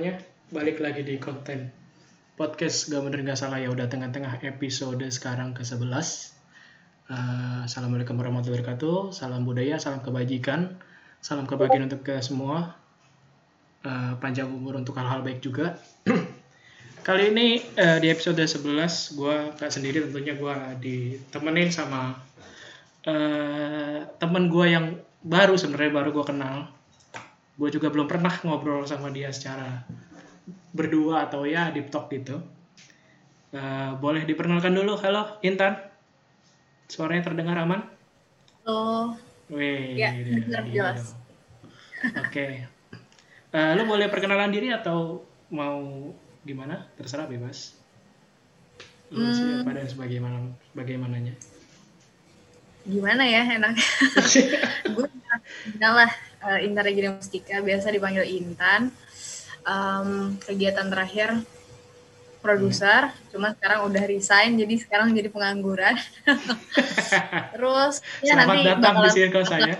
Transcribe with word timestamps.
Ya, 0.00 0.16
semuanya 0.16 0.24
balik 0.48 0.80
lagi 0.80 1.04
di 1.04 1.20
konten 1.20 1.68
podcast 2.40 2.88
Gak 2.88 3.04
Bener 3.04 3.20
Gak 3.20 3.36
Salah 3.36 3.60
ya 3.60 3.68
udah 3.68 3.84
tengah-tengah 3.84 4.40
episode 4.48 5.04
sekarang 5.12 5.52
ke-11. 5.52 5.76
Uh, 7.12 7.68
Assalamualaikum 7.68 8.16
warahmatullahi 8.16 8.64
wabarakatuh. 8.64 9.12
Salam 9.12 9.44
budaya, 9.44 9.76
salam 9.76 10.00
kebajikan, 10.00 10.80
salam 11.20 11.44
kebahagiaan 11.44 11.92
untuk 11.92 12.00
ke 12.00 12.16
semua. 12.24 12.80
Uh, 13.84 14.16
panjang 14.24 14.48
umur 14.48 14.80
untuk 14.80 14.96
hal-hal 14.96 15.20
baik 15.20 15.44
juga. 15.44 15.76
Kali 17.04 17.36
ini 17.36 17.60
uh, 17.76 18.00
di 18.00 18.08
episode 18.08 18.40
11 18.40 19.20
gue 19.20 19.36
gak 19.60 19.68
sendiri 19.68 20.08
tentunya 20.08 20.32
gue 20.32 20.56
ditemenin 20.80 21.68
sama 21.68 22.16
uh, 23.04 24.00
temen 24.16 24.48
gue 24.48 24.64
yang 24.64 24.96
baru 25.20 25.60
sebenarnya 25.60 25.92
baru 25.92 26.08
gue 26.16 26.24
kenal 26.24 26.80
gue 27.60 27.68
juga 27.68 27.92
belum 27.92 28.08
pernah 28.08 28.32
ngobrol 28.40 28.88
sama 28.88 29.12
dia 29.12 29.28
secara 29.28 29.84
berdua 30.70 31.26
atau 31.28 31.46
ya 31.46 31.70
di 31.70 31.84
talk 31.86 32.10
gitu. 32.12 32.40
Uh, 33.50 33.98
boleh 33.98 34.22
diperkenalkan 34.22 34.74
dulu. 34.74 34.94
Halo 34.98 35.40
Intan. 35.42 35.78
Suaranya 36.86 37.30
terdengar 37.30 37.58
aman? 37.58 37.86
Halo. 38.62 39.14
Wih, 39.50 39.98
ya 39.98 40.14
jelas. 40.70 41.18
oke. 42.06 42.30
Okay. 42.30 42.70
uh, 43.50 43.74
lo 43.74 43.82
boleh 43.82 44.06
perkenalan 44.06 44.54
diri 44.54 44.70
atau 44.70 45.26
mau 45.50 46.14
gimana? 46.46 46.86
Terserah 46.94 47.26
bebas. 47.26 47.74
Lo 49.10 49.26
hmm. 49.26 49.34
siapa 49.34 49.70
dan 49.74 49.86
sebagaimana 49.90 50.38
bagaimananya. 50.78 51.34
Gimana 52.86 53.26
ya 53.26 53.42
enak. 53.44 53.74
Gue 54.94 55.10
lah 55.82 56.10
uh, 56.46 56.58
Intan 56.62 56.84
Regina 56.86 57.10
Mustika, 57.12 57.60
biasa 57.60 57.92
dipanggil 57.92 58.24
Intan. 58.24 58.94
Um, 59.60 60.40
kegiatan 60.40 60.88
terakhir 60.88 61.44
produser, 62.40 63.12
hmm. 63.12 63.36
cuma 63.36 63.52
sekarang 63.52 63.86
udah 63.86 64.02
resign, 64.08 64.56
jadi 64.56 64.74
sekarang 64.80 65.12
jadi 65.12 65.28
pengangguran. 65.28 65.94
Terus 67.54 68.00
ya 68.24 68.34
Selamat 68.34 68.48
nanti 68.48 68.60
datang 68.64 68.94
di 69.04 69.10
circle 69.12 69.44
saya. 69.44 69.76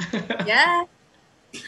ya, 0.50 0.86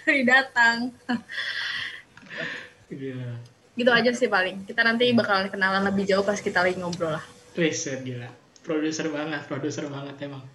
hari 0.06 0.22
datang. 0.22 0.94
yeah. 2.94 3.34
Gitu 3.74 3.90
aja 3.90 4.10
sih 4.14 4.30
paling. 4.30 4.62
Kita 4.66 4.86
nanti 4.86 5.10
bakalan 5.10 5.50
kenalan 5.50 5.82
lebih 5.86 6.06
jauh 6.06 6.22
pas 6.22 6.38
kita 6.38 6.62
lagi 6.62 6.78
ngobrol 6.78 7.18
lah. 7.18 7.24
Wih, 7.58 7.74
gila. 7.74 8.30
Produser 8.62 9.10
banget, 9.10 9.42
produser 9.50 9.90
banget 9.90 10.14
emang. 10.22 10.46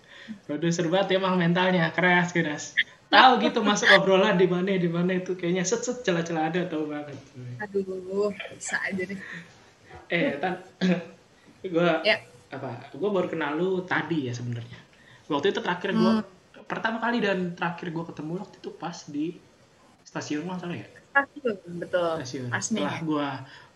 Produser 0.48 0.88
banget 0.88 1.20
emang 1.20 1.36
mentalnya 1.36 1.92
keras 1.92 2.32
keras 2.32 2.72
tahu 3.14 3.32
gitu 3.46 3.60
masuk 3.62 3.86
obrolan 3.94 4.34
di 4.34 4.50
mana 4.50 4.74
di 4.74 4.90
mana 4.90 5.14
itu. 5.14 5.38
Kayaknya 5.38 5.62
set 5.62 5.86
set 5.86 6.02
celah-celah 6.02 6.50
ada 6.50 6.66
tahu 6.66 6.90
banget. 6.90 7.14
Aduh 7.62 8.34
bisa 8.58 8.82
aja 8.82 9.04
deh. 9.06 9.20
Eh 10.10 10.42
tan 10.42 10.58
gue 11.74 11.90
ya. 12.04 12.18
apa 12.50 12.92
gue 12.92 13.10
baru 13.10 13.28
kenal 13.30 13.54
lu 13.54 13.86
tadi 13.86 14.28
ya 14.28 14.34
sebenarnya. 14.34 14.82
Waktu 15.30 15.54
itu 15.54 15.62
terakhir 15.62 15.94
gue 15.94 16.14
hmm. 16.26 16.66
pertama 16.66 16.98
kali 16.98 17.22
dan 17.22 17.54
terakhir 17.54 17.94
gue 17.94 18.04
ketemu 18.10 18.42
waktu 18.42 18.58
itu 18.58 18.70
pas 18.74 18.98
di 19.06 19.38
stasiun 20.04 20.50
salah 20.58 20.76
ya? 20.76 20.90
Stasiun 21.14 21.56
betul. 21.78 22.14
Stasiun. 22.20 22.50
Setelah 22.58 22.98
gue 23.06 23.28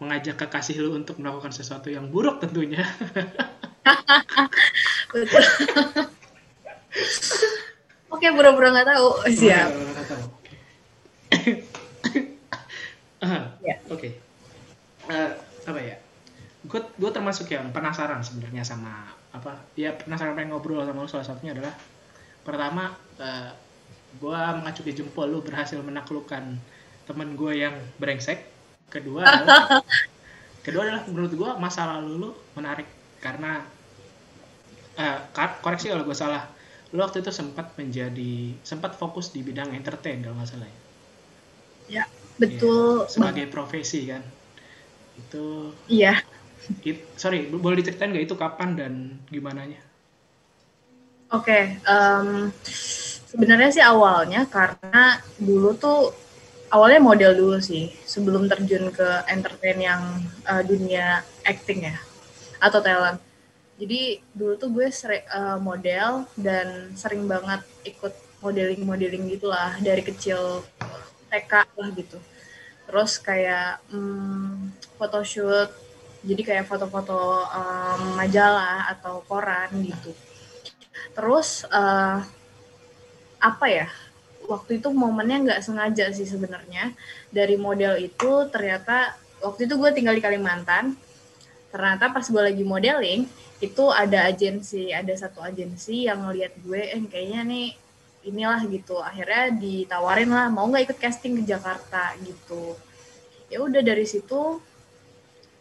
mengajak 0.01 0.35
kekasih 0.41 0.81
lu 0.81 0.97
untuk 0.97 1.21
melakukan 1.21 1.53
sesuatu 1.53 1.93
yang 1.93 2.09
buruk 2.09 2.41
tentunya. 2.41 2.81
Betul 5.07 5.39
Oke, 8.17 8.33
pura-pura 8.33 8.73
nggak 8.73 8.97
tahu. 8.97 9.29
Siap. 9.29 9.69
ya. 13.69 13.77
Oke. 13.93 14.17
Uh, 15.05 15.37
apa 15.69 15.77
ya? 15.77 16.01
Gue 16.65 16.81
gue 16.97 17.11
termasuk 17.13 17.45
yang 17.53 17.69
penasaran 17.69 18.25
sebenarnya 18.25 18.65
sama 18.65 19.13
apa? 19.29 19.61
Ya 19.77 19.93
penasaran 19.93 20.33
pengen 20.33 20.57
ngobrol 20.57 20.81
sama 20.81 21.05
lu 21.05 21.05
salah 21.05 21.29
satunya 21.29 21.53
adalah 21.53 21.77
pertama 22.41 22.97
uh, 23.21 23.53
gue 24.17 24.41
mengacuki 24.65 24.97
jempol 24.97 25.29
lu 25.29 25.45
berhasil 25.45 25.77
menaklukkan 25.77 26.57
teman 27.05 27.37
gue 27.37 27.53
yang 27.53 27.77
brengsek. 28.01 28.49
Kedua 28.89 29.29
adalah 29.29 29.85
kedua 30.65 30.89
adalah 30.89 31.05
menurut 31.05 31.37
gue 31.37 31.49
masa 31.61 31.85
lalu 31.85 32.25
lu 32.25 32.33
menarik 32.57 32.89
karena 33.21 33.61
uh, 34.97 35.21
koreksi 35.61 35.93
kalau 35.93 36.01
gue 36.01 36.17
salah 36.17 36.56
lo 36.95 37.03
waktu 37.03 37.19
itu 37.19 37.31
sempat 37.35 37.75
menjadi 37.75 38.55
sempat 38.63 38.95
fokus 38.95 39.35
di 39.35 39.43
bidang 39.43 39.75
entertain 39.75 40.23
kalau 40.23 40.39
nggak 40.39 40.47
salah 40.47 40.69
ya? 40.69 40.81
Ya 41.87 42.03
betul 42.39 43.03
ya, 43.03 43.11
sebagai 43.11 43.45
profesi 43.51 44.07
kan? 44.07 44.23
Itu 45.19 45.75
iya. 45.91 46.23
it, 46.83 47.03
sorry 47.19 47.51
boleh 47.51 47.83
diceritain 47.83 48.11
nggak 48.15 48.25
itu 48.31 48.35
kapan 48.39 48.69
dan 48.79 48.93
gimana 49.27 49.67
nya? 49.67 49.81
Oke 51.27 51.51
okay, 51.51 51.63
um, 51.83 52.55
sebenarnya 53.27 53.69
sih 53.75 53.83
awalnya 53.83 54.47
karena 54.47 55.19
dulu 55.35 55.75
tuh 55.75 56.15
awalnya 56.71 57.03
model 57.03 57.31
dulu 57.35 57.57
sih 57.59 57.91
sebelum 58.07 58.47
terjun 58.47 58.91
ke 58.95 59.27
entertain 59.27 59.79
yang 59.79 60.01
uh, 60.47 60.63
dunia 60.63 61.23
acting 61.43 61.91
ya 61.91 61.95
atau 62.63 62.79
talent 62.79 63.26
jadi 63.77 64.17
dulu 64.33 64.53
tuh 64.57 64.69
gue 64.73 64.89
seri, 64.89 65.21
uh, 65.29 65.61
model 65.61 66.25
dan 66.33 66.89
sering 66.97 67.29
banget 67.29 67.61
ikut 67.85 68.13
modeling-modeling 68.41 69.29
gitulah 69.29 69.77
dari 69.81 70.01
kecil 70.01 70.65
TK 71.29 71.53
lah 71.77 71.89
gitu. 71.93 72.17
Terus 72.89 73.21
kayak 73.21 73.85
hmm, 73.93 74.73
photoshoot 74.97 75.69
jadi 76.25 76.41
kayak 76.41 76.65
foto-foto 76.65 77.45
um, 77.45 78.17
majalah 78.17 78.89
atau 78.97 79.21
koran 79.29 79.69
gitu. 79.85 80.11
Terus 81.13 81.61
uh, 81.69 82.25
apa 83.37 83.65
ya 83.69 83.87
waktu 84.49 84.81
itu 84.81 84.89
momennya 84.89 85.37
nggak 85.45 85.61
sengaja 85.61 86.09
sih 86.17 86.25
sebenarnya. 86.25 86.97
Dari 87.29 87.61
model 87.61 88.01
itu 88.01 88.49
ternyata 88.49 89.13
waktu 89.45 89.69
itu 89.69 89.77
gue 89.77 89.93
tinggal 89.93 90.17
di 90.17 90.23
Kalimantan 90.25 90.97
ternyata 91.67 92.09
pas 92.09 92.25
gue 92.25 92.41
lagi 92.41 92.63
modeling 92.63 93.27
itu 93.59 93.83
ada 93.89 94.29
agensi 94.29 94.93
ada 94.93 95.11
satu 95.17 95.41
agensi 95.41 96.07
yang 96.07 96.23
ngeliat 96.23 96.53
gue 96.61 96.81
eh 96.81 97.01
kayaknya 97.09 97.41
nih 97.43 97.67
inilah 98.27 98.61
gitu. 98.67 98.99
Akhirnya 98.99 99.55
ditawarin 99.55 100.29
lah 100.29 100.47
mau 100.51 100.67
nggak 100.67 100.91
ikut 100.91 100.99
casting 100.99 101.39
ke 101.41 101.43
Jakarta? 101.47 102.13
gitu. 102.21 102.75
Ya 103.47 103.63
udah 103.63 103.79
dari 103.79 104.03
situ 104.03 104.59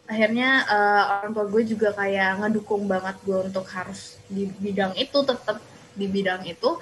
akhirnya 0.07 0.63
uh, 0.71 1.03
orang 1.19 1.31
tua 1.35 1.45
gue 1.51 1.63
juga 1.67 1.91
kayak 1.91 2.39
ngedukung 2.39 2.87
banget 2.87 3.15
gue 3.27 3.39
untuk 3.51 3.67
harus 3.71 4.15
di 4.31 4.47
bidang 4.47 4.95
itu 4.95 5.19
tetap 5.23 5.59
di 5.95 6.05
bidang 6.07 6.43
itu. 6.47 6.79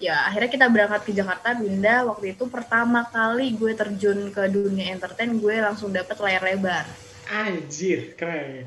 Ya 0.00 0.28
akhirnya 0.28 0.50
kita 0.52 0.66
berangkat 0.68 1.00
ke 1.08 1.12
Jakarta 1.12 1.56
pindah. 1.56 2.08
Waktu 2.08 2.36
itu 2.36 2.44
pertama 2.48 3.04
kali 3.08 3.52
gue 3.56 3.72
terjun 3.76 4.32
ke 4.32 4.48
dunia 4.48 4.92
entertain 4.92 5.32
gue 5.36 5.54
langsung 5.60 5.92
dapet 5.92 6.16
layar 6.20 6.42
lebar 6.44 7.05
anjir 7.26 8.14
keren. 8.14 8.66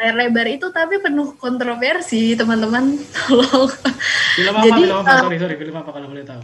Layar 0.00 0.14
lebar 0.16 0.46
itu 0.48 0.66
tapi 0.72 0.96
penuh 0.96 1.36
kontroversi 1.36 2.32
teman-teman. 2.32 2.96
Tolong. 3.16 3.68
Film 4.36 4.54
apa 4.56 4.64
Jadi, 4.64 4.80
film 4.88 4.96
apa? 4.96 5.12
uh, 5.12 5.20
sorry 5.28 5.38
sorry 5.38 5.56
film 5.60 5.76
apa 5.76 5.90
kalau 5.92 6.06
boleh 6.08 6.24
tahu? 6.24 6.42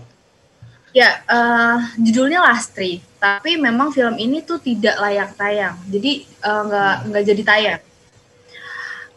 Ya 0.93 1.21
uh, 1.29 1.77
judulnya 2.01 2.41
Lastri 2.41 3.05
tapi 3.21 3.61
memang 3.61 3.93
film 3.93 4.17
ini 4.17 4.45
tuh 4.45 4.61
tidak 4.61 4.97
layak 5.01 5.33
tayang. 5.37 5.77
Jadi 5.89 6.28
nggak 6.45 6.95
uh, 7.01 7.05
nggak 7.09 7.25
jadi 7.25 7.43
tayang. 7.45 7.83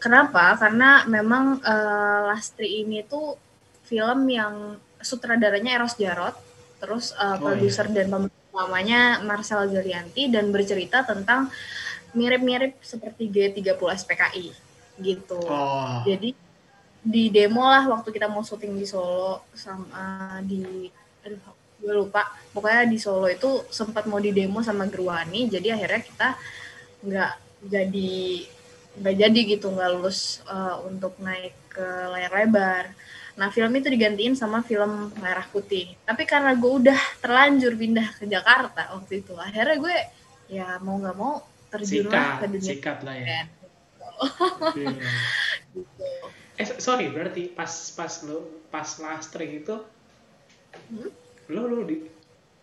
Kenapa? 0.00 0.56
Karena 0.56 1.04
memang 1.04 1.60
uh, 1.60 2.32
Lastri 2.32 2.80
ini 2.80 3.04
tuh 3.04 3.36
film 3.84 4.24
yang 4.32 4.80
sutradaranya 5.00 5.80
Eros 5.80 5.96
Jarot 6.00 6.36
terus 6.80 7.12
uh, 7.16 7.36
oh, 7.36 7.50
produser 7.52 7.88
iya. 7.92 7.94
dan 8.00 8.06
pemeran 8.08 8.39
utamanya 8.50 9.22
Marcel 9.22 9.70
Zalianti 9.70 10.26
dan 10.26 10.50
bercerita 10.50 11.06
tentang 11.06 11.48
mirip-mirip 12.12 12.78
seperti 12.82 13.30
G30 13.30 13.78
SPKI 13.78 14.46
gitu. 15.00 15.40
Oh. 15.46 16.02
Jadi 16.04 16.34
di 17.00 17.32
demo 17.32 17.64
lah 17.64 17.88
waktu 17.88 18.12
kita 18.12 18.28
mau 18.28 18.44
syuting 18.44 18.76
di 18.76 18.84
Solo 18.84 19.48
sama 19.56 20.36
di 20.44 20.90
aduh 21.24 21.40
gue 21.80 21.94
lupa 21.96 22.28
pokoknya 22.52 22.84
di 22.92 23.00
Solo 23.00 23.24
itu 23.24 23.64
sempat 23.72 24.04
mau 24.04 24.20
di 24.20 24.36
demo 24.36 24.60
sama 24.60 24.84
Gerwani 24.84 25.48
jadi 25.48 25.80
akhirnya 25.80 26.00
kita 26.04 26.28
nggak 27.00 27.32
jadi 27.72 28.12
nggak 29.00 29.16
jadi 29.16 29.40
gitu 29.56 29.72
nggak 29.72 29.90
lulus 29.96 30.44
uh, 30.44 30.76
untuk 30.84 31.16
naik 31.24 31.56
ke 31.72 31.84
layar 32.12 32.32
lebar 32.36 32.84
nah 33.40 33.48
film 33.48 33.72
itu 33.72 33.88
digantiin 33.88 34.36
sama 34.36 34.60
film 34.60 35.08
merah 35.16 35.48
putih 35.48 35.96
tapi 36.04 36.28
karena 36.28 36.52
gue 36.52 36.72
udah 36.84 37.00
terlanjur 37.24 37.72
pindah 37.72 38.20
ke 38.20 38.28
Jakarta 38.28 38.92
waktu 38.92 39.24
itu 39.24 39.32
akhirnya 39.32 39.76
gue 39.80 39.96
ya 40.52 40.76
mau 40.84 41.00
nggak 41.00 41.16
mau 41.16 41.40
terjun 41.72 42.12
ke 42.12 42.46
dunia 42.50 42.60
sikat 42.76 42.98
lah 43.00 43.16
ya. 43.16 43.24
yeah. 43.24 43.44
gitu. 45.72 46.04
Eh 46.60 46.66
sorry 46.76 47.08
berarti 47.08 47.48
pas 47.48 47.72
pas 47.96 48.12
lo 48.28 48.68
pas 48.68 48.84
last 49.00 49.32
track 49.32 49.64
itu 49.64 49.80
hmm? 50.92 51.10
lo 51.56 51.64
lo 51.64 51.80
di 51.88 52.20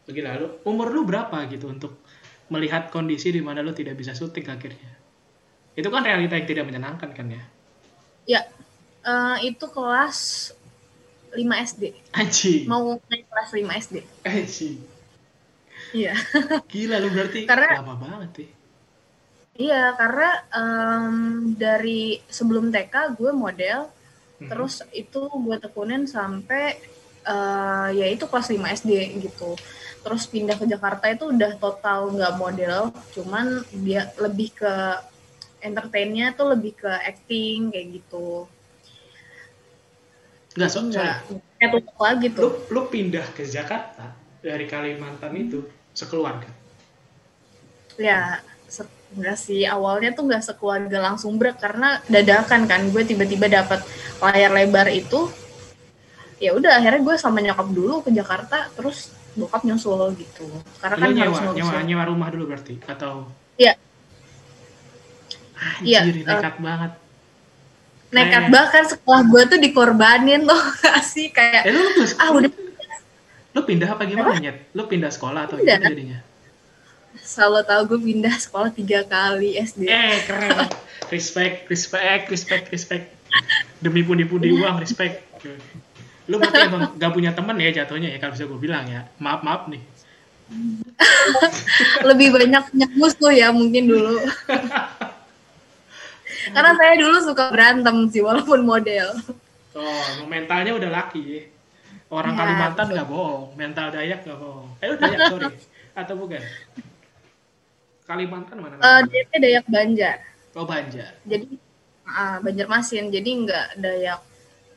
Gila, 0.07 0.39
lu, 0.39 0.47
umur 0.63 0.87
lu 0.87 1.03
berapa 1.03 1.35
gitu 1.51 1.67
untuk 1.67 1.99
melihat 2.47 2.87
kondisi 2.87 3.27
di 3.27 3.43
mana 3.43 3.59
lu 3.59 3.75
tidak 3.75 3.99
bisa 3.99 4.15
syuting 4.15 4.47
akhirnya? 4.47 4.95
Itu 5.75 5.91
kan 5.91 5.99
realita 6.07 6.39
yang 6.39 6.47
tidak 6.47 6.63
menyenangkan 6.63 7.11
kan 7.11 7.27
ya? 7.27 7.43
Ya, 8.23 8.41
eh, 9.03 9.51
itu 9.51 9.67
kelas 9.67 10.51
5 11.37 11.45
SD. 11.63 11.83
Anjing. 12.11 12.65
Mau 12.65 12.97
naik 13.05 13.29
kelas 13.29 13.49
5 13.53 13.69
SD. 13.77 13.95
Anjing. 14.25 14.75
Iya. 15.93 16.13
Gila 16.73 16.97
lu 16.97 17.09
berarti 17.09 17.45
Karena- 17.45 17.77
lama 17.79 17.95
banget 17.95 18.31
ya. 18.35 18.49
Iya, 19.57 19.83
karena 19.93 20.29
em, 20.53 21.15
dari 21.53 22.21
sebelum 22.29 22.69
TK 22.69 23.13
gue 23.13 23.31
model, 23.33 23.89
Mhm. 24.37 24.49
terus 24.49 24.85
itu 24.91 25.21
gue 25.25 25.57
tekunin 25.57 26.05
sampai 26.05 26.77
eh, 27.27 27.89
ya 27.91 28.07
itu 28.07 28.23
kelas 28.23 28.47
5 28.47 28.71
SD 28.71 28.91
gitu. 29.19 29.57
Terus 29.99 30.23
pindah 30.25 30.55
ke 30.55 30.63
Jakarta 30.63 31.11
itu 31.11 31.27
udah 31.27 31.57
total 31.57 32.07
nggak 32.09 32.33
model, 32.37 32.87
cuman 33.11 33.45
dia 33.75 34.07
lebih 34.15 34.55
ke 34.55 34.73
entertainnya 35.59 36.31
tuh 36.31 36.53
lebih 36.53 36.77
ke 36.77 36.87
acting 36.87 37.67
kayak 37.67 37.99
gitu. 37.99 38.47
Enggak, 40.57 40.69
so, 40.73 40.81
sorry. 40.89 41.13
Lagi 42.01 42.27
Lu, 42.33 42.33
tuh. 42.33 42.51
lu 42.73 42.81
pindah 42.89 43.25
ke 43.37 43.45
Jakarta 43.45 44.17
dari 44.41 44.65
Kalimantan 44.65 45.37
itu 45.37 45.61
sekeluarga. 45.93 46.49
Ya, 48.01 48.41
se- 48.65 48.89
enggak 49.13 49.37
sih 49.37 49.69
awalnya 49.69 50.17
tuh 50.17 50.25
nggak 50.25 50.43
sekeluarga 50.43 50.97
langsung 50.97 51.37
brek 51.37 51.61
karena 51.61 52.01
dadakan 52.09 52.65
kan 52.65 52.81
gue 52.89 53.05
tiba-tiba 53.05 53.47
dapat 53.47 53.85
layar 54.19 54.51
lebar 54.51 54.89
itu 54.91 55.29
ya 56.37 56.53
udah 56.53 56.77
akhirnya 56.77 57.01
gue 57.01 57.15
sama 57.17 57.41
nyokap 57.41 57.69
dulu 57.73 58.05
ke 58.05 58.13
Jakarta 58.13 58.69
terus 58.77 59.09
bokap 59.33 59.65
nyusul 59.65 60.13
gitu 60.19 60.45
karena 60.81 60.95
kan 60.97 61.07
lu 61.09 61.13
nyewa, 61.15 61.25
harus 61.25 61.39
nyewa, 61.39 61.53
ngurusin 61.53 61.85
nyewa 61.87 62.03
rumah 62.09 62.27
dulu 62.33 62.43
berarti 62.49 62.75
atau 62.85 63.13
Iya. 63.57 63.73
Anjir, 65.57 66.21
eh, 66.21 66.21
nekat 66.21 66.55
banget. 66.61 66.91
Nekat 68.07 68.47
bahkan 68.47 68.87
sekolah 68.87 69.21
gue 69.27 69.43
tuh 69.51 69.59
dikorbanin 69.59 70.45
loh 70.49 70.59
gak 70.79 71.03
sih 71.03 71.27
kayak 71.29 71.67
Eh 71.67 71.73
lu, 71.75 71.83
lu, 71.83 72.03
ah 72.17 72.29
udah 72.31 72.51
lu 73.51 73.61
pindah 73.65 73.89
apa 73.89 74.05
gimana 74.05 74.37
nyet? 74.37 74.69
Lu 74.71 74.85
pindah 74.85 75.09
sekolah 75.09 75.49
atau 75.49 75.57
Pindah. 75.57 75.81
gimana 75.81 75.91
jadinya? 75.91 76.19
selalu 77.17 77.65
tahu 77.65 77.81
gue 77.89 77.99
pindah 78.05 78.35
sekolah 78.37 78.69
tiga 78.69 79.01
kali 79.03 79.57
SD 79.57 79.89
Eh 79.89 80.21
keren. 80.23 80.69
respect, 81.09 81.65
respect, 81.67 82.29
respect, 82.29 82.65
respect. 82.69 83.05
Demi 83.81 84.05
pundi-pundi 84.05 84.53
uang, 84.53 84.77
respect. 84.77 85.25
Lu 86.29 86.37
berarti 86.37 86.69
emang 86.69 86.93
gak 86.95 87.11
punya 87.11 87.33
teman 87.33 87.57
ya 87.57 87.73
jatuhnya 87.73 88.13
ya 88.13 88.21
kalau 88.21 88.37
bisa 88.37 88.45
gue 88.45 88.59
bilang 88.61 88.85
ya. 88.85 89.09
Maaf 89.17 89.41
maaf 89.41 89.65
nih. 89.67 89.81
lebih 92.09 92.31
banyak 92.31 92.63
punya 92.71 92.87
musuh 92.95 93.33
ya 93.35 93.51
mungkin 93.51 93.83
dulu 93.91 94.15
karena 96.49 96.71
saya 96.73 96.93
dulu 96.95 97.17
suka 97.21 97.43
berantem 97.49 97.95
sih 98.07 98.21
walaupun 98.21 98.61
model 98.63 99.07
Oh, 99.73 100.25
mentalnya 100.25 100.73
udah 100.73 100.89
laki. 100.89 101.53
Orang 102.09 102.33
Ya, 102.33 102.39
Kalimantan 102.39 102.87
nggak 102.89 103.05
bohong, 103.05 103.53
mental 103.53 103.91
Dayak 103.91 104.25
nggak 104.25 104.39
bohong. 104.39 104.67
Eh, 104.79 104.89
Dayak 104.91 105.19
sorry, 105.29 105.53
atau 105.93 106.15
bukan? 106.17 106.41
Kalimantan 108.03 108.57
mana? 108.57 108.79
Eh 108.79 108.99
dia 109.05 109.21
tuh 109.27 109.37
Dayak 109.37 109.65
Banjar 109.67 110.17
oh 110.53 110.65
Banjar. 110.65 111.13
jadi 111.21 111.45
ah, 112.03 112.39
Banjarmasin 112.39 113.11
jadi 113.11 113.29
nggak 113.45 113.67
Dayak 113.77 114.21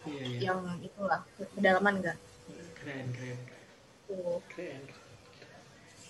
Iya 0.01 0.25
iya. 0.27 0.39
yang 0.49 0.61
itulah 0.81 1.21
pedalaman 1.55 2.01
enggak 2.01 2.17
Keren 2.75 3.07
keren 3.13 3.39
keren. 3.39 3.65
tuh 4.07 4.41
keren. 4.49 4.83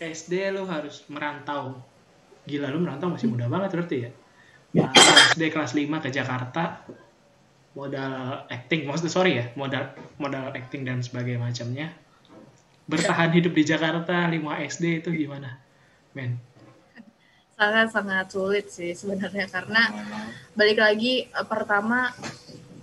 SD 0.01 0.33
lu 0.51 0.65
harus 0.65 1.05
merantau. 1.06 1.77
Gila 2.43 2.71
lu 2.71 2.81
merantau 2.81 3.11
masih 3.11 3.29
muda 3.29 3.47
banget 3.47 3.71
berarti 3.71 3.97
ya. 4.01 4.11
Nah, 4.70 4.90
SD 5.34 5.50
kelas 5.50 5.75
5 5.75 6.05
ke 6.05 6.08
Jakarta. 6.14 6.87
Modal 7.70 8.50
acting 8.50 8.82
maksudnya 8.82 9.14
sorry 9.14 9.32
ya 9.38 9.46
modal 9.55 9.94
modal 10.19 10.50
acting 10.50 10.82
dan 10.82 11.02
sebagainya 11.02 11.38
macamnya. 11.38 11.88
Bertahan 12.90 13.31
hidup 13.31 13.55
di 13.55 13.62
Jakarta 13.62 14.26
5 14.26 14.34
SD 14.67 15.06
itu 15.06 15.11
gimana 15.14 15.55
men? 16.14 16.34
Sangat 17.55 17.94
sangat 17.94 18.26
sulit 18.34 18.67
sih 18.75 18.90
sebenarnya 18.90 19.46
karena 19.46 19.87
balik 20.58 20.82
lagi 20.82 21.31
eh, 21.31 21.46
pertama 21.46 22.11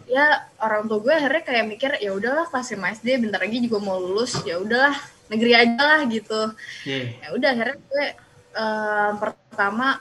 ya 0.07 0.47
orang 0.63 0.87
tua 0.87 1.03
gue 1.03 1.11
akhirnya 1.11 1.43
kayak 1.43 1.65
mikir 1.67 1.91
ya 1.99 2.15
udahlah 2.15 2.47
kelas 2.47 2.71
5 2.71 3.03
SD 3.03 3.27
bentar 3.27 3.43
lagi 3.43 3.59
juga 3.59 3.83
mau 3.83 3.99
lulus 3.99 4.39
ya 4.47 4.55
udahlah 4.55 4.95
negeri 5.27 5.51
aja 5.51 5.83
lah 5.83 6.01
gitu. 6.07 6.55
Yeah. 6.87 7.11
ya 7.19 7.27
udah 7.35 7.49
akhirnya 7.51 7.77
gue 7.83 8.05
eh, 8.55 9.11
pertama 9.19 9.99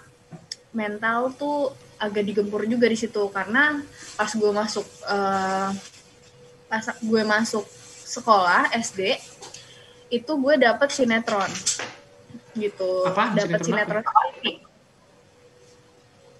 mental 0.76 1.32
tuh 1.32 1.72
agak 1.96 2.28
digempur 2.28 2.68
juga 2.68 2.84
di 2.92 2.98
situ. 3.00 3.32
Karena 3.32 3.80
pas 4.14 4.28
gue 4.28 4.50
masuk 4.52 4.84
eh, 5.08 5.68
pas 6.68 6.84
gue 7.00 7.22
masuk 7.24 7.64
sekolah 8.04 8.68
SD 8.76 9.16
itu 10.12 10.32
gue 10.36 10.54
dapet 10.60 10.92
sinetron. 10.92 11.48
Gitu. 12.52 12.90
Apaan? 13.08 13.32
dapet 13.32 13.64
Sinetron 13.64 14.04
sinetron 14.04 14.28
TV. 14.36 14.44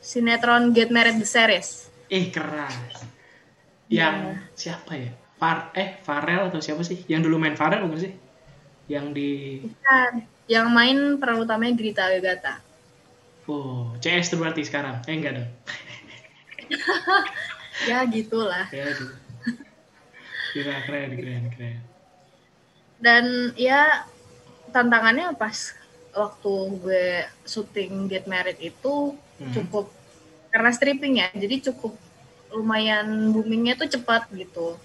sinetron 0.05 0.63
Get 0.77 0.93
Married 0.93 1.17
the 1.17 1.27
Series. 1.27 1.89
Eh 2.13 2.29
keras 2.29 2.77
yang 3.89 4.37
siapa 4.53 4.93
ya? 4.95 5.11
Far 5.37 5.73
eh 5.77 6.01
Farel 6.01 6.53
atau 6.53 6.61
siapa 6.61 6.85
sih? 6.85 7.05
Yang 7.09 7.29
dulu 7.29 7.37
main 7.41 7.57
Farel 7.59 7.85
bukan 7.89 8.09
sih? 8.09 8.13
Yang 8.87 9.07
di 9.19 9.31
yang 10.47 10.71
main 10.71 11.19
peran 11.19 11.43
utamanya 11.43 11.75
Grita 11.75 12.07
Agatha 12.07 12.66
oh 13.47 13.95
CS 13.99 14.31
tuh 14.31 14.39
berarti 14.39 14.63
sekarang? 14.63 15.03
Eh 15.07 15.15
enggak 15.15 15.35
dong. 15.37 15.49
Ya 17.87 18.01
gitulah. 18.09 18.67
Ya 18.73 18.89
gitu. 18.89 19.05
Gila, 20.57 20.77
keren 20.89 21.11
keren 21.13 21.45
keren. 21.53 21.79
Dan 22.97 23.25
ya 23.55 24.09
tantangannya 24.73 25.37
pas 25.37 25.77
waktu 26.11 26.53
gue 26.81 27.07
syuting 27.45 28.09
Get 28.09 28.25
Married 28.25 28.57
itu 28.59 29.13
Hmm. 29.37 29.53
cukup 29.53 29.93
karena 30.49 30.73
stripping 30.73 31.21
ya 31.21 31.29
jadi 31.37 31.69
cukup 31.69 31.93
lumayan 32.49 33.05
boomingnya 33.37 33.77
tuh 33.77 33.93
cepat 33.93 34.33
gitu. 34.33 34.81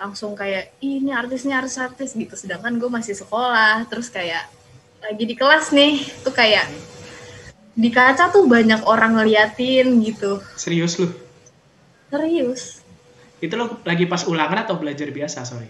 Langsung 0.00 0.32
kayak 0.32 0.72
"Ih, 0.80 1.04
ini 1.04 1.12
artisnya 1.12 1.60
artis-artis 1.60 2.16
gitu. 2.16 2.32
Sedangkan 2.32 2.80
gue 2.80 2.88
masih 2.88 3.12
sekolah 3.12 3.84
terus 3.92 4.08
kayak 4.08 4.48
lagi 5.04 5.28
di 5.28 5.36
kelas 5.36 5.76
nih 5.76 6.00
tuh 6.24 6.32
kayak 6.32 6.64
di 7.76 7.92
kaca 7.92 8.32
tuh 8.32 8.48
banyak 8.48 8.80
orang 8.88 9.20
ngeliatin 9.20 10.00
gitu 10.00 10.40
serius 10.56 10.96
lu 10.96 11.12
serius 12.08 12.80
itu 13.44 13.52
lo 13.52 13.76
lagi 13.84 14.08
pas 14.08 14.24
ulangan 14.24 14.64
atau 14.64 14.80
belajar 14.80 15.12
biasa 15.12 15.44
sorry 15.44 15.68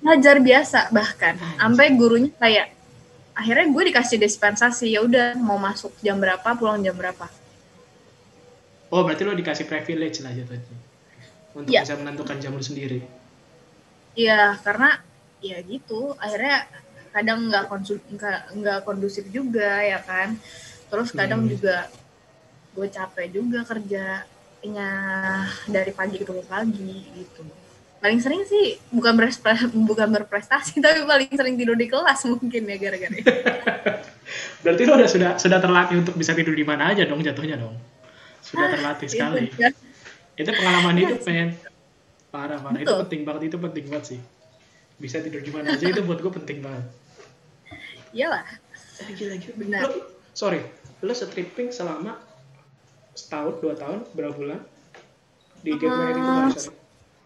ngajar 0.00 0.40
biasa 0.40 0.88
bahkan 0.96 1.36
Anjir. 1.36 1.60
sampai 1.60 1.86
gurunya 1.92 2.32
kayak 2.40 2.72
akhirnya 3.36 3.68
gue 3.68 3.82
dikasih 3.92 4.16
dispensasi 4.16 4.96
ya 4.96 5.04
udah 5.04 5.36
mau 5.36 5.60
masuk 5.60 5.92
jam 6.00 6.16
berapa 6.16 6.48
pulang 6.56 6.80
jam 6.80 6.96
berapa 6.96 7.28
oh 8.88 9.02
berarti 9.04 9.22
lo 9.28 9.36
dikasih 9.36 9.68
privilege 9.68 10.24
lah 10.24 10.32
jatuhnya 10.32 10.76
untuk 11.52 11.72
Iya. 11.72 11.84
bisa 11.84 11.94
menentukan 12.00 12.36
jam 12.40 12.56
lu 12.56 12.64
sendiri 12.64 13.00
Iya, 14.16 14.56
karena 14.64 14.96
ya 15.44 15.60
gitu. 15.60 16.16
Akhirnya 16.16 16.64
kadang 17.12 17.52
nggak 17.52 17.68
kondusif 18.88 19.28
juga 19.28 19.84
ya 19.84 20.00
kan. 20.00 20.40
Terus 20.86 21.08
kadang 21.10 21.42
Hmm. 21.42 21.50
juga 21.50 21.76
gue 22.72 22.86
capek 22.86 23.26
juga 23.30 23.60
kerjanya 23.64 24.88
dari 25.66 25.90
pagi 25.90 26.18
ke 26.18 26.32
pagi 26.42 26.92
gitu. 27.14 27.42
Paling 27.96 28.20
sering 28.20 28.44
sih 28.44 28.76
bukan 28.88 29.12
berpre- 29.14 29.72
bukan 29.72 30.08
berprestasi 30.12 30.78
tapi 30.84 31.02
paling 31.02 31.30
sering 31.30 31.56
tidur 31.56 31.74
di 31.74 31.86
kelas 31.86 32.22
mungkin 32.24 32.62
ya 32.64 32.76
gara-gara 32.76 33.14
itu. 33.14 33.26
berarti 34.62 34.82
lo 34.82 34.94
udah 34.94 35.06
sudah 35.08 35.30
sudah 35.36 35.58
terlatih 35.58 35.96
untuk 35.96 36.14
bisa 36.14 36.34
tidur 36.34 36.50
di 36.50 36.62
mana 36.62 36.90
aja 36.90 37.06
dong 37.06 37.22
jatuhnya 37.22 37.54
dong 37.56 37.78
sudah 38.42 38.66
terlatih 38.68 39.06
sekali 39.06 39.46
Itu, 39.46 39.62
ya. 39.62 39.70
itu 40.36 40.50
pengalaman 40.50 40.92
Iya 40.92 41.02
hidup 41.06 41.20
sih. 41.22 41.30
men 41.30 41.48
parah 42.28 42.58
parah 42.58 42.74
itu 42.76 42.90
penting 43.06 43.20
banget 43.22 43.42
itu 43.44 43.56
penting 43.56 43.84
banget 43.86 44.04
sih 44.04 44.20
bisa 44.98 45.22
tidur 45.22 45.38
di 45.40 45.50
mana 45.50 45.72
aja 45.72 45.86
itu 45.86 46.02
buat 46.02 46.18
gue 46.18 46.32
penting 46.34 46.58
banget 46.60 46.84
Iyalah, 48.10 48.44
gila 49.12 49.34
gila 49.36 49.54
Benar. 49.56 49.80
Lo, 49.84 49.90
sorry 50.36 50.60
lo 51.00 51.12
stripping 51.16 51.72
selama 51.72 52.20
setahun 53.16 53.56
dua 53.64 53.72
tahun 53.72 54.04
berapa 54.12 54.36
bulan 54.36 54.60
di 55.64 55.72
Get 55.80 55.88
Married 55.88 56.16
itu 56.20 56.28
Ah, 56.28 56.36
barusan 56.44 56.74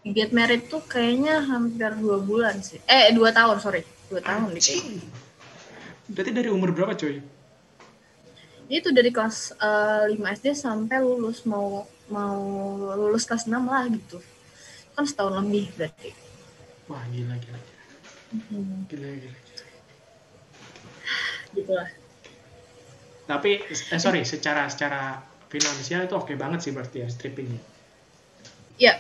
Get 0.01 0.31
Married 0.31 0.63
tuh 0.71 0.81
kayaknya 0.87 1.45
hampir 1.45 1.93
dua 2.01 2.25
bulan 2.25 2.57
sih. 2.65 2.81
Eh, 2.89 3.13
dua 3.13 3.37
tahun, 3.37 3.61
sorry. 3.61 3.85
Dua 4.09 4.25
tahun 4.25 4.57
deh 4.57 4.63
kayaknya. 4.65 4.97
Anjing. 4.97 5.29
berarti 6.11 6.31
dari 6.35 6.51
umur 6.51 6.75
berapa 6.75 6.99
coy 6.99 7.23
itu 8.71 8.89
dari 8.95 9.11
kelas 9.11 9.55
eh, 9.59 10.15
5 10.15 10.19
SD 10.19 10.47
sampai 10.59 10.99
lulus 11.03 11.47
mau 11.47 11.87
mau 12.11 12.43
lulus 12.99 13.27
kelas 13.27 13.47
6 13.47 13.55
lah 13.55 13.87
gitu 13.87 14.19
kan 14.95 15.07
setahun 15.07 15.39
lebih 15.39 15.71
berarti 15.79 16.11
wah 16.91 17.03
gila 17.15 17.35
gila 17.39 17.59
gila 17.63 17.83
gila, 18.91 19.09
gila. 19.23 19.33
gitulah 21.55 21.89
Tapi 23.31 23.51
eh, 23.93 24.01
sorry, 24.05 24.21
secara 24.33 24.63
secara 24.73 25.01
finansial 25.53 26.01
itu 26.07 26.15
oke 26.21 26.35
banget 26.43 26.59
sih 26.65 26.73
berarti 26.77 26.97
ya 27.05 27.09
strippingnya. 27.15 27.61
ya 28.85 28.95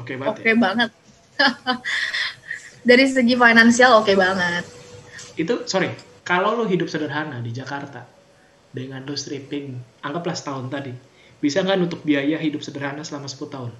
Oke 0.00 0.14
banget. 0.20 0.42
oke 0.42 0.50
ya. 0.50 0.54
banget 0.64 0.90
dari 2.88 3.04
segi 3.14 3.34
finansial 3.38 3.92
oke 4.02 4.14
banget 4.24 4.64
Itu 5.42 5.54
sorry, 5.72 5.90
kalau 6.28 6.50
lu 6.58 6.64
hidup 6.72 6.88
sederhana 6.92 7.38
di 7.46 7.50
Jakarta 7.58 8.00
dengan 8.78 9.00
lu 9.08 9.14
stripping, 9.22 9.66
anggaplah 10.06 10.36
setahun 10.40 10.66
tadi, 10.74 10.92
bisa 11.42 11.58
nggak 11.64 11.78
nutup 11.80 12.00
biaya 12.08 12.38
hidup 12.46 12.60
sederhana 12.66 13.02
selama 13.08 13.28
10 13.32 13.54
tahun? 13.54 13.72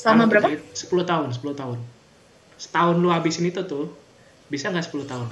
selama 0.00 0.24
berapa 0.30 0.48
aja 0.50 0.58
10 0.74 1.10
tahun, 1.10 1.28
10 1.36 1.60
tahun. 1.60 1.78
Setahun 2.64 2.96
lu 3.02 3.08
habisin 3.14 3.46
itu 3.50 3.62
tuh, 3.72 3.86
bisa 4.52 4.66
nggak 4.72 4.86
10 4.88 5.04
tahun? 5.12 5.28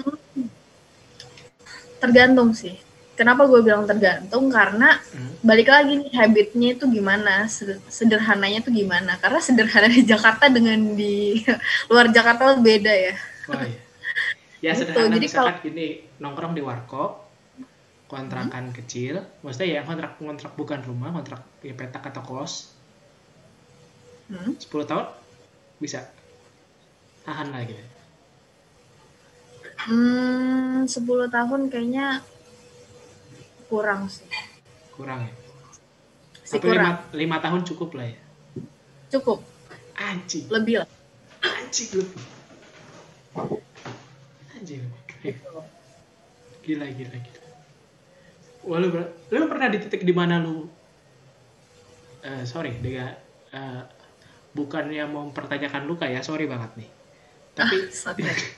Tergantung 1.99 2.55
sih. 2.55 2.75
Kenapa 3.19 3.51
gue 3.51 3.59
bilang 3.61 3.83
tergantung? 3.83 4.47
Karena 4.47 4.95
Hmm. 5.11 5.35
balik 5.43 5.67
lagi 5.67 5.99
nih 5.99 6.15
habitnya 6.15 6.69
itu 6.79 6.87
gimana? 6.87 7.51
Seder- 7.51 7.83
sederhananya 7.91 8.63
itu 8.63 8.71
gimana? 8.71 9.19
Karena 9.19 9.43
sederhana 9.43 9.91
di 9.91 10.07
Jakarta 10.07 10.47
dengan 10.47 10.95
di 10.95 11.43
luar 11.91 12.09
Jakarta 12.09 12.55
beda 12.57 12.93
ya. 12.95 13.15
Wah, 13.51 13.63
iya. 13.67 13.81
Ya 14.59 14.71
Gitu, 14.75 14.91
sederhana. 14.91 15.15
Jadi 15.19 15.27
misalkan 15.27 15.57
gini, 15.63 15.87
nongkrong 16.19 16.55
di 16.55 16.63
warkop, 16.63 17.27
kontrakan 18.07 18.71
kecil, 18.73 19.21
maksudnya 19.43 19.79
ya 19.79 19.81
kontrak 19.83 20.19
kontrak 20.19 20.53
bukan 20.55 20.81
rumah, 20.83 21.11
kontrak 21.13 21.43
ya 21.61 21.75
petak 21.75 22.07
atau 22.07 22.23
kos, 22.23 22.75
Hmm. 24.29 24.55
10 24.55 24.85
tahun? 24.85 25.07
Bisa. 25.79 26.05
Tahan 27.23 27.49
lagi. 27.49 27.77
Hmm, 29.79 30.83
10 30.85 30.99
tahun 31.29 31.61
kayaknya 31.71 32.21
kurang 33.71 34.11
sih. 34.11 34.27
Kurang 34.91 35.23
ya. 35.23 35.33
Si 36.43 36.57
Tapi 36.57 36.67
kurang. 36.67 37.07
lima, 37.15 37.37
lima 37.37 37.37
tahun 37.39 37.63
cukup 37.63 37.95
lah 37.95 38.09
ya. 38.11 38.19
Cukup, 39.09 39.41
Anjing, 39.95 40.45
lebih 40.51 40.85
lah. 40.85 40.89
anjing 41.41 41.89
lu. 41.95 42.05
Anjing. 44.53 44.83
Gila, 46.61 46.87
gila, 46.93 47.17
gila. 47.17 47.41
Wah, 48.69 48.79
lu, 48.83 48.89
lu 49.31 49.45
pernah 49.49 49.69
di 49.71 49.79
titik 49.81 50.03
di 50.05 50.13
mana 50.13 50.37
lu 50.37 50.69
eh 52.19 52.43
sorry, 52.45 52.75
dengan 52.83 53.15
eh, 53.55 53.83
bukannya 54.53 55.07
mau 55.07 55.25
mempertanyakan 55.31 55.87
luka 55.87 56.05
ya, 56.11 56.21
sorry 56.21 56.45
banget 56.51 56.85
nih. 56.85 56.91
Tapi 57.55 57.77
Ah. 57.79 58.19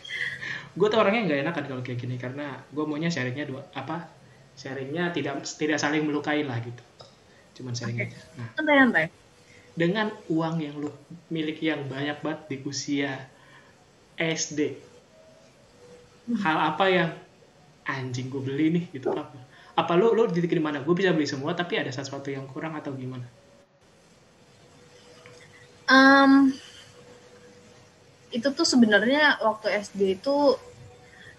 gue 0.81 0.89
tuh 0.89 0.97
orangnya 0.97 1.29
nggak 1.29 1.41
enakan 1.45 1.65
kalau 1.69 1.83
kayak 1.85 2.01
gini 2.01 2.17
karena 2.17 2.57
gue 2.73 2.85
maunya 2.89 3.13
sharingnya 3.13 3.45
dua 3.45 3.69
apa 3.77 4.09
sharingnya 4.57 5.13
tidak 5.13 5.45
tidak 5.45 5.77
saling 5.77 6.09
melukai 6.09 6.41
lah 6.41 6.57
gitu. 6.65 6.81
Cuman 7.61 7.77
sharing 7.77 8.01
Oke. 8.01 8.09
aja. 8.09 8.19
Nah. 8.41 8.49
Santai-santai. 8.57 9.07
dengan 9.71 10.11
uang 10.27 10.57
yang 10.61 10.77
lu 10.81 10.91
miliki 11.31 11.71
yang 11.71 11.87
banyak 11.87 12.19
banget 12.25 12.41
di 12.51 12.57
usia 12.67 13.31
SD 14.19 14.77
hal 16.43 16.57
apa 16.75 16.85
yang 16.91 17.11
anjing 17.87 18.29
gue 18.29 18.43
beli 18.43 18.67
nih 18.75 18.85
gitu 18.99 19.15
apa 19.15 19.51
apa 19.81 19.93
lu 19.97 20.13
lu 20.13 20.29
di 20.29 20.45
mana? 20.61 20.85
Gue 20.85 20.93
bisa 20.93 21.15
beli 21.17 21.25
semua 21.25 21.57
tapi 21.57 21.81
ada 21.81 21.89
sesuatu 21.89 22.29
yang 22.29 22.45
kurang 22.51 22.77
atau 22.77 22.93
gimana? 22.93 23.25
Em, 25.89 26.53
itu 28.31 28.47
tuh 28.53 28.67
sebenarnya 28.69 29.41
waktu 29.43 29.73
SD 29.81 30.23
itu 30.23 30.37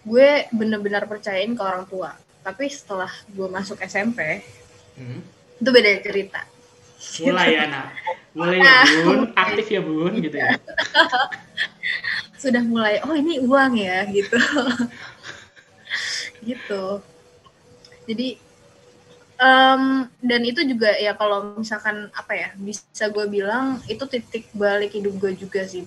gue 0.02 0.50
bener-bener 0.50 1.06
percayain 1.06 1.54
ke 1.54 1.62
orang 1.62 1.86
tua. 1.86 2.18
Tapi 2.42 2.66
setelah 2.74 3.14
gue 3.30 3.46
masuk 3.46 3.78
SMP, 3.86 4.42
hmm? 4.98 5.22
itu 5.62 5.70
beda 5.70 5.90
cerita. 6.02 6.42
mulai 7.26 7.58
ya 7.58 7.66
nak 7.66 7.98
mulai 8.38 8.62
ya 8.62 8.86
bun 9.02 9.34
aktif 9.34 9.74
ya 9.74 9.82
bun 9.82 10.22
gitu 10.22 10.38
ya 10.38 10.54
Sudah 12.42 12.62
mulai, 12.62 13.02
oh 13.06 13.18
ini 13.18 13.42
uang 13.42 13.74
ya, 13.78 14.06
gitu. 14.10 14.38
gitu. 16.50 17.02
Jadi, 18.06 18.38
em, 19.38 20.10
dan 20.22 20.42
itu 20.42 20.62
juga 20.66 20.90
ya 20.98 21.14
kalau 21.14 21.58
misalkan 21.58 22.10
apa 22.14 22.34
ya, 22.34 22.50
bisa 22.58 23.10
gue 23.14 23.26
bilang 23.30 23.78
itu 23.86 24.02
titik 24.10 24.50
balik 24.58 24.94
hidup 24.94 25.18
gue 25.22 25.34
juga 25.38 25.66
sih. 25.66 25.86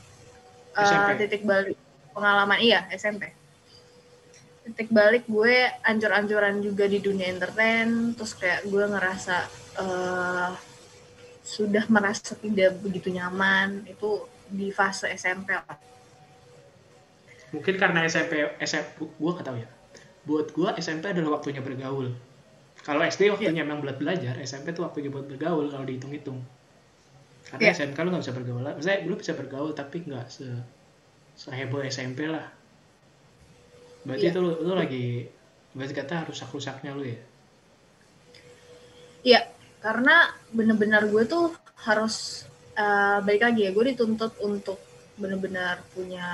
SMP. 0.75 1.11
titik 1.26 1.42
balik 1.47 1.78
pengalaman 2.11 2.59
iya 2.59 2.83
SMP 2.90 3.30
titik 4.64 4.88
balik 4.88 5.28
gue 5.28 5.68
ancur-ancuran 5.85 6.64
juga 6.64 6.88
di 6.88 6.99
dunia 7.04 7.28
entertain 7.28 8.16
terus 8.16 8.33
kayak 8.33 8.64
gue 8.64 8.85
ngerasa 8.85 9.37
eh, 9.76 10.50
sudah 11.44 11.85
merasa 11.92 12.33
tidak 12.40 12.80
begitu 12.80 13.12
nyaman 13.12 13.85
itu 13.85 14.25
di 14.49 14.73
fase 14.73 15.12
SMP 15.12 15.52
lah. 15.52 15.76
Mungkin 17.52 17.76
karena 17.76 18.09
SMP 18.09 18.56
SMP 18.64 19.04
gue 19.04 19.30
gak 19.37 19.47
tahu 19.47 19.56
ya. 19.61 19.68
Buat 20.25 20.56
gue 20.56 20.68
SMP 20.80 21.12
adalah 21.12 21.37
waktunya 21.37 21.61
bergaul. 21.61 22.16
Kalau 22.80 23.04
SD 23.04 23.28
waktunya 23.28 23.61
memang 23.61 23.85
buat 23.85 24.00
belajar 24.00 24.40
SMP 24.40 24.73
tuh 24.73 24.88
waktunya 24.88 25.12
buat 25.12 25.28
bergaul 25.28 25.68
kalau 25.68 25.85
dihitung-hitung. 25.85 26.40
Karena 27.44 27.71
Iya. 27.71 27.76
SMK 27.76 27.99
lu 28.00 28.09
nggak 28.09 28.25
bisa 28.25 28.35
bergaul 28.35 28.64
maksudnya 28.64 28.99
lu 29.04 29.14
bisa 29.21 29.33
bergaul 29.37 29.71
tapi 29.76 29.97
nggak 30.09 30.26
se 30.33 30.49
seheboh 31.37 31.85
SMP 31.85 32.25
lah 32.25 32.49
berarti 34.06 34.25
Iya. 34.25 34.30
itu 34.30 34.38
lu, 34.44 34.50
lu 34.66 34.73
lagi 34.82 35.04
berarti 35.76 35.94
kata 36.00 36.16
rusak-rusaknya 36.30 36.90
lu 36.99 37.04
ya 37.12 37.18
Iya, 39.28 39.40
karena 39.84 40.12
bener-bener 40.56 41.02
gue 41.12 41.23
tuh 41.32 41.44
harus 41.87 42.14
eh, 42.82 43.18
balik 43.26 43.42
lagi 43.46 43.61
ya, 43.66 43.70
gue 43.76 43.84
dituntut 43.94 44.32
untuk 44.49 44.78
bener-bener 45.20 45.75
punya 45.94 46.25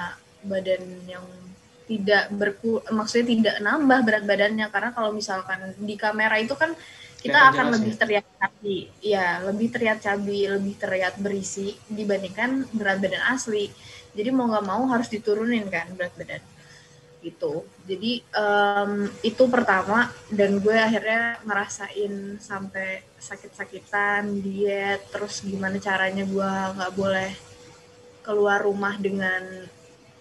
badan 0.50 0.83
yang 1.12 1.25
tidak 1.91 2.23
berku, 2.41 2.69
maksudnya 2.99 3.27
tidak 3.35 3.55
nambah 3.67 3.99
berat 4.07 4.25
badannya 4.31 4.67
karena 4.75 4.91
kalau 4.97 5.11
misalkan 5.19 5.59
di 5.89 5.95
kamera 6.03 6.37
itu 6.45 6.55
kan 6.62 6.71
kita 7.25 7.39
Kelihatan 7.39 7.53
akan 7.53 7.67
jelas 7.67 7.77
lebih 7.77 7.93
ya? 7.93 7.97
terlihat 8.00 8.27
cabi, 8.41 8.79
ya 9.12 9.25
lebih 9.49 9.69
terlihat 9.75 9.99
cabi, 10.07 10.39
lebih 10.55 10.75
terlihat 10.83 11.15
berisi 11.25 11.67
dibandingkan 11.99 12.50
berat 12.79 12.99
badan 13.05 13.25
asli. 13.35 13.69
Jadi 14.17 14.29
mau 14.37 14.47
nggak 14.50 14.65
mau 14.71 14.83
harus 14.93 15.09
diturunin 15.15 15.67
kan 15.75 15.87
berat 15.99 16.15
badan 16.19 16.43
gitu. 17.21 17.65
Jadi 17.85 18.25
em, 18.25 19.09
itu 19.21 19.45
pertama 19.47 20.09
dan 20.33 20.59
gue 20.59 20.77
akhirnya 20.77 21.41
ngerasain 21.45 22.41
sampai 22.41 23.05
sakit-sakitan, 23.21 24.41
diet, 24.41 25.05
terus 25.12 25.45
gimana 25.45 25.77
caranya 25.77 26.25
gue 26.25 26.53
nggak 26.77 26.93
boleh 26.97 27.31
keluar 28.25 28.61
rumah 28.61 28.97
dengan 28.97 29.69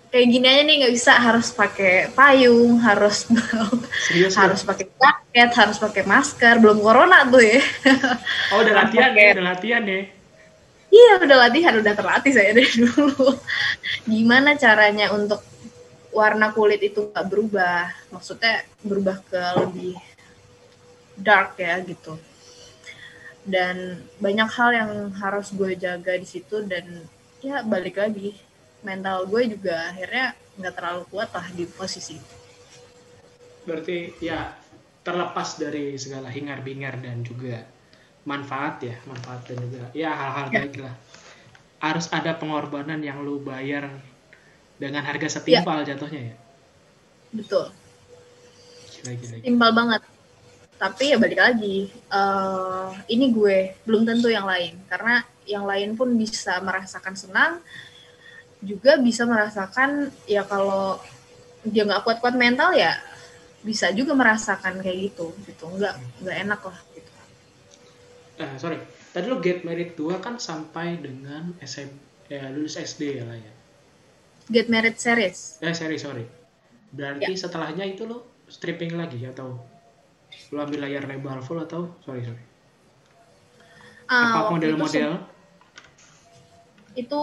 kayak 0.10 0.28
gini 0.28 0.48
aja 0.50 0.62
nih 0.66 0.76
nggak 0.82 0.96
bisa 0.96 1.14
harus 1.16 1.48
pakai 1.54 2.10
payung, 2.12 2.82
harus 2.82 3.30
serius 4.10 4.34
lu? 4.36 4.42
harus 4.42 4.62
pakai 4.66 4.86
jaket, 4.90 5.50
harus 5.54 5.78
pakai 5.78 6.04
masker, 6.04 6.56
belum 6.60 6.82
corona 6.82 7.24
tuh 7.30 7.42
ya. 7.42 7.62
oh 8.54 8.60
udah 8.66 8.74
latihan 8.86 9.12
ya 9.14 9.28
udah 9.38 9.46
latihan 9.56 9.84
ya 9.86 10.02
Iya 10.90 11.22
udah 11.22 11.38
latihan, 11.38 11.74
udah 11.78 11.94
terlatih 11.94 12.34
saya 12.34 12.50
dari 12.50 12.74
dulu. 12.82 13.38
Gimana 14.10 14.58
caranya 14.58 15.14
untuk 15.14 15.46
warna 16.12 16.52
kulit 16.52 16.82
itu 16.82 17.10
nggak 17.10 17.28
berubah? 17.30 17.90
Maksudnya 18.10 18.66
berubah 18.82 19.18
ke 19.26 19.42
lebih 19.62 19.96
dark 21.18 21.58
ya 21.60 21.80
gitu. 21.84 22.18
Dan 23.46 23.98
banyak 24.20 24.50
hal 24.52 24.70
yang 24.76 24.92
harus 25.18 25.50
gue 25.56 25.74
jaga 25.74 26.14
di 26.16 26.28
situ 26.28 26.62
dan 26.68 26.86
ya 27.40 27.64
balik 27.64 27.98
lagi 27.98 28.36
mental 28.84 29.28
gue 29.28 29.56
juga 29.56 29.92
akhirnya 29.92 30.36
nggak 30.60 30.76
terlalu 30.76 31.04
kuat 31.08 31.30
lah 31.32 31.48
di 31.52 31.64
posisi 31.68 32.16
itu. 32.16 32.36
berarti 33.60 34.18
ya 34.20 34.56
terlepas 35.04 35.60
dari 35.60 35.94
segala 36.00 36.32
hingar-bingar 36.32 37.00
dan 37.00 37.22
juga 37.22 37.64
manfaat 38.26 38.82
ya 38.82 38.96
manfaat 39.06 39.46
dan 39.46 39.58
juga 39.62 39.84
ya 39.94 40.10
hal-hal 40.10 40.48
Ya. 40.50 40.60
baik 40.64 40.76
lah 40.80 40.96
harus 41.80 42.08
ada 42.12 42.36
pengorbanan 42.36 43.00
yang 43.00 43.24
lu 43.24 43.40
bayar 43.40 43.88
dengan 44.80 45.04
harga 45.04 45.28
setimpal 45.28 45.84
jatuhnya 45.84 46.32
ya? 46.32 46.36
Betul. 47.36 47.68
gila 49.00 49.12
gila, 49.14 49.36
gila. 49.36 49.46
Simpel 49.46 49.72
banget. 49.76 50.02
Tapi 50.80 51.04
ya 51.12 51.18
balik 51.20 51.40
lagi, 51.44 51.78
eh, 51.92 52.90
ini 53.12 53.36
gue 53.36 53.76
belum 53.84 54.08
tentu 54.08 54.32
yang 54.32 54.48
lain. 54.48 54.80
Karena 54.88 55.20
yang 55.44 55.68
lain 55.68 56.00
pun 56.00 56.16
bisa 56.16 56.64
merasakan 56.64 57.20
senang, 57.20 57.60
juga 58.64 58.96
bisa 58.96 59.28
merasakan 59.28 60.08
ya 60.24 60.48
kalau 60.48 61.00
dia 61.68 61.84
nggak 61.84 62.08
kuat-kuat 62.08 62.40
mental 62.40 62.72
ya 62.72 62.96
bisa 63.60 63.92
juga 63.92 64.16
merasakan 64.16 64.80
kayak 64.80 65.12
gitu 65.12 65.36
gitu. 65.44 65.68
Nggak 65.68 66.00
nggak 66.24 66.38
enak 66.48 66.62
lah 66.64 66.80
gitu. 66.96 67.12
Eh, 68.40 68.56
sorry. 68.56 68.80
Tadi 69.12 69.26
lu 69.28 69.44
get 69.44 69.68
married 69.68 70.00
2 70.00 70.24
kan 70.24 70.40
sampai 70.40 70.96
dengan 71.02 71.52
SM 71.60 71.92
ya 72.30 72.48
lulus 72.54 72.78
SD 72.78 73.20
ya 73.20 73.26
lah 73.26 73.36
ya 73.36 73.59
get 74.50 74.68
married 74.68 74.98
series. 74.98 75.62
Eh 75.62 75.72
sorry 75.78 76.02
sorry. 76.02 76.26
Berarti 76.90 77.38
setelahnya 77.38 77.86
itu 77.86 78.10
lu 78.10 78.26
stripping 78.50 78.98
lagi 78.98 79.22
atau 79.30 79.62
lu 80.50 80.58
ambil 80.58 80.90
layar 80.90 81.06
lebar 81.06 81.40
full 81.46 81.62
atau 81.62 81.94
sorry 82.02 82.26
sorry. 82.26 82.44
Ah, 84.10 84.50
apa 84.50 84.58
model-model? 84.58 85.22
itu 86.98 87.22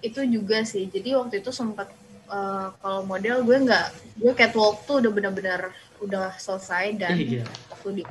itu 0.00 0.20
juga 0.26 0.64
sih. 0.64 0.88
Jadi 0.88 1.12
waktu 1.12 1.44
itu 1.44 1.52
sempat 1.52 1.92
eh, 2.32 2.68
kalau 2.80 3.04
model 3.04 3.44
gue 3.44 3.56
nggak 3.68 3.86
gue 4.18 4.32
catwalk 4.32 4.88
tuh 4.88 5.04
udah 5.04 5.12
benar-benar 5.12 5.60
udah 6.02 6.34
selesai 6.40 6.98
dan 6.98 7.14
gila. 7.14 7.46
waktu 7.70 8.02
di 8.02 8.04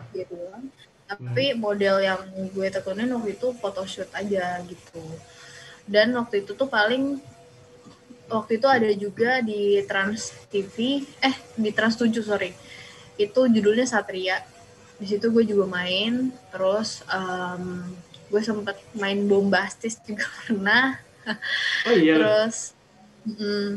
tapi 1.12 1.52
model 1.60 2.00
yang 2.00 2.24
gue 2.56 2.68
tekunin 2.72 3.12
waktu 3.12 3.36
itu 3.36 3.52
photoshoot 3.60 4.08
aja 4.16 4.64
gitu. 4.64 5.04
Dan 5.84 6.16
waktu 6.16 6.48
itu 6.48 6.56
tuh 6.56 6.72
paling 6.72 7.20
waktu 8.32 8.58
itu 8.60 8.68
ada 8.68 8.90
juga 8.96 9.32
di 9.44 9.84
Trans 9.90 10.34
TV 10.52 11.04
eh 11.22 11.36
di 11.60 11.70
Trans 11.76 11.96
7 12.00 12.10
sorry. 12.24 12.52
Itu 13.20 13.48
judulnya 13.52 13.86
Satria. 13.86 14.42
Di 15.00 15.06
situ 15.10 15.30
gue 15.34 15.44
juga 15.46 15.66
main 15.70 16.32
terus 16.54 17.04
em, 17.10 17.64
gue 18.32 18.42
sempet 18.42 18.78
main 18.96 19.20
bombastis 19.28 20.00
juga 20.08 20.26
pernah. 20.48 20.98
Oh 21.88 21.94
iya. 21.96 22.16
Terus 22.18 22.74
mm, 23.28 23.70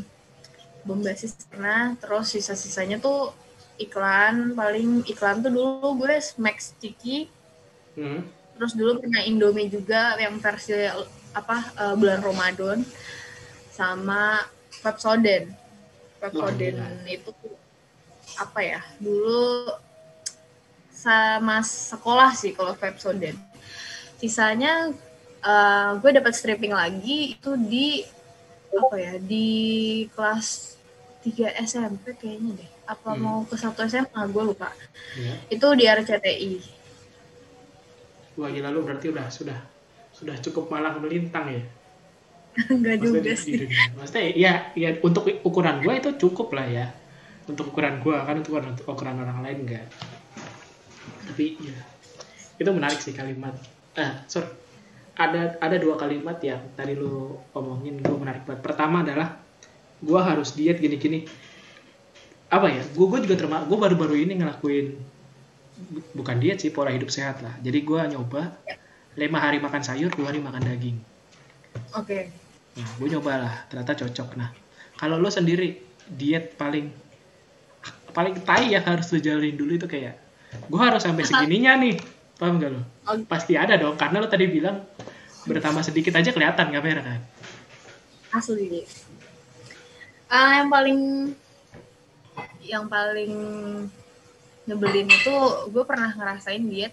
bombastis 0.87 1.33
pernah. 1.49 1.93
Terus 1.99 2.25
sisa-sisanya 2.33 2.97
tuh 3.01 3.33
iklan 3.75 4.55
paling 4.55 5.03
iklan 5.11 5.43
tuh 5.43 5.51
dulu 5.51 5.99
gue 6.05 6.15
Max 6.39 6.71
Ciki 6.79 7.31
Hmm. 7.95 8.27
terus 8.59 8.75
dulu 8.75 8.99
pernah 8.99 9.23
Indomie 9.23 9.71
juga 9.71 10.19
yang 10.19 10.35
versi 10.43 10.75
apa 11.31 11.57
eh, 11.79 11.95
bulan 11.95 12.19
Ramadan 12.19 12.83
sama 13.75 14.39
Pepsodent 14.79 15.51
Wah, 16.23 16.49
gila. 16.49 16.87
itu 17.05 17.31
apa 18.35 18.59
ya 18.59 18.79
dulu 18.97 19.75
sama 20.89 21.59
sekolah 21.61 22.31
sih 22.33 22.55
kalau 22.55 22.73
Pepsodent 22.73 23.35
sisanya 24.17 24.89
eh, 25.43 25.89
gue 25.99 26.11
dapat 26.11 26.33
stripping 26.33 26.71
lagi 26.71 27.35
itu 27.35 27.51
di 27.59 28.01
apa 28.73 28.95
ya 28.95 29.13
di 29.19 29.47
kelas 30.11 30.75
3 31.21 31.61
SMP 31.61 32.15
kayaknya 32.15 32.51
deh 32.57 32.71
apa 32.85 33.09
Hmm. 33.11 33.21
mau 33.21 33.39
ke 33.43 33.55
satu 33.55 33.81
SMA 33.83 34.21
gue 34.29 34.43
lupa 34.45 34.69
Iya. 35.15 35.35
itu 35.49 35.67
di 35.73 35.83
RCTI 35.85 36.53
Wah 38.35 38.51
gila 38.51 38.67
lu 38.69 38.83
berarti 38.83 39.09
udah 39.09 39.31
sudah 39.31 39.59
sudah 40.11 40.35
cukup 40.39 40.67
malang 40.67 40.99
melintang 40.99 41.47
ya. 41.49 41.61
enggak 42.75 42.97
juga 43.03 43.19
di- 43.25 43.39
sih. 43.45 43.59
Maksudnya 43.97 44.23
ya 44.35 44.53
ya 44.81 44.89
untuk 45.07 45.23
ukuran 45.49 45.77
gua 45.83 45.93
itu 45.99 46.09
cukup 46.21 46.47
lah 46.57 46.67
ya. 46.67 46.85
Untuk 47.49 47.71
ukuran 47.71 47.95
gua 48.03 48.25
kan 48.27 48.35
untuk 48.41 48.51
ukuran, 48.57 48.73
ukuran 48.87 49.15
orang 49.23 49.39
lain 49.45 49.57
enggak. 49.67 49.85
Tapi 51.25 51.45
ya 51.61 51.77
itu 52.61 52.69
menarik 52.71 52.99
sih 53.03 53.13
kalimat. 53.15 53.55
Ah, 53.97 54.23
sorry. 54.31 54.47
Ada 55.15 55.59
ada 55.65 55.77
dua 55.79 55.95
kalimat 56.01 56.37
yang 56.43 56.61
tadi 56.77 56.93
lu 56.95 57.39
omongin 57.55 57.95
gue 58.03 58.17
menarik 58.19 58.43
banget. 58.47 58.61
Pertama 58.67 58.97
adalah 59.05 59.29
gua 60.03 60.21
harus 60.29 60.55
diet 60.57 60.77
gini-gini. 60.83 61.25
Apa 62.55 62.67
ya? 62.75 62.83
Gue 62.95 63.05
gue 63.11 63.19
juga 63.25 63.35
termasuk 63.41 63.65
gue 63.69 63.77
baru-baru 63.83 64.15
ini 64.23 64.33
ngelakuin 64.39 64.85
bu- 65.91 66.07
bukan 66.19 66.37
diet 66.41 66.59
sih 66.63 66.71
pola 66.75 66.91
hidup 66.95 67.09
sehat 67.17 67.37
lah. 67.45 67.55
Jadi 67.65 67.79
gua 67.89 68.01
nyoba 68.11 68.43
lima 69.21 69.39
hari 69.45 69.57
makan 69.65 69.81
sayur, 69.87 70.11
dua 70.17 70.27
hari 70.31 70.39
makan 70.47 70.63
daging. 70.69 70.97
oke 71.95 72.44
Nah, 72.75 72.89
gue 72.99 73.07
nyoba 73.07 73.33
lah, 73.39 73.53
ternyata 73.71 73.95
cocok. 74.03 74.35
Nah, 74.35 74.51
kalau 74.99 75.15
lo 75.15 75.31
sendiri 75.31 75.79
diet 76.05 76.59
paling 76.59 76.91
paling 78.11 78.35
tai 78.47 78.71
yang 78.71 78.83
harus 78.83 79.11
lo 79.11 79.19
jalanin 79.19 79.59
dulu 79.59 79.75
itu 79.75 79.87
kayak 79.87 80.15
gue 80.55 80.79
harus 80.79 81.03
sampai 81.03 81.27
segininya 81.27 81.75
nih, 81.79 81.95
paham 82.39 82.59
gak 82.59 82.71
lo? 82.71 82.81
Oh. 83.07 83.19
Pasti 83.27 83.59
ada 83.59 83.75
dong, 83.75 83.99
karena 83.99 84.23
lo 84.23 84.27
tadi 84.27 84.47
bilang 84.47 84.83
bertambah 85.45 85.83
sedikit 85.85 86.15
aja 86.17 86.33
kelihatan 86.33 86.73
kamera 86.73 87.01
kan? 87.05 87.19
asli 88.35 88.83
Ah, 90.25 90.59
yang 90.59 90.69
paling 90.73 90.99
yang 92.65 92.85
paling 92.89 93.33
nyebelin 94.65 95.07
itu 95.07 95.35
gue 95.69 95.83
pernah 95.85 96.09
ngerasain 96.11 96.65
diet 96.65 96.91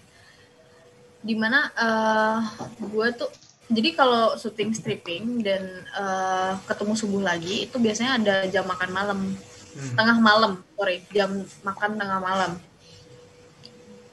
di 1.25 1.33
mana 1.33 1.73
eh 1.73 2.39
gue 2.77 3.07
tuh 3.17 3.31
jadi 3.73 3.89
kalau 3.97 4.37
syuting 4.37 4.71
stripping 4.77 5.41
dan 5.41 5.61
eh, 5.97 6.51
ketemu 6.69 6.93
subuh 6.93 7.21
lagi 7.25 7.65
itu 7.65 7.75
biasanya 7.81 8.21
ada 8.21 8.35
jam 8.47 8.63
makan 8.69 8.91
malam. 8.93 9.21
Hmm. 9.73 9.97
tengah 9.97 10.21
malam 10.21 10.61
sorry 10.77 11.01
jam 11.09 11.33
makan 11.65 11.97
tengah 11.97 12.21
malam. 12.21 12.61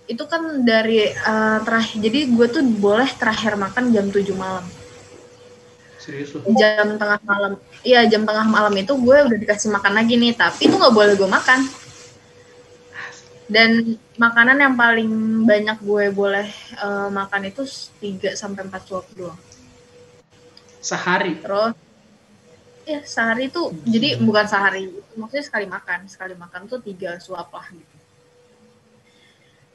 Itu 0.09 0.25
kan 0.25 0.65
dari 0.65 1.13
eh, 1.13 1.59
terakhir 1.61 2.01
jadi 2.01 2.19
gue 2.33 2.47
tuh 2.49 2.65
boleh 2.65 3.11
terakhir 3.21 3.61
makan 3.61 3.93
jam 3.93 4.09
7 4.09 4.25
malam. 4.33 4.65
Serius 6.01 6.33
jam 6.57 6.97
tengah 6.97 7.21
malam 7.29 7.53
iya 7.85 8.09
jam 8.09 8.25
tengah 8.25 8.49
malam 8.49 8.73
itu 8.73 8.97
gue 8.97 9.17
udah 9.21 9.37
dikasih 9.37 9.69
makan 9.69 10.01
lagi 10.01 10.17
nih 10.17 10.33
tapi 10.33 10.65
itu 10.65 10.75
nggak 10.81 10.97
boleh 10.97 11.13
gue 11.13 11.29
makan. 11.29 11.61
Dan 13.51 13.99
makanan 14.17 14.63
yang 14.63 14.75
paling 14.81 15.11
banyak 15.45 15.77
gue 15.85 16.05
boleh 16.09 16.49
eh, 16.81 17.09
makan 17.13 17.53
itu 17.53 17.69
3 18.01 18.33
sampai 18.33 18.65
4 18.65 18.89
suap 18.89 19.05
doang 19.13 19.50
Sehari? 20.81 21.37
terus 21.45 21.77
ya 22.89 23.01
sehari 23.07 23.47
itu 23.53 23.71
jadi 23.87 24.19
bukan 24.19 24.47
sehari 24.49 24.91
maksudnya 25.15 25.45
sekali 25.45 25.67
makan. 25.69 26.09
Sekali 26.09 26.35
makan 26.35 26.67
tuh 26.67 26.81
tiga 26.83 27.21
suap 27.21 27.53
lah 27.53 27.67
gitu. 27.71 27.97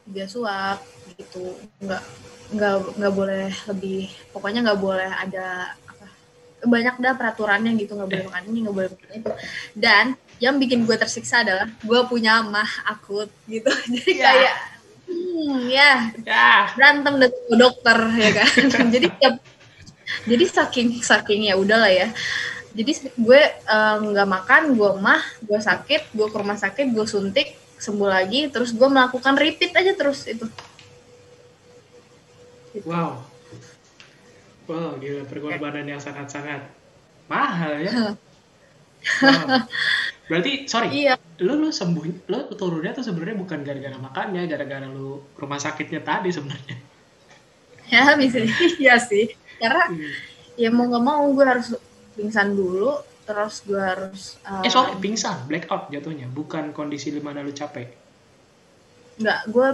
Tiga 0.10 0.26
suap 0.28 0.80
gitu. 1.16 1.56
Nggak 1.82 2.04
nggak 2.54 2.74
nggak 3.02 3.14
boleh 3.14 3.50
lebih 3.74 4.10
pokoknya 4.30 4.62
nggak 4.66 4.82
boleh 4.82 5.10
ada 5.10 5.74
apa 5.90 6.06
banyak 6.66 6.96
dah 7.00 7.14
peraturannya 7.16 7.72
gitu. 7.80 7.96
Nggak 7.96 8.10
boleh 8.10 8.26
makan 8.30 8.44
ini 8.52 8.60
nggak 8.66 8.76
boleh 8.76 8.90
makan 8.92 9.12
itu. 9.16 9.32
Dan 9.78 10.06
yang 10.44 10.60
bikin 10.60 10.84
gue 10.84 10.98
tersiksa 11.00 11.48
adalah 11.48 11.70
gue 11.72 12.00
punya 12.12 12.44
mah 12.44 12.68
akut 12.92 13.32
gitu. 13.48 13.72
Jadi 13.94 14.12
Ya. 14.18 14.24
kayak 14.28 14.56
hmm, 15.08 15.56
ya. 15.72 15.92
Ya, 16.26 16.50
berantem 16.76 17.14
dengan 17.22 17.56
dokter 17.56 17.98
ya 18.20 18.30
kan. 18.44 18.50
Jadi 18.94 19.08
tiap 19.22 19.36
jadi 20.26 20.46
saking 20.46 21.02
saking 21.02 21.50
ya 21.50 21.56
udahlah 21.58 21.92
ya 21.92 22.08
jadi 22.76 22.92
gue 23.16 23.42
eh, 23.56 23.98
nggak 24.02 24.28
makan 24.30 24.76
gue 24.76 24.92
mah 25.00 25.22
gue 25.44 25.60
sakit 25.60 26.14
gue 26.14 26.28
ke 26.28 26.38
rumah 26.38 26.58
sakit 26.60 26.92
gue 26.92 27.06
suntik 27.08 27.56
sembuh 27.80 28.10
lagi 28.10 28.48
terus 28.50 28.72
gue 28.72 28.88
melakukan 28.88 29.36
repeat 29.36 29.76
aja 29.76 29.94
terus 29.94 30.26
itu 30.28 30.48
wow. 32.84 33.22
Wow, 34.66 34.98
gila 34.98 35.30
pengorbanan 35.30 35.86
yang 35.86 36.02
sangat-sangat 36.02 36.66
mahal 37.30 37.78
ya. 37.86 37.94
Wow. 37.94 38.14
Berarti, 40.26 40.66
sorry, 40.66 41.06
iya 41.06 41.14
lu 41.44 41.60
lu 41.60 41.68
sembuh 41.68 42.32
lu 42.32 42.38
turunnya 42.56 42.96
tuh 42.96 43.04
sebenarnya 43.04 43.36
bukan 43.36 43.60
gara-gara 43.60 43.98
makannya 44.00 44.48
gara-gara 44.48 44.88
lu 44.88 45.20
rumah 45.36 45.60
sakitnya 45.60 46.00
tadi 46.00 46.32
sebenarnya 46.32 46.78
ya 47.92 48.16
bisa 48.16 48.40
iya 48.82 48.96
sih 48.96 49.36
karena 49.66 49.86
Hmm. 49.90 50.14
ya 50.56 50.70
mau 50.72 50.86
nggak 50.88 51.04
mau 51.04 51.24
gue 51.36 51.46
harus 51.46 51.68
pingsan 52.16 52.56
dulu 52.56 52.92
terus 53.26 53.56
gue 53.66 53.82
harus 53.92 54.22
eh 54.62 54.70
sorry 54.70 54.94
pingsan 55.02 55.50
blackout 55.50 55.90
jatuhnya 55.90 56.28
bukan 56.30 56.70
kondisi 56.72 57.10
di 57.10 57.20
mana 57.20 57.42
lu 57.42 57.52
capek. 57.52 57.88
Nggak 59.16 59.40
gue 59.48 59.68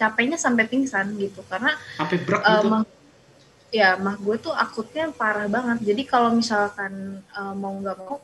capeknya 0.00 0.38
sampai 0.40 0.64
pingsan 0.64 1.06
gitu 1.20 1.40
karena 1.46 1.72
sampai 1.94 2.16
brek 2.26 2.40
Eh, 2.42 2.52
gitu? 2.56 2.68
mah, 2.72 2.82
ya 3.72 3.88
mah 4.00 4.16
gue 4.18 4.36
tuh 4.40 4.54
akutnya 4.64 5.04
parah 5.12 5.48
banget. 5.48 5.78
Jadi 5.88 6.02
kalau 6.08 6.30
misalkan 6.32 6.92
eh, 7.22 7.54
mau 7.54 7.72
nggak 7.80 7.96
mau 8.02 8.16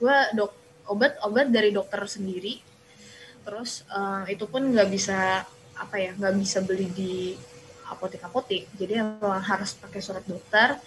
gue 0.00 0.16
dok 0.38 0.52
obat 0.92 1.12
obat 1.26 1.46
dari 1.50 1.70
dokter 1.74 2.00
sendiri. 2.06 2.54
Terus 3.44 3.70
eh, 3.90 4.22
itu 4.34 4.44
pun 4.46 4.62
nggak 4.72 4.88
bisa 4.90 5.42
apa 5.76 5.96
ya 6.00 6.10
nggak 6.16 6.34
bisa 6.40 6.58
beli 6.64 6.88
di 6.90 7.14
apotek 7.90 8.22
apotek 8.26 8.66
jadi 8.74 9.02
emang 9.02 9.42
harus 9.42 9.74
pakai 9.78 10.00
surat 10.02 10.24
dokter. 10.26 10.78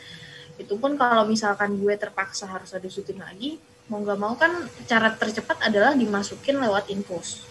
Itu 0.60 0.76
pun 0.76 1.00
kalau 1.00 1.24
misalkan 1.24 1.80
gue 1.80 1.96
terpaksa 1.96 2.44
harus 2.48 2.76
ada 2.76 2.88
syuting 2.92 3.24
lagi 3.24 3.56
mau 3.90 4.06
nggak 4.06 4.20
mau 4.22 4.38
kan 4.38 4.70
cara 4.86 5.10
tercepat 5.18 5.66
adalah 5.66 5.98
dimasukin 5.98 6.62
lewat 6.62 6.94
infus. 6.94 7.44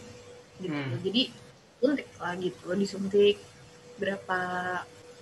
Gitu. 0.59 0.75
Hmm. 0.75 0.99
jadi 1.07 1.31
suntik 1.79 2.11
lah 2.19 2.35
gitu 2.35 2.75
disuntik 2.75 3.39
berapa 3.95 4.39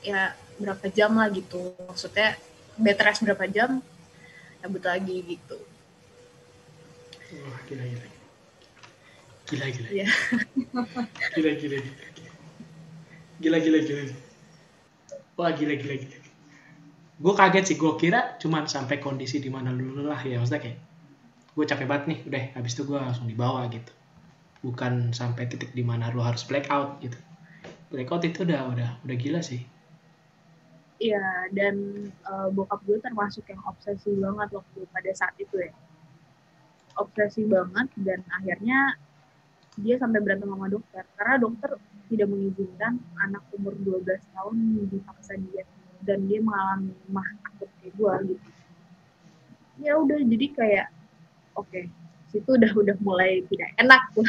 ya 0.04 0.36
berapa 0.60 0.84
jam 0.92 1.16
lah 1.16 1.32
gitu. 1.32 1.72
Maksudnya 1.88 2.36
bed 2.76 2.98
rest 3.00 3.24
berapa 3.24 3.44
jam 3.48 3.80
cabut 4.60 4.84
lagi 4.84 5.16
gitu. 5.24 5.58
Wah 7.40 7.60
gila 7.64 7.84
gila. 7.84 8.06
Gila 9.46 9.66
gila. 9.72 9.88
Ya 9.88 10.08
gila 11.32 11.52
gila 11.56 11.76
gila 11.80 12.06
gila 13.40 13.58
gila 13.60 13.78
gila 13.84 14.02
wah 15.36 15.52
gila 15.52 15.74
gila 15.76 15.94
gila. 16.00 16.18
Gue 17.16 17.32
kaget 17.32 17.64
sih 17.72 17.76
gue 17.80 17.92
kira 17.96 18.36
cuman 18.40 18.68
sampai 18.68 19.00
kondisi 19.00 19.40
di 19.40 19.48
mana 19.48 19.72
lu 19.72 19.96
lelah 19.96 20.20
ya 20.20 20.36
maksudnya 20.40 20.60
kayak 20.64 20.78
gue 21.56 21.64
capek 21.64 21.86
banget 21.88 22.04
nih 22.12 22.18
udah 22.28 22.42
habis 22.60 22.72
itu 22.76 22.82
gue 22.84 22.96
langsung 22.96 23.28
dibawa 23.28 23.68
gitu. 23.72 23.92
Bukan 24.64 25.16
sampai 25.16 25.48
titik 25.48 25.72
di 25.72 25.84
mana 25.84 26.12
lu 26.12 26.20
harus 26.20 26.44
blackout 26.44 27.00
gitu. 27.00 27.16
Blackout 27.92 28.24
itu 28.24 28.44
udah 28.44 28.68
udah 28.72 28.90
udah 29.04 29.16
gila 29.16 29.40
sih. 29.40 29.64
Iya, 30.96 31.52
dan 31.52 32.08
uh, 32.24 32.48
bokap 32.48 32.80
gue 32.88 32.96
termasuk 33.04 33.44
yang 33.52 33.60
obsesi 33.68 34.16
banget 34.16 34.48
waktu 34.56 34.80
pada 34.88 35.12
saat 35.12 35.36
itu 35.36 35.60
ya. 35.60 35.72
Obsesi 36.96 37.44
banget 37.44 37.92
dan 38.00 38.24
akhirnya 38.32 38.96
dia 39.76 39.94
sampai 40.00 40.20
berantem 40.24 40.48
sama 40.48 40.66
dokter 40.72 41.04
karena 41.20 41.36
dokter 41.36 41.70
tidak 42.06 42.28
mengizinkan 42.30 43.02
anak 43.20 43.42
umur 43.52 43.74
12 43.76 44.06
tahun 44.32 44.56
dipaksa 44.88 45.34
diet 45.36 45.68
dan 46.06 46.24
dia 46.28 46.40
mengalami 46.40 46.94
mah 47.10 47.28
akut 47.50 47.68
kayak 47.82 47.92
gue 47.98 48.14
gitu. 48.32 48.48
Ya 49.76 49.92
udah 50.00 50.16
jadi 50.16 50.46
kayak 50.56 50.86
oke, 51.58 51.68
okay, 51.68 51.84
situ 52.32 52.48
udah 52.56 52.72
udah 52.72 52.96
mulai 53.04 53.44
tidak 53.52 53.70
enak 53.76 54.02
tuh. 54.16 54.24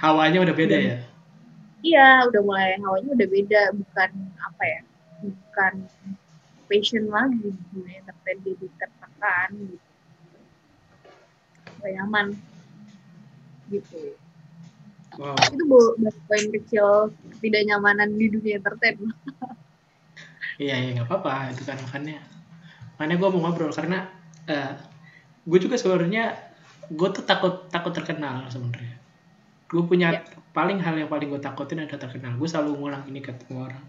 Hawanya 0.00 0.40
udah 0.42 0.54
beda 0.56 0.76
ya? 0.78 0.96
Iya, 1.82 2.30
udah 2.30 2.40
mulai 2.46 2.78
hawanya 2.78 3.10
udah 3.12 3.28
beda, 3.28 3.62
bukan 3.74 4.10
apa 4.38 4.64
ya? 4.64 4.80
bukan 5.22 5.86
passion 6.66 7.06
lagi 7.06 7.54
dunia 7.70 8.02
tapi 8.02 8.40
jadi 8.42 8.66
tertekan 8.80 9.50
gitu 9.70 9.88
nyaman 11.82 12.38
gitu 13.70 14.14
wow. 15.18 15.36
itu 15.36 15.64
poin 16.28 16.46
kecil 16.54 17.12
tidak 17.42 17.62
nyamanan 17.68 18.14
di 18.16 18.26
dunia 18.32 18.60
entertain. 18.60 18.96
Iya 20.60 20.76
iya 20.78 20.90
nggak 20.94 21.08
apa-apa 21.08 21.50
itu 21.56 21.64
kan 21.64 21.80
makanya 21.80 22.20
makanya 22.94 23.16
gue 23.18 23.28
mau 23.34 23.40
ngobrol 23.48 23.72
karena 23.72 24.04
uh, 24.46 24.52
eh, 24.52 24.72
gue 25.48 25.58
juga 25.58 25.74
sebenarnya 25.80 26.38
gue 26.92 27.08
tuh 27.08 27.24
takut 27.24 27.66
takut 27.72 27.90
terkenal 27.90 28.46
sebenarnya. 28.52 29.00
Gue 29.66 29.82
punya 29.88 30.20
ya. 30.20 30.20
paling 30.52 30.78
hal 30.78 30.94
yang 31.00 31.08
paling 31.08 31.32
gue 31.32 31.40
takutin 31.40 31.82
adalah 31.82 32.04
terkenal. 32.04 32.36
Gue 32.36 32.46
selalu 32.46 32.78
ngulang 32.78 33.08
ini 33.08 33.24
ke 33.24 33.32
orang. 33.56 33.80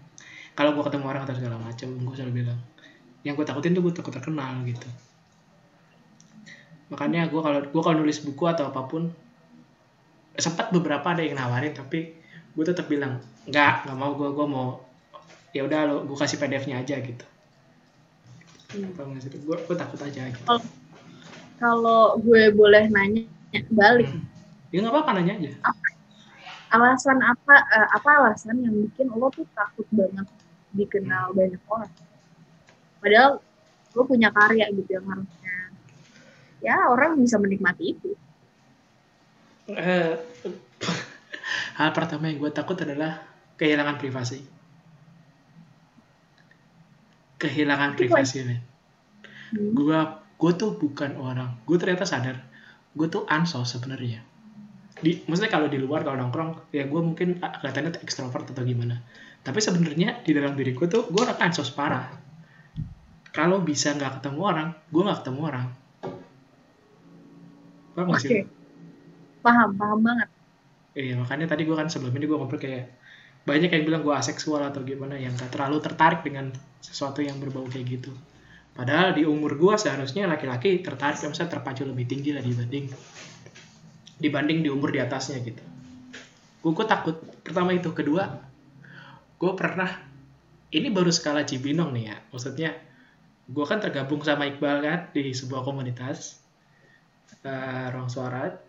Kalau 0.56 0.72
gue 0.72 0.82
ketemu 0.86 1.04
orang 1.04 1.22
atau 1.28 1.36
segala 1.36 1.56
macam 1.60 1.88
gue 1.94 2.14
selalu 2.16 2.32
bilang 2.42 2.58
yang 3.24 3.34
gue 3.36 3.46
takutin 3.46 3.72
tuh 3.72 3.82
gue 3.84 3.92
takut 3.92 4.12
terkenal 4.12 4.64
gitu. 4.64 4.88
Makanya 6.92 7.28
gue 7.28 7.40
kalau 7.40 7.60
gue 7.64 7.82
kalau 7.82 7.96
nulis 8.00 8.20
buku 8.24 8.44
atau 8.48 8.68
apa 8.72 8.84
pun 8.88 9.12
sempat 10.34 10.74
beberapa 10.74 11.06
ada 11.14 11.22
yang 11.22 11.38
nawarin 11.38 11.74
tapi 11.74 12.18
gue 12.54 12.64
tetap 12.66 12.86
bilang 12.90 13.22
nggak 13.46 13.86
nggak 13.86 13.98
mau 13.98 14.12
gue 14.14 14.30
gue 14.30 14.46
mau 14.46 14.68
ya 15.54 15.62
udah 15.66 15.80
lo 15.86 15.96
gue 16.06 16.16
kasih 16.18 16.38
pdf-nya 16.38 16.82
aja 16.82 16.98
gitu. 16.98 17.24
Hmm. 18.74 18.90
gue 18.90 19.56
gue 19.62 19.76
takut 19.78 20.00
aja 20.02 20.26
gitu. 20.26 20.46
kalau 21.62 22.18
gue 22.18 22.50
boleh 22.50 22.90
nanya 22.90 23.26
balik? 23.70 24.10
Hmm. 24.10 24.26
ya 24.74 24.82
nggak 24.82 24.94
apa-apa 24.94 25.10
nanya 25.22 25.32
aja. 25.38 25.50
Alasan 26.74 27.22
apa 27.22 27.54
uh, 27.70 27.88
apa 27.94 28.10
alasan 28.18 28.58
yang 28.66 28.74
bikin 28.90 29.06
lo 29.14 29.30
tuh 29.30 29.46
takut 29.54 29.86
banget 29.94 30.26
dikenal 30.74 31.30
banyak 31.30 31.62
orang? 31.70 31.94
Padahal 32.98 33.38
lo 33.94 34.02
punya 34.02 34.34
karya 34.34 34.66
gitu 34.74 34.90
yang 34.98 35.06
harusnya 35.06 35.54
ya 36.64 36.88
orang 36.88 37.20
bisa 37.20 37.36
menikmati 37.36 37.94
itu 37.94 38.16
uh, 39.72 40.14
hal 41.78 41.90
pertama 41.96 42.28
yang 42.28 42.42
gue 42.42 42.52
takut 42.52 42.76
adalah 42.76 43.22
kehilangan 43.56 43.96
privasi. 43.96 44.44
Kehilangan 47.40 47.96
privasi 47.98 48.40
nih 48.44 48.74
hmm. 49.54 49.72
gue 49.74 50.00
gue 50.34 50.52
tuh 50.58 50.76
bukan 50.76 51.14
orang 51.22 51.62
gue 51.64 51.76
ternyata 51.78 52.04
sadar 52.04 52.36
gue 52.94 53.06
tuh 53.10 53.26
ansos 53.26 53.74
sebenarnya. 53.74 54.22
Di 54.94 55.26
maksudnya 55.26 55.50
kalau 55.50 55.66
di 55.66 55.82
luar 55.82 56.06
kalau 56.06 56.14
nongkrong 56.14 56.70
ya 56.70 56.86
gue 56.86 57.00
mungkin 57.02 57.42
kelihatannya 57.42 57.98
ekstrovert 58.02 58.54
atau 58.54 58.62
gimana. 58.62 59.02
Tapi 59.42 59.58
sebenarnya 59.58 60.22
di 60.22 60.30
dalam 60.30 60.54
diriku 60.54 60.86
tuh 60.86 61.10
gue 61.10 61.22
orang 61.22 61.38
ansos 61.42 61.74
parah 61.74 62.06
kalau 63.34 63.58
bisa 63.66 63.90
nggak 63.98 64.22
ketemu 64.22 64.40
orang 64.46 64.68
gue 64.94 65.02
nggak 65.02 65.18
ketemu 65.26 65.40
orang. 65.42 65.66
Paham. 67.94 68.10
Okay. 68.14 68.46
Paham 69.44 69.76
paham 69.76 70.00
banget. 70.00 70.28
Iya 70.96 71.20
makanya 71.20 71.52
tadi 71.52 71.68
gue 71.68 71.76
kan 71.76 71.92
sebelum 71.92 72.16
ini 72.16 72.24
gue 72.24 72.38
ngobrol 72.38 72.56
kayak 72.56 72.88
banyak 73.44 73.68
yang 73.68 73.84
bilang 73.84 74.00
gue 74.00 74.14
aseksual 74.16 74.64
atau 74.64 74.80
gimana 74.80 75.20
yang 75.20 75.36
gak 75.36 75.52
terlalu 75.52 75.84
tertarik 75.84 76.24
dengan 76.24 76.48
sesuatu 76.80 77.20
yang 77.20 77.36
berbau 77.36 77.68
kayak 77.68 78.00
gitu. 78.00 78.12
Padahal 78.72 79.12
di 79.12 79.28
umur 79.28 79.60
gue 79.60 79.74
seharusnya 79.76 80.24
laki-laki 80.24 80.80
tertarik 80.80 81.20
misalnya 81.20 81.60
terpacu 81.60 81.84
lebih 81.84 82.08
tinggi 82.08 82.32
lah 82.32 82.40
dibanding 82.40 82.88
dibanding 84.16 84.58
di 84.64 84.70
umur 84.72 84.90
di 84.94 84.98
atasnya 85.04 85.44
gitu. 85.44 85.60
Gue, 86.64 86.72
gue 86.72 86.86
takut 86.88 87.20
pertama 87.44 87.76
itu. 87.76 87.92
Kedua 87.92 88.24
gue 89.36 89.52
pernah 89.52 89.92
ini 90.72 90.88
baru 90.88 91.12
skala 91.12 91.44
Cibinong 91.44 91.92
nih 91.92 92.04
ya. 92.08 92.16
Maksudnya 92.32 92.70
gue 93.44 93.64
kan 93.68 93.82
tergabung 93.82 94.24
sama 94.24 94.48
Iqbal 94.48 94.80
kan 94.80 95.00
di 95.12 95.36
sebuah 95.36 95.68
komunitas 95.68 96.40
uh, 97.44 97.92
ruang 97.92 98.08
suara 98.08 98.63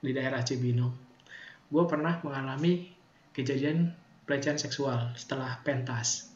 di 0.00 0.10
daerah 0.16 0.40
Cibinong. 0.40 0.92
Gue 1.70 1.84
pernah 1.86 2.18
mengalami 2.24 2.90
kejadian 3.30 3.94
pelecehan 4.26 4.58
seksual 4.58 5.14
setelah 5.14 5.60
pentas. 5.62 6.32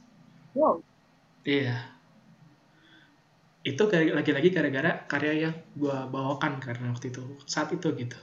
Wow. 0.54 0.80
Iya. 1.42 1.78
Itu 3.64 3.88
lagi-lagi 3.88 4.52
gara-gara 4.52 5.08
karya 5.08 5.48
yang 5.48 5.54
gue 5.74 5.96
bawakan 6.12 6.60
karena 6.60 6.92
waktu 6.92 7.10
itu 7.10 7.24
saat 7.48 7.72
itu 7.72 7.88
gitu. 7.96 8.16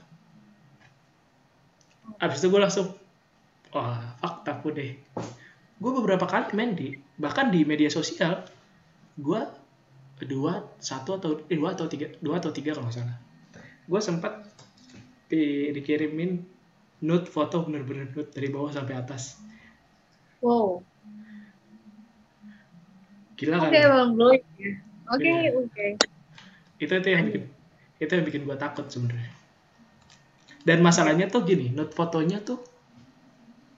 Abis 2.22 2.42
itu 2.42 2.48
gue 2.48 2.60
langsung 2.62 2.94
wah 3.74 4.16
fakta 4.22 4.62
aku 4.62 4.70
deh. 4.70 4.94
Gue 5.82 5.92
beberapa 5.98 6.24
kali 6.30 6.54
main 6.54 6.78
di 6.78 6.94
bahkan 7.18 7.50
di 7.50 7.66
media 7.66 7.90
sosial 7.90 8.46
gue 9.18 9.40
dua 10.22 10.62
satu 10.78 11.18
atau 11.18 11.30
eh, 11.50 11.58
dua 11.58 11.74
atau 11.74 11.90
tiga 11.90 12.06
dua 12.22 12.38
atau 12.38 12.54
tiga 12.54 12.72
kalau 12.72 12.86
nggak 12.86 12.96
salah. 13.02 13.18
Gue 13.90 13.98
sempat 13.98 14.46
di, 15.32 15.72
dikirimin 15.72 16.44
nude 17.00 17.24
foto 17.24 17.64
bener-bener 17.64 18.12
nude 18.12 18.28
dari 18.28 18.52
bawah 18.52 18.68
sampai 18.68 19.00
atas 19.00 19.40
wow 20.44 20.84
gila 23.40 23.56
kan 23.56 23.72
oke 23.72 23.80
bang 23.80 24.10
oke 24.12 24.36
iya. 25.24 25.50
oke 25.56 25.86
itu 26.76 26.92
itu 26.92 27.08
yang 27.08 27.24
bikin 27.32 27.44
itu 27.96 28.12
yang 28.12 28.26
bikin 28.28 28.42
gue 28.44 28.56
takut 28.60 28.84
sebenarnya 28.92 29.32
dan 30.68 30.84
masalahnya 30.84 31.32
tuh 31.32 31.48
gini 31.48 31.72
nude 31.72 31.96
fotonya 31.96 32.44
tuh 32.44 32.60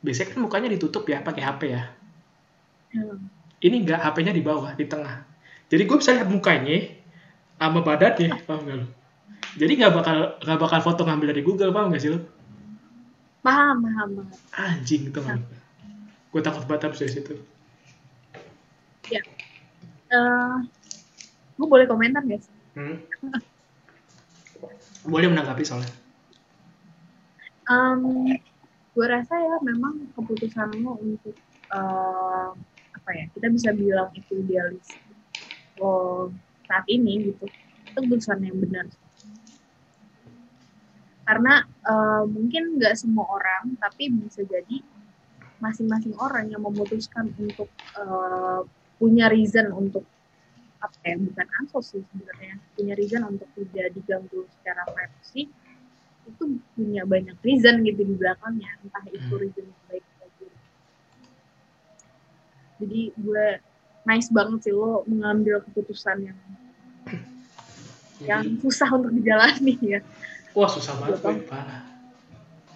biasanya 0.05 0.37
kan 0.37 0.41
mukanya 0.45 0.69
ditutup 0.77 1.09
ya 1.09 1.25
pakai 1.25 1.43
HP 1.43 1.61
ya. 1.73 1.83
Hmm. 2.93 3.33
Ini 3.65 3.81
enggak 3.81 4.05
HP-nya 4.05 4.37
di 4.37 4.45
bawah, 4.45 4.77
di 4.77 4.85
tengah. 4.85 5.25
Jadi 5.73 5.83
gue 5.89 5.97
bisa 5.97 6.13
lihat 6.13 6.29
mukanya 6.29 6.93
sama 7.57 7.81
badannya, 7.81 8.45
paham 8.45 8.69
gak 8.69 8.77
lo? 8.85 8.87
Jadi 9.55 9.73
nggak 9.79 9.93
bakal 9.95 10.17
nggak 10.43 10.59
bakal 10.59 10.81
foto 10.83 11.03
ngambil 11.07 11.31
dari 11.31 11.43
Google, 11.47 11.71
paham 11.71 11.95
gak 11.95 12.03
sih 12.03 12.11
lo? 12.11 12.21
Paham, 13.45 13.87
paham 13.87 14.09
banget. 14.19 14.39
Anjing 14.57 15.03
itu 15.13 15.21
mah. 15.23 15.39
Gue 16.35 16.41
takut 16.43 16.67
banget 16.67 16.91
abis 16.91 17.07
dari 17.07 17.13
situ. 17.15 17.35
Ya. 19.13 19.23
Uh, 20.11 20.65
gue 21.61 21.67
boleh 21.69 21.87
komentar 21.87 22.25
guys? 22.27 22.51
Hmm? 22.75 22.99
boleh 25.05 25.29
menanggapi 25.29 25.63
soalnya. 25.63 25.93
Um, 27.69 28.33
gue 28.97 29.07
rasa 29.07 29.37
ya 29.37 29.57
memang 29.61 30.09
keputusan 30.17 30.81
lo 30.81 30.97
untuk 30.97 31.37
uh, 31.73 32.57
apa 32.95 33.11
ya 33.13 33.25
kita 33.37 33.47
bisa 33.53 33.71
bilang 33.77 34.09
itu 34.15 34.39
idealis 34.39 34.97
oh, 35.83 36.31
saat 36.71 36.87
ini 36.87 37.33
gitu 37.33 37.45
itu 37.49 37.99
keputusan 37.99 38.45
yang 38.45 38.57
benar 38.63 38.87
karena 41.25 41.65
uh, 41.89 42.25
mungkin 42.29 42.77
nggak 42.77 42.95
semua 43.01 43.25
orang 43.29 43.77
tapi 43.81 44.13
bisa 44.13 44.45
jadi 44.45 44.85
masing-masing 45.59 46.13
orang 46.21 46.53
yang 46.53 46.61
memutuskan 46.61 47.33
untuk 47.41 47.73
uh, 47.97 48.61
punya 49.01 49.33
reason 49.33 49.73
untuk 49.73 50.05
apa 50.85 51.01
ya 51.01 51.17
bukan 51.17 51.49
ansos 51.65 51.97
sih 51.97 52.05
sebenarnya 52.13 52.61
punya 52.77 52.93
reason 52.93 53.25
untuk 53.25 53.49
tidak 53.57 53.97
diganggu 53.97 54.45
secara 54.61 54.85
privacy 54.85 55.49
itu 56.25 56.45
punya 56.77 57.09
banyak 57.09 57.37
reason 57.41 57.81
gitu 57.89 58.05
di 58.05 58.15
belakangnya 58.21 58.69
entah 58.85 59.05
itu 59.09 59.33
hmm. 59.33 59.41
reason 59.41 59.65
yang 59.65 59.83
baik 59.89 60.05
atau 60.05 60.29
buruk 60.37 60.61
jadi 62.85 63.01
gue 63.17 63.47
nice 64.05 64.29
banget 64.29 64.61
sih 64.69 64.75
lo 64.77 65.09
mengambil 65.09 65.65
keputusan 65.65 66.29
yang 66.29 66.39
yang 68.25 68.45
susah 68.61 68.89
untuk 68.93 69.13
dijalani 69.17 69.75
ya 69.81 70.01
wah 70.55 70.71
susah 70.71 70.95
banget 71.03 71.19
gue 71.21 71.45
parah 71.51 71.95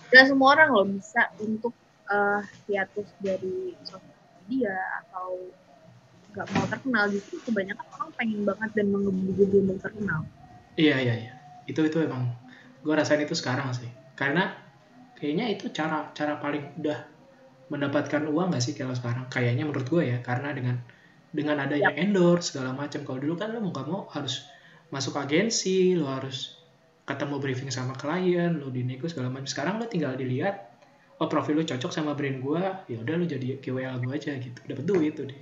dan 0.09 0.25
semua 0.25 0.57
orang 0.57 0.69
lo 0.73 0.83
bisa 0.89 1.29
untuk 1.41 1.77
uh, 2.09 2.41
hiatus 2.65 3.09
dari 3.21 3.77
sosial 3.85 4.17
media 4.45 4.77
atau 5.05 5.53
nggak 6.33 6.49
mau 6.57 6.65
terkenal. 6.69 7.05
Gitu 7.13 7.37
kebanyakan 7.45 7.87
orang 7.93 8.11
pengen 8.17 8.41
banget 8.49 8.71
dan 8.73 8.87
menggebu-gebu 8.89 9.77
terkenal. 9.81 10.25
Iya 10.81 10.97
iya 11.01 11.15
iya. 11.29 11.33
Itu 11.69 11.85
itu 11.85 12.01
emang 12.01 12.33
gue 12.81 12.95
rasain 12.97 13.21
itu 13.21 13.37
sekarang 13.37 13.69
sih. 13.77 13.89
Karena 14.17 14.57
kayaknya 15.21 15.53
itu 15.53 15.69
cara 15.77 16.09
cara 16.17 16.41
paling 16.41 16.81
udah 16.81 16.99
mendapatkan 17.69 18.25
uang 18.25 18.57
nggak 18.57 18.65
sih 18.65 18.73
kalau 18.73 18.97
sekarang? 18.97 19.29
Kayaknya 19.29 19.69
menurut 19.69 19.85
gue 19.93 20.03
ya 20.09 20.19
karena 20.25 20.57
dengan 20.57 20.81
dengan 21.29 21.61
adanya 21.61 21.93
endorse 21.93 22.57
segala 22.57 22.73
macam. 22.73 23.05
Kalau 23.05 23.21
dulu 23.21 23.37
kan 23.37 23.53
lo 23.53 23.61
mau 23.61 23.77
gak 23.77 23.85
mau 23.85 24.09
harus 24.09 24.49
masuk 24.89 25.21
agensi 25.21 25.93
lo 25.93 26.09
harus 26.09 26.58
ketemu 27.09 27.41
briefing 27.41 27.73
sama 27.73 27.97
klien 27.97 28.61
lo 28.61 28.69
dinego 28.69 29.09
segala 29.09 29.33
macam 29.33 29.49
sekarang 29.49 29.81
lo 29.81 29.89
tinggal 29.89 30.13
dilihat 30.13 30.69
oh 31.19 31.27
profil 31.27 31.59
lo 31.59 31.65
cocok 31.65 31.89
sama 31.89 32.13
brand 32.13 32.45
gue 32.45 32.63
ya 32.93 33.01
udah 33.01 33.15
lo 33.17 33.25
jadi 33.25 33.57
KWL 33.65 33.97
gue 34.05 34.13
aja 34.13 34.37
gitu 34.37 34.61
dapat 34.69 34.85
duit 34.85 35.17
tuh 35.17 35.25
deh 35.25 35.41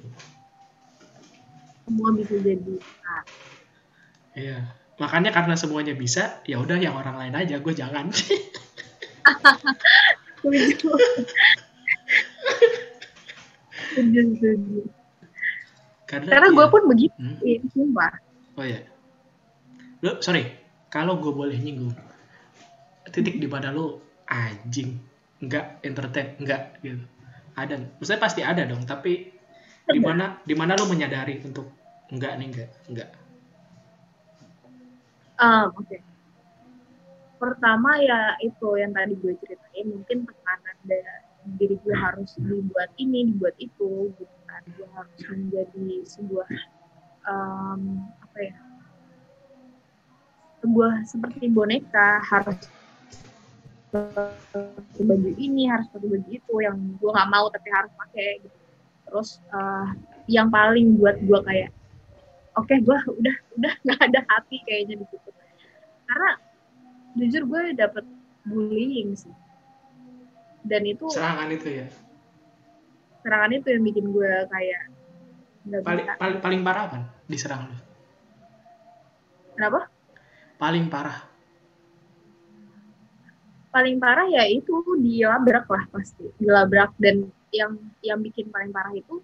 semua 1.87 2.14
bisa 2.14 2.38
jadi 2.38 2.79
Iya. 4.37 4.68
Makanya 5.00 5.33
karena 5.33 5.57
semuanya 5.57 5.96
bisa, 5.96 6.44
ya 6.44 6.61
udah 6.61 6.76
yang 6.76 6.92
orang 6.92 7.16
lain 7.16 7.33
aja, 7.40 7.57
gue 7.57 7.72
jangan. 7.72 8.12
karena 16.07 16.29
karena 16.31 16.48
gue 16.55 16.62
iya. 16.62 16.70
pun 16.70 16.83
begitu 16.87 17.16
Hmm. 17.18 17.40
sumpah 17.72 18.12
Oh 18.57 18.64
iya. 18.64 18.85
Lo 20.05 20.20
sorry, 20.22 20.48
kalau 20.97 21.21
gue 21.21 21.29
boleh 21.29 21.61
nyinggung, 21.61 21.93
titik 23.13 23.37
di 23.37 23.45
mana 23.45 23.69
lo 23.69 24.01
anjing, 24.25 24.97
enggak 25.45 25.77
entertain, 25.85 26.41
enggak 26.41 26.81
gitu. 26.81 27.05
Ada, 27.53 28.01
maksudnya 28.01 28.21
pasti 28.25 28.41
ada 28.41 28.65
dong. 28.65 28.89
Tapi 28.89 29.29
di 29.93 30.01
mana 30.01 30.41
di 30.41 30.57
mana 30.57 30.73
lo 30.73 30.89
menyadari 30.89 31.37
untuk 31.45 31.69
enggak 32.09 32.41
nih 32.41 32.47
enggak, 32.49 32.71
enggak. 32.89 33.09
Um, 35.37 35.69
Oke. 35.77 36.01
Pertama 37.37 38.01
ya 38.01 38.41
itu 38.41 38.81
yang 38.81 38.97
tadi 38.97 39.13
gue 39.21 39.37
ceritain 39.45 39.93
mungkin 39.93 40.25
tekanan 40.25 40.77
dari 40.89 41.05
diri 41.61 41.77
gue 41.85 41.93
harus 41.93 42.33
dibuat 42.41 42.89
ini, 42.97 43.37
dibuat 43.37 43.53
itu, 43.61 44.17
gitu 44.17 44.37
kan. 44.49 44.65
Gue 44.81 44.89
harus 44.97 45.21
menjadi 45.29 45.89
sebuah 46.09 46.49
um, 47.29 48.09
apa 48.25 48.39
ya? 48.41 48.57
Sebuah 50.62 50.92
seperti 51.05 51.47
boneka 51.53 52.21
harus 52.25 52.59
pakai 53.92 55.03
baju 55.05 55.31
ini, 55.37 55.69
harus 55.69 55.87
pakai 55.92 56.09
baju 56.11 56.29
itu 56.29 56.53
yang 56.61 56.77
gue 56.97 57.11
nggak 57.12 57.31
mau 57.31 57.47
tapi 57.53 57.69
harus 57.73 57.92
pakai 57.95 58.29
gitu. 58.45 58.57
Terus 59.07 59.29
eh, 59.53 59.87
yang 60.27 60.49
paling 60.51 60.99
buat 60.99 61.16
gue 61.23 61.40
kayak 61.47 61.71
oke 62.57 62.73
gue 62.73 62.99
udah 63.21 63.37
udah 63.61 63.73
nggak 63.85 64.01
ada 64.11 64.21
hati 64.27 64.59
kayaknya 64.64 65.05
di 65.05 65.07
situ 65.12 65.31
karena 66.09 66.31
jujur 67.16 67.42
gue 67.47 67.62
dapet 67.77 68.05
bullying 68.49 69.12
sih 69.14 69.35
dan 70.66 70.83
itu 70.83 71.07
Serangan 71.12 71.49
itu 71.53 71.69
ya. 71.85 71.87
serangan 73.23 73.51
itu 73.55 73.66
yang 73.71 73.83
bikin 73.85 74.07
gue 74.11 74.33
kayak 74.51 74.83
Paling 75.83 76.07
paling 76.14 76.38
paling 76.38 76.61
parah 76.62 76.83
apa 76.87 76.99
diserang 77.27 77.66
lo? 77.66 77.77
kenapa 79.59 79.90
Paling 80.57 80.88
parah. 80.88 81.19
paling 83.66 84.01
parah 84.01 84.25
ya 84.25 84.49
itu 84.49 84.73
dilabrak 84.97 85.69
lah 85.69 85.85
pasti 85.92 86.25
dilabrak 86.40 86.97
dan 86.97 87.29
yang 87.53 87.77
yang 88.01 88.25
bikin 88.25 88.49
paling 88.49 88.73
parah 88.73 88.88
itu 88.90 89.21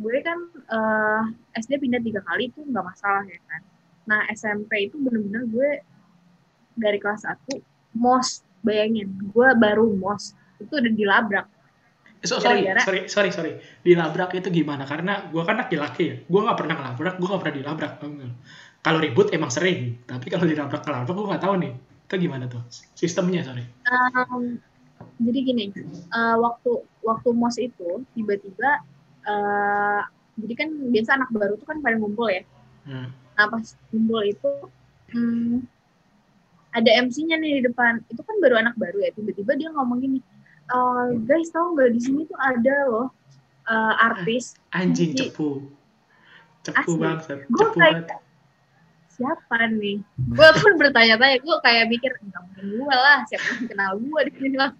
gue 0.00 0.16
kan 0.24 0.40
eh, 0.48 1.22
SD 1.60 1.76
pindah 1.76 2.00
tiga 2.00 2.24
kali 2.24 2.48
itu 2.48 2.64
nggak 2.64 2.80
masalah 2.80 3.20
ya 3.20 3.36
kan 3.44 3.60
nah 4.08 4.24
SMP 4.32 4.88
itu 4.88 4.96
bener-bener 4.96 5.44
gue 5.44 5.70
dari 6.72 6.96
kelas 6.96 7.28
1 7.28 7.60
mos 7.92 8.40
bayangin 8.64 9.12
gue 9.12 9.48
baru 9.52 9.92
mos 9.92 10.32
itu 10.56 10.72
udah 10.72 10.92
dilabrak 10.96 11.46
Eh, 12.20 12.28
so- 12.28 12.36
sorry, 12.36 12.64
Gara-gara- 12.64 12.84
sorry, 12.84 13.00
sorry, 13.08 13.30
sorry. 13.32 13.52
Dilabrak 13.80 14.36
itu 14.36 14.52
gimana? 14.52 14.84
Karena 14.84 15.24
gue 15.24 15.40
kan 15.40 15.56
laki-laki 15.56 16.04
ya. 16.04 16.16
Gue 16.20 16.44
nggak 16.44 16.58
pernah 16.60 16.76
ngelabrak, 16.76 17.16
gue 17.16 17.24
nggak 17.24 17.40
pernah 17.40 17.56
dilabrak. 17.56 17.92
Kalau 18.80 18.98
ribut 19.00 19.28
emang 19.36 19.52
sering, 19.52 20.00
tapi 20.08 20.32
kalau 20.32 20.48
dilabrak 20.48 20.80
kelabrak 20.80 21.12
gue 21.12 21.26
nggak 21.28 21.44
tahu 21.44 21.54
nih. 21.60 21.72
Itu 22.08 22.14
gimana 22.16 22.48
tuh? 22.48 22.64
Sistemnya, 22.96 23.44
sorry. 23.44 23.68
Um, 23.86 24.56
jadi 25.20 25.38
gini, 25.44 25.64
eh, 25.76 26.36
waktu 26.40 26.80
waktu 27.04 27.28
mos 27.36 27.60
itu 27.60 28.04
tiba-tiba, 28.16 28.80
eh, 29.28 30.00
jadi 30.40 30.54
kan 30.56 30.68
biasa 30.96 31.10
anak 31.20 31.30
baru 31.30 31.54
tuh 31.60 31.68
kan 31.68 31.78
pada 31.84 32.00
ngumpul 32.00 32.32
ya. 32.32 32.42
Hmm. 32.88 33.12
Nah 33.36 33.46
pas 33.52 33.64
ngumpul 33.92 34.20
itu, 34.24 34.52
hmm, 35.12 35.68
ada 36.72 36.90
MC-nya 37.04 37.36
nih 37.36 37.60
di 37.60 37.62
depan. 37.68 38.00
Itu 38.08 38.24
kan 38.24 38.36
baru 38.40 38.64
anak 38.64 38.80
baru 38.80 39.04
ya. 39.04 39.12
Tiba-tiba 39.12 39.60
dia 39.60 39.68
ngomong 39.76 40.00
gini, 40.00 40.24
"Eh, 40.72 41.06
guys 41.28 41.52
tahu 41.52 41.76
nggak 41.76 41.90
di 41.92 42.00
sini 42.00 42.20
tuh 42.24 42.38
ada 42.40 42.76
loh 42.88 43.08
eh, 43.70 43.94
artis 44.02 44.56
Anjing 44.72 45.14
Jadi- 45.14 45.30
cepu. 45.30 45.68
Cepu 46.64 46.92
banget. 46.96 47.44
Cepu 47.44 47.76
banget. 47.76 48.08
Siapa 49.20 49.68
nih? 49.76 50.00
Gue 50.32 50.48
pun 50.64 50.72
bertanya-tanya, 50.80 51.44
gue 51.44 51.56
kayak 51.60 51.92
mikir 51.92 52.08
nggak 52.16 52.40
mungkin 52.40 52.64
gue 52.72 52.96
lah, 52.96 53.20
siapa 53.28 53.44
yang 53.52 53.68
kenal 53.68 53.92
gue 54.00 54.20
di 54.24 54.32
sini 54.40 54.56
lah, 54.56 54.72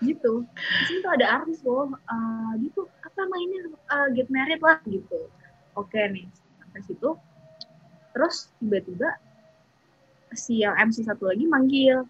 gitu. 0.00 0.48
Di 0.48 0.84
sini 0.88 0.98
tuh 1.04 1.12
ada 1.12 1.26
artis 1.28 1.60
loh, 1.60 1.92
eh, 1.92 2.52
gitu 2.64 2.88
apa 3.04 3.20
mainnya 3.28 3.68
eh, 3.68 4.06
Get 4.16 4.32
Married 4.32 4.64
lah 4.64 4.80
gitu. 4.88 5.28
Oke 5.76 6.00
nih 6.08 6.24
sampai 6.64 6.80
situ, 6.88 7.10
terus 8.16 8.48
tiba-tiba 8.64 9.12
si 10.32 10.64
yang 10.64 10.74
MC 10.80 11.04
satu 11.04 11.28
lagi 11.28 11.44
manggil. 11.44 12.08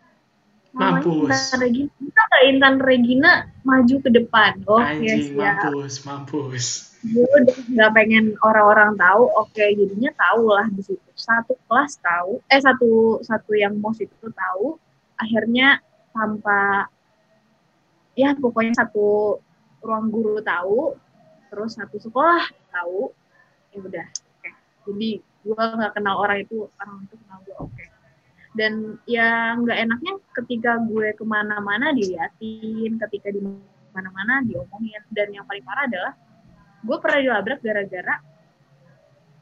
Mampus. 0.75 1.31
Intan 1.31 1.59
Regina. 1.63 1.91
Bisa 2.03 2.21
nggak 2.27 2.43
Intan 2.51 2.77
Regina 2.83 3.33
maju 3.63 3.97
ke 4.03 4.11
depan? 4.11 4.53
Oke, 4.67 4.83
Anjing, 4.83 5.39
mampus, 5.39 5.95
mampus. 6.03 6.67
gue 7.05 7.21
udah 7.21 7.59
nggak 7.69 7.93
pengen 7.93 8.33
orang-orang 8.41 8.97
tahu 8.97 9.29
oke 9.37 9.61
jadinya 9.61 10.09
tahu 10.17 10.57
lah 10.57 10.65
di 10.73 10.81
situ 10.81 11.05
satu 11.13 11.53
kelas 11.69 12.01
tahu 12.01 12.41
eh 12.49 12.57
satu 12.57 13.21
satu 13.21 13.53
yang 13.53 13.77
mos 13.77 14.01
itu 14.01 14.25
tahu 14.25 14.81
akhirnya 15.21 15.85
tanpa 16.17 16.89
ya 18.17 18.33
pokoknya 18.33 18.73
satu 18.73 19.37
ruang 19.85 20.09
guru 20.09 20.41
tahu 20.41 20.97
terus 21.53 21.77
satu 21.77 22.01
sekolah 22.01 22.49
tahu 22.73 23.13
ya 23.77 23.85
udah 23.85 24.07
oke 24.09 24.51
jadi 24.89 25.11
gue 25.21 25.61
nggak 25.77 25.93
kenal 25.93 26.25
orang 26.25 26.41
itu 26.41 26.73
orang 26.81 27.05
itu 27.05 27.15
kenal 27.21 27.39
gue 27.45 27.57
oke 27.61 27.85
dan 28.55 29.03
ya 29.05 29.59
nggak 29.59 29.79
enaknya 29.83 30.15
ketika 30.43 30.79
gue 30.87 31.11
ke 31.19 31.25
mana-mana 31.27 31.91
diliatin 31.91 32.97
ketika 33.03 33.29
di 33.35 33.43
mana-mana 33.91 34.43
diomongin. 34.47 35.03
Dan 35.11 35.35
yang 35.35 35.45
paling 35.47 35.67
parah 35.67 35.91
adalah 35.91 36.13
gue 36.87 36.97
pernah 37.03 37.19
dilabrak 37.19 37.61
gara-gara 37.61 38.15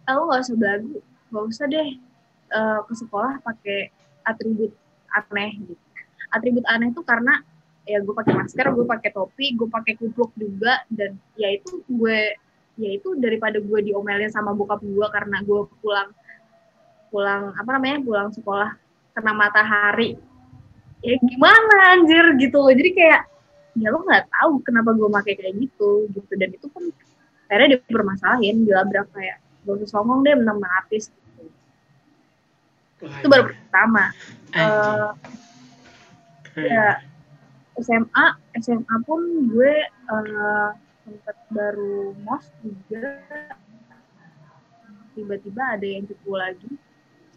aku 0.06 0.20
nggak 0.26 0.40
usah 0.42 0.56
belagu 0.58 0.96
nggak 1.30 1.44
usah 1.48 1.66
deh 1.70 1.88
eh, 2.52 2.80
ke 2.88 2.94
sekolah 2.96 3.34
pakai 3.44 3.80
atribut 4.24 4.72
aneh 5.12 5.50
gitu. 5.60 5.84
Atribut 6.32 6.64
aneh 6.64 6.88
itu 6.90 7.02
karena 7.04 7.44
ya 7.82 7.98
gue 7.98 8.14
pakai 8.14 8.34
masker 8.38 8.66
gue 8.72 8.86
pakai 8.86 9.10
topi 9.10 9.58
gue 9.58 9.68
pakai 9.68 9.98
kupluk 9.98 10.30
juga 10.38 10.86
dan 10.88 11.18
ya 11.34 11.50
itu 11.50 11.82
gue 11.90 12.38
ya 12.78 12.90
itu 12.94 13.18
daripada 13.18 13.58
gue 13.58 13.78
diomelin 13.84 14.30
sama 14.30 14.54
bokap 14.54 14.80
gue 14.80 15.06
karena 15.10 15.42
gue 15.42 15.60
pulang 15.82 16.08
pulang 17.10 17.52
apa 17.58 17.70
namanya 17.76 17.98
pulang 18.00 18.28
sekolah 18.32 18.78
kena 19.12 19.32
matahari. 19.36 20.16
Ya 21.02 21.18
gimana 21.18 21.98
anjir 21.98 22.24
gitu 22.38 22.62
loh. 22.62 22.72
Jadi 22.72 22.90
kayak 22.94 23.22
ya 23.72 23.88
lo 23.88 24.04
nggak 24.04 24.28
tahu 24.28 24.60
kenapa 24.62 24.92
gue 24.94 25.08
pakai 25.08 25.34
kayak 25.38 25.54
gitu 25.58 26.08
gitu. 26.12 26.32
Dan 26.38 26.54
itu 26.54 26.66
pun 26.70 26.88
akhirnya 27.48 27.76
dipermasalahin 27.76 28.64
dilabrak 28.64 29.08
kayak 29.12 29.42
gak 29.62 29.74
usah 29.82 29.90
songong 30.00 30.24
deh 30.24 30.34
menang 30.34 30.62
artis. 30.62 31.12
Gitu. 31.12 31.42
Wah, 33.02 33.18
itu 33.18 33.28
baru 33.28 33.44
pertama. 33.50 34.04
Eh, 34.52 35.10
ya 36.68 37.02
SMA 37.80 38.24
SMA 38.62 38.96
pun 39.04 39.20
gue 39.50 39.72
sempat 41.02 41.36
baru 41.50 42.14
mos 42.22 42.46
juga. 42.62 43.20
Tiba-tiba 45.12 45.76
ada 45.76 45.84
yang 45.84 46.08
cepu 46.08 46.32
lagi 46.38 46.72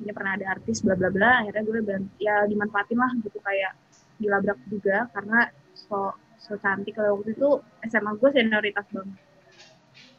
ini 0.01 0.12
pernah 0.12 0.36
ada 0.36 0.45
artis 0.55 0.84
bla 0.84 0.95
bla 0.99 1.10
bla 1.12 1.43
akhirnya 1.43 1.63
gue 1.63 1.79
ban- 1.84 2.12
ya 2.19 2.43
dimanfaatin 2.45 2.97
lah 2.99 3.12
gitu 3.23 3.38
kayak 3.39 3.71
dilabrak 4.19 4.60
juga 4.67 5.08
karena 5.15 5.47
so 5.75 6.12
so 6.39 6.55
cantik 6.60 6.95
kalau 6.95 7.19
waktu 7.19 7.36
itu 7.36 7.49
SMA 7.88 8.12
gue 8.19 8.29
senioritas 8.31 8.86
banget 8.91 9.19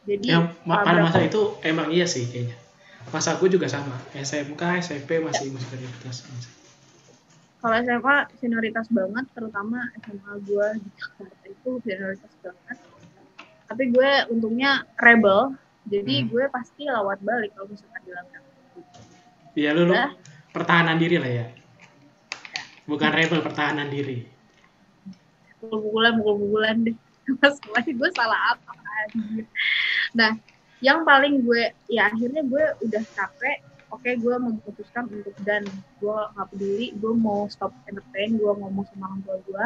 jadi 0.07 0.27
ma- 0.65 0.81
pada 0.87 1.03
masa 1.03 1.19
itu 1.25 1.41
emang 1.67 1.91
iya 1.91 2.07
sih 2.07 2.23
kayaknya. 2.31 2.55
Masa 3.11 3.39
aku 3.39 3.47
juga 3.47 3.67
sama. 3.71 3.95
SMK, 4.11 4.83
SMP 4.83 5.19
masih 5.23 5.47
musikalitas. 5.51 6.27
kalau 7.57 7.75
SMA 7.83 8.15
senioritas 8.39 8.87
banget 8.87 9.25
terutama 9.35 9.79
SMA 10.05 10.33
gue 10.47 10.67
di 10.83 10.89
Jakarta 10.95 11.45
itu 11.49 11.69
senioritas 11.83 12.33
banget 12.39 12.77
tapi 13.67 13.83
gue 13.91 14.11
untungnya 14.31 14.87
rebel 14.95 15.51
jadi 15.83 16.23
Hmm. 16.23 16.27
gue 16.31 16.43
pasti 16.53 16.87
lawat 16.87 17.19
balik 17.19 17.51
kalau 17.57 17.67
misalkan 17.67 18.01
dilabrak 18.07 18.43
Iya 19.57 19.73
lu, 19.73 19.89
lu. 19.89 19.95
Pertahanan 20.53 21.01
diri 21.01 21.17
lah 21.17 21.31
ya. 21.33 21.45
Bukan 22.85 23.09
rebel, 23.09 23.41
pertahanan 23.41 23.89
diri. 23.89 24.37
pukul-pukulan 25.57 26.13
pukul-pukulan 26.21 26.75
deh. 26.85 26.97
Masalahnya 27.41 27.91
gue 27.97 28.09
salah 28.13 28.39
apa 28.53 28.71
anjir? 29.09 29.45
Nah 30.13 30.37
yang 30.77 31.01
paling 31.01 31.41
gue 31.41 31.73
ya 31.89 32.13
akhirnya 32.13 32.45
gue 32.45 32.63
udah 32.85 33.03
capek. 33.17 33.65
Oke 33.89 34.13
okay, 34.13 34.21
gue 34.21 34.35
memutuskan 34.37 35.09
untuk 35.09 35.33
dan 35.41 35.65
gue 35.97 36.17
nggak 36.37 36.47
peduli. 36.53 36.93
Gue 36.93 37.17
mau 37.17 37.49
stop 37.49 37.73
entertain 37.89 38.37
gue 38.37 38.51
ngomong 38.53 38.85
sama 38.93 39.09
orang 39.09 39.21
tua 39.25 39.37
gue 39.41 39.65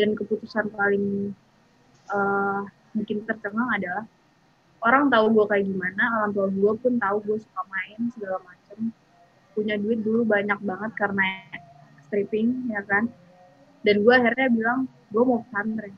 dan 0.00 0.08
keputusan 0.16 0.72
paling 0.72 1.36
uh, 2.08 2.64
bikin 2.96 3.20
tercengang 3.28 3.68
adalah 3.76 4.08
orang 4.80 5.12
tahu 5.12 5.26
gue 5.36 5.44
kayak 5.52 5.64
gimana 5.68 6.02
orang 6.22 6.32
tua 6.32 6.46
gue 6.48 6.72
pun 6.80 6.92
tahu 6.96 7.16
gue 7.26 7.38
suka 7.42 7.62
main 7.68 8.00
segala 8.14 8.38
macem 8.46 8.94
punya 9.58 9.74
duit 9.74 10.06
dulu 10.06 10.22
banyak 10.22 10.62
banget 10.62 10.92
karena 10.94 11.42
stripping 12.06 12.70
ya 12.70 12.86
kan? 12.86 13.10
Dan 13.82 14.06
gue 14.06 14.14
akhirnya 14.14 14.48
bilang 14.54 14.78
gue 15.10 15.22
mau 15.26 15.42
pesantren. 15.42 15.94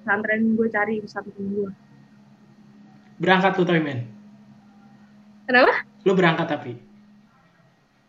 Pesantren 0.00 0.42
gue 0.56 0.68
cari 0.72 0.94
pesantren 1.04 1.46
gue 1.52 1.70
berangkat 3.22 3.54
tuh 3.54 3.64
men 3.78 4.10
kenapa? 5.46 5.86
Lu 6.02 6.18
berangkat 6.18 6.46
tapi? 6.50 6.74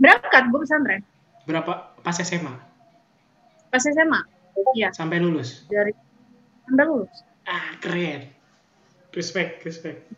Berangkat 0.02 0.43
gue 0.50 0.60
pesantren. 0.65 1.02
Berapa? 1.46 1.93
Pas 2.02 2.17
SMA 2.17 2.56
pas 3.69 3.82
SMA 3.82 4.22
iya. 4.78 4.89
Sampai 4.93 5.22
lulus? 5.22 5.65
Dari 5.69 5.93
sampai 6.65 6.86
lulus. 6.86 7.13
Ah 7.46 7.78
keren. 7.78 8.30
Respect 9.13 9.62
respect. 9.65 10.10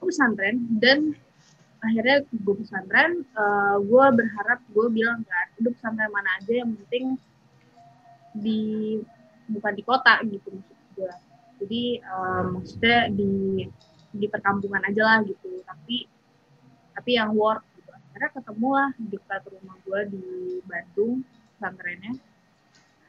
Gue 0.00 0.08
pesantren 0.08 0.64
dan 0.80 1.12
akhirnya 1.84 2.24
gue 2.32 2.54
pesantren 2.56 3.12
uh, 3.36 3.76
gue 3.78 4.04
berharap 4.16 4.60
gue 4.72 4.86
bilang 4.88 5.20
kan 5.28 5.46
udah 5.60 5.72
pesantren 5.76 6.10
mana 6.10 6.30
aja 6.40 6.52
yang 6.64 6.72
penting 6.84 7.04
di 8.34 8.62
bukan 9.52 9.72
di 9.76 9.82
kota 9.84 10.24
gitu 10.24 10.48
maksud 10.48 10.78
gue 10.96 11.12
jadi 11.60 11.84
um, 12.08 12.44
maksudnya 12.58 13.12
di 13.12 13.32
di 14.14 14.26
perkampungan 14.30 14.82
aja 14.88 15.02
lah 15.04 15.18
gitu 15.22 15.62
tapi 15.66 16.08
tapi 16.94 17.10
yang 17.18 17.34
work 17.34 17.66
gitu. 17.76 17.90
Akhirnya 17.90 18.30
ketemu 18.38 18.68
lah 18.70 18.90
dekat 18.96 19.42
rumah 19.50 19.76
gue 19.82 20.00
di 20.14 20.26
Bandung 20.64 21.26
pesantrennya. 21.58 22.14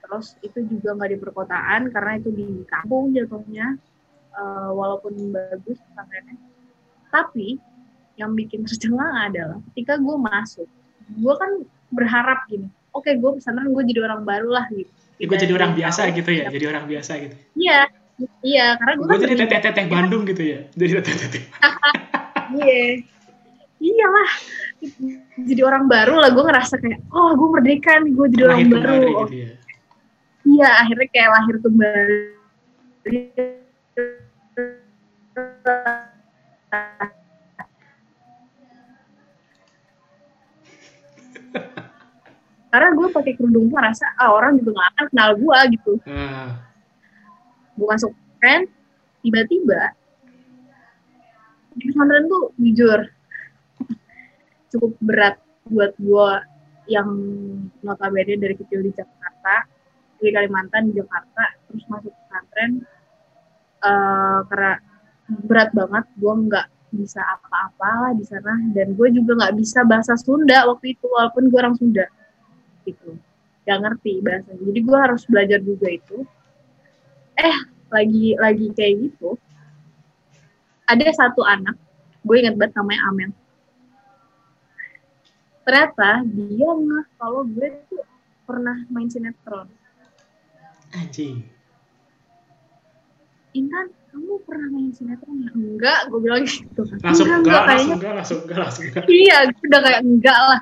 Terus 0.05 0.27
itu 0.41 0.59
juga 0.69 0.97
nggak 0.97 1.11
di 1.13 1.19
perkotaan 1.21 1.81
karena 1.93 2.11
itu 2.17 2.29
di 2.33 2.49
kampung 2.65 3.13
jatuhnya 3.13 3.77
uh, 4.33 4.69
walaupun 4.73 5.13
bagus 5.31 5.77
pesantrennya. 5.77 6.37
Tapi 7.13 7.61
yang 8.15 8.31
bikin 8.33 8.63
tercengang 8.63 9.11
adalah 9.31 9.59
ketika 9.71 9.99
gue 9.99 10.15
masuk 10.15 10.67
gue 11.05 11.33
kan 11.35 11.51
berharap 11.91 12.47
gini 12.47 12.67
oke 12.95 13.03
okay, 13.03 13.19
gue 13.19 13.31
pesantren 13.35 13.69
gue 13.71 13.83
jadi 13.91 14.01
orang 14.07 14.23
baru 14.23 14.49
lah 14.55 14.65
gitu. 14.71 14.89
Ya, 15.15 15.25
gue 15.31 15.37
jadi 15.39 15.53
orang 15.55 15.71
biasa 15.75 16.01
gitu 16.11 16.31
ya 16.31 16.47
jadi 16.51 16.65
orang 16.71 16.85
biasa 16.91 17.11
gitu. 17.23 17.35
Iya 17.55 17.79
iya 18.43 18.79
karena 18.79 18.93
gue 18.95 19.05
kan 19.11 19.19
jadi 19.19 19.35
teteh 19.43 19.59
teteh 19.59 19.85
Bandung 19.91 20.23
gitu 20.23 20.43
ya 20.43 20.59
jadi 20.75 21.03
teteh 21.03 21.15
teteh 21.27 21.43
iya. 22.55 23.03
Iyalah 23.75 24.31
jadi 25.45 25.61
orang 25.67 25.91
baru 25.91 26.15
lah 26.23 26.31
gue 26.31 26.43
ngerasa 26.47 26.79
kayak 26.79 27.03
oh 27.11 27.35
gue 27.35 27.49
merdeka 27.59 27.99
nih 28.01 28.11
gue 28.15 28.27
jadi 28.33 28.43
lahir 28.47 28.65
orang 28.71 28.81
baru. 28.81 29.27
gitu 29.27 29.35
ya. 29.35 29.51
iya 30.47 30.69
akhirnya 30.79 31.07
kayak 31.11 31.29
lahir 31.35 31.55
kembali 31.59 32.19
karena 42.75 42.91
gue 42.91 43.07
pakai 43.07 43.39
kerudung 43.39 43.71
gue 43.71 43.79
rasa 43.79 44.03
ah 44.19 44.35
orang 44.35 44.59
juga 44.59 44.75
gak 44.75 44.89
akan 44.91 45.05
kenal 45.15 45.29
gue 45.39 45.59
gitu 45.79 45.93
hmm. 46.03 46.47
gue 47.79 47.87
masuk 47.87 48.11
kan 48.43 48.67
tiba-tiba 49.23 49.95
di 51.71 51.87
pesantren 51.87 52.27
tuh 52.27 52.51
jujur 52.59 52.99
cukup 54.75 54.91
berat 54.99 55.39
buat 55.71 55.95
gue 55.95 56.29
yang 56.91 57.07
notabene 57.79 58.35
dari 58.35 58.59
kecil 58.59 58.83
di 58.83 58.91
Jakarta 58.91 59.71
di 60.19 60.35
Kalimantan 60.35 60.91
di 60.91 60.99
Jakarta 60.99 61.55
terus 61.71 61.87
masuk 61.87 62.11
pesantren 62.11 62.83
uh, 63.87 64.43
karena 64.51 64.83
berat 65.47 65.71
banget 65.71 66.05
gue 66.19 66.33
nggak 66.51 66.67
bisa 66.91 67.23
apa-apa 67.23 68.19
di 68.19 68.27
sana 68.27 68.51
dan 68.75 68.99
gue 68.99 69.07
juga 69.15 69.31
nggak 69.39 69.55
bisa 69.55 69.87
bahasa 69.87 70.19
Sunda 70.19 70.67
waktu 70.67 70.91
itu 70.91 71.07
walaupun 71.07 71.47
gue 71.47 71.59
orang 71.63 71.75
Sunda 71.79 72.03
gitu 72.85 73.17
gak 73.65 73.81
ngerti 73.81 74.21
bahasanya 74.21 74.61
jadi 74.61 74.79
gue 74.85 74.97
harus 74.97 75.23
belajar 75.25 75.59
juga 75.59 75.87
itu 75.89 76.17
eh 77.35 77.57
lagi 77.89 78.37
lagi 78.37 78.67
kayak 78.77 78.93
gitu 79.09 79.35
ada 80.85 81.05
satu 81.11 81.41
anak 81.41 81.75
gue 82.21 82.35
inget 82.37 82.55
banget 82.57 82.77
namanya 82.77 83.01
Amel 83.09 83.31
ternyata 85.65 86.09
dia 86.29 86.69
nggak 86.69 87.05
kalau 87.17 87.41
gue 87.49 87.67
tuh 87.89 88.05
pernah 88.45 88.77
main 88.93 89.09
sinetron 89.09 89.65
anjing 90.93 91.41
Intan 93.55 93.87
kamu 94.11 94.35
pernah 94.43 94.67
main 94.67 94.91
sinetron 94.91 95.47
ya? 95.47 95.49
Enggak, 95.55 96.11
gue 96.11 96.19
bilang 96.19 96.43
gitu. 96.43 96.83
Langsung 96.99 97.23
enggak, 97.23 97.39
enggak, 97.39 97.63
langsung 97.63 97.95
enggak, 97.95 98.13
langsung 98.19 98.39
enggak, 98.43 98.59
langsung 98.59 98.83
enggak. 98.91 99.05
Iya, 99.07 99.37
udah 99.47 99.79
kayak 99.79 100.01
enggak 100.03 100.39
lah. 100.43 100.59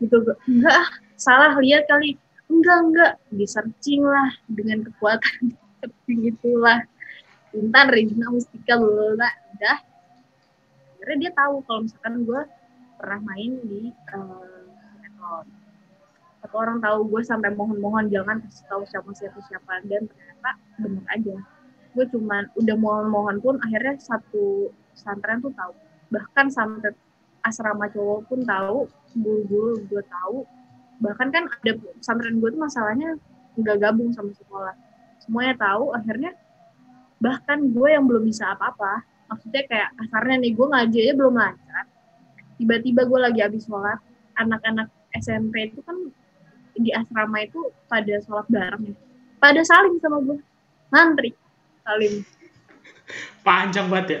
Gitu, 0.00 0.16
enggak, 0.48 0.84
salah 1.20 1.52
lihat 1.60 1.84
kali. 1.84 2.16
Enggak 2.48 2.78
enggak. 2.80 3.12
Di 3.28 3.44
searching 3.44 4.02
lah 4.08 4.32
dengan 4.48 4.88
kekuatan 4.88 5.52
itulah 6.32 6.80
Intan 7.52 7.86
Regina 7.92 8.32
Mustika 8.32 8.80
lah 8.80 9.32
udah. 9.54 9.78
Akhirnya 10.96 11.16
dia 11.28 11.32
tahu 11.36 11.54
kalau 11.68 11.80
misalkan 11.84 12.14
gue 12.24 12.42
pernah 13.00 13.20
main 13.24 13.52
di 13.64 13.92
uh, 14.12 15.44
satu 16.40 16.56
orang 16.56 16.80
tahu 16.80 17.08
gue 17.08 17.22
sampai 17.24 17.52
mohon-mohon 17.52 18.08
jangan 18.08 18.40
kasih 18.40 18.64
tahu 18.66 18.82
siapa 18.88 19.10
siapa 19.12 19.38
siapa. 19.46 19.72
Dan 19.84 20.08
ternyata 20.08 20.50
bener 20.80 21.04
aja. 21.12 21.36
Gue 21.92 22.04
cuman 22.08 22.48
udah 22.56 22.76
mohon-mohon 22.80 23.36
pun 23.44 23.54
akhirnya 23.60 24.00
satu 24.00 24.72
pesantren 24.96 25.44
tuh 25.44 25.52
tahu. 25.52 25.72
Bahkan 26.10 26.46
sampai 26.50 26.92
asrama 27.44 27.88
cowok 27.88 28.28
pun 28.28 28.40
tahu 28.44 28.84
guru-guru 29.16 29.80
gue 29.88 30.02
tahu 30.06 30.44
bahkan 31.00 31.32
kan 31.32 31.48
ada 31.48 31.72
pesantren 31.96 32.38
gue 32.38 32.48
tuh 32.52 32.60
masalahnya 32.60 33.16
nggak 33.56 33.76
gabung 33.80 34.12
sama 34.12 34.30
sekolah. 34.36 34.74
Semuanya 35.20 35.56
tahu 35.56 35.92
akhirnya 35.96 36.36
bahkan 37.20 37.68
gue 37.68 37.88
yang 37.92 38.08
belum 38.08 38.24
bisa 38.24 38.56
apa-apa 38.56 39.04
maksudnya 39.28 39.62
kayak 39.68 39.88
kasarnya 39.94 40.36
nih 40.42 40.52
gue 40.56 40.66
ngaji 40.66 40.98
aja 41.04 41.12
belum 41.14 41.34
lancar 41.36 41.84
tiba-tiba 42.56 43.02
gue 43.06 43.18
lagi 43.20 43.40
habis 43.44 43.62
sholat 43.68 44.00
anak-anak 44.40 44.88
SMP 45.14 45.68
itu 45.70 45.84
kan 45.84 45.96
di 46.74 46.90
asrama 46.96 47.44
itu 47.44 47.60
pada 47.86 48.14
sholat 48.24 48.48
bareng 48.48 48.90
ya 48.90 48.96
pada 49.36 49.60
saling 49.62 50.00
sama 50.00 50.18
gue 50.24 50.36
ngantri 50.90 51.30
saling. 51.84 52.14
Panjang 53.44 53.86
banget 53.92 54.08
ya 54.10 54.20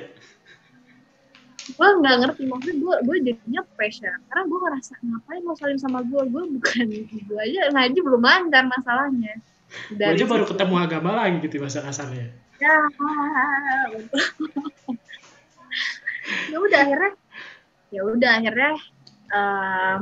gue 1.70 1.88
nggak 2.02 2.16
ngerti 2.24 2.42
maksudnya 2.50 2.76
gue 2.82 2.94
gue 3.06 3.16
jadinya 3.30 3.62
pressure 3.78 4.16
karena 4.28 4.42
gue 4.46 4.58
ngerasa 4.58 4.92
ngapain 5.04 5.42
mau 5.46 5.56
saling 5.56 5.80
sama 5.80 6.00
gue 6.02 6.22
gue 6.26 6.44
bukan 6.58 6.86
gue 7.06 7.40
aja. 7.46 7.60
Ngaji 7.70 7.98
belum 8.00 8.22
lancar 8.22 8.64
masalahnya. 8.66 9.34
Gue 9.94 10.06
aja 10.06 10.24
baru 10.26 10.44
ketemu 10.48 10.74
agama 10.76 11.10
lagi 11.14 11.36
gitu 11.46 11.62
bahasa 11.62 11.80
kasarnya. 11.84 12.28
Ya. 12.58 12.76
Ya 16.50 16.56
udah 16.60 16.78
akhirnya 16.84 17.12
ya 17.90 18.00
udah 18.06 18.30
akhirnya 18.38 18.72
um, 19.34 20.00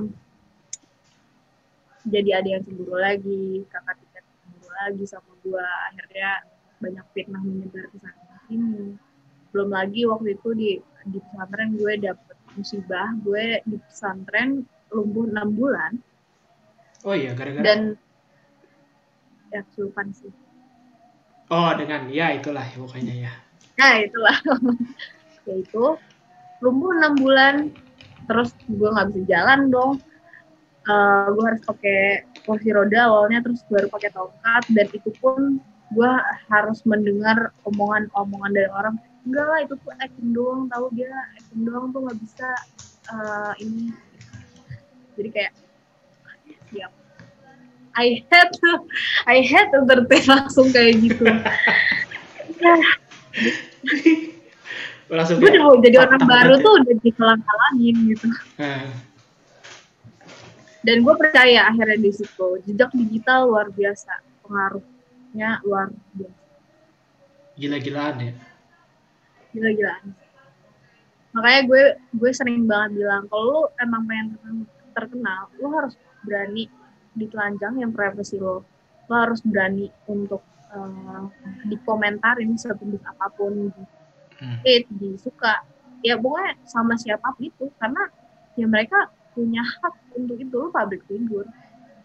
jadi 2.09 2.31
ada 2.41 2.49
yang 2.59 2.62
cemburu 2.64 2.97
lagi 3.01 3.64
kakak 3.69 3.97
tingkat 4.01 4.25
cemburu 4.45 4.69
lagi 4.73 5.05
sama 5.09 5.33
gue 5.41 5.66
akhirnya 5.93 6.31
banyak 6.79 7.07
fitnah 7.12 7.41
menyebar 7.43 7.85
ke 7.93 7.97
sana. 8.01 8.37
Sini 8.49 8.97
belum 9.53 9.71
lagi 9.73 10.05
waktu 10.05 10.37
itu 10.37 10.49
di 10.53 10.71
di 11.09 11.18
pesantren 11.24 11.74
gue 11.74 11.92
dapet 12.00 12.36
musibah 12.54 13.09
gue 13.24 13.62
di 13.64 13.76
pesantren 13.88 14.62
lumpuh 14.92 15.24
enam 15.28 15.48
bulan. 15.52 15.92
Oh 17.06 17.14
iya 17.14 17.32
gara-gara? 17.36 17.64
Dan 17.64 17.94
ya 19.48 19.61
kesurupan 19.68 20.12
sih. 20.12 20.32
Oh 21.48 21.72
dengan 21.76 22.12
ya 22.12 22.36
itulah 22.36 22.64
ya, 22.64 22.76
pokoknya 22.76 23.14
ya. 23.28 23.32
Nah 23.78 23.94
itulah. 24.02 24.36
Ya 25.48 25.64
itu 25.64 25.96
lumpuh 26.61 26.92
enam 26.92 27.16
bulan 27.16 27.72
terus 28.28 28.52
gue 28.68 28.84
nggak 28.84 29.16
bisa 29.16 29.22
jalan 29.32 29.72
dong. 29.72 29.96
Uh, 30.84 31.32
gue 31.32 31.44
harus 31.48 31.62
pakai 31.64 32.28
kursi 32.44 32.68
roda 32.72 33.09
awalnya 33.09 33.40
terus 33.40 33.64
baru 33.68 33.88
pakai 33.88 34.12
tongkat 34.12 34.64
dan 34.76 34.86
itu 34.92 35.09
pun 35.20 35.56
gue 35.92 36.12
harus 36.52 36.84
mendengar 36.84 37.52
omongan-omongan 37.64 38.52
dari 38.52 38.68
orang 38.68 39.00
enggak 39.29 39.47
lah 39.47 39.59
itu 39.61 39.74
tuh 39.85 39.93
acting 40.01 40.31
doang 40.33 40.72
tahu 40.72 40.89
dia 40.97 41.12
acting 41.37 41.62
doang 41.68 41.93
tuh 41.93 42.01
nggak 42.09 42.18
bisa 42.24 42.49
uh, 43.12 43.53
ini. 43.61 43.93
Jadi 45.20 45.29
kayak 45.29 45.53
siap. 46.72 46.93
I 47.99 48.24
hate 48.31 48.57
I 49.26 49.39
hate 49.45 49.74
entertain 49.76 50.24
langsung 50.24 50.72
kayak 50.72 50.97
gitu. 51.05 51.24
Ya, 52.59 52.74
langsung 55.14 55.41
gue 55.41 55.49
udah 55.49 55.81
jadi 55.81 55.97
orang 56.05 56.20
baru 56.26 56.55
aja. 56.59 56.64
tuh 56.64 56.72
udah 56.83 56.95
dikelang-kalangin 57.01 57.97
gitu. 58.12 58.26
Nah, 58.59 58.85
dan 60.85 60.97
gue 61.01 61.14
percaya 61.16 61.70
akhirnya 61.70 61.97
di 61.97 62.12
situ 62.12 62.47
jejak 62.66 62.91
digital 62.93 63.49
luar 63.49 63.72
biasa 63.72 64.20
pengaruhnya 64.43 65.64
luar 65.64 65.95
biasa. 66.12 66.43
Gila-gilaan 67.57 68.16
ya 68.20 68.33
gila-gilaan. 69.53 70.12
Makanya 71.34 71.61
gue 71.68 71.84
gue 72.16 72.30
sering 72.32 72.64
banget 72.64 73.05
bilang 73.05 73.28
kalau 73.28 73.44
lu 73.44 73.62
emang 73.78 74.03
pengen 74.09 74.26
terken- 74.34 74.70
terkenal 74.96 75.40
lu 75.61 75.68
harus 75.76 75.94
berani 76.24 76.66
ditelanjang 77.14 77.78
yang 77.78 77.92
privacy 77.94 78.40
lo 78.40 78.64
lo 79.09 79.14
harus 79.14 79.40
berani 79.44 79.88
untuk 80.09 80.42
eh, 80.68 81.24
dikomentarin 81.68 82.53
sebentuk 82.61 83.01
apa 83.05 83.32
pun 83.32 83.72
di 83.72 83.82
Hmm. 84.38 84.62
hate 84.62 84.86
disuka. 84.94 85.66
Ya 85.99 86.14
pokoknya 86.14 86.55
sama 86.62 86.94
siapa 86.94 87.34
pun 87.34 87.51
itu. 87.51 87.74
Karena 87.74 88.07
ya 88.55 88.70
mereka 88.70 89.11
punya 89.34 89.66
hak 89.66 90.14
untuk 90.14 90.38
itu. 90.38 90.55
Lu 90.55 90.70
public 90.70 91.03
figure 91.11 91.51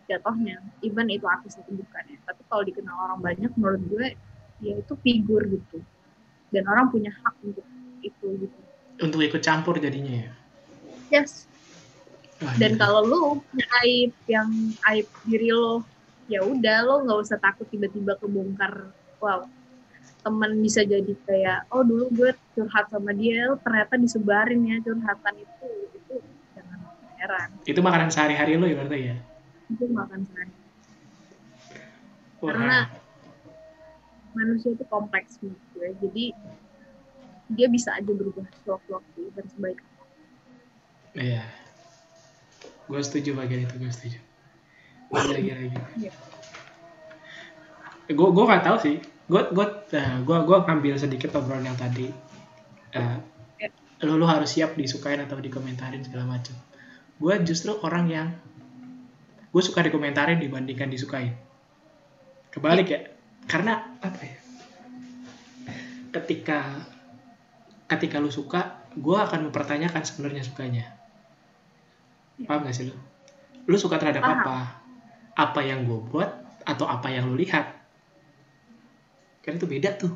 jatuhnya. 0.10 0.58
Even 0.82 1.14
itu 1.14 1.30
artis 1.30 1.62
itu 1.62 1.70
bukan 1.70 2.04
ya 2.10 2.18
tapi 2.26 2.42
kalau 2.50 2.66
dikenal 2.66 2.96
orang 2.98 3.20
banyak 3.22 3.52
menurut 3.54 3.82
gue 3.86 4.08
ya 4.66 4.74
itu 4.82 4.94
figur 5.06 5.46
gitu 5.46 5.78
dan 6.54 6.64
orang 6.70 6.94
punya 6.94 7.10
hak 7.10 7.36
untuk 7.42 7.66
itu 8.06 8.28
gitu. 8.46 8.60
Untuk 9.02 9.20
ikut 9.26 9.42
campur 9.42 9.82
jadinya 9.82 10.30
ya? 10.30 10.32
Yes. 11.10 11.50
Wah, 12.38 12.54
dan 12.62 12.78
gila. 12.78 12.82
kalau 12.86 13.02
lu 13.04 13.20
punya 13.42 13.68
aib 13.82 14.12
yang 14.30 14.50
aib 14.94 15.08
diri 15.26 15.50
lo 15.50 15.82
ya 16.30 16.46
udah 16.46 16.78
lo 16.86 16.96
nggak 17.04 17.20
usah 17.26 17.38
takut 17.42 17.66
tiba-tiba 17.74 18.16
kebongkar. 18.22 18.94
Wow. 19.18 19.50
Teman 20.24 20.62
bisa 20.62 20.86
jadi 20.86 21.14
kayak 21.28 21.68
oh 21.74 21.84
dulu 21.84 22.08
gue 22.14 22.32
curhat 22.56 22.88
sama 22.94 23.12
dia 23.12 23.50
ternyata 23.60 23.98
disebarin 23.98 24.62
ya 24.62 24.78
curhatan 24.86 25.34
itu. 25.42 25.70
Itu 25.98 26.14
jangan 26.54 26.80
heran. 27.18 27.50
Itu 27.66 27.80
makanan 27.82 28.10
sehari-hari 28.14 28.56
lo 28.62 28.70
ya 28.70 28.76
berarti 28.78 29.00
ya? 29.02 29.16
Itu 29.74 29.86
makan 29.90 30.22
sehari 30.30 30.54
Wah, 32.44 32.52
Karena 32.52 32.78
manusia 34.34 34.74
itu 34.74 34.86
kompleks 34.90 35.40
menurut 35.42 35.64
gue. 35.74 35.88
Jadi 36.04 36.26
dia 37.54 37.68
bisa 37.70 37.94
aja 37.94 38.12
berubah 38.12 38.48
sewaktu-waktu 38.66 39.22
dan 39.36 39.46
sebaik 39.52 39.80
iya. 41.14 41.46
Gue 42.90 43.00
setuju 43.00 43.38
bagian 43.38 43.64
itu 43.70 43.76
gue 43.78 43.92
setuju. 43.94 44.20
Iya. 45.14 46.12
gue 48.10 48.28
gue 48.34 48.44
nggak 48.44 48.64
tahu 48.66 48.78
sih. 48.82 48.96
Gue 49.30 49.42
gue 49.54 49.66
gue 50.26 50.38
gue 50.44 50.58
ngambil 50.68 50.94
sedikit 50.98 51.38
obrolan 51.38 51.70
yang 51.70 51.80
tadi. 51.80 52.10
Eh, 52.94 53.18
Ya. 53.62 53.72
lo 54.04 54.20
lo 54.20 54.28
harus 54.28 54.52
siap 54.52 54.76
disukain 54.76 55.22
atau 55.24 55.40
dikomentarin 55.40 56.04
segala 56.04 56.36
macam. 56.36 56.58
Gue 57.22 57.40
justru 57.46 57.78
orang 57.80 58.06
yang 58.12 58.28
gue 59.54 59.64
suka 59.64 59.86
dikomentarin 59.86 60.42
dibandingkan 60.42 60.92
disukain. 60.92 61.38
Kebalik 62.52 62.88
ya. 62.90 63.00
Karena 63.48 63.93
apa 64.04 64.20
ya? 64.20 64.38
Ketika 66.14 66.60
ketika 67.88 68.20
lu 68.20 68.30
suka 68.30 68.84
gue 68.94 69.18
akan 69.18 69.50
mempertanyakan 69.50 70.04
sebenarnya 70.06 70.44
sukanya. 70.46 70.86
Paham 72.46 72.68
gak 72.68 72.76
sih 72.76 72.90
lu? 72.90 72.96
Lu 73.66 73.78
suka 73.80 73.98
terhadap 73.98 74.22
Paham. 74.22 74.40
apa? 74.44 74.58
Apa 75.34 75.62
yang 75.66 75.88
gue 75.88 76.00
buat 76.12 76.30
atau 76.68 76.86
apa 76.86 77.10
yang 77.10 77.32
lu 77.32 77.40
lihat? 77.40 77.74
Kan 79.42 79.58
itu 79.58 79.66
beda 79.66 79.98
tuh. 79.98 80.14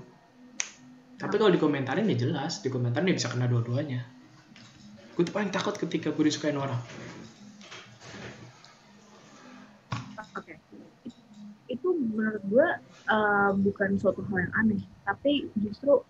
Tapi 1.17 1.33
kalau 1.41 1.49
dikomentarin 1.49 2.05
ya 2.05 2.17
jelas 2.29 2.61
dikomentarin 2.61 3.09
ya 3.09 3.15
bisa 3.17 3.33
kena 3.33 3.49
dua-duanya. 3.49 4.05
Gue 5.17 5.25
tuh 5.25 5.33
paling 5.33 5.49
takut 5.49 5.73
ketika 5.73 6.13
gue 6.13 6.23
disukain 6.29 6.59
orang. 6.59 6.77
Oke. 10.37 10.61
Itu 11.65 11.97
menurut 11.97 12.43
gue 12.45 12.67
eh, 13.07 13.51
bukan 13.55 13.95
suatu 13.95 14.21
hal 14.27 14.47
yang 14.47 14.53
aneh, 14.59 14.83
tapi 15.07 15.47
justru 15.55 16.03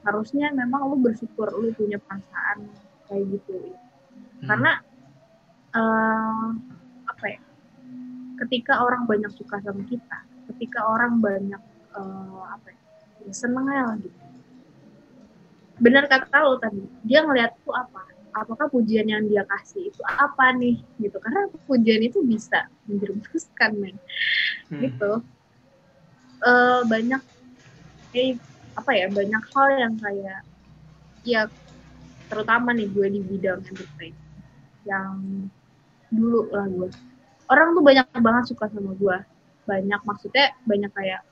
harusnya 0.00 0.48
memang 0.56 0.88
lu 0.88 0.96
bersyukur 1.00 1.52
lu 1.54 1.70
punya 1.76 2.00
perasaan 2.00 2.66
kayak 3.08 3.24
gitu. 3.36 3.76
Hmm. 4.42 4.48
Karena 4.48 4.72
eh, 5.76 6.46
apa 7.06 7.24
ya? 7.26 7.40
Ketika 8.40 8.80
orang 8.80 9.04
banyak 9.04 9.28
suka 9.36 9.60
sama 9.60 9.84
kita, 9.84 10.24
ketika 10.54 10.88
orang 10.88 11.20
banyak 11.20 11.62
eh, 11.96 12.42
apa 12.48 12.68
ya? 12.72 12.80
ya 13.28 13.32
seneng 13.36 13.68
lah 13.68 13.94
gitu. 14.00 14.16
Benar 15.80 16.08
kata 16.12 16.44
lo 16.44 16.60
tadi, 16.60 16.84
dia 17.04 17.24
ngeliat 17.24 17.56
tuh 17.64 17.72
apa? 17.72 18.04
Apakah 18.30 18.70
pujian 18.70 19.10
yang 19.10 19.26
dia 19.26 19.42
kasih 19.42 19.90
itu 19.90 20.00
apa 20.06 20.54
nih 20.54 20.78
gitu? 21.02 21.18
Karena 21.18 21.50
pujian 21.66 21.98
itu 22.04 22.22
bisa 22.22 22.68
menjerumuskan 22.86 23.70
men 23.74 23.96
Hmm. 24.70 24.86
gitu 24.86 25.18
Eh 26.40 26.80
banyak 26.88 27.22
eh 28.16 28.34
apa 28.72 28.90
ya 28.96 29.06
banyak 29.12 29.42
hal 29.52 29.68
yang 29.76 29.94
kayak 30.00 30.40
ya 31.20 31.44
terutama 32.32 32.72
nih 32.72 32.88
gue 32.88 33.06
di 33.12 33.20
bidang 33.20 33.60
entertain 33.60 34.14
yang 34.88 35.20
dulu 36.08 36.48
lah 36.48 36.64
gue. 36.64 36.88
Orang 37.50 37.76
tuh 37.76 37.82
banyak 37.84 38.06
banget 38.16 38.44
suka 38.54 38.72
sama 38.72 38.96
gue. 38.96 39.16
Banyak 39.68 40.00
maksudnya 40.06 40.54
banyak 40.64 40.90
kayak 40.96 41.22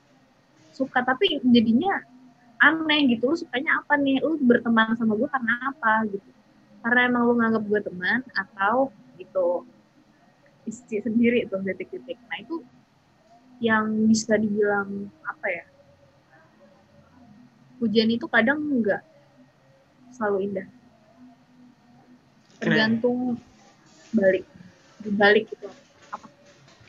suka 0.75 1.01
tapi 1.01 1.41
jadinya 1.41 2.05
aneh 2.61 3.09
gitu. 3.15 3.33
Lu 3.33 3.35
sukanya 3.39 3.81
apa 3.81 3.97
nih? 3.97 4.21
Lu 4.21 4.37
berteman 4.45 4.93
sama 4.93 5.17
gue 5.17 5.25
karena 5.25 5.73
apa 5.73 6.05
gitu? 6.11 6.29
Karena 6.85 7.09
emang 7.09 7.23
lu 7.27 7.33
nganggap 7.39 7.63
gue 7.65 7.79
teman 7.81 8.19
atau 8.35 8.93
gitu 9.17 9.65
isi 10.69 11.01
sendiri 11.01 11.49
tuh 11.49 11.59
detik-detik. 11.65 12.19
Nah 12.29 12.37
itu 12.39 12.61
yang 13.59 14.07
bisa 14.07 14.39
dibilang 14.39 15.11
apa 15.27 15.47
ya 15.51 15.65
hujan 17.79 18.11
itu 18.11 18.27
kadang 18.27 18.59
enggak 18.59 19.03
selalu 20.15 20.51
indah. 20.51 20.67
Tergantung 22.59 23.39
balik 24.11 24.43
dibalik 24.99 25.47
itu 25.47 25.67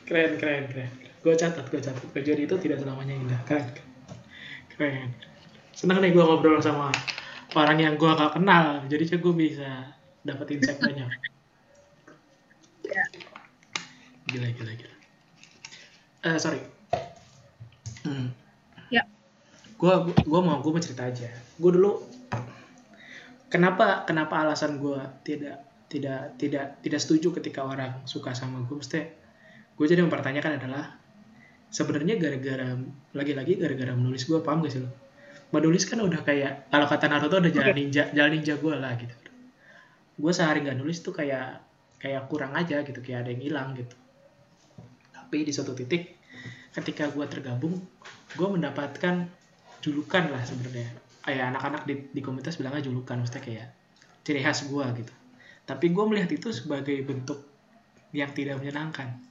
keren 0.03 0.35
keren 0.35 0.67
keren. 0.67 0.91
Gue 1.23 1.33
catat 1.39 1.63
gue 1.71 1.79
catat. 1.79 2.03
Hujan 2.11 2.39
itu 2.43 2.55
tidak 2.59 2.83
selamanya 2.83 3.15
indah. 3.15 3.39
Keren 3.47 3.67
keren. 4.75 5.09
Senang 5.71 6.03
nih 6.03 6.11
gue 6.11 6.19
ngobrol 6.19 6.59
sama 6.59 6.91
orang 7.55 7.79
yang 7.79 7.95
gue 7.95 8.11
gak 8.11 8.35
kenal. 8.35 8.83
Jadi 8.91 9.15
gue 9.15 9.33
bisa 9.35 9.95
dapat 10.27 10.59
insight 10.59 10.79
banyak. 10.83 11.07
Ya. 12.91 13.07
Gila 14.27 14.51
gila 14.51 14.73
gila 14.75 14.90
eh 16.21 16.37
sorry. 16.37 16.61
Hmm. 18.05 18.33
Ya. 18.93 19.05
gua 19.77 20.05
gua 20.25 20.39
mau 20.41 20.57
gua 20.61 20.77
mau 20.77 20.81
cerita 20.81 21.09
aja. 21.09 21.29
Gua 21.57 21.71
dulu 21.73 21.91
kenapa 23.49 24.05
kenapa 24.05 24.45
alasan 24.45 24.77
gua 24.77 25.09
tidak 25.25 25.71
tidak 25.91 26.39
tidak 26.39 26.79
tidak 26.79 26.99
setuju 27.03 27.35
ketika 27.35 27.67
orang 27.67 27.99
suka 28.07 28.31
sama 28.31 28.63
gue 28.63 28.79
mesti 28.79 29.11
gue 29.75 29.85
jadi 29.85 29.99
mempertanyakan 30.07 30.55
adalah 30.55 30.95
sebenarnya 31.67 32.15
gara-gara 32.15 32.79
lagi-lagi 33.11 33.59
gara-gara 33.59 33.91
menulis 33.91 34.23
gue 34.23 34.39
paham 34.39 34.63
gak 34.63 34.71
sih 34.71 34.81
lo? 34.87 34.87
Menulis 35.51 35.83
kan 35.83 35.99
udah 35.99 36.23
kayak 36.23 36.71
kalau 36.71 36.87
kata 36.87 37.11
Naruto 37.11 37.43
udah 37.43 37.51
jalan 37.51 37.75
ninja 37.75 38.07
jalan 38.15 38.39
ninja 38.39 38.55
gue 38.55 38.71
lah 38.71 38.95
gitu. 38.95 39.11
Gue 40.15 40.31
sehari 40.31 40.63
nggak 40.63 40.79
nulis 40.79 41.03
tuh 41.03 41.11
kayak 41.11 41.59
kayak 41.99 42.31
kurang 42.31 42.55
aja 42.55 42.87
gitu 42.87 43.03
kayak 43.03 43.27
ada 43.27 43.29
yang 43.35 43.43
hilang 43.43 43.67
gitu 43.75 43.95
tapi 45.31 45.47
di 45.47 45.55
suatu 45.55 45.71
titik 45.71 46.19
ketika 46.75 47.07
gue 47.07 47.23
tergabung 47.23 47.71
gue 48.35 48.47
mendapatkan 48.51 49.31
julukan 49.79 50.27
lah 50.27 50.43
sebenarnya. 50.43 50.91
Kayak 51.23 51.55
anak-anak 51.55 51.87
di, 51.87 51.95
di 52.11 52.19
komunitas 52.19 52.59
bilangnya 52.59 52.91
julukan 52.91 53.15
maksudnya 53.15 53.39
kayak 53.39 53.67
ciri 54.27 54.43
khas 54.43 54.67
gue 54.67 54.83
gitu. 54.99 55.13
Tapi 55.63 55.95
gue 55.95 56.03
melihat 56.03 56.27
itu 56.35 56.51
sebagai 56.51 56.99
bentuk 57.07 57.47
yang 58.11 58.27
tidak 58.35 58.59
menyenangkan. 58.59 59.23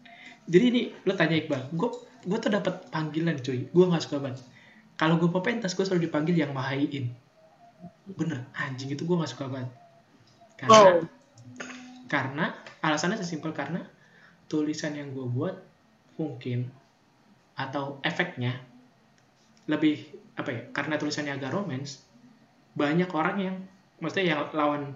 Jadi 0.48 0.64
ini 0.72 0.80
lo 1.04 1.12
tanya 1.12 1.36
Iqbal 1.36 1.68
gue 1.68 1.88
gue 2.24 2.38
tuh 2.40 2.48
dapat 2.48 2.88
panggilan 2.88 3.36
cuy. 3.44 3.68
Gue 3.68 3.84
nggak 3.84 4.00
suka 4.00 4.24
banget. 4.24 4.40
Kalau 4.96 5.20
gue 5.20 5.28
mau 5.28 5.44
pentas 5.44 5.76
gue 5.76 5.84
selalu 5.84 6.08
dipanggil 6.08 6.32
yang 6.32 6.56
mahaiin 6.56 7.12
bener 8.16 8.48
anjing 8.56 8.88
itu 8.88 9.04
gue 9.04 9.16
nggak 9.20 9.32
suka 9.36 9.52
banget. 9.52 9.68
Karena 10.56 10.72
Wow. 10.72 11.04
karena 12.08 12.56
alasannya 12.80 13.20
sesimpel 13.20 13.52
karena 13.52 13.84
tulisan 14.48 14.96
yang 14.96 15.12
gue 15.12 15.28
buat 15.28 15.69
mungkin 16.20 16.68
atau 17.56 17.96
efeknya 18.04 18.60
lebih 19.64 20.04
apa 20.36 20.50
ya 20.52 20.62
karena 20.76 21.00
tulisannya 21.00 21.36
agak 21.40 21.52
romance 21.56 22.04
banyak 22.76 23.08
orang 23.10 23.36
yang 23.40 23.56
maksudnya 23.98 24.36
yang 24.36 24.40
lawan 24.52 24.92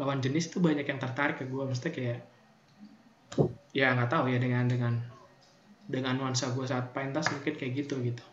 lawan 0.00 0.18
jenis 0.20 0.48
tuh 0.52 0.60
banyak 0.60 0.84
yang 0.84 1.00
tertarik 1.00 1.40
ke 1.40 1.44
gue 1.48 1.62
maksudnya 1.64 1.92
kayak 1.92 2.18
ya 3.72 3.96
nggak 3.96 4.08
tahu 4.12 4.28
ya 4.28 4.38
dengan 4.40 4.68
dengan 4.68 4.94
dengan 5.88 6.16
nuansa 6.16 6.52
gue 6.54 6.64
saat 6.64 6.94
pentas 6.94 7.28
mungkin 7.32 7.58
kayak 7.58 7.72
gitu 7.84 8.00
gitu. 8.00 8.24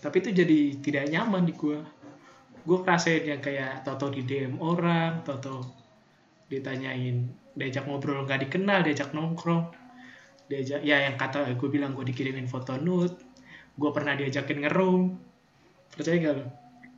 Tapi 0.00 0.16
itu 0.24 0.30
jadi 0.32 0.60
tidak 0.80 1.04
nyaman 1.12 1.44
di 1.44 1.52
gue 1.52 1.76
gue 2.60 2.78
ngerasain 2.80 3.24
yang 3.24 3.40
kayak 3.40 3.84
toto 3.84 4.12
di 4.12 4.24
DM 4.24 4.60
orang 4.60 5.24
toto 5.24 5.64
ditanyain 6.52 7.24
diajak 7.56 7.88
ngobrol 7.88 8.28
nggak 8.28 8.48
dikenal 8.48 8.84
diajak 8.84 9.12
nongkrong 9.16 9.72
diajak 10.50 10.82
ya 10.82 11.06
yang 11.06 11.14
kata 11.14 11.46
gue 11.54 11.68
bilang 11.70 11.94
gue 11.94 12.02
dikirimin 12.02 12.50
foto 12.50 12.74
nude 12.74 13.14
gue 13.78 13.90
pernah 13.94 14.18
diajakin 14.18 14.66
ngerum 14.66 15.14
percaya 15.94 16.18
gak 16.18 16.34
lo 16.42 16.46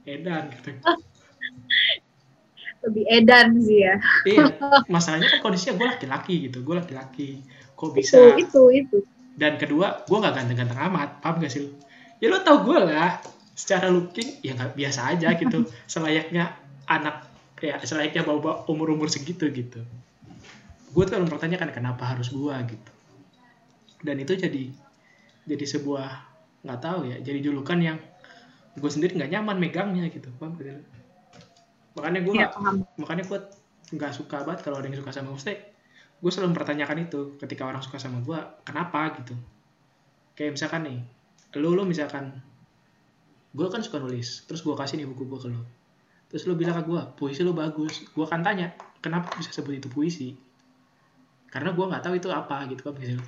edan 0.09 0.51
gitu. 0.51 0.71
Lebih 2.83 3.05
edan 3.07 3.63
sih 3.63 3.87
ya. 3.87 3.95
Iya 4.27 4.45
masalahnya 4.95 5.39
kan 5.39 5.41
kondisinya 5.45 5.79
gue 5.79 5.87
laki-laki 5.87 6.35
gitu 6.49 6.65
gue 6.65 6.75
laki-laki. 6.75 7.45
Kok 7.77 7.95
bisa? 7.95 8.35
itu 8.41 8.73
itu. 8.73 9.05
Itu 9.05 9.11
dan 9.33 9.57
kedua 9.57 10.05
gue 10.05 10.19
nggak 10.19 10.35
ganteng-ganteng 10.35 10.81
amat 10.93 11.23
paham 11.23 11.45
gak 11.45 11.53
sih 11.53 11.69
lu? 11.69 11.71
Ya 12.19 12.33
lo 12.33 12.43
tau 12.43 12.67
gue 12.67 12.77
lah 12.77 13.21
secara 13.53 13.93
looking 13.93 14.41
ya 14.41 14.57
nggak 14.57 14.75
biasa 14.75 15.15
aja 15.15 15.29
gitu. 15.37 15.69
Selayaknya 15.93 16.57
anak 16.89 17.29
ya 17.63 17.79
selayaknya 17.79 18.27
bawa 18.27 18.67
umur-umur 18.67 19.07
segitu 19.07 19.47
gitu. 19.53 19.79
Gue 20.91 21.05
tuh 21.07 21.23
mempertanyakan 21.23 21.71
kenapa 21.71 22.17
harus 22.17 22.35
gue 22.35 22.57
gitu 22.75 22.92
dan 24.03 24.17
itu 24.19 24.35
jadi 24.35 24.71
jadi 25.47 25.65
sebuah 25.67 26.09
nggak 26.63 26.81
tahu 26.83 27.11
ya 27.11 27.17
jadi 27.23 27.39
julukan 27.51 27.79
yang 27.79 27.99
gue 28.79 28.91
sendiri 28.91 29.19
nggak 29.19 29.31
nyaman 29.31 29.57
megangnya 29.59 30.07
gitu 30.11 30.31
paham 30.39 30.59
lu? 30.59 30.83
makanya 31.99 32.21
gue 32.25 32.35
ya, 32.39 32.49
paham. 32.49 32.87
makanya 32.97 33.25
gue 33.27 33.39
nggak 33.93 34.13
suka 34.15 34.47
banget 34.47 34.65
kalau 34.65 34.81
ada 34.81 34.89
yang 34.89 34.97
suka 34.97 35.13
sama 35.13 35.35
gue 35.37 35.73
gue 36.23 36.31
selalu 36.31 36.55
mempertanyakan 36.55 36.99
itu 37.03 37.35
ketika 37.43 37.67
orang 37.67 37.83
suka 37.83 37.99
sama 37.99 38.23
gue 38.23 38.39
kenapa 38.63 39.11
gitu? 39.19 39.35
Kayak 40.39 40.55
misalkan 40.55 40.87
nih 40.87 40.99
lu 41.59 41.75
lu 41.75 41.83
misalkan 41.83 42.31
gue 43.53 43.67
kan 43.69 43.83
suka 43.83 43.99
nulis 43.99 44.47
terus 44.47 44.63
gue 44.63 44.73
kasih 44.73 45.03
nih 45.03 45.07
buku 45.11 45.27
gue 45.27 45.39
ke 45.43 45.49
lu. 45.51 45.61
Terus 46.31 46.47
lu 46.47 46.55
bilang 46.55 46.79
ke 46.79 46.87
gue 46.87 47.01
puisi 47.19 47.43
lu 47.43 47.53
bagus. 47.53 48.07
Gue 48.15 48.23
akan 48.23 48.41
tanya 48.47 48.71
kenapa 49.03 49.35
bisa 49.35 49.51
sebut 49.51 49.83
itu 49.83 49.91
puisi? 49.91 50.39
Karena 51.51 51.75
gue 51.75 51.85
nggak 51.85 52.07
tahu 52.07 52.15
itu 52.17 52.31
apa 52.31 52.71
gitu 52.71 52.87
kan 52.87 52.95
gitu 53.03 53.19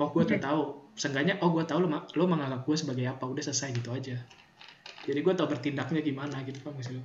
oh 0.00 0.08
gue 0.12 0.22
udah 0.24 0.40
tahu. 0.40 0.62
Seenggaknya 0.96 1.36
oh 1.44 1.52
gue 1.52 1.64
tahu 1.68 1.84
ma- 1.84 2.08
lu 2.16 2.24
menganggap 2.24 2.64
gue 2.64 2.76
sebagai 2.76 3.04
apa 3.08 3.24
udah 3.28 3.42
selesai 3.44 3.76
gitu 3.76 3.92
aja. 3.92 4.16
Jadi 5.06 5.18
gue 5.22 5.32
tau 5.36 5.46
bertindaknya 5.46 6.00
gimana 6.02 6.42
gitu 6.42 6.58
kan 6.64 6.74
gitu 6.80 7.00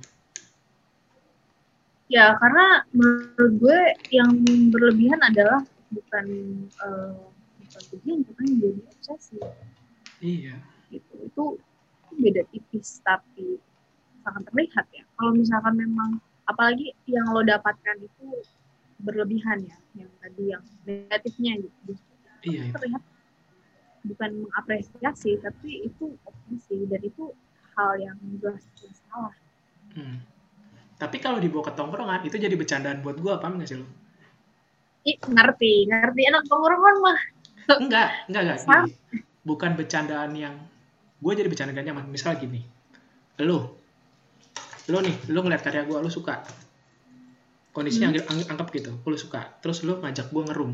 ya 2.12 2.36
karena 2.36 2.84
menurut 2.92 3.52
gue 3.56 3.80
yang 4.12 4.36
berlebihan 4.68 5.16
adalah 5.24 5.64
bukan 5.88 6.26
eh, 6.68 7.24
bukan 7.64 7.82
begini 7.96 8.20
bukan 8.28 8.46
jadi 8.60 8.80
obsesi. 8.84 9.40
Iya. 10.20 10.60
Gitu. 10.92 11.14
Itu, 11.24 11.44
itu 11.56 12.12
beda 12.20 12.42
tipis 12.52 13.00
tapi 13.00 13.56
sangat 14.20 14.44
terlihat 14.52 14.86
ya. 14.92 15.08
Kalau 15.16 15.32
misalkan 15.32 15.74
memang 15.80 16.20
apalagi 16.44 16.92
yang 17.08 17.32
lo 17.32 17.40
dapatkan 17.40 17.96
itu 18.04 18.44
berlebihan 19.02 19.64
ya 19.64 19.76
yang 20.04 20.12
tadi 20.20 20.44
yang 20.52 20.62
negatifnya 20.84 21.58
gitu 21.58 21.96
iya 22.46 22.68
itu. 22.68 22.74
terlihat 22.74 23.02
bukan 24.02 24.30
mengapresiasi 24.46 25.38
tapi 25.38 25.86
itu 25.86 26.18
obsesi 26.26 26.86
dan 26.90 27.02
itu 27.02 27.30
hal 27.78 27.96
yang 27.96 28.18
jelas 28.42 28.62
jelas 28.78 28.98
salah 29.08 29.34
Hmm. 29.92 30.24
Tapi 30.96 31.20
kalau 31.20 31.36
dibawa 31.36 31.68
ke 31.68 31.76
tongkrongan 31.76 32.24
itu 32.24 32.40
jadi 32.40 32.56
bercandaan 32.56 33.04
buat 33.04 33.20
gue, 33.20 33.34
paham 33.36 33.60
gak 33.60 33.68
sih 33.68 33.76
lo? 33.76 33.84
Ih, 35.04 35.20
ngerti 35.20 35.84
ngerti 35.84 36.22
anak 36.32 36.48
tongkrongan 36.48 36.96
mah 37.02 37.18
Enggak, 37.76 38.08
enggak, 38.30 38.42
enggak. 38.42 38.58
Gini. 38.64 38.92
Bukan 39.44 39.70
bercandaan 39.76 40.32
yang 40.32 40.54
gue 41.20 41.32
jadi 41.36 41.44
bercanda 41.50 41.76
gak 41.76 41.86
nyaman. 41.92 42.08
Misal 42.08 42.40
gini, 42.40 42.64
lo, 43.44 43.76
lo 44.88 44.98
nih, 45.04 45.14
lo 45.28 45.44
ngeliat 45.44 45.60
karya 45.60 45.84
gue, 45.84 45.98
lo 46.00 46.08
suka. 46.08 46.40
Kondisinya 47.76 48.08
Hmm. 48.08 48.16
anggap, 48.16 48.26
anggap, 48.32 48.48
anggap 48.48 48.68
gitu, 48.72 48.92
lo 48.96 49.16
suka. 49.18 49.40
Terus 49.60 49.84
lo 49.84 50.00
ngajak 50.00 50.32
gue 50.32 50.42
ngerum. 50.48 50.72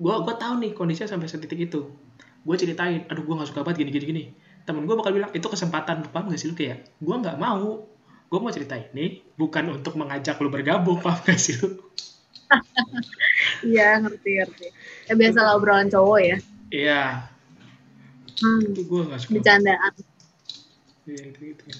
Gue 0.00 0.14
gue 0.24 0.34
tahu 0.40 0.54
nih 0.64 0.72
kondisinya 0.72 1.12
sampai 1.12 1.28
setitik 1.28 1.60
itu. 1.68 1.92
Gue 2.40 2.56
ceritain, 2.56 3.04
aduh 3.04 3.20
gue 3.20 3.34
gak 3.36 3.52
suka 3.52 3.60
banget 3.60 3.84
gini 3.84 3.90
gini 3.92 4.04
gini. 4.08 4.24
Temen 4.64 4.88
gue 4.88 4.96
bakal 4.96 5.12
bilang 5.12 5.28
itu 5.36 5.44
kesempatan, 5.44 6.08
paham 6.08 6.32
gak 6.32 6.40
sih 6.40 6.48
lo 6.48 6.56
kayak? 6.56 6.88
Gue 7.04 7.14
nggak 7.20 7.36
mau. 7.36 7.84
Gue 8.30 8.38
mau 8.40 8.48
cerita 8.48 8.80
ini 8.80 9.20
bukan 9.36 9.76
untuk 9.76 10.00
mengajak 10.00 10.40
lo 10.40 10.48
bergabung, 10.48 10.98
paham 11.04 11.20
gak 11.20 11.36
sih 11.36 11.60
lo? 11.60 11.92
iya 13.62 13.94
ngerti 14.02 14.42
ngerti 14.42 14.66
ya 15.06 15.14
biasa 15.14 15.38
lah 15.38 15.54
obrolan 15.54 15.86
cowok 15.86 16.18
ya 16.18 16.38
Iya, 16.70 17.02
hmm, 18.42 18.74
itu 18.74 18.82
gue 18.86 19.00
gak 19.10 19.20
suka. 19.26 19.32
bercandaan 19.34 19.92
Iya, 21.06 21.22
itu 21.34 21.64
ya. 21.66 21.78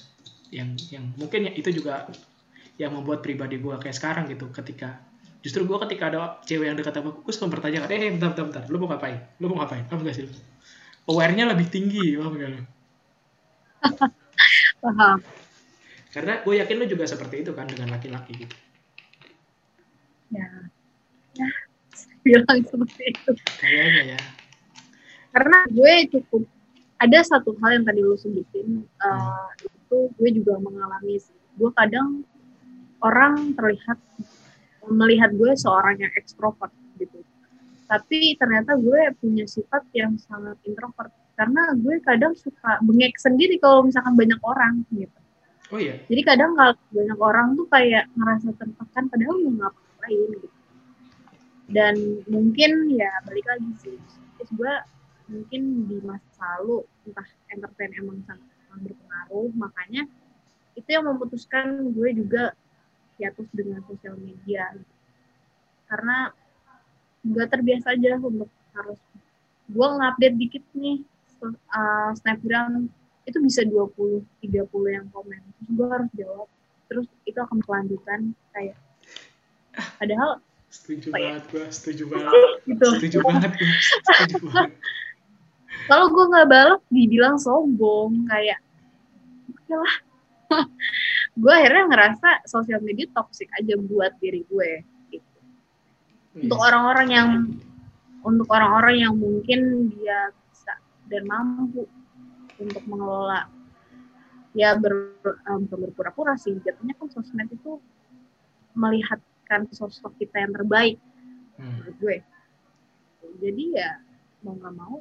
Yang 0.51 0.69
yang 0.91 1.05
mungkin 1.15 1.47
ya 1.47 1.51
itu 1.55 1.69
juga 1.71 2.11
yang 2.75 2.91
membuat 2.91 3.23
pribadi 3.23 3.55
gue 3.55 3.71
kayak 3.79 3.95
sekarang 3.95 4.27
gitu 4.27 4.51
ketika 4.51 4.99
justru 5.41 5.65
gue 5.65 5.77
ketika 5.89 6.13
ada 6.13 6.37
cewek 6.45 6.69
yang 6.69 6.77
dekat 6.77 6.93
sama 6.93 7.09
gue, 7.13 7.21
gue 7.25 7.33
selalu 7.33 7.47
mempertanyakan, 7.49 7.87
eh 7.89 8.11
bentar, 8.13 8.29
bentar, 8.33 8.45
bentar, 8.49 8.63
lu 8.69 8.77
mau 8.77 8.89
ngapain? 8.93 9.19
Lu 9.41 9.45
mau 9.49 9.57
ngapain? 9.61 9.83
Paham 9.89 10.05
gak 10.05 10.15
sih 10.15 10.23
lu? 10.29 10.33
Aware-nya 11.09 11.49
lebih 11.49 11.67
tinggi, 11.73 12.15
paham 12.15 12.37
gak 12.37 12.49
lu? 12.53 12.61
paham 14.83 15.17
Karena 16.11 16.43
gue 16.43 16.53
yakin 16.59 16.75
lu 16.77 16.85
juga 16.85 17.07
seperti 17.07 17.41
itu 17.41 17.51
kan 17.55 17.65
dengan 17.65 17.95
laki-laki 17.95 18.35
gitu. 18.35 18.55
ya 20.31 20.47
ya 21.35 21.49
bilang 22.23 22.59
seperti 22.63 23.03
itu 23.11 23.31
Kayaknya 23.59 24.15
ya. 24.15 24.19
karena 25.35 25.57
gue 25.67 25.93
cukup 26.15 26.43
ada 27.01 27.19
satu 27.25 27.55
hal 27.59 27.81
yang 27.81 27.85
tadi 27.87 27.99
lu 27.99 28.15
sebutin 28.15 28.83
eh, 28.87 29.47
itu 29.65 29.97
gue 30.15 30.29
juga 30.39 30.55
mengalami 30.63 31.19
sih 31.19 31.35
gue 31.59 31.71
kadang 31.75 32.23
orang 33.03 33.51
terlihat 33.59 33.99
melihat 34.89 35.29
gue 35.35 35.51
seorang 35.53 36.01
yang 36.01 36.13
ekstrovert 36.17 36.73
gitu 36.97 37.21
tapi 37.85 38.39
ternyata 38.39 38.79
gue 38.79 39.13
punya 39.19 39.45
sifat 39.45 39.85
yang 39.93 40.17
sangat 40.17 40.57
introvert 40.65 41.11
karena 41.37 41.75
gue 41.77 41.95
kadang 42.01 42.33
suka 42.33 42.81
bengek 42.81 43.19
sendiri 43.19 43.61
kalau 43.61 43.85
misalkan 43.85 44.17
banyak 44.17 44.39
orang 44.41 44.81
gitu 44.89 45.21
Oh 45.71 45.79
iya, 45.79 45.95
jadi 46.11 46.35
kadang 46.35 46.51
kalau 46.59 46.75
banyak 46.91 47.15
orang 47.15 47.47
tuh 47.55 47.63
kayak 47.71 48.03
ngerasa 48.11 48.51
tertekan 48.59 49.07
padahal 49.07 49.35
mau 49.39 49.71
ngapain 49.71 50.19
gitu. 50.35 50.57
Dan 51.71 51.95
mungkin 52.27 52.91
ya 52.91 53.07
balik 53.23 53.47
lagi 53.47 53.71
sih. 53.79 53.95
Terus 54.35 54.51
gue 54.51 54.73
mungkin 55.31 55.61
di 55.87 55.97
masa 56.03 56.59
lalu 56.59 56.83
entah 57.07 57.29
entertain 57.55 57.91
emang 57.95 58.19
sangat 58.27 58.51
sangat 58.67 58.91
berpengaruh 58.91 59.49
makanya 59.55 60.03
itu 60.75 60.89
yang 60.91 61.07
memutuskan 61.07 61.95
gue 61.95 62.09
juga 62.19 62.51
hiatus 63.19 63.47
dengan 63.51 63.81
sosial 63.87 64.15
media 64.19 64.71
karena 65.91 66.31
nggak 67.21 67.47
terbiasa 67.51 67.93
aja 67.93 68.17
untuk 68.17 68.49
harus 68.73 68.99
gue 69.71 69.87
ngupdate 69.87 70.37
dikit 70.39 70.63
nih 70.75 71.03
uh, 71.43 72.11
snapgram 72.17 72.87
itu 73.27 73.37
bisa 73.43 73.61
20 73.63 74.23
30 74.41 74.95
yang 74.95 75.07
komen 75.13 75.39
terus 75.39 75.69
gue 75.69 75.87
harus 75.87 76.11
jawab 76.17 76.47
terus 76.91 77.07
itu 77.23 77.39
akan 77.39 77.59
kelanjutan 77.63 78.35
kayak 78.51 78.75
padahal 80.01 80.43
setuju 80.71 81.11
ya? 81.11 81.35
banget 81.35 81.43
gue, 81.51 81.65
setuju 81.67 82.03
banget. 82.07 82.31
gitu 82.71 82.85
Setuju 82.95 83.17
banget 83.27 83.51
gue, 83.59 83.71
setuju 84.07 84.35
banget. 84.47 84.71
kalau 85.87 86.07
gue 86.11 86.25
nggak 86.31 86.47
balas 86.47 86.81
dibilang 86.91 87.35
sombong 87.39 88.27
kayak 88.27 88.59
oke 89.51 89.73
lah 89.75 89.95
gue 91.31 91.53
akhirnya 91.53 91.87
ngerasa 91.87 92.29
sosial 92.43 92.83
media 92.83 93.07
toxic 93.15 93.47
aja 93.55 93.79
buat 93.79 94.11
diri 94.19 94.43
gue 94.51 94.71
gitu. 95.09 95.37
untuk 96.37 96.59
Iya. 96.59 96.65
orang-orang 96.67 97.07
yang 97.09 97.29
untuk 98.21 98.47
orang-orang 98.51 98.95
yang 99.01 99.13
mungkin 99.17 99.89
dia 99.95 100.29
bisa 100.51 100.77
dan 101.09 101.25
mampu 101.25 101.87
untuk 102.61 102.83
mengelola 102.85 103.49
ya 104.53 104.75
ber, 104.75 105.15
bukan 105.23 105.79
berpura-pura 105.87 106.35
sih 106.35 106.59
jatuhnya 106.61 106.93
kan 106.99 107.07
sosmed 107.09 107.47
itu 107.49 107.79
melihatkan 108.75 109.67
sosok 109.71 110.15
kita 110.19 110.43
yang 110.43 110.53
terbaik 110.55 110.97
Hmm. 111.61 111.77
menurut 111.77 111.95
gue 112.01 112.17
jadi 113.37 113.63
ya 113.77 113.91
mau 114.41 114.57
nggak 114.57 114.73
mau 114.73 114.97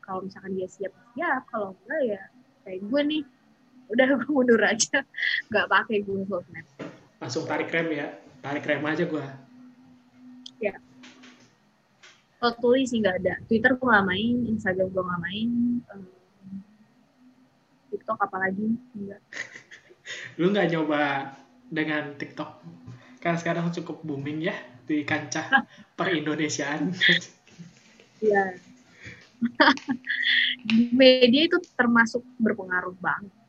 kalau 0.00 0.24
misalkan 0.24 0.56
dia 0.56 0.64
siap 0.64 0.96
siap 1.12 1.44
kalau 1.52 1.76
enggak 1.84 2.00
ya 2.08 2.22
kayak 2.64 2.80
gue 2.88 3.00
nih 3.04 3.22
udah 3.90 4.06
gue 4.16 4.30
mundur 4.32 4.60
aja. 4.62 5.04
Nggak 5.52 5.66
pakai 5.68 5.96
gue 6.04 6.24
sosmed. 6.28 6.66
Langsung 7.20 7.44
tarik 7.44 7.72
rem 7.72 7.88
ya, 7.92 8.06
tarik 8.40 8.64
rem 8.64 8.84
aja 8.84 9.04
gue. 9.04 9.26
kalau 12.44 12.60
tulis 12.60 12.92
sih 12.92 13.00
nggak 13.00 13.24
ada. 13.24 13.34
Twitter 13.48 13.72
gue 13.72 13.88
nggak 13.88 14.04
main 14.04 14.36
Instagram 14.52 14.92
gue 14.92 15.00
nggak 15.00 15.22
main 15.24 15.48
em, 15.80 16.02
TikTok 17.88 18.18
apalagi 18.20 18.76
enggak. 18.92 19.20
Lu 20.40 20.52
nggak 20.52 20.68
nyoba 20.76 21.32
dengan 21.72 22.12
TikTok? 22.20 22.60
Kan 23.24 23.40
sekarang 23.40 23.72
cukup 23.72 24.04
booming 24.04 24.44
ya 24.44 24.52
di 24.84 25.08
kancah 25.08 25.64
per 25.96 26.12
Indonesiaan. 26.12 26.92
ya 28.20 28.56
media 30.96 31.42
itu 31.44 31.58
termasuk 31.76 32.24
berpengaruh 32.40 32.96
banget 33.00 33.43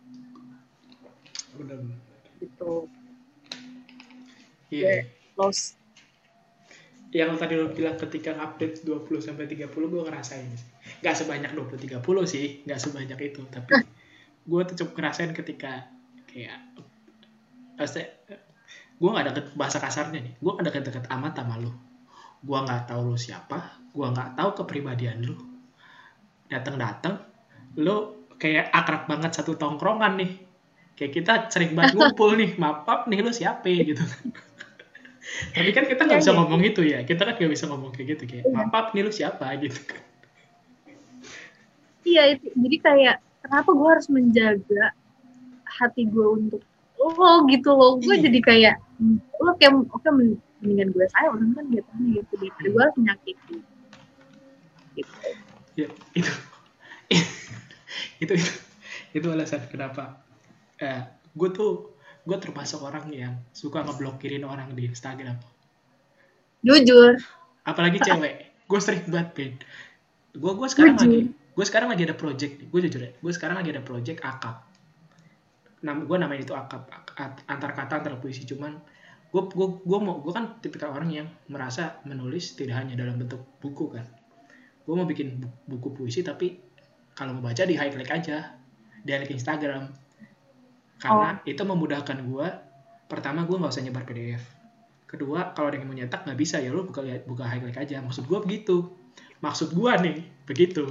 benar 1.55 1.79
gitu. 2.39 2.87
Iya. 4.69 5.07
Loss 5.39 5.79
yang 7.15 7.39
tadi 7.39 7.55
lo 7.55 7.71
bilang 7.71 7.95
ketika 7.95 8.35
update 8.35 8.83
20 8.83 9.07
sampai 9.23 9.47
30 9.47 9.71
gue 9.71 10.01
ngerasain 10.03 10.51
nggak 10.99 11.15
sebanyak 11.15 11.51
20 11.55 12.03
30 12.03 12.03
sih 12.27 12.59
nggak 12.67 12.75
sebanyak 12.75 13.19
itu 13.31 13.39
tapi 13.47 13.87
gue 14.43 14.61
tuh 14.67 14.75
cukup 14.83 14.93
ngerasain 14.99 15.31
ketika 15.31 15.87
kayak 16.27 16.59
pasti 17.79 18.03
gue 18.99 19.09
nggak 19.11 19.31
deket 19.31 19.45
bahasa 19.55 19.79
kasarnya 19.79 20.19
nih. 20.23 20.33
Gue 20.39 20.51
nggak 20.55 20.67
deket-deket 20.71 21.05
amat 21.07 21.39
sama 21.39 21.55
lo 21.59 21.71
gue 22.45 22.59
nggak 22.61 22.85
tahu 22.85 23.01
lo 23.09 23.17
siapa 23.17 23.81
gue 23.89 24.05
nggak 24.05 24.37
tahu 24.37 24.49
kepribadian 24.61 25.25
lo 25.25 25.35
datang-datang 26.45 27.17
lo 27.81 28.27
kayak 28.37 28.69
akrab 28.69 29.09
banget 29.09 29.33
satu 29.33 29.57
tongkrongan 29.57 30.13
nih 30.21 30.31
kayak 30.95 31.11
kita 31.13 31.31
sering 31.51 31.75
banget 31.75 31.93
ngumpul 31.99 32.33
nih 32.33 32.55
maaf 32.55 33.05
nih 33.05 33.19
lo 33.19 33.31
siapa? 33.31 33.67
gitu. 33.67 33.99
Tapi 35.55 35.69
kan 35.73 35.83
kita 35.85 36.01
nggak 36.05 36.17
Iya, 36.17 36.23
bisa 36.23 36.31
iya. 36.31 36.37
ngomong 36.39 36.61
itu 36.63 36.81
ya. 36.85 36.99
Kita 37.01 37.21
kan 37.25 37.33
nggak 37.35 37.51
bisa 37.51 37.65
ngomong 37.67 37.91
kayak 37.91 38.07
gitu 38.15 38.23
kayak 38.25 38.43
Iya. 38.45 38.53
maaf 38.55 38.93
nih 38.93 39.01
lo 39.03 39.11
siapa? 39.11 39.45
gitu. 39.59 39.79
Kan 39.83 40.01
iya 42.05 42.23
itu. 42.31 42.47
Jadi 42.53 42.77
kayak 42.79 43.15
kenapa 43.41 43.69
gue 43.73 43.89
harus 43.89 44.07
menjaga 44.07 44.85
hati 45.65 46.05
gue 46.05 46.27
untuk 46.29 46.61
lo 46.95 47.43
gitu 47.49 47.69
loh? 47.73 47.97
Gue 47.99 48.15
Iya. 48.15 48.29
jadi 48.29 48.39
kayak 48.41 48.75
lo 49.41 49.51
kayak 49.57 49.73
oke 49.91 50.09
men- 50.13 50.39
mendingan 50.61 50.89
gue 50.93 51.05
sayang 51.11 51.51
kan 51.51 51.65
gitu 51.67 51.89
gitu. 52.13 52.31
Daripada 52.39 52.67
gue 52.69 52.81
harus 52.81 52.95
menyakiti 52.95 53.55
gitu. 54.95 55.13
Ya 55.75 55.87
itu. 56.13 56.31
Itu 58.15 58.31
itu 58.31 58.51
itu 59.11 59.27
alasan 59.27 59.67
kenapa 59.67 60.23
eh, 60.79 61.01
gue 61.31 61.49
tuh 61.51 61.95
gue 62.25 62.37
termasuk 62.41 62.81
orang 62.81 63.05
yang 63.13 63.33
suka 63.51 63.85
ngeblokirin 63.85 64.43
orang 64.43 64.73
di 64.73 64.89
Instagram. 64.89 65.37
Jujur. 66.65 67.21
Apalagi 67.61 68.01
cewek. 68.01 68.65
Gue 68.65 68.79
sering 68.81 69.05
banget 69.05 69.29
Ben 69.37 69.53
gue 70.35 70.51
gue 70.51 70.67
sekarang 70.67 70.99
Jujur. 70.99 71.07
lagi 71.07 71.21
gue 71.31 71.65
sekarang 71.65 71.87
lagi 71.87 72.03
ada 72.03 72.15
project 72.17 72.53
nih. 72.59 72.67
Gue 72.67 72.79
jujur 72.83 73.01
ya 73.01 73.11
gue 73.15 73.31
sekarang 73.31 73.55
lagi 73.55 73.71
ada 73.71 73.79
project 73.79 74.19
akap 74.19 74.67
Nam, 75.85 76.09
gue 76.09 76.17
namain 76.17 76.41
itu 76.41 76.51
akap 76.51 76.89
ak- 77.13 77.45
antar 77.45 77.71
kata 77.77 78.01
antar 78.01 78.17
puisi. 78.17 78.41
Cuman 78.43 78.73
gue 79.29 79.41
gue 79.47 79.67
gue 79.85 79.99
mau 80.01 80.17
gue 80.19 80.33
kan 80.33 80.57
tipikal 80.59 80.91
orang 80.91 81.13
yang 81.13 81.27
merasa 81.45 82.01
menulis 82.03 82.57
tidak 82.57 82.81
hanya 82.81 82.97
dalam 82.97 83.15
bentuk 83.15 83.45
buku 83.61 83.93
kan. 83.93 84.03
Gue 84.83 84.93
mau 84.97 85.05
bikin 85.05 85.39
bu- 85.39 85.55
buku 85.77 85.93
puisi 85.93 86.19
tapi 86.25 86.57
kalau 87.13 87.37
mau 87.37 87.47
baca 87.47 87.63
di 87.63 87.77
highlight 87.77 88.11
aja. 88.11 88.51
Di 89.05 89.09
highlight 89.13 89.31
Instagram 89.31 89.87
karena 90.99 91.39
itu 91.43 91.61
memudahkan 91.61 92.17
gue 92.23 92.47
pertama 93.05 93.43
gue 93.43 93.57
nggak 93.59 93.73
usah 93.73 93.83
nyebar 93.83 94.07
PDF 94.07 94.55
kedua 95.15 95.55
kalau 95.55 95.71
ada 95.71 95.77
yang 95.79 95.87
mau 95.87 95.97
nyetak 95.97 96.27
nggak 96.27 96.39
bisa. 96.39 96.59
Ya 96.59 96.73
lu 96.73 96.83
buka 96.83 97.05
lihat 97.05 97.23
buka 97.29 97.45
highlight 97.47 97.77
aja. 97.79 98.01
Maksud 98.01 98.25
gue 98.27 98.39
begitu. 98.43 98.91
Maksud 99.39 99.71
gue 99.71 99.91
nih 100.01 100.17
begitu. 100.43 100.85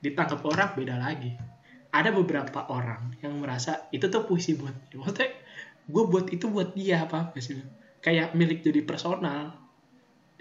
Ditangkap 0.00 0.42
orang 0.42 0.74
beda 0.74 0.98
lagi. 0.98 1.36
Ada 1.94 2.10
beberapa 2.10 2.66
orang 2.74 3.14
yang 3.22 3.38
merasa 3.38 3.86
itu 3.94 4.10
tuh 4.10 4.26
puisi 4.26 4.58
buat 4.58 4.74
maksudnya 4.90 5.30
gue 5.86 6.04
buat 6.10 6.26
itu 6.34 6.50
buat 6.50 6.74
dia 6.74 7.06
apa? 7.06 7.30
Apa 7.30 7.38
sih 7.38 7.60
kayak 8.02 8.34
milik 8.34 8.66
jadi 8.66 8.82
personal. 8.82 9.54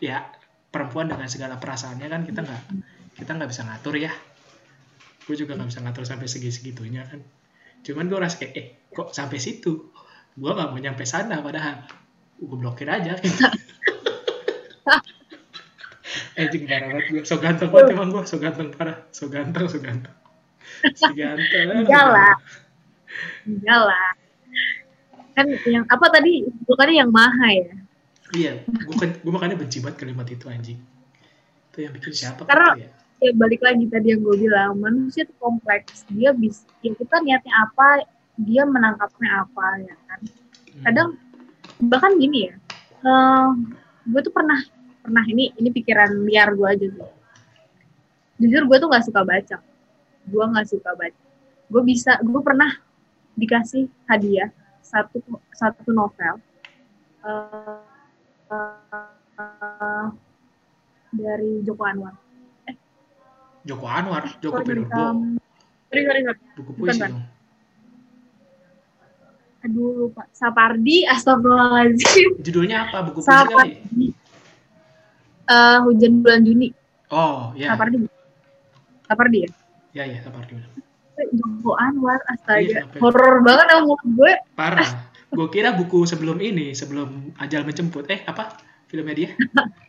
Ya 0.02 0.34
perempuan 0.74 1.06
dengan 1.06 1.30
segala 1.30 1.62
perasaannya 1.62 2.08
kan 2.10 2.22
kita 2.26 2.42
nggak 2.42 2.64
kita 3.22 3.32
nggak 3.38 3.50
bisa 3.54 3.62
ngatur 3.70 3.96
ya. 4.02 4.12
Gue 5.24 5.36
juga 5.38 5.54
nggak 5.54 5.70
bisa 5.70 5.80
ngatur 5.86 6.04
sampai 6.10 6.28
segi 6.28 6.50
segitunya 6.50 7.06
kan 7.06 7.22
cuman 7.84 8.08
gue 8.08 8.20
rasa 8.20 8.40
kayak 8.40 8.54
eh 8.56 8.68
kok 8.90 9.12
sampai 9.12 9.38
situ? 9.38 9.92
Gue 10.34 10.52
nggak 10.52 10.72
mau 10.72 10.80
nyampe 10.80 11.04
sana 11.04 11.44
padahal. 11.44 11.84
Gue 12.40 12.58
blokir 12.58 12.88
aja. 12.88 13.20
Eh 16.34 16.46
jing 16.50 16.66
parah 16.66 16.90
banget 16.94 17.06
gue 17.10 17.22
so 17.26 17.38
ganteng 17.38 17.70
banget 17.70 17.94
emang 17.94 18.10
gue 18.14 18.22
so 18.26 18.38
ganteng 18.38 18.70
parah. 18.74 19.06
So 19.10 19.30
ganteng 19.30 19.66
so 19.70 19.78
ganteng. 19.82 20.14
So 20.94 21.10
ganteng. 21.14 21.86
Enggak 21.86 22.06
lah. 22.10 22.36
Enggak 23.46 23.82
lah. 23.86 24.10
Kan 25.34 25.48
yang 25.66 25.86
apa 25.90 26.06
tadi? 26.14 26.46
Bukannya 26.66 27.02
yang 27.06 27.10
maha 27.10 27.48
ya? 27.54 27.70
Iya. 28.34 28.54
Gue 28.66 28.96
kan 28.98 29.10
gue 29.14 29.32
makanya 29.34 29.58
benci 29.58 29.82
banget 29.82 30.06
kalimat 30.06 30.26
itu 30.30 30.46
anjing. 30.50 30.80
Itu 31.74 31.78
yang 31.82 31.94
bikin 31.98 32.14
siapa 32.14 32.46
Karena- 32.46 32.78
ya 32.78 32.90
ya 33.24 33.32
balik 33.40 33.64
lagi 33.64 33.88
tadi 33.88 34.12
yang 34.12 34.22
gue 34.22 34.36
bilang 34.36 34.76
manusia 34.84 35.24
itu 35.24 35.34
kompleks. 35.40 36.04
Dia 36.12 36.36
bisa 36.36 36.68
ya 36.84 36.92
kita 36.92 37.16
niatnya 37.24 37.54
apa 37.56 38.04
dia 38.36 38.68
menangkapnya 38.68 39.48
apa 39.48 39.66
ya 39.80 39.96
kan? 40.10 40.20
Hmm. 40.24 40.84
kadang 40.90 41.10
bahkan 41.86 42.18
gini 42.18 42.50
ya 42.50 42.54
eh, 43.06 43.50
gue 44.10 44.22
tuh 44.26 44.34
pernah 44.34 44.58
pernah 45.06 45.24
ini 45.30 45.54
ini 45.56 45.70
pikiran 45.70 46.26
liar 46.26 46.58
gue 46.58 46.68
aja 46.68 46.88
sih 46.90 47.12
jujur 48.42 48.66
gue 48.68 48.78
tuh 48.82 48.90
nggak 48.92 49.06
suka 49.08 49.22
baca. 49.24 49.58
Gue 50.28 50.44
nggak 50.44 50.68
suka 50.68 50.92
baca. 51.00 51.24
Gue 51.72 51.82
bisa 51.86 52.20
gue 52.20 52.42
pernah 52.44 52.72
dikasih 53.40 53.90
hadiah 54.06 54.50
satu 54.84 55.24
satu 55.56 55.90
novel 55.90 56.38
eh, 57.26 57.82
eh, 58.52 60.08
dari 61.14 61.52
Joko 61.66 61.84
Anwar 61.88 62.23
Joko 63.64 63.86
Anwar 63.86 64.24
Joko 64.38 64.60
Pinurbo 64.62 65.04
sorry, 65.88 66.04
sorry, 66.04 66.22
sorry. 66.22 66.40
buku 66.54 66.72
bukan, 66.74 66.82
puisi 66.84 67.00
Bang. 67.00 67.12
dong 67.12 67.24
Aduh 69.64 70.12
lupa. 70.12 70.28
Sapardi, 70.30 71.08
astagfirullahaladzim. 71.08 72.36
judulnya 72.46 72.84
apa 72.84 73.00
buku 73.08 73.24
puisi 73.24 73.32
kali 73.32 73.48
Sapardi. 73.48 74.08
Eh, 75.44 75.78
hujan 75.82 76.14
bulan 76.20 76.42
Juni. 76.44 76.68
oh 77.10 77.56
ya 77.56 77.72
Sapardi. 77.72 77.98
Sapardi 79.04 79.38
ya? 79.40 79.50
ya 79.94 80.04
ya 80.06 80.20
Sapardi. 80.20 80.60
Joko 81.32 81.78
Anwar, 81.78 82.20
Iya, 82.20 82.32
astaga. 82.36 82.76
sampai- 82.84 83.00
Horor 83.00 83.36
banget 83.40 83.66
sama 83.72 83.96
gue. 84.04 84.32
parah 84.52 84.90
gue 85.30 85.48
kira 85.50 85.70
buku 85.72 86.04
sebelum 86.04 86.38
ini 86.38 86.74
sebelum 86.74 87.10
ajal 87.38 87.64
menjemput 87.64 88.06
eh 88.08 88.22
apa 88.24 88.54
filmnya 88.94 89.16
dia 89.18 89.30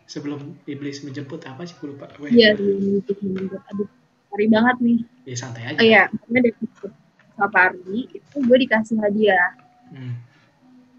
sebelum 0.07 0.41
iblis 0.65 1.05
menjemput 1.05 1.45
apa 1.45 1.69
sih 1.69 1.77
gue 1.77 1.93
lupa 1.93 2.09
Gue- 2.17 2.33
Iya. 2.33 2.57
Aduh, 2.57 3.85
sorry 4.27 4.47
banget 4.49 4.77
nih. 4.81 4.99
ya 5.25 5.37
santai 5.37 5.63
aja 5.67 5.77
Oh 5.77 5.85
iya, 5.85 6.03
pokoknya 6.09 6.41
dari 6.41 6.57
buku 6.57 6.87
Sapardi, 7.35 7.99
itu 8.09 8.37
gue 8.41 8.57
dikasih 8.59 8.97
hadiah. 8.97 9.53
Hmm. 9.91 10.17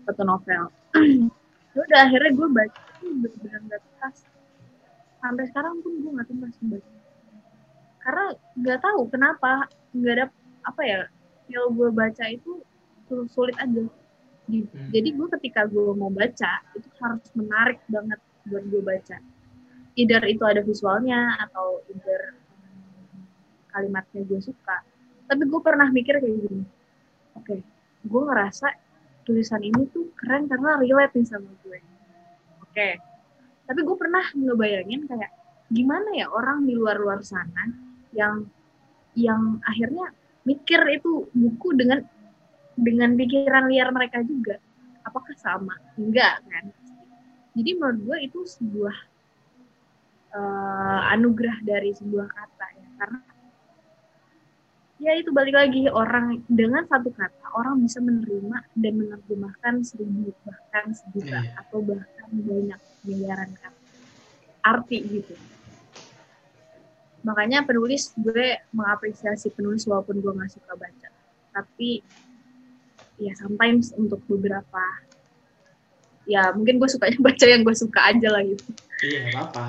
satu 0.06 0.22
novel. 0.22 0.70
Ya 1.74 1.82
udah 1.82 2.00
akhirnya 2.06 2.32
gue 2.32 2.48
baca 2.48 2.80
itu 2.94 3.06
bener-bener 3.20 3.60
gak 3.68 3.82
tuntas. 3.82 4.16
Sampai 5.18 5.44
sekarang 5.50 5.82
pun 5.82 5.92
gue 5.98 6.12
gak 6.14 6.28
tuntas 6.30 6.56
baca. 6.62 6.90
Karena 8.00 8.26
nggak 8.56 8.80
tahu 8.80 9.02
kenapa 9.10 9.52
nggak 9.92 10.14
ada 10.14 10.26
apa 10.62 10.82
ya 10.82 11.00
feel 11.44 11.68
gue 11.70 11.90
baca 11.92 12.24
itu 12.28 12.62
sul- 13.10 13.28
sulit 13.28 13.58
aja. 13.58 13.84
Di- 14.46 14.66
Hmm. 14.66 14.90
Jadi 14.94 15.10
gue 15.18 15.28
ketika 15.40 15.66
gue 15.66 15.92
mau 15.98 16.14
baca 16.14 16.62
itu 16.78 16.90
harus 17.02 17.30
menarik 17.34 17.82
banget 17.90 18.20
buat 18.46 18.64
gue 18.70 18.82
baca. 18.82 19.18
Either 19.96 20.22
itu 20.28 20.44
ada 20.46 20.62
visualnya 20.62 21.40
atau 21.42 21.82
either 21.90 22.36
kalimatnya 23.72 24.22
gue 24.24 24.40
suka. 24.40 24.84
Tapi 25.26 25.44
gue 25.44 25.62
pernah 25.64 25.90
mikir 25.90 26.22
kayak 26.22 26.38
gini. 26.46 26.64
Oke, 27.36 27.66
gue 28.06 28.22
ngerasa 28.22 28.70
tulisan 29.26 29.66
ini 29.66 29.90
tuh 29.90 30.14
keren 30.14 30.46
karena 30.46 30.78
relate 30.78 31.18
nih 31.18 31.26
sama 31.26 31.50
gue. 31.66 31.80
Oke. 32.62 32.90
Tapi 33.66 33.80
gue 33.82 33.96
pernah 33.98 34.22
ngebayangin 34.30 35.10
kayak 35.10 35.32
gimana 35.74 36.14
ya 36.14 36.30
orang 36.30 36.70
di 36.70 36.78
luar-luar 36.78 37.26
sana 37.26 37.74
yang 38.14 38.46
yang 39.18 39.58
akhirnya 39.66 40.14
mikir 40.46 40.78
itu 40.94 41.26
buku 41.34 41.74
dengan 41.74 42.06
dengan 42.76 43.16
pikiran 43.16 43.72
liar 43.72 43.90
mereka 43.90 44.20
juga. 44.22 44.60
Apakah 45.02 45.34
sama? 45.40 45.76
Enggak 45.96 46.44
kan? 46.48 46.70
Jadi 47.56 47.70
menurut 47.80 48.00
gue 48.04 48.18
itu 48.28 48.40
sebuah 48.44 48.96
eh, 50.36 51.02
anugerah 51.16 51.58
dari 51.64 51.96
sebuah 51.96 52.28
kata 52.28 52.68
ya 52.76 52.88
karena 53.00 53.20
ya 54.96 55.12
itu 55.20 55.30
balik 55.32 55.56
lagi 55.56 55.88
orang 55.92 56.40
dengan 56.48 56.84
satu 56.88 57.12
kata 57.12 57.52
orang 57.56 57.84
bisa 57.84 58.00
menerima 58.00 58.64
dan 58.76 58.94
menerjemahkan 58.96 59.74
seribu 59.84 60.32
bahkan 60.44 60.92
sejuta 60.96 61.44
Iya. 61.44 61.52
atau 61.60 61.80
bahkan 61.84 62.28
banyak 62.32 62.80
miliaran 63.04 63.52
kata 63.60 63.80
arti 64.66 64.98
gitu 65.04 65.36
makanya 67.26 67.66
penulis 67.68 68.14
gue 68.16 68.60
mengapresiasi 68.72 69.52
penulis 69.52 69.84
walaupun 69.84 70.22
gue 70.22 70.32
nggak 70.32 70.52
suka 70.52 70.74
baca 70.80 71.10
tapi 71.52 72.00
ya 73.22 73.32
sometimes 73.40 73.96
untuk 73.96 74.20
beberapa 74.28 74.84
ya 76.26 76.52
mungkin 76.52 76.82
gue 76.82 76.90
sukanya 76.90 77.20
baca 77.32 77.46
yang 77.46 77.62
gue 77.62 77.76
suka 77.76 78.00
aja 78.12 78.28
lah 78.34 78.42
gitu 78.44 78.70
iya 79.06 79.30
nggak 79.30 79.36
apa-apa 79.36 79.66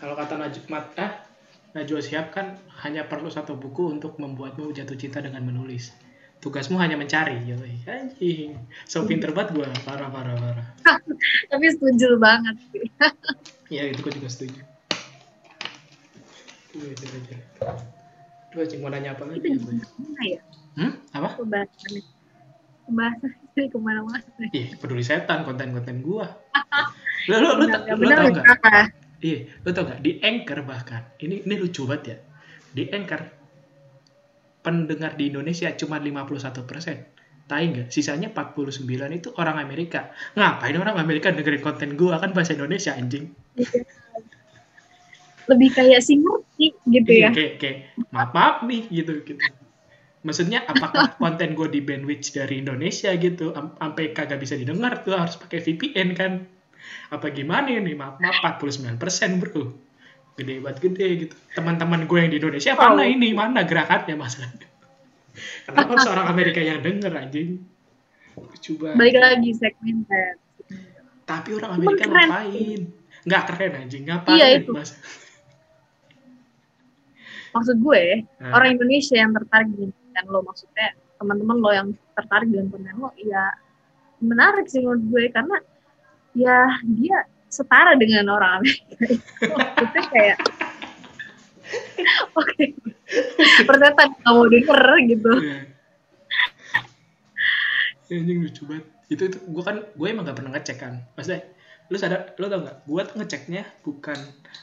kalau 0.00 0.16
kata 0.16 0.40
Najib 0.40 0.64
Mat 0.72 0.96
ah 0.96 1.30
Najwa 1.70 2.02
Shihab 2.02 2.34
kan 2.34 2.58
hanya 2.82 3.06
perlu 3.06 3.30
satu 3.30 3.54
buku 3.54 3.94
untuk 3.94 4.18
membuatmu 4.18 4.74
jatuh 4.74 4.98
cinta 4.98 5.22
dengan 5.22 5.46
menulis. 5.46 5.94
Tugasmu 6.42 6.74
hanya 6.82 6.98
mencari, 6.98 7.38
gitu. 7.46 7.62
Anjing, 7.86 8.58
so 8.90 9.06
pinter 9.06 9.30
banget 9.30 9.54
gue, 9.54 9.68
parah, 9.86 10.10
parah, 10.10 10.34
parah. 10.34 10.66
Tapi 11.52 11.66
setuju 11.70 12.18
banget. 12.18 12.56
Iya, 13.70 13.94
itu 13.94 14.02
gue 14.02 14.18
juga 14.18 14.26
setuju. 14.26 14.66
Iya, 16.74 16.90
itu 16.90 17.06
aja. 17.06 17.38
Terus 18.50 18.66
cing 18.66 18.82
mau 18.82 18.90
nanya 18.90 19.14
apa 19.14 19.30
lagi? 19.30 19.46
Itu 19.46 19.70
ya, 19.70 19.78
ya? 20.26 20.40
Hmm? 20.80 20.96
Apa? 21.12 21.36
Pembahasan 21.36 22.00
Pembahasan 22.88 23.30
ini 23.60 23.68
ke 23.68 23.76
mana-mana. 23.76 24.24
Ih, 24.50 24.72
peduli 24.80 25.04
setan 25.04 25.44
konten-konten 25.44 26.00
gua. 26.00 26.24
Lo 27.28 27.36
lo 27.36 27.60
lo, 27.60 27.68
Benar, 27.68 28.32
tau-. 28.32 28.88
Iya, 29.20 29.38
lo 29.60 29.68
tau 29.76 29.84
nggak? 29.84 30.00
Di 30.00 30.12
Anchor 30.24 30.64
bahkan, 30.64 31.02
ini 31.20 31.44
ini 31.44 31.54
lucu 31.60 31.84
banget 31.84 32.02
ya. 32.08 32.16
Di 32.72 32.88
Anchor, 32.88 33.20
pendengar 34.64 35.12
di 35.20 35.28
Indonesia 35.28 35.68
cuma 35.76 36.00
51 36.00 36.64
persen. 36.64 37.04
Tahu 37.44 37.60
nggak? 37.60 37.86
Sisanya 37.92 38.32
49 38.32 38.88
itu 39.12 39.28
orang 39.36 39.60
Amerika. 39.60 40.16
Ngapain 40.32 40.80
orang 40.80 40.96
Amerika 40.96 41.28
dengerin 41.28 41.60
konten 41.60 42.00
gua 42.00 42.16
kan 42.16 42.32
bahasa 42.32 42.56
Indonesia 42.56 42.96
anjing. 42.96 43.28
Lebih 45.50 45.68
kayak 45.74 46.00
si 46.00 46.16
ngerti 46.16 46.66
gitu 46.88 47.10
Iya, 47.10 47.28
ya. 47.28 47.30
kayak, 47.34 47.52
kayak 47.58 47.76
maaf 48.14 48.30
maaf 48.32 48.56
nih 48.64 48.86
gitu 48.88 49.20
gitu. 49.26 49.42
Maksudnya 50.20 50.62
apakah 50.62 51.14
konten 51.22 51.52
gue 51.52 51.68
di 51.68 51.80
bandwidth 51.80 52.30
dari 52.30 52.60
Indonesia 52.60 53.08
gitu, 53.14 53.52
am- 53.52 53.72
sampai 53.74 54.12
kagak 54.12 54.36
bisa 54.36 54.54
didengar 54.54 55.00
tuh 55.00 55.16
harus 55.16 55.34
pakai 55.34 55.58
VPN 55.58 56.08
kan? 56.12 56.32
Apa 57.08 57.28
gimana 57.30 57.70
nih? 57.70 57.94
Maaf 57.94 58.18
maaf 58.18 58.60
49% 58.60 59.00
bro, 59.38 59.72
gede 60.34 60.60
banget 60.60 60.78
gede 60.82 61.06
gitu. 61.20 61.34
Teman-teman 61.52 62.04
gue 62.04 62.18
yang 62.18 62.30
di 62.30 62.38
Indonesia 62.38 62.72
mana 62.74 63.00
Oh. 63.00 63.06
ini 63.06 63.32
mana 63.32 63.62
gerakannya 63.62 64.14
masalahnya? 64.14 64.68
Kenapa 65.64 65.88
harus 65.90 66.06
orang 66.06 66.26
Amerika 66.28 66.60
yang 66.60 66.80
denger 66.80 67.12
anjing? 67.12 67.64
Coba. 68.60 68.92
Balik 68.94 69.16
lagi 69.16 69.50
segmented. 69.52 70.36
Tapi 71.22 71.48
orang 71.54 71.70
Amerika 71.76 72.04
keren. 72.04 72.28
ngapain? 72.28 72.80
Nggak 73.20 73.42
keren 73.46 73.72
anjing, 73.78 74.02
ngapain? 74.04 74.34
Iya, 74.34 74.46
itu. 74.58 74.70
Mas? 74.72 74.90
Maksud 77.50 77.76
gue, 77.78 78.02
Nah. 78.38 78.52
orang 78.52 78.78
Indonesia 78.78 79.16
yang 79.16 79.34
tertarik 79.34 79.90
dengan 80.10 80.24
lo 80.34 80.42
maksudnya 80.42 80.90
teman-teman 81.22 81.56
lo 81.62 81.70
yang 81.70 81.88
tertarik 82.18 82.50
dengan 82.50 82.66
konten 82.74 82.96
lo 82.98 83.10
ya 83.22 83.54
menarik 84.18 84.66
sih 84.66 84.82
menurut 84.82 85.06
gue 85.06 85.24
karena 85.30 85.56
ya 86.34 86.66
dia 86.98 87.16
setara 87.46 87.94
dengan 87.94 88.26
orang 88.30 88.66
Amerika 88.66 89.78
itu 89.78 90.00
kayak 90.10 90.38
oke 92.38 92.64
ternyata 93.64 94.00
nggak 94.10 94.26
mau 94.26 94.46
denger 94.50 94.82
gitu 95.06 95.32
Iya. 95.38 95.58
Ya, 98.10 98.18
anjing 98.18 98.42
lucu 98.42 98.62
banget. 98.66 98.86
Itu 99.06 99.22
itu 99.30 99.38
gue 99.38 99.62
kan 99.62 99.86
gue 99.86 100.06
emang 100.10 100.26
gak 100.26 100.42
pernah 100.42 100.50
ngecek 100.58 100.82
kan. 100.82 101.06
Maksudnya 101.14 101.46
lu 101.90 101.98
sadar 101.98 102.38
lu 102.38 102.46
tau 102.46 102.62
gak? 102.62 102.86
Gue 102.86 103.02
tuh 103.02 103.14
ngeceknya 103.18 103.62
bukan 103.82 104.14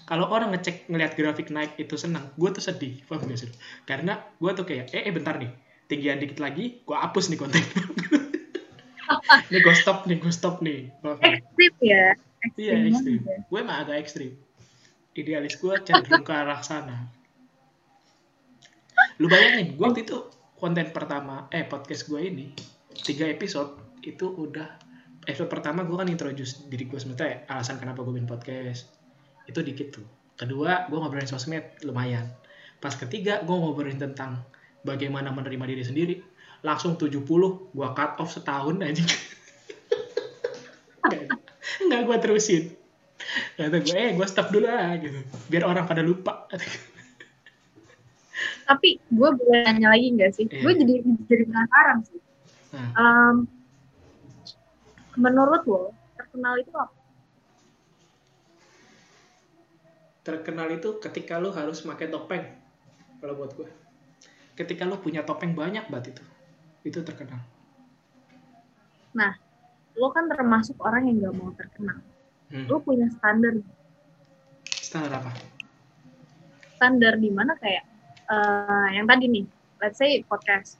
kalau 0.07 0.31
orang 0.31 0.55
ngecek 0.55 0.87
ngelihat 0.87 1.19
grafik 1.19 1.51
naik 1.51 1.75
itu 1.75 1.99
senang, 1.99 2.31
gue 2.39 2.49
tuh 2.55 2.63
sedih. 2.63 3.03
Paham 3.03 3.27
gak 3.27 3.39
sih? 3.43 3.51
Karena 3.83 4.23
gue 4.39 4.51
tuh 4.55 4.63
kayak 4.63 4.95
eh, 4.95 5.03
eh 5.03 5.11
bentar 5.11 5.35
nih, 5.35 5.51
tinggian 5.91 6.23
dikit 6.23 6.39
lagi, 6.39 6.79
gue 6.87 6.97
hapus 6.97 7.27
nih 7.27 7.39
konten. 7.39 7.59
ini 9.51 9.59
gue 9.59 9.75
stop 9.75 10.07
nih, 10.07 10.17
gue 10.23 10.31
stop 10.31 10.63
nih. 10.63 10.87
Nggak? 11.03 11.19
ekstrim 11.27 11.73
ya 11.83 12.05
Iya 12.55 12.73
ekstrim 12.87 13.21
ya. 13.27 13.37
Gue 13.51 13.59
emang 13.59 13.77
agak 13.83 14.07
ekstrim. 14.07 14.31
Idealis 15.17 15.59
gue 15.59 15.73
cenderung 15.83 16.23
ke 16.23 16.31
arah 16.31 16.63
sana. 16.63 17.11
Lu 19.19 19.27
bayangin, 19.27 19.75
gue 19.75 19.83
waktu 19.83 20.07
itu 20.07 20.31
konten 20.55 20.95
pertama, 20.95 21.51
eh 21.51 21.67
podcast 21.67 22.07
gue 22.07 22.21
ini 22.21 22.55
tiga 23.03 23.27
episode 23.27 23.77
itu 24.05 24.25
udah 24.29 24.86
episode 25.27 25.51
pertama 25.51 25.83
gue 25.83 25.93
kan 25.93 26.07
introduce 26.07 26.63
diri 26.65 26.87
gue 26.87 26.95
sebenarnya 26.95 27.43
alasan 27.47 27.77
kenapa 27.77 28.01
gue 28.01 28.15
bikin 28.15 28.25
podcast 28.25 28.87
itu 29.45 29.59
dikit 29.59 29.87
tuh. 29.93 30.07
Kedua 30.35 30.87
gue 30.87 30.95
ngobrolin 30.95 31.27
sosmed 31.27 31.83
lumayan. 31.83 32.31
Pas 32.79 32.93
ketiga 32.93 33.43
gue 33.43 33.55
ngobrolin 33.55 33.99
tentang 33.99 34.41
bagaimana 34.81 35.29
menerima 35.31 35.65
diri 35.67 35.83
sendiri. 35.83 36.15
Langsung 36.63 36.95
70 36.95 37.21
gue 37.75 37.87
cut 37.93 38.11
off 38.17 38.31
setahun 38.31 38.79
aja. 38.81 39.03
Nggak 41.87 42.01
gue 42.03 42.17
terusin. 42.19 42.63
Kata 43.57 43.77
gue, 43.81 43.93
eh 43.93 44.11
gue 44.13 44.27
stop 44.27 44.49
dulu 44.49 44.65
lah 44.65 44.97
gitu. 44.97 45.19
Biar 45.49 45.63
orang 45.65 45.85
pada 45.85 46.01
lupa. 46.01 46.47
tapi 48.67 48.99
gue 48.99 49.29
boleh 49.31 49.63
nanya 49.63 49.95
lagi 49.95 50.11
nggak 50.11 50.31
sih 50.35 50.43
Iya. 50.51 50.59
gue 50.59 50.73
jadi 50.83 50.93
jadi 51.25 51.43
penasaran 51.47 51.97
sih 52.03 52.19
Nah, 52.75 52.89
Em, 52.99 53.35
menurut 55.17 55.63
lo 55.65 55.81
terkenal 56.15 56.55
itu 56.61 56.71
apa 56.73 56.93
terkenal 60.21 60.67
itu 60.69 60.99
ketika 60.99 61.39
lu 61.39 61.55
harus 61.55 61.79
pakai 61.79 62.11
topeng. 62.11 62.43
Kalau 63.23 63.33
buat 63.39 63.55
gue. 63.55 63.69
Ketika 64.59 64.83
lu 64.83 64.99
punya 64.99 65.23
topeng 65.23 65.55
banyak 65.55 65.87
banget 65.87 66.17
itu. 66.17 66.23
Itu 66.83 66.99
terkenal. 67.03 67.39
nah 69.15 69.33
lo 69.97 70.13
kan 70.13 70.29
termasuk 70.29 70.77
orang 70.77 71.09
yang 71.09 71.17
nggak 71.23 71.35
mau 71.35 71.49
terkenal 71.57 71.97
Hmm. 72.47 72.63
lo 72.69 72.79
punya 72.79 73.09
standar 73.11 73.59
Standar 74.63 75.19
apa? 75.19 75.31
standar 76.77 77.17
di 77.17 77.27
mana 77.27 77.57
kayak 77.59 77.83
eh, 78.29 78.87
yang 78.93 79.03
tadi 79.03 79.25
nih 79.27 79.45
let's 79.81 79.97
say 79.97 80.21
podcast 80.23 80.77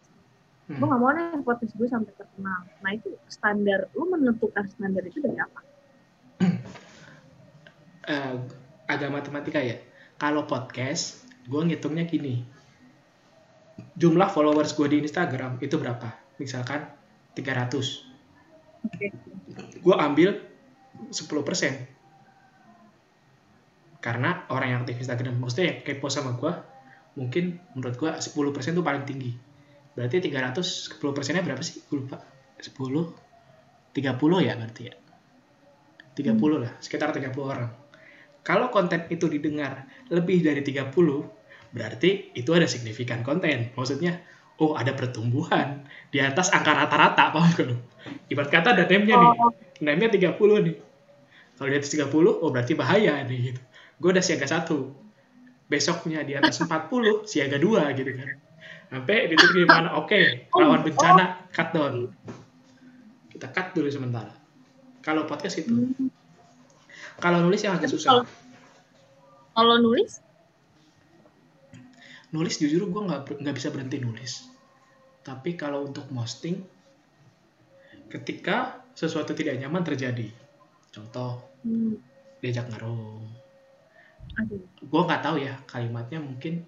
Hmm. 0.68 0.84
gue 0.84 0.88
nggak 0.88 1.00
mau 1.00 1.12
nih 1.16 1.44
podcast 1.48 1.74
gue 1.80 1.88
sampai 1.88 2.12
terkenal 2.12 2.60
nah 2.84 2.92
itu 2.92 3.16
standar 3.32 3.88
lo 3.96 4.04
menentukan 4.12 4.68
standar 4.68 5.00
itu 5.08 5.24
dari 5.24 5.40
apa 5.40 5.62
Eh, 8.08 8.36
agak 8.88 9.12
matematika 9.12 9.60
ya. 9.60 9.76
Kalau 10.16 10.48
podcast, 10.48 11.28
gue 11.44 11.60
ngitungnya 11.60 12.08
gini. 12.08 12.40
Jumlah 14.00 14.32
followers 14.32 14.72
gue 14.80 14.88
di 14.88 15.04
Instagram 15.04 15.60
itu 15.60 15.76
berapa? 15.76 16.16
Misalkan 16.40 16.88
300. 17.36 17.68
Oke. 18.88 19.12
Gue 19.84 19.96
ambil 20.00 20.40
10%. 21.12 21.20
Karena 24.00 24.48
orang 24.56 24.68
yang 24.72 24.80
aktif 24.88 25.04
Instagram, 25.04 25.44
maksudnya 25.44 25.76
yang 25.76 25.80
kepo 25.84 26.08
sama 26.08 26.40
gue, 26.40 26.54
mungkin 27.20 27.60
menurut 27.76 28.00
gue 28.00 28.08
10% 28.08 28.24
itu 28.72 28.84
paling 28.88 29.04
tinggi. 29.04 29.36
Berarti 29.98 30.22
300, 30.22 30.94
10%-nya 30.94 31.42
berapa 31.42 31.64
sih? 31.66 31.82
Gue 31.90 32.06
lupa. 32.06 32.22
10, 32.62 32.70
30 33.98 34.46
ya 34.46 34.54
berarti 34.54 34.82
ya. 34.86 34.96
30 36.14 36.62
lah, 36.62 36.72
sekitar 36.78 37.10
30 37.10 37.34
orang. 37.42 37.70
Kalau 38.46 38.70
konten 38.70 39.10
itu 39.10 39.26
didengar 39.26 39.90
lebih 40.14 40.46
dari 40.46 40.62
30, 40.62 40.94
berarti 41.74 42.32
itu 42.38 42.50
ada 42.54 42.70
signifikan 42.70 43.26
konten. 43.26 43.74
Maksudnya, 43.74 44.22
oh 44.62 44.78
ada 44.78 44.94
pertumbuhan 44.94 45.86
di 46.14 46.22
atas 46.22 46.54
angka 46.54 46.78
rata-rata, 46.78 47.34
paham 47.34 47.50
gak 47.58 47.66
lu? 47.66 47.78
Ibarat 48.30 48.50
kata 48.54 48.78
ada 48.78 48.86
name-nya 48.86 49.18
nih, 49.18 49.32
Oh, 49.42 49.54
name-nya 49.82 50.10
30 50.14 50.62
nih. 50.62 50.78
Kalau 51.58 51.70
di 51.74 51.76
atas 51.78 51.90
30, 51.90 52.38
oh 52.38 52.50
berarti 52.54 52.78
bahaya 52.78 53.18
nih 53.26 53.54
gitu. 53.54 53.62
Gue 53.98 54.10
udah 54.14 54.22
siaga 54.22 54.46
satu. 54.46 54.94
Besoknya 55.68 56.22
di 56.22 56.38
atas 56.38 56.62
40, 56.62 57.26
siaga 57.26 57.58
dua 57.58 57.90
gitu 57.98 58.14
kan. 58.14 58.47
Sampai 58.88 59.28
itu 59.28 59.46
gimana? 59.52 60.00
Oke, 60.00 60.48
lawan 60.56 60.84
bencana, 60.84 61.52
cut 61.52 61.76
down. 61.76 62.08
Kita 63.28 63.52
cut 63.52 63.76
dulu 63.76 63.92
sementara. 63.92 64.32
Kalau 65.04 65.28
podcast 65.28 65.60
itu, 65.60 65.72
hmm. 65.72 66.10
kalau 67.20 67.44
nulis 67.44 67.64
yang 67.64 67.76
agak 67.76 67.92
susah. 67.92 68.24
kalau- 68.24 68.48
kalau 69.58 69.82
nulis 69.82 70.22
nulis 72.30 72.62
jujur 72.62 72.86
gue 72.86 73.02
nggak 73.10 73.42
nggak 73.42 73.56
bisa 73.58 73.74
berhenti 73.74 73.98
nulis 73.98 74.46
tapi 75.26 75.58
kalau 75.58 75.90
untuk 75.90 76.06
posting 76.14 76.62
ketika 78.14 78.86
sesuatu 78.94 79.34
tidak 79.34 79.58
nyaman 79.58 79.82
terjadi 79.82 80.30
contoh 80.94 81.42
hmm, 81.66 81.98
diajak 82.44 82.70
ngerung 82.70 83.26
aduh 84.38 84.62
gue 84.62 85.02
nggak 85.10 85.24
tahu 85.26 85.42
ya 85.42 85.58
kalimatnya 85.66 86.22
mungkin 86.22 86.62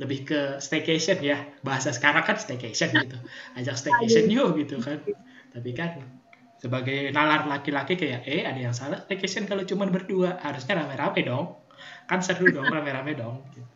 lebih 0.00 0.24
ke 0.24 0.40
staycation 0.64 1.20
ya. 1.20 1.44
Bahasa 1.60 1.92
sekarang 1.92 2.24
kan 2.24 2.40
staycation 2.40 2.88
gitu. 2.96 3.20
Ajak 3.52 3.76
staycation 3.76 4.32
yuk 4.32 4.56
gitu 4.56 4.80
kan. 4.80 5.04
Tapi 5.52 5.70
kan 5.76 6.00
sebagai 6.56 7.12
nalar 7.12 7.44
laki-laki 7.44 8.00
kayak 8.00 8.24
eh 8.24 8.48
ada 8.48 8.56
yang 8.56 8.72
salah 8.72 9.04
staycation 9.04 9.44
kalau 9.44 9.68
cuma 9.68 9.84
berdua? 9.92 10.40
Harusnya 10.40 10.80
rame-rame 10.80 11.20
dong. 11.28 11.52
Kan 12.08 12.24
seru 12.24 12.48
dong 12.48 12.64
rame-rame 12.74 13.12
dong. 13.12 13.44
Gitu. 13.52 13.68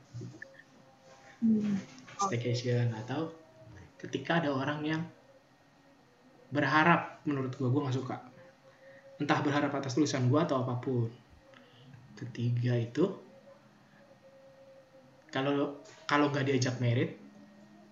Hmm. 1.45 1.77
staycation 2.14 2.89
atau 3.05 3.29
ketika 4.01 4.41
ada 4.41 4.49
orang 4.49 4.81
yang 4.81 5.03
berharap 6.49 7.20
menurut 7.29 7.53
gue 7.53 7.68
gue 7.68 7.85
nggak 7.85 7.97
suka. 8.01 8.16
Entah 9.20 9.45
berharap 9.45 9.77
atas 9.77 9.93
tulisan 9.93 10.33
gue 10.33 10.41
atau 10.41 10.64
apa 10.64 10.81
pun. 10.81 11.12
Ketiga 12.16 12.81
itu 12.81 13.24
kalau 15.35 15.82
kalau 16.07 16.30
nggak 16.30 16.47
diajak 16.47 16.78
merit 16.78 17.18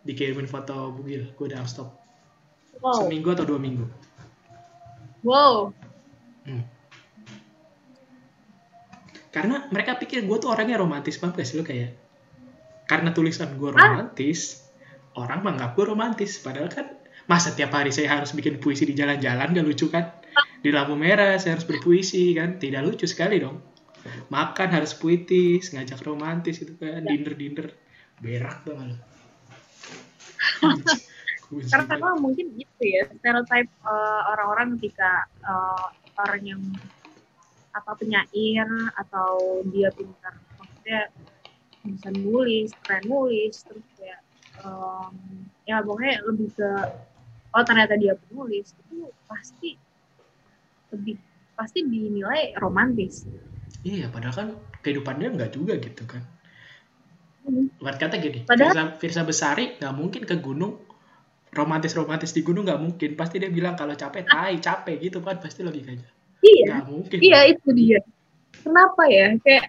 dikirimin 0.06 0.46
foto 0.46 0.94
bugil 0.94 1.34
gue 1.34 1.46
udah 1.50 1.66
stop 1.66 1.98
Wow. 2.82 3.06
seminggu 3.06 3.30
atau 3.30 3.46
dua 3.46 3.62
minggu. 3.62 3.86
Wow. 5.22 5.70
Hmm. 6.42 6.66
karena 9.30 9.70
mereka 9.70 9.96
pikir 9.96 10.26
gue 10.26 10.36
tuh 10.42 10.50
orangnya 10.50 10.82
romantis 10.82 11.16
banget 11.16 11.40
guys 11.40 11.54
lu 11.54 11.62
kayak 11.62 11.94
karena 12.90 13.14
tulisan 13.14 13.54
gue 13.54 13.70
romantis 13.70 14.66
orang 15.14 15.46
menganggap 15.46 15.78
gue 15.78 15.84
romantis. 15.86 16.42
Padahal 16.42 16.66
kan 16.68 16.90
masa 17.30 17.54
tiap 17.54 17.70
hari 17.70 17.94
saya 17.94 18.18
harus 18.18 18.34
bikin 18.34 18.58
puisi 18.58 18.82
di 18.82 18.98
jalan-jalan 18.98 19.54
gak 19.54 19.62
lucu 19.62 19.86
kan? 19.88 20.10
Di 20.58 20.74
lampu 20.74 20.98
merah 20.98 21.38
saya 21.38 21.54
harus 21.54 21.70
berpuisi 21.70 22.34
kan? 22.34 22.58
Tidak 22.58 22.82
lucu 22.82 23.06
sekali 23.06 23.38
dong 23.38 23.71
makan 24.28 24.68
harus 24.72 24.92
puitis 24.96 25.70
ngajak 25.72 26.00
romantis 26.02 26.58
gitu 26.58 26.74
kan 26.78 27.02
dinner 27.06 27.34
dinner 27.34 27.68
berak 28.18 28.62
dong 28.66 28.94
lu 28.94 28.96
Kunci 31.52 31.68
Karena 31.68 32.16
mungkin 32.16 32.48
gitu 32.56 32.80
ya 32.80 33.04
stereotype 33.12 33.68
eh, 33.68 34.20
orang-orang 34.32 34.80
ketika 34.80 35.28
eh, 35.44 35.86
orang 36.16 36.42
yang 36.42 36.62
apa 37.72 37.92
penyair 37.96 38.68
atau 38.96 39.60
dia 39.68 39.88
pintar 39.92 40.36
maksudnya 40.60 41.08
bisa 41.82 42.08
nulis, 42.14 42.70
keren 42.84 43.04
nulis, 43.10 43.64
terus 43.64 43.82
kayak 43.98 44.20
em, 44.62 45.14
ya 45.66 45.82
pokoknya 45.82 46.22
lebih 46.30 46.52
ke 46.54 46.70
oh 47.52 47.64
ternyata 47.66 47.98
dia 47.98 48.14
penulis 48.14 48.70
itu 48.70 49.10
pasti 49.26 49.74
lebih 50.94 51.16
pasti 51.56 51.80
dinilai 51.82 52.54
romantis. 52.60 53.26
Iya, 53.82 54.06
padahal 54.08 54.34
kan 54.34 54.48
kehidupannya 54.80 55.34
nggak 55.34 55.52
juga 55.52 55.74
gitu 55.76 56.06
kan. 56.06 56.22
Hmm. 57.42 57.66
Buat 57.76 57.98
kata 57.98 58.16
gini, 58.16 58.46
Padahal- 58.46 58.94
Firsa, 58.94 59.20
Firsa 59.20 59.22
Besari 59.22 59.74
nggak 59.76 59.94
mungkin 59.94 60.22
ke 60.22 60.38
gunung 60.38 60.78
romantis-romantis 61.50 62.30
di 62.30 62.40
gunung 62.40 62.62
nggak 62.64 62.78
mungkin. 62.78 63.10
Pasti 63.12 63.42
dia 63.42 63.50
bilang 63.50 63.74
kalau 63.74 63.92
capek, 63.92 64.22
tai 64.24 64.56
capek 64.58 64.96
gitu 65.02 65.18
kan 65.18 65.36
pasti 65.36 65.60
logikanya. 65.60 66.06
Iya, 66.40 66.78
Nggak 66.78 66.86
mungkin. 66.86 67.18
iya 67.18 67.40
itu 67.46 67.68
dia. 67.72 67.98
Kenapa 68.62 69.02
ya? 69.06 69.34
Kayak 69.42 69.66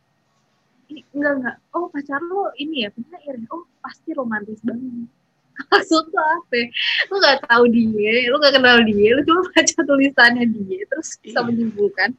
enggak 1.11 1.33
enggak. 1.37 1.55
Oh 1.71 1.89
pacar 1.89 2.21
lo 2.21 2.53
ini 2.55 2.85
ya 2.85 2.89
penyair. 2.89 3.35
ya? 3.41 3.47
Oh 3.49 3.65
pasti 3.79 4.13
romantis 4.13 4.61
banget. 4.61 5.09
Maksud 5.69 6.05
lo 6.09 6.21
apa? 6.21 6.53
ya? 6.53 6.65
Lu 7.09 7.15
gak 7.17 7.45
tahu 7.45 7.63
dia, 7.69 8.25
lu 8.25 8.37
gak 8.37 8.53
kenal 8.53 8.77
dia, 8.81 9.09
lu 9.13 9.21
cuma 9.21 9.41
baca 9.45 9.77
tulisannya 9.85 10.45
dia, 10.49 10.81
terus 10.89 11.17
bisa 11.21 11.41
Iya. 11.41 11.45
menyimpulkan. 11.45 12.09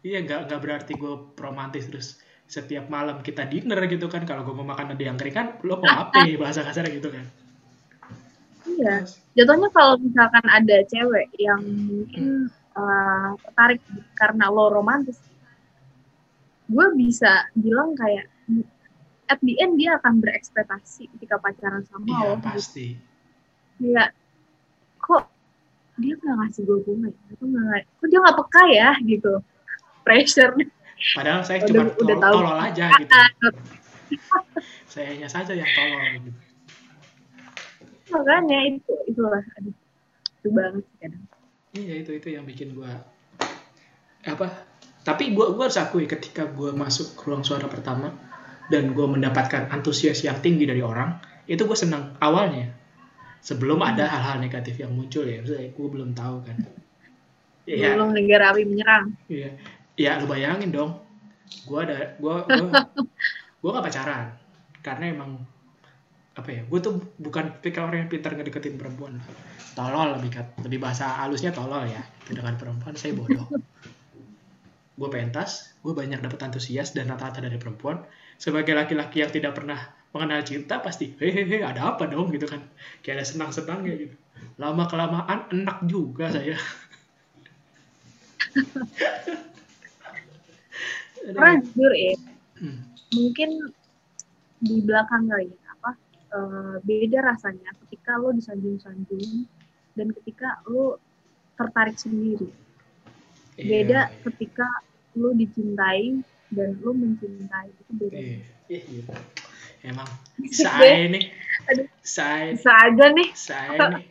Iya, 0.00 0.18
nggak 0.24 0.40
nggak 0.48 0.60
berarti 0.64 0.92
gue 0.96 1.14
romantis 1.36 1.84
terus 1.90 2.08
setiap 2.48 2.88
malam 2.88 3.20
kita 3.20 3.44
dinner 3.46 3.78
gitu 3.86 4.08
kan. 4.08 4.24
Kalau 4.24 4.42
gue 4.42 4.54
mau 4.56 4.64
makan 4.64 4.96
ada 4.96 5.02
yang 5.02 5.20
kering 5.20 5.36
kan, 5.36 5.46
lo 5.62 5.78
mau 5.78 6.08
apa 6.08 6.24
bahasa 6.40 6.64
kasarnya 6.64 6.96
gitu 6.96 7.12
kan. 7.12 7.26
Iya. 8.66 9.04
Jatuhnya 9.36 9.68
kalau 9.70 10.00
misalkan 10.00 10.44
ada 10.48 10.76
cewek 10.88 11.28
yang 11.36 11.60
mungkin 11.62 12.48
uh, 12.74 13.36
tertarik 13.44 13.80
karena 14.16 14.48
lo 14.48 14.72
romantis, 14.72 15.20
gue 16.70 16.86
bisa 16.96 17.50
bilang 17.54 17.92
kayak 17.94 18.26
at 19.30 19.38
the 19.46 19.54
end 19.62 19.78
dia 19.78 19.94
akan 20.00 20.18
berekspektasi 20.18 21.06
ketika 21.16 21.38
pacaran 21.38 21.86
sama 21.86 22.06
Iya, 22.08 22.18
lo. 22.24 22.34
pasti. 22.42 22.98
Kayak 23.78 24.10
kok 24.98 25.24
dia 26.00 26.14
nggak 26.16 26.36
ngasih 26.40 26.62
gue 26.64 26.78
bunga 26.82 27.08
ya? 27.08 27.32
Kok, 27.36 27.46
nggak, 27.46 27.80
kok 27.86 28.06
dia 28.08 28.18
nggak 28.18 28.36
peka 28.40 28.62
ya 28.72 28.90
gitu? 29.04 29.32
Pressure. 30.00 30.52
Padahal 31.16 31.40
saya 31.44 31.58
Udah- 31.62 31.68
cuma 31.68 31.82
udah 31.96 32.16
tahu. 32.18 32.34
tolol 32.40 32.58
aja 32.60 32.86
gitu. 32.96 33.14
Sayanya 34.92 35.28
saja 35.28 35.52
yang 35.54 35.70
tolol 35.70 36.02
gitu. 36.18 36.30
Makanya 38.10 38.58
itu 38.66 38.92
itulah 39.06 39.44
aduh 39.54 39.74
itu 40.40 40.48
banget 40.50 40.84
kadang. 40.98 41.24
Iya 41.70 41.94
itu 42.02 42.10
itu 42.10 42.28
yang 42.34 42.42
bikin 42.42 42.74
gua 42.74 42.90
apa? 44.26 44.66
Tapi 45.00 45.30
gua 45.30 45.54
gua 45.54 45.70
harus 45.70 45.78
akui 45.78 46.10
ketika 46.10 46.50
gua 46.50 46.74
masuk 46.74 47.14
ke 47.14 47.22
ruang 47.30 47.46
suara 47.46 47.70
pertama 47.70 48.10
dan 48.66 48.90
gua 48.90 49.06
mendapatkan 49.06 49.70
antusias 49.70 50.26
yang 50.26 50.42
tinggi 50.42 50.66
dari 50.66 50.82
orang, 50.82 51.22
itu 51.46 51.62
gua 51.62 51.78
senang 51.78 52.18
awalnya. 52.18 52.74
Sebelum 53.40 53.80
ada 53.80 54.04
hal-hal 54.04 54.36
negatif 54.40 54.76
yang 54.80 54.92
muncul 54.92 55.24
ya, 55.24 55.40
maksudnya 55.40 55.72
gua 55.72 55.88
belum 55.88 56.10
tahu 56.12 56.36
kan. 56.44 56.56
Iya, 57.64 57.96
Belum 57.96 58.12
negara 58.12 58.52
api 58.52 58.62
menyerang. 58.68 59.14
iya. 59.30 59.50
Ya 59.96 60.16
lu 60.20 60.28
bayangin 60.28 60.72
dong. 60.72 60.96
Gua 61.64 61.84
ada 61.84 62.16
gua 62.20 62.44
gua 62.46 62.68
gua 63.60 63.70
gak 63.80 63.86
pacaran 63.92 64.26
karena 64.80 65.12
emang 65.12 65.40
apa 66.40 66.48
ya 66.56 66.62
gue 66.64 66.78
tuh 66.80 66.94
bukan 67.20 67.60
tipikal 67.60 67.90
orang 67.90 68.06
yang 68.06 68.10
pintar 68.10 68.32
ngedeketin 68.32 68.80
perempuan 68.80 69.20
tolol 69.76 70.16
lebih 70.16 70.32
lebih 70.64 70.78
bahasa 70.80 71.04
halusnya 71.20 71.52
tolol 71.52 71.84
ya 71.84 72.00
dengan 72.24 72.56
perempuan 72.56 72.96
saya 72.96 73.12
bodoh 73.12 73.44
gue 74.96 75.08
pentas 75.12 75.76
gue 75.84 75.92
banyak 75.92 76.22
dapat 76.22 76.40
antusias 76.48 76.96
dan 76.96 77.12
rata-rata 77.12 77.44
dari 77.44 77.60
perempuan 77.60 78.00
sebagai 78.40 78.72
laki-laki 78.72 79.20
yang 79.20 79.28
tidak 79.28 79.52
pernah 79.52 79.80
mengenal 80.14 80.40
cinta 80.42 80.74
pasti 80.86 81.04
hehehe 81.20 81.62
ada 81.62 81.94
apa 81.94 82.04
dong 82.12 82.26
gitu 82.34 82.46
kan 82.52 82.62
kayak 83.02 83.22
ada 83.22 83.26
senang-senang 83.30 83.80
ya 83.86 83.94
gitu 83.94 84.16
lama 84.62 84.84
kelamaan 84.90 85.40
enak 85.54 85.78
juga 85.88 86.26
saya. 86.34 86.56
Karena 91.36 91.60
jujur 91.62 91.92
ya, 91.94 92.14
Hmm. 92.60 92.76
mungkin 93.16 93.50
di 94.60 94.76
belakang 94.84 95.24
kali 95.32 95.48
ya, 95.48 95.58
apa 95.80 95.90
eh, 96.36 96.76
beda 96.84 97.18
rasanya 97.24 97.70
ketika 97.86 98.20
lo 98.20 98.36
disanjung-sanjung 98.36 99.48
dan 99.96 100.08
ketika 100.20 100.60
lo 100.68 101.00
tertarik 101.56 101.96
sendiri. 101.96 102.48
Beda 103.56 104.08
Iya, 104.08 104.20
ketika 104.28 104.68
lo 105.16 105.32
dicintai 105.36 106.20
dan 106.52 106.68
lo 106.80 106.92
mencintai 106.96 107.68
itu 107.72 107.92
beda. 107.96 108.18
iya, 108.68 108.78
iya. 108.84 109.04
Emang? 109.84 110.08
Saya 110.50 111.08
Aduh. 111.70 111.86
saya 112.00 112.56
Bisa 112.56 112.72
aja 112.72 113.06
nih. 113.12 113.28
saya 113.36 113.78
nih 113.96 114.06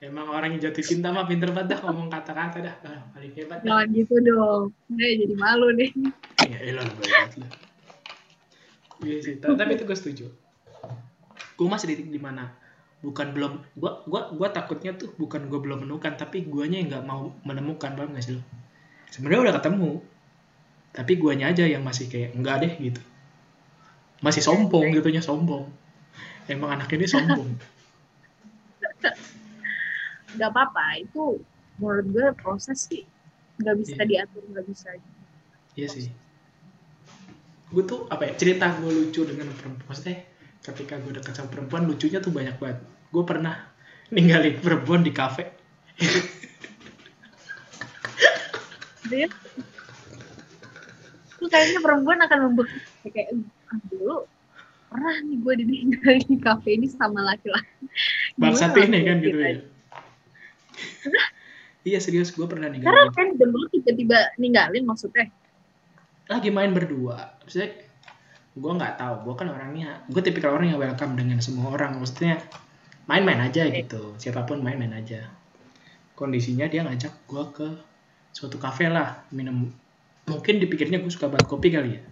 emang 0.00 0.32
orang 0.32 0.56
yang 0.56 0.70
jatuh 0.70 0.80
cinta 0.80 1.12
mah 1.12 1.28
pinter 1.28 1.52
banget 1.52 1.76
dah 1.76 1.80
ngomong 1.84 2.08
kata-kata 2.08 2.64
dah. 2.64 2.74
Ah, 2.88 3.04
paling 3.12 3.32
hebat 3.36 3.60
dah. 3.60 3.84
Gitu 3.84 4.16
dong. 4.24 4.72
Saya 4.88 5.12
jadi 5.20 5.34
malu 5.36 5.68
nih. 5.76 5.90
ya 6.48 6.58
elah 6.72 6.82
lu 6.88 6.94
banget 6.96 7.32
lu 7.36 7.46
iya 9.04 9.16
sih 9.20 9.36
ta- 9.36 9.52
tapi 9.52 9.76
itu 9.76 9.84
gue 9.84 9.96
setuju. 9.96 10.24
Gue 11.56 11.68
masih 11.68 11.92
di 11.92 12.00
titik 12.00 12.16
di 12.16 12.20
mana 12.20 12.48
bukan 13.00 13.32
belum 13.32 13.52
gua 13.80 14.04
gua 14.04 14.28
gua 14.32 14.48
takutnya 14.52 14.92
tuh 14.92 15.12
bukan 15.16 15.48
gue 15.48 15.56
belum 15.56 15.84
menemukan 15.84 16.20
tapi 16.20 16.44
guanya 16.44 16.80
yang 16.80 16.88
nggak 16.92 17.04
mau 17.08 17.32
menemukan 17.48 17.96
paham 17.96 18.12
gak 18.16 18.24
sih 18.24 18.36
lo? 18.36 18.42
Sebenarnya 19.12 19.48
udah 19.48 19.54
ketemu 19.60 19.90
tapi 20.96 21.12
guanya 21.16 21.52
aja 21.52 21.64
yang 21.68 21.84
masih 21.84 22.08
kayak 22.08 22.36
enggak 22.36 22.64
deh 22.64 22.72
gitu 22.80 23.00
masih 24.20 24.44
sombong 24.44 24.92
gitunya 24.92 25.24
sombong 25.24 25.68
emang 26.48 26.76
anak 26.76 26.92
ini 26.92 27.08
sombong 27.08 27.56
Gak 30.38 30.50
apa-apa. 30.54 31.02
Itu 31.02 31.42
menurut 31.82 32.06
gue 32.14 32.26
proses 32.38 32.86
sih. 32.86 33.02
Gak 33.58 33.76
bisa 33.82 33.98
Iya. 33.98 34.06
diatur, 34.06 34.46
gak 34.54 34.62
bisa. 34.62 34.94
Iya 35.74 35.88
sih. 35.90 36.06
Gue 37.74 37.82
tuh 37.82 38.06
apa 38.10 38.30
ya 38.30 38.38
cerita 38.38 38.70
gue 38.78 38.90
lucu 38.94 39.26
dengan 39.26 39.50
perempuan. 39.54 39.90
Maksudnya 39.90 40.22
ketika 40.62 41.02
gue 41.02 41.18
dekat 41.18 41.34
sama 41.34 41.50
perempuan 41.50 41.82
lucunya 41.90 42.22
tuh 42.22 42.30
banyak 42.30 42.56
banget. 42.62 42.78
Gue 43.10 43.24
pernah 43.26 43.58
ninggalin 44.14 44.54
perempuan 44.62 45.02
di 45.02 45.10
kafe. 45.10 45.50
Lu 51.40 51.46
kayaknya 51.48 51.80
perempuan 51.82 52.18
akan 52.22 52.38
membekas 52.50 52.82
kayak 53.02 53.34
dulu 53.90 54.26
pernah 54.90 55.14
nih 55.22 55.36
gue 55.38 55.54
ditinggalin 55.62 56.24
di 56.26 56.38
kafe 56.42 56.70
ini 56.74 56.86
sama 56.90 57.22
laki-laki. 57.22 57.86
Bangsat 58.34 58.74
ini 58.74 59.06
kan 59.06 59.16
gitu 59.22 59.38
itu? 59.38 59.46
ya. 59.46 59.54
iya 61.86 61.98
serius 62.02 62.34
gue 62.34 62.42
pernah 62.50 62.66
Karena 62.66 63.06
ninggalin. 63.06 63.14
kan 63.14 63.28
dulu 63.38 63.70
tiba-tiba 63.70 64.34
ninggalin 64.42 64.82
maksudnya. 64.82 65.30
Lagi 66.26 66.50
main 66.50 66.74
berdua. 66.74 67.38
Maksudnya 67.46 67.70
gue 68.58 68.72
nggak 68.74 68.94
tahu. 68.98 69.14
Gue 69.30 69.34
kan 69.38 69.48
orangnya. 69.54 70.02
Gue 70.10 70.22
tipikal 70.26 70.58
orang 70.58 70.74
yang 70.74 70.82
welcome 70.82 71.14
dengan 71.14 71.38
semua 71.38 71.70
orang. 71.70 72.02
Maksudnya 72.02 72.42
main-main 73.06 73.46
aja 73.46 73.70
gitu. 73.70 74.18
Siapa 74.18 74.42
pun 74.42 74.58
main-main 74.58 74.90
aja. 74.98 75.30
Kondisinya 76.18 76.66
dia 76.66 76.82
ngajak 76.82 77.14
gue 77.30 77.44
ke 77.54 77.68
suatu 78.34 78.58
kafe 78.62 78.86
lah 78.86 79.26
minum 79.34 79.70
mungkin 80.30 80.62
dipikirnya 80.62 81.02
gue 81.02 81.10
suka 81.10 81.26
banget 81.26 81.50
kopi 81.50 81.74
kali 81.74 81.98
ya 81.98 82.02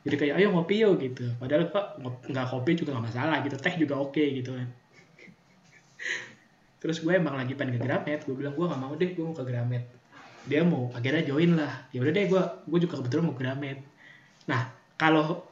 jadi 0.00 0.16
kayak 0.16 0.34
ayo 0.40 0.48
ngopi 0.56 0.80
yuk 0.80 0.96
gitu. 0.96 1.28
Padahal 1.36 1.68
kok 1.68 2.00
nggak 2.00 2.46
kopi 2.48 2.72
juga 2.72 2.96
nggak 2.96 3.06
masalah 3.12 3.36
gitu 3.44 3.56
teh 3.60 3.74
juga 3.76 4.00
oke 4.00 4.20
gitu 4.20 4.56
kan. 4.56 4.68
Terus 6.80 7.04
gue 7.04 7.12
emang 7.12 7.36
lagi 7.36 7.52
pengen 7.52 7.76
ke 7.76 7.84
Gramet. 7.84 8.24
Gue 8.24 8.32
bilang 8.32 8.56
gue 8.56 8.64
nggak 8.64 8.80
mau 8.80 8.92
deh 8.96 9.10
gue 9.12 9.24
mau 9.24 9.36
ke 9.36 9.44
Gramet. 9.44 9.84
Dia 10.48 10.64
mau 10.64 10.88
akhirnya 10.96 11.20
join 11.28 11.52
lah. 11.52 11.84
Ya 11.92 12.00
udah 12.00 12.12
deh 12.16 12.24
gue 12.32 12.42
gue 12.64 12.78
juga 12.80 12.96
kebetulan 13.04 13.24
mau 13.28 13.36
ke 13.36 13.44
Gramet. 13.44 13.78
Nah 14.48 14.72
kalau 14.96 15.44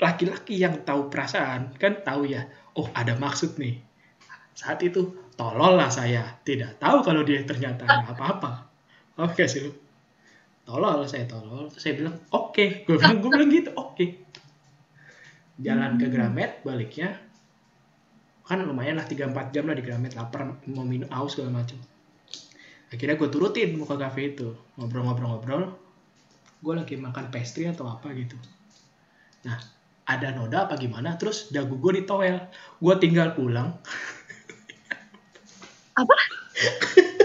laki-laki 0.00 0.56
yang 0.56 0.80
tahu 0.80 1.12
perasaan 1.12 1.76
kan 1.76 2.00
tahu 2.00 2.24
ya 2.24 2.48
oh 2.80 2.88
ada 2.96 3.20
maksud 3.20 3.60
nih. 3.60 3.84
Saat 4.56 4.80
itu 4.80 5.28
tolol 5.36 5.76
lah 5.76 5.92
saya. 5.92 6.40
Tidak 6.40 6.80
tahu 6.80 7.04
kalau 7.04 7.20
dia 7.20 7.44
ternyata 7.44 7.84
apa-apa. 7.84 8.64
Oke 9.20 9.44
sih. 9.44 9.68
lu 9.68 9.76
tolol 10.64 11.04
saya 11.08 11.24
tolol. 11.26 11.68
Terus 11.72 11.82
saya 11.82 11.94
bilang 11.96 12.16
oke. 12.32 12.88
Gue 12.88 12.96
bilang 12.98 13.18
gue 13.20 13.30
bilang 13.30 13.50
gitu 13.50 13.70
oke. 13.76 14.06
Jalan 15.60 16.00
ke 16.00 16.06
Gramet 16.08 16.64
baliknya 16.64 17.20
kan 18.50 18.66
lumayan 18.66 18.98
lah 18.98 19.06
3-4 19.06 19.54
jam 19.54 19.70
lah 19.70 19.78
di 19.78 19.84
Gramet 19.86 20.18
lapar 20.18 20.42
mau 20.66 20.82
minum 20.82 21.06
aus 21.14 21.38
segala 21.38 21.62
macam 21.62 21.78
akhirnya 22.90 23.14
gue 23.14 23.28
turutin 23.30 23.78
mau 23.78 23.86
ke 23.86 23.94
cafe 23.96 24.34
itu 24.34 24.50
ngobrol-ngobrol-ngobrol. 24.76 25.70
Gue 26.60 26.74
lagi 26.76 26.98
makan 26.98 27.32
pastry 27.32 27.70
atau 27.70 27.88
apa 27.88 28.12
gitu. 28.12 28.36
Nah 29.46 29.56
ada 30.10 30.34
noda 30.34 30.66
apa 30.66 30.74
gimana 30.74 31.14
terus 31.14 31.54
dagu 31.54 31.78
gue 31.78 32.02
ditowel 32.02 32.36
gue 32.82 32.94
tinggal 32.98 33.32
pulang. 33.38 33.78
Apa? 35.94 36.14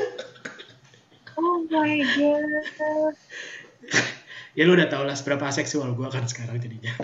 my 1.67 1.97
god. 2.15 3.15
ya 4.57 4.63
lu 4.63 4.73
udah 4.73 4.87
tau 4.87 5.03
lah 5.03 5.13
seberapa 5.13 5.45
seksual 5.49 5.91
gue 5.91 6.07
kan 6.07 6.23
sekarang 6.23 6.57
jadinya 6.57 6.93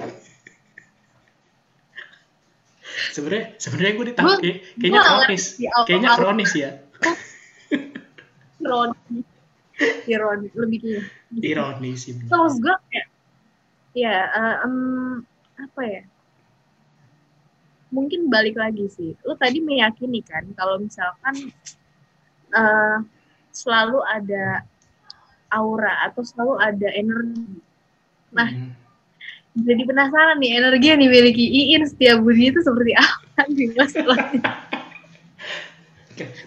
sebenarnya 3.11 3.55
sebenarnya 3.57 3.93
gue 3.93 4.05
ditahu 4.07 4.25
Gua- 4.25 4.39
kayak- 4.39 4.61
kayaknya 4.75 5.01
kronis 5.01 5.43
kayaknya 5.83 6.09
kronis 6.15 6.51
ya 6.53 6.71
Ironi. 8.61 9.25
Ironi 10.05 10.47
lebih 10.53 10.77
kayak. 10.79 11.03
ironis 11.33 12.05
sih. 12.05 12.13
Terus 12.13 12.61
gue 12.61 12.75
kayak 12.87 13.07
ya 13.91 14.15
eh, 14.29 14.57
em, 14.61 14.75
apa 15.57 15.81
ya? 15.81 16.03
Mungkin 17.89 18.29
balik 18.29 18.55
lagi 18.55 18.85
sih. 18.87 19.17
Lu 19.25 19.33
tadi 19.33 19.57
meyakini 19.57 20.21
kan 20.21 20.45
kalau 20.53 20.77
misalkan 20.77 21.49
eh, 22.53 22.97
selalu 23.51 23.99
ada 24.03 24.63
aura 25.51 26.07
atau 26.07 26.23
selalu 26.23 26.53
ada 26.59 26.87
energi. 26.91 27.43
Nah, 28.31 28.47
Hmm. 28.47 28.71
jadi 29.59 29.83
penasaran 29.83 30.39
nih 30.39 30.51
energi 30.57 30.87
yang 30.87 31.01
dimiliki 31.03 31.43
Iin 31.43 31.83
setiap 31.83 32.23
bunyi 32.23 32.55
itu 32.55 32.63
seperti 32.63 32.95
apa 32.95 33.41
di 33.51 33.67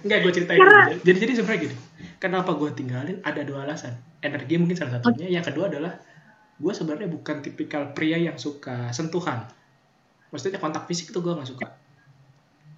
Enggak, 0.05 0.19
gue 0.23 0.33
ceritain 0.33 0.61
Karena- 0.61 0.87
dulu. 0.87 1.03
Jadi, 1.03 1.19
jadi 1.19 1.33
sebenarnya 1.35 1.61
gini. 1.67 1.77
Kenapa 2.23 2.51
gue 2.57 2.71
tinggalin? 2.73 3.17
Ada 3.21 3.43
dua 3.43 3.67
alasan. 3.67 3.99
Energi 4.23 4.55
mungkin 4.57 4.77
salah 4.79 5.01
satunya. 5.03 5.29
Yang 5.29 5.51
kedua 5.53 5.67
adalah 5.69 5.99
gue 6.55 6.73
sebenarnya 6.73 7.09
bukan 7.11 7.43
tipikal 7.43 7.91
pria 7.91 8.17
yang 8.17 8.39
suka 8.39 8.95
sentuhan. 8.95 9.45
Maksudnya 10.31 10.63
kontak 10.63 10.87
fisik 10.87 11.11
tuh 11.11 11.21
gue 11.21 11.35
nggak 11.35 11.51
suka. 11.51 11.67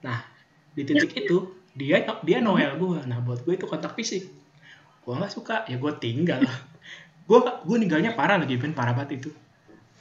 Nah, 0.03 0.25
di 0.73 0.83
titik 0.83 1.13
itu 1.15 1.53
dia 1.77 2.03
dia 2.25 2.39
noel 2.41 2.81
gue. 2.81 3.05
Nah, 3.05 3.21
buat 3.21 3.45
gue 3.45 3.55
itu 3.55 3.69
kontak 3.69 3.93
fisik. 3.93 4.27
Gue 5.05 5.15
nggak 5.15 5.33
suka, 5.33 5.69
ya 5.69 5.77
gue 5.77 5.93
tinggal. 6.01 6.41
gue 7.29 7.39
gue 7.39 7.77
ninggalnya 7.77 8.17
parah 8.17 8.41
lagi, 8.41 8.57
Ben 8.57 8.73
parah 8.73 8.97
banget 8.97 9.23
itu. 9.23 9.31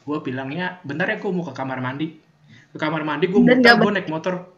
Gue 0.07 0.17
bilangnya, 0.23 0.79
bentar 0.87 1.05
ya 1.11 1.19
gue 1.19 1.31
mau 1.31 1.43
ke 1.43 1.53
kamar 1.53 1.83
mandi. 1.83 2.15
Ke 2.71 2.77
kamar 2.79 3.03
mandi 3.03 3.27
gue 3.27 3.37
muter, 3.37 3.59
nggak 3.59 3.75
gue 3.77 3.91
naik 3.99 4.09
motor. 4.09 4.55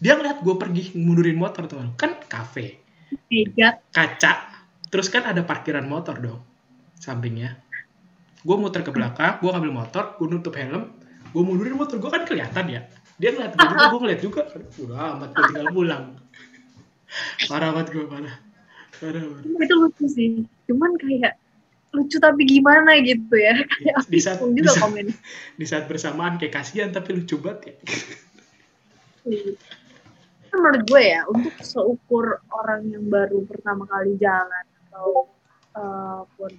Dia 0.00 0.16
ngeliat 0.16 0.40
gue 0.40 0.54
pergi 0.56 0.96
mundurin 0.96 1.36
motor 1.36 1.68
tuh 1.68 1.80
kan 1.96 2.20
kafe 2.28 2.86
Mega. 3.30 3.78
kaca 3.94 4.32
terus 4.90 5.10
kan 5.10 5.26
ada 5.26 5.42
parkiran 5.42 5.86
motor 5.86 6.18
dong 6.18 6.40
sampingnya 6.98 7.58
gue 8.42 8.56
muter 8.56 8.82
ke 8.86 8.90
belakang 8.94 9.42
gue 9.42 9.50
ngambil 9.50 9.72
motor 9.74 10.04
gue 10.18 10.26
nutup 10.30 10.54
helm 10.54 10.94
gue 11.30 11.42
mundurin 11.42 11.74
motor 11.74 11.98
gue 11.98 12.10
kan 12.10 12.22
kelihatan 12.26 12.66
ya 12.70 12.80
dia 13.18 13.30
ngeliat 13.34 13.52
gue 13.54 13.66
juga 13.66 13.84
gue 13.90 14.00
ngeliat 14.02 14.20
juga 14.22 14.42
udah 14.82 14.98
amat 15.18 15.30
gue 15.34 15.44
tinggal 15.50 15.68
pulang 15.74 16.04
parah 17.48 17.70
banget 17.74 17.88
gue 17.94 18.06
parah. 18.06 18.34
Parah 19.00 19.22
banget. 19.22 19.64
itu 19.66 19.74
lucu 19.76 20.04
sih. 20.08 20.30
Cuman 20.66 20.94
kayak 20.98 21.34
lucu 21.96 22.16
tapi 22.20 22.42
gimana 22.44 22.98
gitu 23.00 23.34
ya. 23.36 23.56
Kayak 23.72 23.96
di 24.10 24.20
saat 24.20 24.38
bingung 24.40 24.54
di 24.54 24.60
juga 24.62 24.72
saat, 24.72 24.82
komen. 24.84 25.06
di 25.56 25.66
saat 25.66 25.84
bersamaan 25.88 26.34
kayak 26.36 26.54
kasihan 26.54 26.90
tapi 26.92 27.16
lucu 27.16 27.40
banget 27.40 27.72
ya. 27.72 27.74
Kan 30.52 30.58
menurut 30.62 30.82
gue 30.86 31.02
ya 31.02 31.20
untuk 31.26 31.54
seukur 31.60 32.40
orang 32.52 32.88
yang 32.90 33.04
baru 33.08 33.42
pertama 33.48 33.84
kali 33.88 34.14
jalan 34.20 34.64
atau 34.88 35.28
eh, 35.74 36.20
pun 36.36 36.52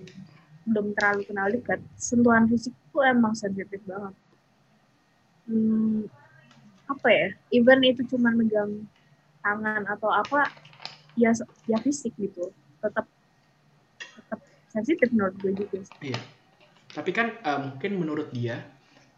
belum 0.68 0.92
terlalu 1.00 1.24
kenal 1.24 1.48
dekat 1.48 1.80
sentuhan 1.96 2.44
fisik 2.52 2.76
itu 2.76 3.00
emang 3.00 3.34
sensitif 3.38 3.80
banget. 3.88 4.14
Hmm, 5.48 6.12
apa 6.92 7.08
ya? 7.08 7.28
Even 7.56 7.80
itu 7.88 8.04
cuma 8.12 8.36
megang 8.36 8.84
tangan 9.48 9.84
atau 9.88 10.12
apa 10.12 10.52
ya 11.16 11.32
ya 11.66 11.80
fisik 11.80 12.12
gitu 12.20 12.52
tetap 12.84 13.08
tetap 14.14 14.40
sensitif 14.68 15.08
menurut 15.16 15.36
gue 15.40 15.52
juga 15.56 15.80
sih. 15.88 15.96
Iya. 16.12 16.20
Tapi 16.92 17.12
kan 17.16 17.40
eh, 17.40 17.60
mungkin 17.64 17.92
menurut 17.96 18.30
dia 18.36 18.68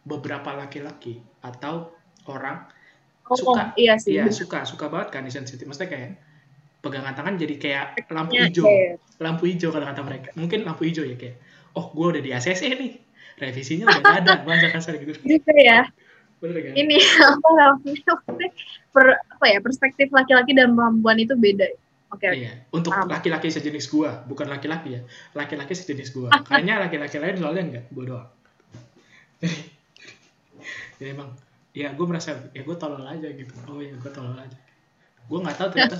beberapa 0.06 0.54
laki-laki 0.54 1.20
atau 1.42 1.92
orang 2.30 2.70
oh, 3.26 3.36
Suka. 3.36 3.74
iya 3.76 3.98
sih 3.98 4.16
Iya 4.16 4.30
bener. 4.30 4.38
suka 4.38 4.60
suka 4.70 4.86
banget 4.88 5.10
kan 5.12 5.24
sensitif. 5.28 5.66
Maksudnya 5.66 5.90
kayak 5.90 6.10
pegangan 6.80 7.14
tangan 7.18 7.36
jadi 7.36 7.56
kayak 7.60 7.86
lampu 8.14 8.38
Ya, 8.38 8.48
hijau, 8.48 8.64
kayak- 8.70 8.98
lampu 9.20 9.44
hijau 9.50 9.70
kalau 9.74 9.86
kata 9.90 10.02
mereka. 10.06 10.30
Mungkin 10.38 10.64
lampu 10.64 10.88
hijau 10.88 11.04
ya 11.04 11.18
kayak, 11.20 11.42
oh 11.76 11.92
gue 11.92 12.06
udah 12.16 12.22
di 12.24 12.32
ACC 12.32 12.62
nih, 12.80 12.92
revisinya 13.36 13.86
udah 13.92 14.04
ada, 14.24 14.32
bahasa 14.48 14.72
kasar 14.72 14.96
gitu. 15.02 15.12
gitu 15.20 15.52
ya 15.60 15.84
Bener 16.40 16.56
kan? 16.64 16.74
ini 16.76 16.98
apa 17.36 17.48
namanya 17.52 18.16
per 18.96 19.06
apa 19.20 19.46
ya 19.48 19.60
perspektif 19.60 20.08
laki-laki 20.12 20.56
dan 20.56 20.74
perempuan 20.74 21.20
itu 21.20 21.36
beda 21.36 21.68
oke 22.10 22.26
oke. 22.26 22.26
Iya. 22.26 22.52
Untuk 22.74 22.92
laki-laki 22.94 23.54
sejenis 23.54 23.86
gua, 23.94 24.26
bukan 24.26 24.50
laki-laki 24.50 24.98
ya, 24.98 25.02
laki-laki 25.38 25.78
sejenis 25.78 26.10
gua. 26.14 26.30
Kayaknya 26.48 26.82
laki-laki 26.82 27.18
lain 27.22 27.38
soalnya 27.38 27.64
enggak, 27.70 27.86
gua 27.94 28.04
doang. 28.06 28.30
Jadi, 29.40 29.58
jadi 31.00 31.10
emang, 31.16 31.30
ya 31.72 31.94
gue 31.96 32.06
merasa, 32.06 32.36
ya 32.52 32.62
gue 32.66 32.76
tolol 32.76 33.06
aja 33.08 33.28
gitu. 33.32 33.54
Oh 33.70 33.80
ya, 33.80 33.96
gue 33.96 34.12
tolol 34.12 34.36
aja. 34.36 34.58
Gue 35.30 35.40
nggak 35.40 35.56
tahu 35.56 35.68
ternyata 35.72 35.96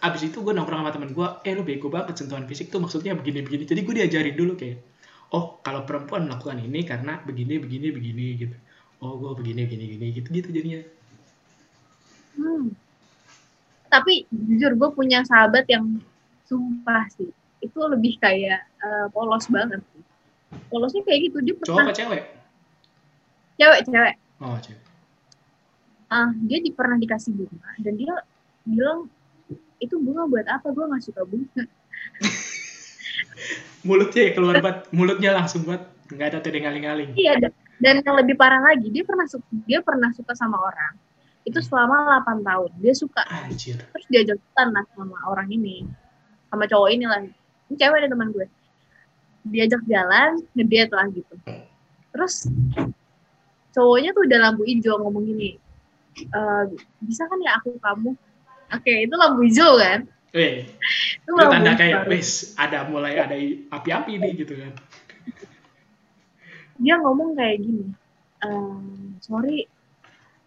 abis 0.00 0.32
itu 0.32 0.40
gue 0.40 0.56
nongkrong 0.56 0.80
sama 0.80 0.92
temen 0.96 1.12
gue, 1.12 1.28
eh 1.44 1.52
lu 1.52 1.60
bego 1.60 1.92
banget 1.92 2.16
sentuhan 2.16 2.48
fisik 2.48 2.72
tuh 2.72 2.80
maksudnya 2.80 3.12
begini-begini. 3.12 3.68
Jadi 3.68 3.80
gue 3.84 3.94
diajarin 4.00 4.32
dulu 4.32 4.56
kayak, 4.56 4.80
oh 5.36 5.60
kalau 5.60 5.84
perempuan 5.84 6.24
melakukan 6.24 6.56
ini 6.56 6.80
karena 6.88 7.20
begini, 7.20 7.60
begini, 7.60 7.92
begini 7.92 8.26
gitu. 8.40 8.56
Oh 9.00 9.16
gue 9.16 9.32
begini, 9.34 9.64
begini, 9.64 9.84
begini 9.88 10.06
gitu 10.12 10.28
gitu 10.30 10.48
jadinya. 10.50 10.80
Hmm. 12.30 12.72
tapi 13.86 14.24
jujur 14.30 14.78
gue 14.78 14.90
punya 14.94 15.20
sahabat 15.26 15.66
yang 15.66 15.98
sumpah 16.46 17.04
sih 17.12 17.28
itu 17.60 17.78
lebih 17.84 18.16
kayak 18.16 18.64
eh, 18.80 19.06
polos 19.10 19.44
banget 19.50 19.82
sih. 19.92 20.02
polosnya 20.70 21.02
kayak 21.04 21.20
gitu 21.28 21.36
dia 21.42 21.54
Cowok 21.58 21.66
pernah 21.68 21.84
apa 21.84 21.92
cewek? 21.92 22.22
cewek 23.56 23.80
cewek 23.84 24.14
Oh 24.40 24.56
cewek. 24.56 24.80
ah 26.08 26.30
dia 26.32 26.58
di, 26.58 26.70
pernah 26.72 26.96
dikasih 26.96 27.34
bunga 27.34 27.70
dan 27.82 27.92
dia 27.98 28.14
bilang 28.64 29.10
itu 29.78 29.94
bunga 30.00 30.24
buat 30.24 30.46
apa 30.48 30.70
gue 30.70 30.84
nggak 30.86 31.02
suka 31.04 31.22
bunga 31.26 31.62
mulutnya 33.88 34.22
ya 34.22 34.32
keluar 34.32 34.56
banget 34.60 34.78
mulutnya 34.94 35.30
langsung 35.34 35.66
buat 35.66 35.82
nggak 36.08 36.26
ada 36.30 36.38
tuh 36.40 36.50
ngaling-ngaling 36.52 37.10
iya 37.18 37.36
dan, 37.36 37.52
dan 37.80 38.04
yang 38.04 38.16
lebih 38.20 38.36
parah 38.36 38.60
lagi 38.60 38.92
dia 38.92 39.02
pernah 39.02 39.24
suka 39.24 39.48
dia 39.64 39.80
pernah 39.80 40.12
suka 40.12 40.36
sama 40.36 40.60
orang. 40.60 40.94
Itu 41.40 41.64
selama 41.64 42.20
8 42.20 42.44
tahun. 42.44 42.70
Dia 42.84 42.92
suka 42.92 43.24
anjir. 43.24 43.80
terus 43.80 44.06
diajak 44.12 44.36
jalan 44.52 44.68
lah 44.76 44.84
sama 44.92 45.16
orang 45.24 45.48
ini. 45.48 45.88
Sama 46.52 46.68
cowok 46.68 46.88
ini 46.92 47.04
lah 47.08 47.24
ini 47.24 47.74
cewek 47.74 47.96
ada 48.04 48.08
teman 48.12 48.28
gue. 48.36 48.46
Diajak 49.48 49.82
jalan 49.88 50.44
ngedate 50.52 50.92
lah 50.92 51.06
gitu. 51.08 51.34
Terus 52.12 52.44
cowoknya 53.72 54.12
tuh 54.12 54.28
udah 54.28 54.38
lampu 54.44 54.62
hijau 54.68 55.00
ngomong 55.00 55.24
gini 55.24 55.56
"Eh, 56.20 56.64
bisa 57.00 57.24
kan 57.24 57.40
ya 57.40 57.56
aku 57.56 57.80
kamu? 57.80 58.12
Oke 58.76 59.08
itu 59.08 59.14
lampu 59.16 59.40
hijau 59.48 59.80
kan? 59.80 60.04
Eh 60.36 60.68
itu 61.24 61.30
tanda 61.32 61.72
kayak 61.78 62.04
wes 62.10 62.52
ada 62.58 62.84
mulai 62.84 63.16
ada 63.16 63.36
api-api 63.72 64.18
nih 64.18 64.32
gitu 64.44 64.54
kan 64.58 64.72
dia 66.80 66.96
ngomong 66.98 67.36
kayak 67.36 67.60
gini 67.60 67.86
"Ehm, 68.40 69.20
sorry 69.20 69.68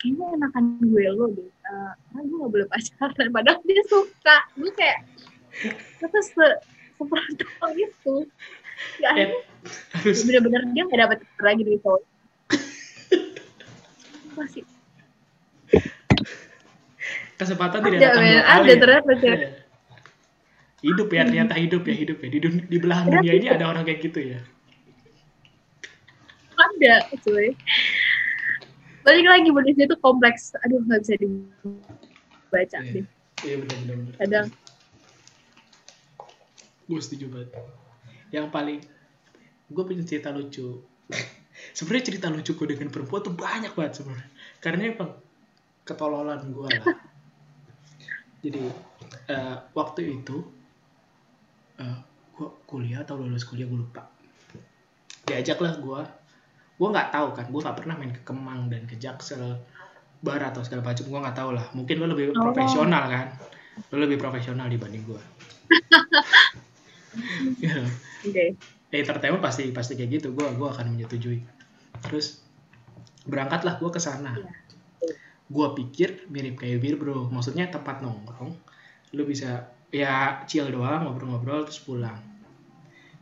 kayaknya 0.02 0.26
enakan 0.36 0.66
gue 0.84 1.06
lo 1.16 1.32
deh. 1.32 1.48
Eh, 1.48 1.92
karena 1.96 2.22
gue 2.28 2.38
gak 2.44 2.52
boleh 2.52 2.68
pacaran. 2.68 3.30
Padahal 3.40 3.60
dia 3.64 3.84
suka. 3.88 4.38
Gue 4.60 4.72
kayak 4.76 5.00
kata 6.02 6.20
se 6.26 6.48
seperti 6.98 7.84
itu 7.84 8.16
ya 8.98 9.12
eh, 9.16 9.30
harus 9.94 10.26
bener-bener 10.26 10.66
dia 10.74 10.84
gak 10.90 11.00
dapet 11.08 11.18
lagi 11.40 11.62
dari 11.64 11.80
cowok. 11.80 12.02
Masih 14.34 14.64
kesempatan 17.34 17.80
ada 17.82 17.88
tidak 17.90 18.00
datang 18.02 18.24
dua 18.24 18.40
ada 18.40 18.44
kali 18.46 18.70
ya. 18.70 18.76
ternyata 18.80 19.12
Iya. 19.14 19.50
hidup 20.84 21.08
ya 21.12 21.22
ternyata 21.24 21.54
hidup 21.60 21.84
ya 21.88 21.96
hidup 21.96 22.18
ya. 22.24 22.28
Di, 22.30 22.40
di 22.70 22.78
belahan 22.80 23.06
dunia 23.10 23.34
ini 23.36 23.48
ada 23.52 23.66
orang 23.68 23.84
kayak 23.88 24.00
gitu 24.04 24.20
ya 24.22 24.40
beda 26.84 27.00
cuy. 27.24 27.48
Balik 29.04 29.26
lagi 29.28 29.48
Indonesia 29.52 29.84
itu 29.88 29.98
kompleks. 30.04 30.52
Aduh 30.68 30.84
nggak 30.84 31.00
bisa 31.08 31.16
dibaca 31.16 32.80
Iya. 32.84 32.92
deh 32.92 33.06
iya 33.44 33.56
benar 33.60 33.78
benar 33.84 33.96
benar 34.00 34.16
kadang. 34.20 34.48
Gue 36.88 37.00
setuju 37.00 37.26
banget. 37.32 37.50
Yang 38.36 38.48
paling 38.52 38.80
gue 39.72 39.84
punya 39.84 40.04
cerita 40.04 40.32
lucu. 40.36 40.84
Sebenarnya 41.78 42.06
cerita 42.12 42.28
lucu 42.28 42.52
gue 42.56 42.68
dengan 42.76 42.92
perempuan 42.92 43.24
tuh 43.24 43.36
banyak 43.36 43.72
banget 43.76 44.04
sebenarnya. 44.04 44.30
Karena 44.60 44.82
emang 44.92 45.12
ketololan 45.88 46.40
gue 46.52 46.68
lah. 46.68 46.88
Jadi 48.44 48.64
eh, 49.32 49.58
waktu 49.72 50.02
itu 50.20 50.38
eh, 51.80 52.00
gue 52.36 52.48
kuliah 52.68 53.04
atau 53.04 53.20
lulus 53.20 53.44
kuliah 53.48 53.68
gue 53.68 53.80
lupa. 53.80 54.08
Diajak 55.28 55.60
lah 55.60 55.80
gue 55.80 56.23
gue 56.84 56.90
nggak 56.92 57.16
tahu 57.16 57.28
kan 57.32 57.46
gue 57.48 57.62
nggak 57.64 57.78
pernah 57.80 57.96
main 57.96 58.12
ke 58.12 58.22
Kemang 58.28 58.68
dan 58.68 58.84
ke 58.84 59.00
Jaksel 59.00 59.56
bar 60.20 60.44
atau 60.44 60.60
segala 60.68 60.84
macam 60.84 61.08
gue 61.08 61.20
nggak 61.24 61.38
tahu 61.40 61.50
lah. 61.56 61.64
Mungkin 61.72 61.96
lo 61.96 62.12
lebih 62.12 62.36
Oh. 62.36 62.52
profesional 62.52 63.08
kan. 63.08 63.28
Lo 63.96 64.04
lebih 64.04 64.20
profesional 64.20 64.68
dibanding 64.68 65.08
gue 65.08 65.22
Gitu. 67.56 67.80
oke. 68.28 68.46
Ya 68.92 68.98
entertainment 69.00 69.40
pasti 69.40 69.72
pasti 69.72 69.96
kayak 69.96 70.20
gitu. 70.20 70.28
Gue 70.36 70.44
gua 70.60 70.76
akan 70.76 70.92
menyetujui. 70.92 71.40
Terus 72.04 72.44
berangkatlah 73.24 73.80
gue 73.80 73.88
ke 73.90 74.02
sana. 74.04 74.36
Iya. 74.36 74.52
gue 75.44 75.68
pikir 75.78 76.28
mirip 76.28 76.60
kayak 76.60 76.84
bir 76.84 76.96
bro. 77.00 77.32
Maksudnya 77.32 77.72
tempat 77.72 78.04
nongkrong 78.04 78.60
lu 79.14 79.24
bisa 79.24 79.72
ya 79.88 80.42
chill 80.50 80.68
doang 80.68 81.08
ngobrol-ngobrol 81.08 81.64
terus 81.64 81.80
pulang. 81.80 82.20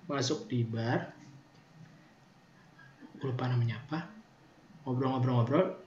Masuk 0.09 0.49
di 0.49 0.66
bar 0.66 1.20
lupa 3.28 3.45
namanya 3.45 3.78
apa 3.86 4.09
ngobrol-ngobrol-ngobrol 4.86 5.82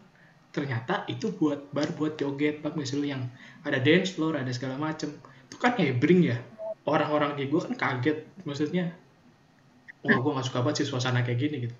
ternyata 0.55 1.03
itu 1.11 1.35
buat 1.35 1.75
bar 1.75 1.91
buat 1.99 2.15
joget 2.15 2.63
bang 2.63 2.75
misalnya 2.79 3.19
yang 3.19 3.23
ada 3.67 3.83
dance 3.83 4.15
floor 4.15 4.39
ada 4.39 4.55
segala 4.55 4.79
macem. 4.79 5.11
Itu 5.51 5.59
kan 5.59 5.75
hebring 5.75 6.31
ya. 6.31 6.39
Orang-orang 6.87 7.35
kayak 7.35 7.51
gue 7.51 7.61
kan 7.67 7.75
kaget 7.75 8.19
maksudnya 8.47 8.95
wah 10.07 10.21
gue 10.21 10.31
gak 10.37 10.47
suka 10.47 10.63
banget 10.63 10.85
sih 10.85 10.87
suasana 10.87 11.27
kayak 11.27 11.43
gini 11.43 11.57
gitu. 11.67 11.77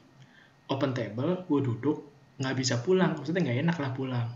Open 0.67 0.91
table 0.91 1.47
gue 1.47 1.61
duduk 1.63 2.03
nggak 2.43 2.57
bisa 2.59 2.83
pulang. 2.83 3.15
Maksudnya 3.15 3.47
nggak 3.47 3.59
enak 3.63 3.77
lah 3.79 3.91
pulang. 3.95 4.29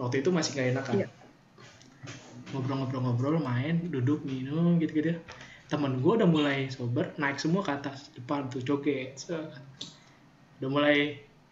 Waktu 0.00 0.24
itu 0.24 0.32
masih 0.32 0.56
nggak 0.56 0.68
enak 0.72 0.84
kan? 0.88 0.96
Iya. 0.96 1.08
ngobrol-ngobrol-ngobrol 2.48 3.44
main 3.44 3.92
duduk 3.92 4.24
minum 4.24 4.80
gitu-gitu. 4.80 5.20
Temen 5.68 6.00
gue 6.00 6.12
udah 6.16 6.24
mulai 6.24 6.72
sober 6.72 7.12
naik 7.20 7.36
semua 7.36 7.60
ke 7.60 7.76
atas 7.76 8.08
depan 8.16 8.48
tuh 8.48 8.64
joget 8.64 9.20
set. 9.20 9.52
Udah 10.58 10.68
mulai 10.68 10.98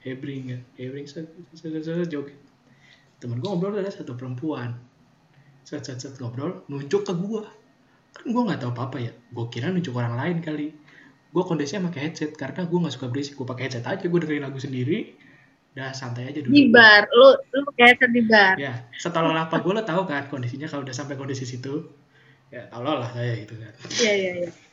hebring 0.07 0.43
kan. 0.55 0.61
Hebring 0.79 1.07
set, 1.11 1.31
set, 1.55 1.71
set, 1.71 1.83
set, 1.83 2.09
joget. 2.11 2.39
Temen 3.19 3.41
gue 3.41 3.49
ngobrol 3.49 3.75
ada 3.75 3.91
satu 3.91 4.15
perempuan. 4.15 4.77
Set 5.67 5.83
set 5.83 5.99
set 5.99 6.15
ngobrol 6.23 6.63
nunjuk 6.71 7.03
ke 7.03 7.15
gue 7.17 7.43
kan 8.17 8.33
gue 8.33 8.43
nggak 8.49 8.61
tahu 8.65 8.71
apa 8.77 8.83
apa 8.89 8.99
ya. 9.03 9.13
Gue 9.35 9.47
kira 9.53 9.69
nunjuk 9.69 9.93
orang 9.97 10.17
lain 10.17 10.39
kali. 10.41 10.73
Gue 11.35 11.43
kondisinya 11.45 11.93
pakai 11.93 12.09
headset 12.09 12.33
karena 12.33 12.65
gue 12.65 12.79
nggak 12.81 12.95
suka 12.95 13.07
berisik. 13.13 13.37
Gue 13.37 13.45
pakai 13.45 13.69
headset 13.69 13.85
aja 13.85 14.05
gue 14.05 14.19
dengerin 14.21 14.45
lagu 14.47 14.57
sendiri. 14.57 15.17
Udah 15.77 15.93
santai 15.93 16.33
aja 16.33 16.41
dulu. 16.41 16.55
Di 16.55 16.73
bar. 16.73 17.05
Lu 17.13 17.29
lu 17.53 17.69
kayak 17.77 18.09
di 18.09 18.23
bar? 18.25 18.57
Ya 18.57 18.89
setelah 18.97 19.35
apa 19.37 19.61
gue 19.61 19.73
lo 19.75 19.83
tahu 19.85 20.09
kan 20.09 20.31
kondisinya 20.33 20.65
kalau 20.71 20.87
udah 20.87 20.97
sampai 20.97 21.21
kondisi 21.21 21.45
situ. 21.45 21.93
Ya 22.49 22.71
tau 22.73 22.81
lah 22.87 23.11
saya 23.11 23.37
gitu 23.43 23.59
kan. 23.59 23.73
Iya 24.01 24.15
iya 24.17 24.33
iya 24.47 24.51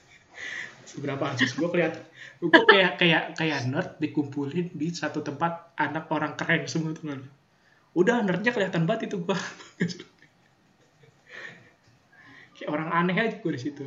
seberapa 0.83 1.23
anjir 1.23 1.49
gue 1.49 1.69
kelihatan 1.69 2.03
gue 2.43 2.63
kayak 2.67 2.91
kayak 2.99 3.23
kayak 3.39 3.59
nerd 3.71 3.95
dikumpulin 4.03 4.71
di 4.75 4.87
satu 4.91 5.23
tempat 5.23 5.73
anak 5.79 6.11
orang 6.11 6.35
keren 6.35 6.67
semua 6.67 6.91
tuh 6.91 7.07
kan 7.09 7.21
udah 7.93 8.25
nerdnya 8.25 8.51
kelihatan 8.51 8.83
banget 8.89 9.07
itu 9.11 9.21
gue 9.21 9.37
kayak 12.53 12.69
orang 12.69 12.89
aneh 12.93 13.15
aja 13.17 13.37
gue 13.41 13.51
di 13.53 13.61
situ. 13.61 13.85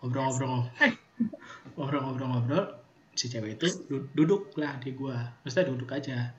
Ngobrol-ngobrol. 0.00 0.66
Ngobrol-ngobrol-ngobrol 1.76 2.64
si 3.12 3.28
cewek 3.28 3.60
itu 3.60 3.66
du- 3.86 4.08
duduk 4.16 4.56
lah 4.56 4.80
di 4.80 4.96
gua. 4.96 5.20
Maksudnya 5.44 5.70
duduk 5.70 5.90
aja. 5.92 6.32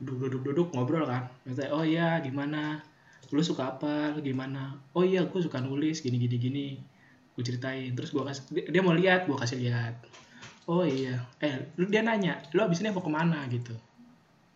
Duduk 0.00 0.32
duduk 0.32 0.42
duduk 0.48 0.68
ngobrol 0.72 1.04
kan. 1.04 1.28
Maksudnya 1.44 1.70
oh 1.70 1.84
iya 1.84 2.18
gimana? 2.24 2.80
Lu 3.30 3.42
suka 3.42 3.76
apa? 3.76 4.16
Gimana? 4.18 4.80
Oh 4.96 5.04
iya 5.04 5.28
gue 5.28 5.40
suka 5.42 5.60
nulis 5.60 6.00
gini 6.00 6.16
gini 6.16 6.36
gini 6.40 6.66
gue 7.36 7.44
ceritain. 7.44 7.92
Terus 7.92 8.10
gua 8.16 8.32
kasih 8.32 8.72
dia, 8.72 8.80
mau 8.80 8.96
lihat 8.96 9.28
gua 9.28 9.36
kasih 9.36 9.60
lihat. 9.60 10.00
Oh 10.66 10.82
iya. 10.82 11.22
Eh 11.38 11.78
lu 11.78 11.86
dia 11.86 12.02
nanya 12.02 12.42
lu 12.56 12.64
abis 12.64 12.82
ini 12.82 12.90
mau 12.90 13.04
ke 13.04 13.12
mana? 13.12 13.44
gitu. 13.52 13.76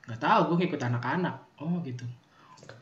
Nggak 0.08 0.20
tahu 0.26 0.40
gue 0.50 0.56
ngikut 0.66 0.80
anak-anak. 0.80 1.36
Oh 1.62 1.78
gitu. 1.86 2.02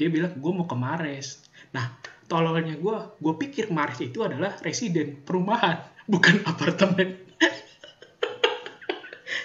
Dia 0.00 0.08
bilang 0.08 0.32
gue 0.38 0.52
mau 0.54 0.64
ke 0.64 0.76
Mares. 0.78 1.44
Nah 1.74 1.92
tololnya 2.30 2.78
gue 2.78 2.96
gue 3.20 3.34
pikir 3.36 3.74
Mares 3.74 4.00
itu 4.00 4.24
adalah 4.24 4.56
residen 4.62 5.20
perumahan 5.26 5.82
bukan 6.12 6.40
apartemen. 6.46 7.18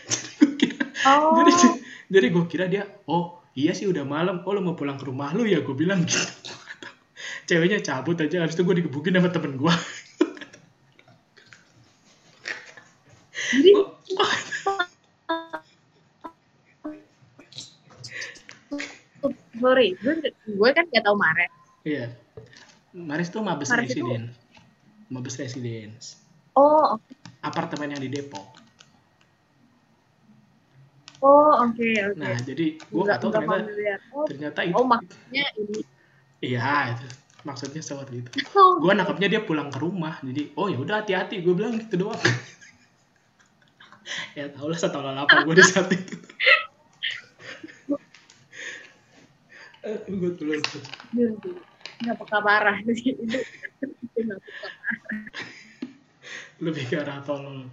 Jadi 0.07 0.31
gue 0.39 0.51
kira 0.55 0.79
oh. 1.09 1.43
jadi 1.43 1.51
jadi 2.13 2.27
gue 2.29 2.45
kira 2.47 2.65
dia 2.69 2.85
oh 3.09 3.41
iya 3.57 3.75
sih 3.75 3.89
udah 3.89 4.07
malam. 4.07 4.47
Oh 4.47 4.55
lo 4.55 4.63
mau 4.63 4.79
pulang 4.79 4.95
ke 4.95 5.09
rumah 5.09 5.35
lu 5.35 5.43
ya? 5.43 5.59
Gue 5.59 5.75
bilang 5.75 5.99
gitu 6.07 6.55
ceweknya 7.43 7.83
cabut 7.83 8.15
aja. 8.15 8.47
Habis 8.47 8.55
itu 8.55 8.63
gue 8.63 8.79
digebukin 8.79 9.19
sama 9.19 9.27
temen 9.27 9.59
gue 9.59 9.73
sorry 19.63 19.87
gue 19.95 20.13
gue 20.29 20.69
kan 20.75 20.83
gak 20.91 21.03
tau 21.07 21.15
Maret. 21.15 21.51
Iya. 21.83 22.05
Mares 22.93 23.31
tuh 23.31 23.41
Mabes 23.41 23.71
Mares 23.71 23.89
itu- 23.89 24.03
Residence. 24.03 24.35
Mabes 25.07 25.35
Residence. 25.39 26.05
Oh 26.53 26.99
oke. 26.99 27.11
Apartemen 27.41 27.95
yang 27.95 28.01
di 28.03 28.11
Depok. 28.11 28.45
Oh 31.23 31.55
oke 31.63 31.87
oke. 32.11 32.19
Nah 32.19 32.35
jadi 32.43 32.75
gue 32.75 33.03
nggak 33.03 33.17
gak 33.17 33.23
tau 33.23 33.31
ternyata 33.31 33.63
familiar. 33.63 33.99
Oh, 34.11 34.25
ternyata 34.27 34.59
itu 34.61 34.75
oh 34.75 34.85
maksudnya 34.85 35.45
ini 35.55 35.79
iya 36.43 36.91
itu 36.91 37.07
maksudnya 37.43 37.81
seperti 37.81 38.15
itu. 38.23 38.29
Oh, 38.59 38.79
gue 38.83 38.91
nangkepnya 38.91 39.27
dia 39.31 39.41
pulang 39.43 39.71
ke 39.71 39.79
rumah 39.79 40.19
jadi 40.19 40.51
oh 40.59 40.67
ya 40.67 40.77
udah 40.79 40.95
hati-hati 41.03 41.39
gue 41.39 41.53
bilang 41.55 41.79
gitu 41.79 42.07
doang. 42.07 42.19
Ya 44.35 44.51
tau 44.51 44.67
lah 44.67 44.75
setolol 44.75 45.15
apa 45.15 45.47
gue 45.47 45.55
di 45.55 45.63
saat 45.63 45.87
itu 45.87 46.19
gue 49.83 50.31
tuh 50.39 50.45
nggak 52.03 52.15
peka 52.19 52.39
parah 52.39 52.77
itu 52.79 52.91
itu 53.15 54.19
nggak 54.23 54.39
peka 54.39 54.67
parah 54.71 55.23
lebih 56.63 56.83
ke 56.87 56.95
arah 56.95 57.19
tolol. 57.27 57.67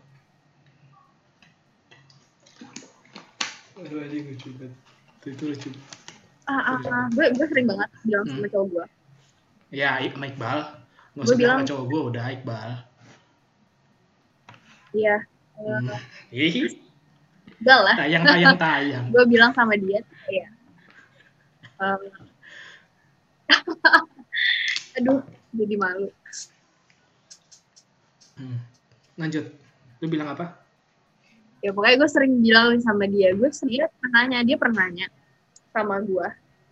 Aduh 3.79 4.03
anjing 4.03 4.25
lucu 4.27 4.49
banget. 4.59 4.73
Itu, 5.25 5.45
lucu. 5.53 5.71
Ah, 6.51 6.75
ah, 6.75 6.79
ah. 6.91 7.07
gue 7.15 7.27
gue 7.31 7.47
sering 7.55 7.71
banget 7.71 7.89
bilang 8.03 8.25
sama 8.27 8.41
Hmm. 8.43 8.51
cowok 8.51 8.67
gue. 8.67 8.85
Ya 9.71 9.91
sama 10.03 10.27
Iqbal. 10.27 10.59
Nggak 11.15 11.25
Gua 11.25 11.31
usah 11.31 11.39
bilang 11.39 11.59
sama 11.63 11.69
cowok 11.71 11.85
gue 11.87 12.01
udah 12.11 12.25
Iqbal. 12.35 12.71
Iya. 14.91 15.17
Hmm. 15.61 15.87
ih. 16.35 16.55
Enggak 17.61 17.81
lah. 17.85 17.95
Tayang 18.01 18.23
tayang 18.27 18.57
tayang. 18.59 19.05
Gue 19.15 19.25
bilang 19.29 19.53
sama 19.53 19.77
dia 19.77 20.01
ya 20.33 20.49
em, 21.81 22.03
aduh 25.01 25.21
jadi 25.57 25.75
malu. 25.81 26.09
Hmm. 28.41 28.57
lanjut. 29.21 29.53
Lu 30.01 30.07
bilang 30.09 30.33
apa? 30.33 30.57
Ya 31.61 31.77
pokoknya 31.77 32.01
gue 32.01 32.09
sering 32.09 32.41
bilang 32.41 32.81
sama 32.81 33.05
dia. 33.05 33.37
Gue 33.37 33.53
sering 33.53 33.85
pernah 34.01 34.25
nanya 34.25 34.47
dia 34.47 34.57
pernah 34.57 34.89
nanya 34.89 35.13
sama 35.75 36.01
gue 36.01 36.29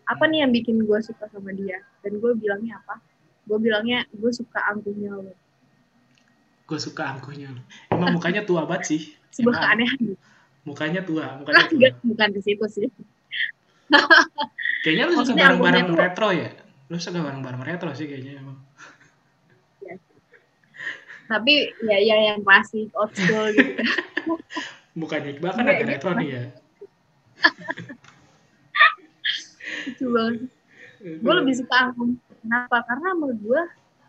apa 0.08 0.24
nih 0.24 0.40
yang 0.48 0.52
bikin 0.56 0.88
gue 0.88 0.98
suka 1.04 1.28
sama 1.28 1.52
dia? 1.52 1.84
Dan 2.00 2.16
gue 2.16 2.32
bilangnya 2.40 2.80
apa? 2.80 2.96
Gue 3.44 3.60
bilangnya 3.60 4.08
gue 4.16 4.32
suka 4.32 4.64
angkuhnya 4.72 5.12
lo 5.12 5.34
gue 6.68 6.76
suka 6.76 7.16
angkuhnya 7.16 7.48
emang 7.88 8.12
mukanya 8.12 8.44
tua 8.44 8.68
banget 8.68 8.84
sih. 8.92 9.00
Sebuah 9.32 9.56
keanehan. 9.56 10.20
Mukanya 10.68 11.00
tua 11.00 11.40
mukanya 11.40 11.64
tua. 11.72 11.88
bukan 12.04 12.28
ke 12.36 12.40
situ 12.44 12.66
sih 12.68 12.88
kayaknya 14.88 15.04
lu 15.04 15.16
suka 15.20 15.36
barang-barang 15.36 15.88
retro 15.92 16.28
ya? 16.32 16.48
Lu 16.88 16.96
suka 16.96 17.20
barang-barang 17.20 17.62
retro 17.62 17.90
sih 17.92 18.06
kayaknya 18.08 18.40
emang. 18.40 18.58
Tapi 21.28 21.54
ya 21.84 21.96
ya 22.00 22.16
yang 22.32 22.40
klasik 22.40 22.88
old 22.96 23.12
school 23.12 23.52
gitu. 23.52 23.76
Bukannya 25.00 25.36
Iqbal 25.36 25.52
kan 25.52 25.60
Iya, 25.60 25.68
ada 25.68 25.76
iya. 25.76 25.88
retro 25.92 26.10
nih 26.16 26.28
ya. 26.32 26.42
Lucu 29.84 30.06
banget. 30.08 30.40
Gue 30.98 31.34
lebih 31.36 31.54
suka 31.54 31.76
angkum 31.92 32.16
kenapa? 32.42 32.80
Karena 32.88 33.08
menurut 33.14 33.38
gue 33.44 33.62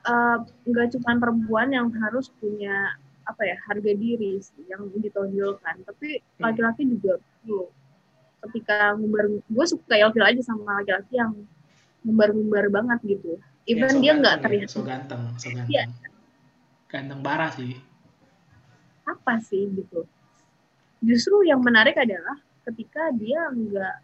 eh, 0.08 0.38
nggak 0.64 0.88
cuma 0.96 1.12
perempuan 1.20 1.68
yang 1.70 1.92
harus 2.00 2.32
punya 2.40 2.96
apa 3.28 3.42
ya 3.46 3.60
harga 3.68 3.92
diri 3.94 4.40
sih 4.42 4.64
yang 4.72 4.88
ditonjolkan. 4.96 5.84
Tapi 5.86 6.24
Hmm. 6.40 6.50
laki-laki 6.50 6.88
juga 6.88 7.20
perlu 7.20 7.68
ketika 8.48 8.96
ngumbar 8.96 9.26
gue 9.28 9.66
suka 9.68 9.96
ilfil 9.96 10.24
aja 10.24 10.42
sama 10.42 10.80
laki-laki 10.80 11.18
yang 11.18 11.34
ngumbar-ngumbar 12.04 12.72
banget 12.72 13.00
gitu 13.04 13.36
Ya, 13.68 13.76
even 13.78 13.92
so 13.94 14.00
dia 14.02 14.12
nggak 14.18 14.24
ganteng 14.24 14.34
ya, 14.34 14.44
terlihat 14.66 14.70
so 14.72 14.80
ganteng 14.82 15.22
so 15.38 15.48
ganteng 15.52 15.70
Iya. 15.70 15.84
ganteng 16.88 17.20
parah 17.22 17.52
sih 17.54 17.78
apa 19.06 19.34
sih 19.42 19.70
gitu 19.70 20.06
justru 21.00 21.46
yang 21.46 21.62
menarik 21.62 21.94
adalah 21.94 22.38
ketika 22.66 23.14
dia 23.14 23.46
nggak 23.50 23.96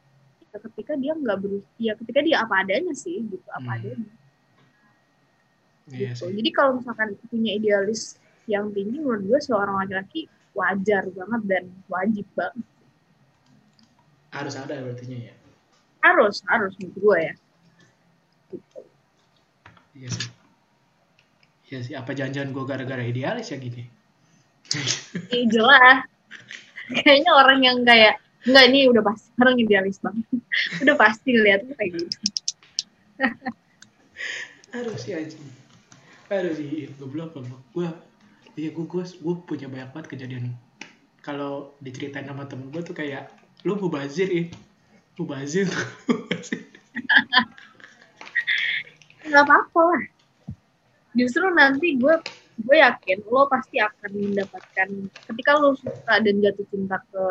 ya 0.46 0.58
ketika 0.62 0.94
dia 0.96 1.14
nggak 1.14 1.38
berusaha 1.42 1.78
ya 1.78 1.94
ketika 1.98 2.20
dia 2.22 2.38
apa 2.42 2.62
adanya 2.62 2.94
sih 2.94 3.26
gitu 3.26 3.42
apa 3.50 3.66
Hmm. 3.66 3.78
adanya 3.80 4.10
iya 5.90 6.12
gitu. 6.14 6.26
sih 6.30 6.34
Jadi 6.34 6.50
kalau 6.50 6.78
misalkan 6.78 7.14
punya 7.26 7.52
idealis 7.54 8.18
yang 8.46 8.70
tinggi 8.70 9.02
menurut 9.02 9.26
gue 9.26 9.40
seorang 9.42 9.82
laki-laki 9.82 10.30
wajar 10.54 11.10
banget 11.10 11.42
dan 11.50 11.64
wajib 11.90 12.26
banget. 12.34 12.66
Harus 14.36 14.56
ada 14.60 14.76
berarti 14.76 15.32
ya 15.32 15.36
Harus, 16.06 16.46
harus 16.46 16.78
menurut 16.78 16.98
gue 17.02 17.18
ya. 17.18 17.34
Gitu. 18.54 18.80
iya 19.98 20.10
sih 20.12 20.30
iya 21.72 21.80
sih 21.82 21.94
apa 21.98 22.12
jangan-jangan 22.14 22.52
gue 22.54 22.64
gara-gara 22.68 23.02
idealis 23.02 23.50
ya 23.50 23.58
gini 23.58 23.90
jelas. 25.50 26.06
Kayaknya 26.90 27.32
orang 27.34 27.60
yang 27.66 27.78
kayak 27.82 28.22
enggak 28.46 28.66
ini 28.70 28.80
udah 28.90 29.04
pasti 29.06 29.30
orang 29.42 29.56
idealis 29.58 29.98
banget. 30.02 30.26
udah 30.86 30.96
pasti 30.98 31.30
tuh 31.34 31.76
kayak 31.78 31.90
gitu. 31.98 32.18
Aduh 34.76 34.96
sih 35.00 35.14
anjing. 35.18 35.46
Aduh 36.30 36.54
sih, 36.54 36.90
goblok 36.98 37.34
goblok. 37.34 37.62
Gua 37.74 37.90
iya 38.58 38.70
gua, 38.74 38.86
gua 38.86 39.04
gua 39.22 39.36
punya 39.46 39.68
banyak 39.70 39.90
banget 39.94 40.08
kejadian. 40.14 40.54
Kalau 41.26 41.74
diceritain 41.82 42.30
sama 42.30 42.46
temen 42.46 42.70
gua 42.70 42.86
tuh 42.86 42.94
kayak 42.94 43.34
lu 43.66 43.74
mubazir 43.82 44.30
ya. 44.30 44.46
Mubazir 45.18 45.66
tuh. 45.74 45.86
Enggak 49.26 49.44
apa-apa 49.50 49.82
lah. 49.90 50.04
Justru 51.18 51.46
nanti 51.52 51.98
gue 51.98 52.16
gue 52.56 52.78
yakin 52.80 53.20
lo 53.28 53.52
pasti 53.52 53.84
akan 53.84 54.12
mendapatkan 54.16 54.88
ketika 55.28 55.52
lo 55.60 55.76
suka 55.76 56.24
dan 56.24 56.40
jatuh 56.40 56.64
cinta 56.72 57.04
ke 57.12 57.26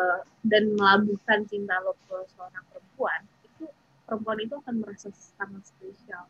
dan 0.45 0.75
melabuhkan 0.77 1.47
cinta 1.49 1.81
lo 1.81 1.97
ke 2.05 2.13
seorang 2.37 2.61
perempuan 2.69 3.25
itu 3.41 3.65
perempuan 4.05 4.37
itu 4.37 4.53
akan 4.53 4.75
merasa 4.85 5.09
sangat 5.09 5.65
spesial 5.65 6.29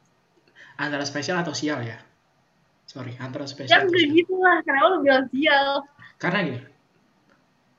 antara 0.80 1.04
spesial 1.08 1.40
atau 1.40 1.56
sial 1.56 1.80
ya. 1.84 2.00
Sorry, 2.86 3.18
antara 3.20 3.44
spesial 3.50 3.84
atau 3.84 3.92
enggak 3.92 4.08
sial. 4.08 4.16
gitu 4.16 4.34
lah 4.40 4.58
kenapa 4.64 4.88
lo 4.88 4.98
bilang 5.04 5.26
sial 5.32 5.68
Karena 6.16 6.40
gini, 6.48 6.60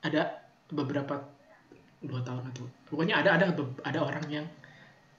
ada 0.05 0.21
beberapa 0.69 1.36
dua 2.03 2.21
tahun 2.21 2.45
atau 2.53 2.65
pokoknya 2.89 3.19
ada 3.25 3.35
ada 3.37 3.49
ada 3.83 3.99
orang 3.99 4.25
yang 4.29 4.45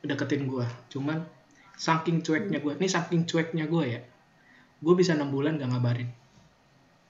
deketin 0.02 0.46
gua. 0.46 0.66
Cuman 0.92 1.22
saking 1.74 2.22
cueknya 2.22 2.59
gua, 2.62 2.78
ini 2.78 2.86
saking 2.86 3.26
cueknya 3.26 3.66
gua 3.66 3.84
ya. 3.86 4.00
Gue 4.78 4.94
bisa 4.94 5.18
enam 5.18 5.34
bulan 5.34 5.59
gak 5.59 5.74
ngabarin. 5.74 6.06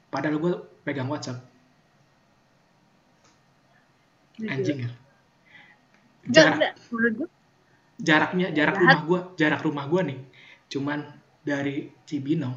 Padahal 0.09 0.40
gue 0.40 0.53
pegang 0.89 1.05
WhatsApp. 1.12 1.36
Anjing 4.40 4.89
ya. 4.89 4.90
Jarak, 6.32 6.57
enggak 6.57 6.73
menurut 6.89 7.12
gue 7.12 7.28
jaraknya 7.99 8.55
jarak 8.55 8.78
rumah 8.78 9.01
gua 9.03 9.20
jarak 9.35 9.61
rumah 9.66 9.85
gua 9.90 10.07
nih 10.07 10.19
cuman 10.70 11.03
dari 11.43 11.90
Cibinong 12.07 12.55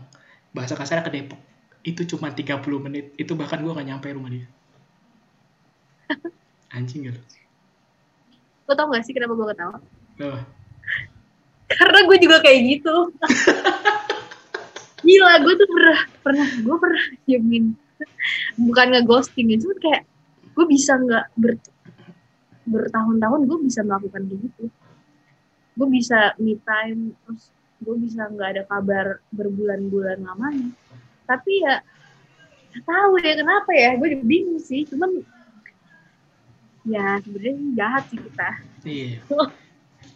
bahasa 0.54 0.78
kasarnya 0.78 1.10
ke 1.10 1.12
Depok 1.12 1.42
itu 1.82 2.06
cuma 2.06 2.30
30 2.30 2.62
menit 2.86 3.18
itu 3.18 3.34
bahkan 3.34 3.58
gua 3.66 3.74
gak 3.74 3.90
nyampe 3.90 4.08
rumah 4.14 4.30
dia 4.30 4.46
anjing 6.74 7.12
gitu 7.12 7.22
lo 8.70 8.74
tau 8.78 8.88
gak 8.88 9.04
sih 9.04 9.12
kenapa 9.12 9.36
gue 9.36 9.48
ketawa? 9.52 9.78
Oh, 10.24 10.40
karena 11.72 12.00
gue 12.08 12.18
juga 12.20 12.38
kayak 12.44 12.60
gitu. 12.68 12.96
Gila 15.08 15.34
gue 15.42 15.54
tuh 15.58 15.68
pernah 15.68 16.00
pernah 16.22 16.48
gue 16.48 16.78
pernah 16.78 17.04
diemin. 17.26 17.66
Bukan 18.60 18.88
ngeghosting 18.96 19.52
ya 19.52 19.58
cuma 19.60 19.76
kayak 19.82 20.02
gue 20.52 20.66
bisa 20.68 21.00
nggak 21.00 21.26
ber 21.40 21.58
bertahun-tahun 22.68 23.42
gue 23.50 23.58
bisa 23.66 23.82
melakukan 23.82 24.22
kayak 24.30 24.40
gitu. 24.46 24.66
Gue 25.76 25.88
bisa 25.90 26.36
me 26.38 26.60
time 26.62 27.16
terus 27.26 27.50
gue 27.82 27.96
bisa 27.98 28.30
nggak 28.30 28.50
ada 28.56 28.64
kabar 28.70 29.06
berbulan-bulan 29.34 30.22
lamanya. 30.22 30.70
Tapi 31.26 31.52
ya 31.66 31.82
nggak 32.72 32.84
tahu 32.88 33.12
ya 33.20 33.34
kenapa 33.36 33.72
ya 33.74 33.90
gue 33.98 34.08
juga 34.16 34.26
bingung 34.28 34.62
sih. 34.62 34.86
Cuman 34.86 35.24
ya 36.88 37.22
sebenarnya 37.22 37.56
jahat 37.78 38.04
sih 38.10 38.20
kita. 38.20 38.50
Iya. 38.86 39.18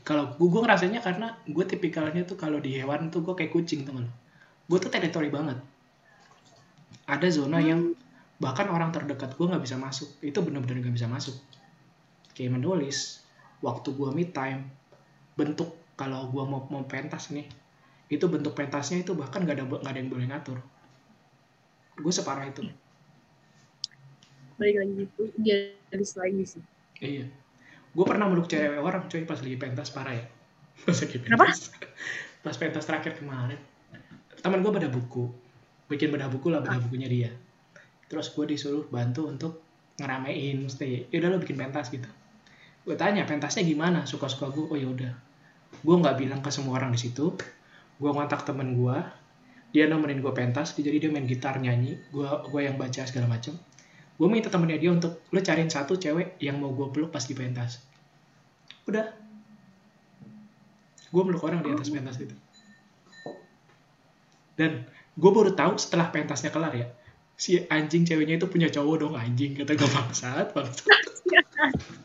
Kalau 0.06 0.34
gue 0.38 0.48
gue 0.50 0.62
ngerasanya 0.62 1.00
karena 1.02 1.34
gue 1.46 1.66
tipikalnya 1.66 2.26
tuh 2.26 2.38
kalau 2.38 2.58
di 2.62 2.78
hewan 2.78 3.10
tuh 3.10 3.22
gue 3.26 3.34
kayak 3.38 3.54
kucing 3.54 3.86
temen 3.86 4.10
gue 4.66 4.78
tuh 4.82 4.90
teritori 4.90 5.30
banget. 5.30 5.62
Ada 7.06 7.28
zona 7.30 7.62
yang 7.62 7.94
bahkan 8.42 8.66
orang 8.74 8.90
terdekat 8.90 9.38
gue 9.38 9.46
nggak 9.46 9.62
bisa 9.62 9.78
masuk. 9.78 10.10
Itu 10.26 10.42
bener-bener 10.42 10.82
nggak 10.82 10.96
bisa 10.98 11.06
masuk. 11.10 11.38
Kayak 12.34 12.58
menulis 12.58 13.22
waktu 13.62 13.94
gue 13.94 14.10
me 14.12 14.26
time 14.30 14.68
bentuk 15.38 15.74
kalau 15.96 16.28
gue 16.34 16.44
mau 16.44 16.66
mau 16.68 16.84
pentas 16.84 17.32
nih 17.32 17.48
itu 18.06 18.26
bentuk 18.30 18.54
pentasnya 18.54 19.02
itu 19.02 19.18
bahkan 19.18 19.42
nggak 19.42 19.58
ada 19.58 19.64
nggak 19.66 19.92
ada 19.94 20.00
yang 20.00 20.12
boleh 20.12 20.28
ngatur. 20.30 20.60
Gue 21.98 22.14
separah 22.14 22.50
itu 22.50 22.66
balik 24.56 24.76
lagi 24.80 24.94
gitu 25.04 25.24
dia 25.40 25.76
lagi 25.92 26.44
sih. 26.48 26.64
Iya. 27.00 27.28
Gue 27.96 28.06
pernah 28.08 28.28
meluk 28.28 28.52
cewek 28.52 28.80
orang 28.80 29.08
coy 29.08 29.24
pas 29.24 29.40
lagi 29.40 29.56
pentas 29.56 29.92
parah 29.92 30.16
ya. 30.16 30.26
Pas 30.84 30.98
lagi 31.00 31.18
Kenapa? 31.24 31.48
pentas. 31.48 31.72
Pas 32.44 32.56
pentas 32.60 32.84
terakhir 32.84 33.16
kemarin. 33.16 33.60
Teman 34.44 34.60
gue 34.60 34.72
beda 34.76 34.92
buku. 34.92 35.32
Bikin 35.88 36.12
bedah 36.12 36.28
buku 36.28 36.52
lah 36.52 36.60
bedah 36.60 36.84
bukunya 36.84 37.08
dia. 37.08 37.32
Terus 38.12 38.36
gue 38.36 38.44
disuruh 38.44 38.84
bantu 38.92 39.32
untuk 39.32 39.64
ngeramein 39.96 40.68
mesti 40.68 41.08
ya 41.08 41.18
udah 41.24 41.30
lo 41.32 41.38
bikin 41.40 41.56
pentas 41.56 41.88
gitu. 41.88 42.12
Gue 42.84 43.00
tanya 43.00 43.24
pentasnya 43.24 43.64
gimana? 43.64 44.04
Suka 44.04 44.28
suka 44.28 44.52
gue 44.52 44.68
oh 44.68 44.76
ya 44.76 44.92
udah. 44.92 45.14
Gue 45.80 45.96
nggak 45.96 46.20
bilang 46.20 46.40
ke 46.44 46.52
semua 46.52 46.76
orang 46.76 46.92
di 46.92 47.00
situ. 47.00 47.32
Gue 47.96 48.12
ngontak 48.12 48.44
temen 48.44 48.76
gue 48.76 48.98
dia 49.72 49.92
nemenin 49.92 50.24
gue 50.24 50.32
pentas 50.32 50.72
jadi 50.76 51.00
dia 51.00 51.10
main 51.12 51.24
gitar 51.24 51.56
nyanyi. 51.56 51.96
Gue 52.12 52.28
gue 52.28 52.62
yang 52.62 52.76
baca 52.76 53.08
segala 53.08 53.32
macem 53.32 53.56
gue 54.16 54.28
minta 54.32 54.48
temennya 54.48 54.80
dia 54.80 54.92
untuk 54.96 55.24
lo 55.30 55.40
cariin 55.44 55.68
satu 55.68 56.00
cewek 56.00 56.40
yang 56.40 56.60
mau 56.60 56.72
gue 56.72 56.88
peluk 56.92 57.12
pas 57.12 57.24
di 57.24 57.36
pentas. 57.36 57.84
Udah. 58.88 59.12
Gue 61.12 61.24
meluk 61.24 61.44
orang 61.44 61.64
di 61.64 61.72
atas 61.72 61.92
pentas 61.92 62.20
itu 62.20 62.36
dan 64.56 64.88
gue 65.16 65.32
baru 65.32 65.52
tahu 65.52 65.76
setelah 65.80 66.12
pentasnya 66.12 66.52
kelar 66.52 66.74
ya 66.76 66.88
si 67.36 67.60
anjing 67.68 68.08
ceweknya 68.08 68.40
itu 68.40 68.48
punya 68.48 68.72
cowok 68.72 68.96
dong 69.04 69.14
anjing 69.20 69.56
kata 69.56 69.76
gue 69.76 69.90
bangsat 69.96 70.48
bangsat 70.56 71.04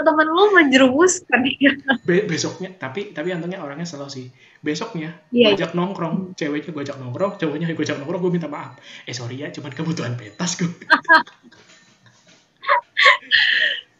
temen 0.00 0.24
lu 0.24 0.44
menjerumuskan 0.56 1.40
ya 1.60 1.72
Be- 2.00 2.24
besoknya 2.24 2.72
tapi 2.72 3.12
tapi 3.12 3.28
untungnya 3.30 3.60
orangnya 3.60 3.84
slow 3.84 4.08
sih. 4.08 4.32
Besoknya 4.58 5.20
Iya. 5.28 5.52
gue 5.52 5.60
ajak 5.60 5.76
nongkrong. 5.76 6.32
Ceweknya 6.32 6.72
gue 6.72 6.82
ajak 6.82 6.96
nongkrong 6.96 7.36
cowoknya 7.36 7.68
gue 7.68 7.84
ajak 7.84 8.00
nongkrong 8.00 8.20
gue 8.24 8.32
minta 8.32 8.48
maaf. 8.48 8.80
Eh 9.04 9.12
sorry 9.12 9.36
ya 9.36 9.52
cuman 9.52 9.68
kebutuhan 9.68 10.16
pentas 10.16 10.56
gue 10.56 10.72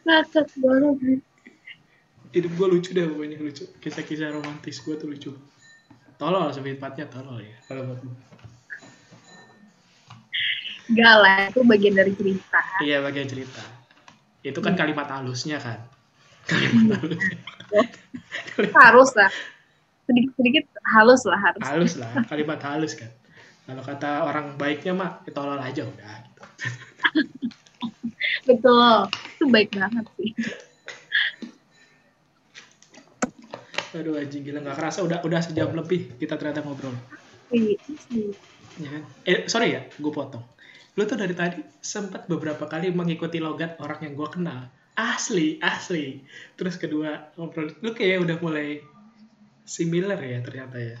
ngakak 0.03 0.49
banget. 0.61 1.21
Hidup 2.33 2.51
gue 2.57 2.67
lucu 2.67 2.89
deh 2.91 3.05
pokoknya 3.05 3.37
lucu. 3.37 3.63
Kisah-kisah 3.77 4.33
romantis 4.33 4.81
gue 4.81 4.95
tuh 4.97 5.05
lucu. 5.05 5.31
Tolol 6.17 6.49
sebenarnya 6.49 7.05
tolol 7.05 7.37
ya 7.37 7.57
kalau 7.67 7.85
buat 7.85 8.01
gue 8.01 8.15
Enggak 10.83 11.15
lah, 11.15 11.37
itu 11.47 11.63
bagian 11.63 11.95
dari 11.95 12.11
cerita. 12.11 12.59
iya 12.83 12.99
bagian 12.99 13.23
cerita 13.23 13.63
itu 14.43 14.59
kan 14.59 14.75
kalimat 14.75 15.07
halusnya 15.07 15.57
kan 15.57 15.79
kalimat 16.51 16.99
halusnya 16.99 17.39
Harus 18.75 19.15
lah. 19.15 19.31
Sedikit-sedikit 20.03 20.67
halus 20.85 21.23
lah 21.23 21.39
harus. 21.41 21.63
halus 21.63 21.93
lah 21.95 22.11
kalimat 22.27 22.59
halus 22.59 22.93
kan 22.93 23.07
kalau 23.63 23.79
kata 23.79 24.09
orang 24.21 24.59
baiknya 24.59 24.91
mah 24.91 25.23
ya 25.23 25.31
tolol 25.31 25.55
aja 25.55 25.81
udah 25.81 26.13
gitu. 26.21 26.43
Betul. 28.49 29.07
Itu 29.33 29.45
baik 29.47 29.71
banget 29.71 30.05
sih. 30.13 30.31
aduh 33.93 34.17
anjing 34.17 34.41
gila 34.41 34.57
nggak 34.59 34.73
kerasa 34.73 35.05
udah 35.05 35.21
udah 35.21 35.37
sejam 35.39 35.69
lebih 35.71 36.17
kita 36.17 36.33
ternyata 36.33 36.65
ngobrol 36.65 36.97
Iya 37.47 37.77
sih. 38.09 38.33
ya 38.75 38.89
kan? 38.89 39.03
eh 39.23 39.45
sorry 39.45 39.69
ya 39.71 39.85
gue 39.85 40.09
potong 40.09 40.41
lu 40.93 41.03
tuh 41.09 41.17
dari 41.17 41.33
tadi 41.33 41.57
sempat 41.81 42.29
beberapa 42.29 42.69
kali 42.69 42.93
mengikuti 42.93 43.41
logat 43.41 43.81
orang 43.81 43.99
yang 44.05 44.13
gue 44.13 44.29
kenal. 44.29 44.69
Asli 44.93 45.57
asli. 45.57 46.21
Terus 46.53 46.77
kedua 46.77 47.33
ngobrol 47.33 47.73
lu 47.81 47.97
kayak 47.97 48.21
udah 48.21 48.37
mulai 48.37 48.77
similar 49.65 50.21
ya 50.21 50.39
ternyata 50.45 50.77
ya. 50.77 50.97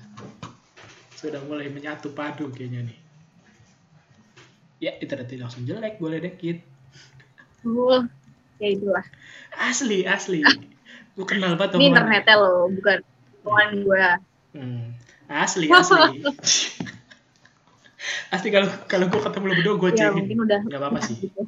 Sudah 1.13 1.45
mulai 1.45 1.69
menyatu 1.69 2.09
padu 2.17 2.49
kayaknya 2.49 2.89
nih. 2.89 2.99
Ya 4.81 4.91
internetnya 4.97 5.45
langsung 5.45 5.63
jelek 5.63 6.01
gue 6.01 6.09
ledekin 6.09 6.57
Oh, 7.63 8.03
ya 8.59 8.67
itulah. 8.75 9.05
asli 9.55 10.03
asli. 10.03 10.43
Gue 11.15 11.25
kenal 11.29 11.55
banget 11.55 11.79
Ini 11.79 11.95
internetnya 11.95 12.35
loh, 12.35 12.67
bukan 12.67 12.99
bukan 13.45 13.67
gue. 13.87 14.05
Hmm, 14.57 14.83
asli 15.31 15.71
asli 15.71 16.19
asli 18.31 18.49
kalau 18.51 18.69
kalau 18.85 19.05
gue 19.07 19.21
ketemu 19.21 19.45
lo 19.47 19.53
berdua 19.59 19.75
gue 19.79 19.89
Ya 19.95 20.09
mungkin 20.11 20.37
udah. 20.43 20.59
Gak 20.67 20.79
apa-apa 20.79 20.99
sih. 21.03 21.17
gitu. 21.27 21.41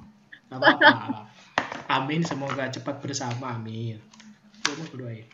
Gak 0.52 0.58
apa-apa. 0.60 0.90
Amin, 1.86 2.26
semoga 2.26 2.66
cepat 2.72 2.98
bersama. 3.04 3.54
Amin. 3.54 4.02
Gue 4.66 4.74
mau 4.80 4.88
berdoain. 4.90 5.28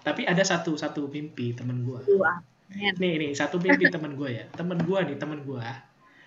Tapi 0.00 0.22
ada 0.24 0.40
satu 0.46 0.78
satu 0.78 1.10
mimpi 1.10 1.52
temen 1.52 1.82
gue. 1.82 2.00
Nih 2.72 2.94
nih 3.18 3.30
satu 3.34 3.58
mimpi 3.58 3.90
temen 3.90 4.14
gue 4.14 4.30
ya. 4.30 4.44
Temen 4.54 4.78
gue 4.80 4.98
nih 5.12 5.16
temen 5.18 5.42
gue. 5.44 5.66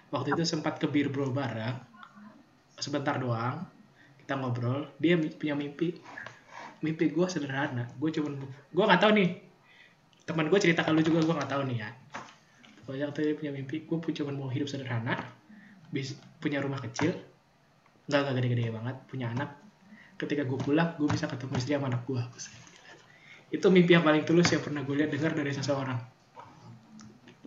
Waktu 0.10 0.36
itu 0.36 0.44
sempat 0.46 0.78
ke 0.78 0.86
bir 0.90 1.10
bro 1.10 1.32
bareng. 1.32 1.80
Sebentar 2.78 3.18
doang. 3.18 3.66
Kita 4.20 4.36
ngobrol. 4.38 4.86
Dia 5.00 5.16
punya 5.18 5.56
mimpi. 5.56 5.96
Mimpi 6.84 7.10
gue 7.10 7.26
sederhana. 7.32 7.88
Gue 7.98 8.12
cuman 8.14 8.38
gue 8.46 8.84
nggak 8.84 9.02
tahu 9.02 9.12
nih. 9.16 9.30
Temen 10.28 10.46
gue 10.52 10.60
cerita 10.62 10.86
ke 10.86 10.92
lu 10.94 11.02
juga 11.02 11.26
gue 11.26 11.36
nggak 11.40 11.50
tahu 11.50 11.64
nih 11.72 11.78
ya. 11.82 11.90
Waktu 12.90 13.20
dia 13.22 13.36
punya 13.38 13.52
mimpi. 13.54 13.86
Gue 13.86 14.02
cuma 14.18 14.34
mau 14.34 14.50
hidup 14.50 14.66
sederhana. 14.66 15.14
Bis, 15.94 16.18
punya 16.42 16.58
rumah 16.60 16.82
kecil. 16.82 17.14
Nggak 18.10 18.20
nggak 18.26 18.36
gede-gede 18.42 18.64
banget. 18.74 18.96
Punya 19.06 19.30
anak. 19.30 19.54
Ketika 20.18 20.44
gue 20.44 20.58
pulang, 20.58 20.98
gue 20.98 21.08
bisa 21.08 21.30
ketemu 21.30 21.54
istri 21.56 21.78
sama 21.78 21.88
anak 21.88 22.04
gue. 22.10 22.22
Itu 23.54 23.70
mimpi 23.70 23.94
yang 23.94 24.06
paling 24.06 24.26
tulus 24.26 24.50
yang 24.52 24.66
pernah 24.66 24.82
gue 24.82 24.96
lihat 24.98 25.14
dengar 25.14 25.32
dari 25.38 25.54
seseorang 25.54 26.20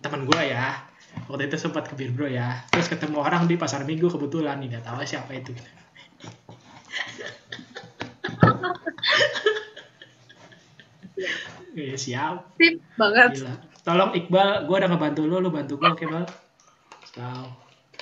teman 0.02 0.27
gue 0.27 0.40
ya 0.51 0.82
waktu 1.31 1.47
itu 1.47 1.56
sempat 1.62 1.86
ke 1.86 1.94
bir 1.94 2.10
bro 2.10 2.27
ya 2.27 2.66
terus 2.74 2.90
ketemu 2.90 3.23
orang 3.23 3.47
di 3.47 3.55
pasar 3.55 3.86
minggu 3.86 4.10
kebetulan 4.10 4.59
nih 4.59 4.74
nggak 4.77 4.85
tahu 4.85 4.98
siapa 5.06 5.31
itu 5.39 5.55
Iya 11.73 11.97
siap 11.97 12.52
Sip 12.60 12.85
banget. 13.01 13.40
gila 13.40 13.55
tolong 13.82 14.14
Iqbal 14.14 14.70
gue 14.70 14.76
udah 14.78 14.90
ngebantu 14.90 15.22
lo 15.26 15.42
lo 15.42 15.50
bantu 15.50 15.74
gue 15.78 15.90
oke 15.90 16.06
bal 16.06 16.26
Ciao 17.12 17.44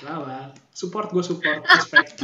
Ciao, 0.01 0.25
Bal. 0.25 0.49
support 0.73 1.13
gue 1.13 1.23
support 1.25 1.61
respect 1.65 2.17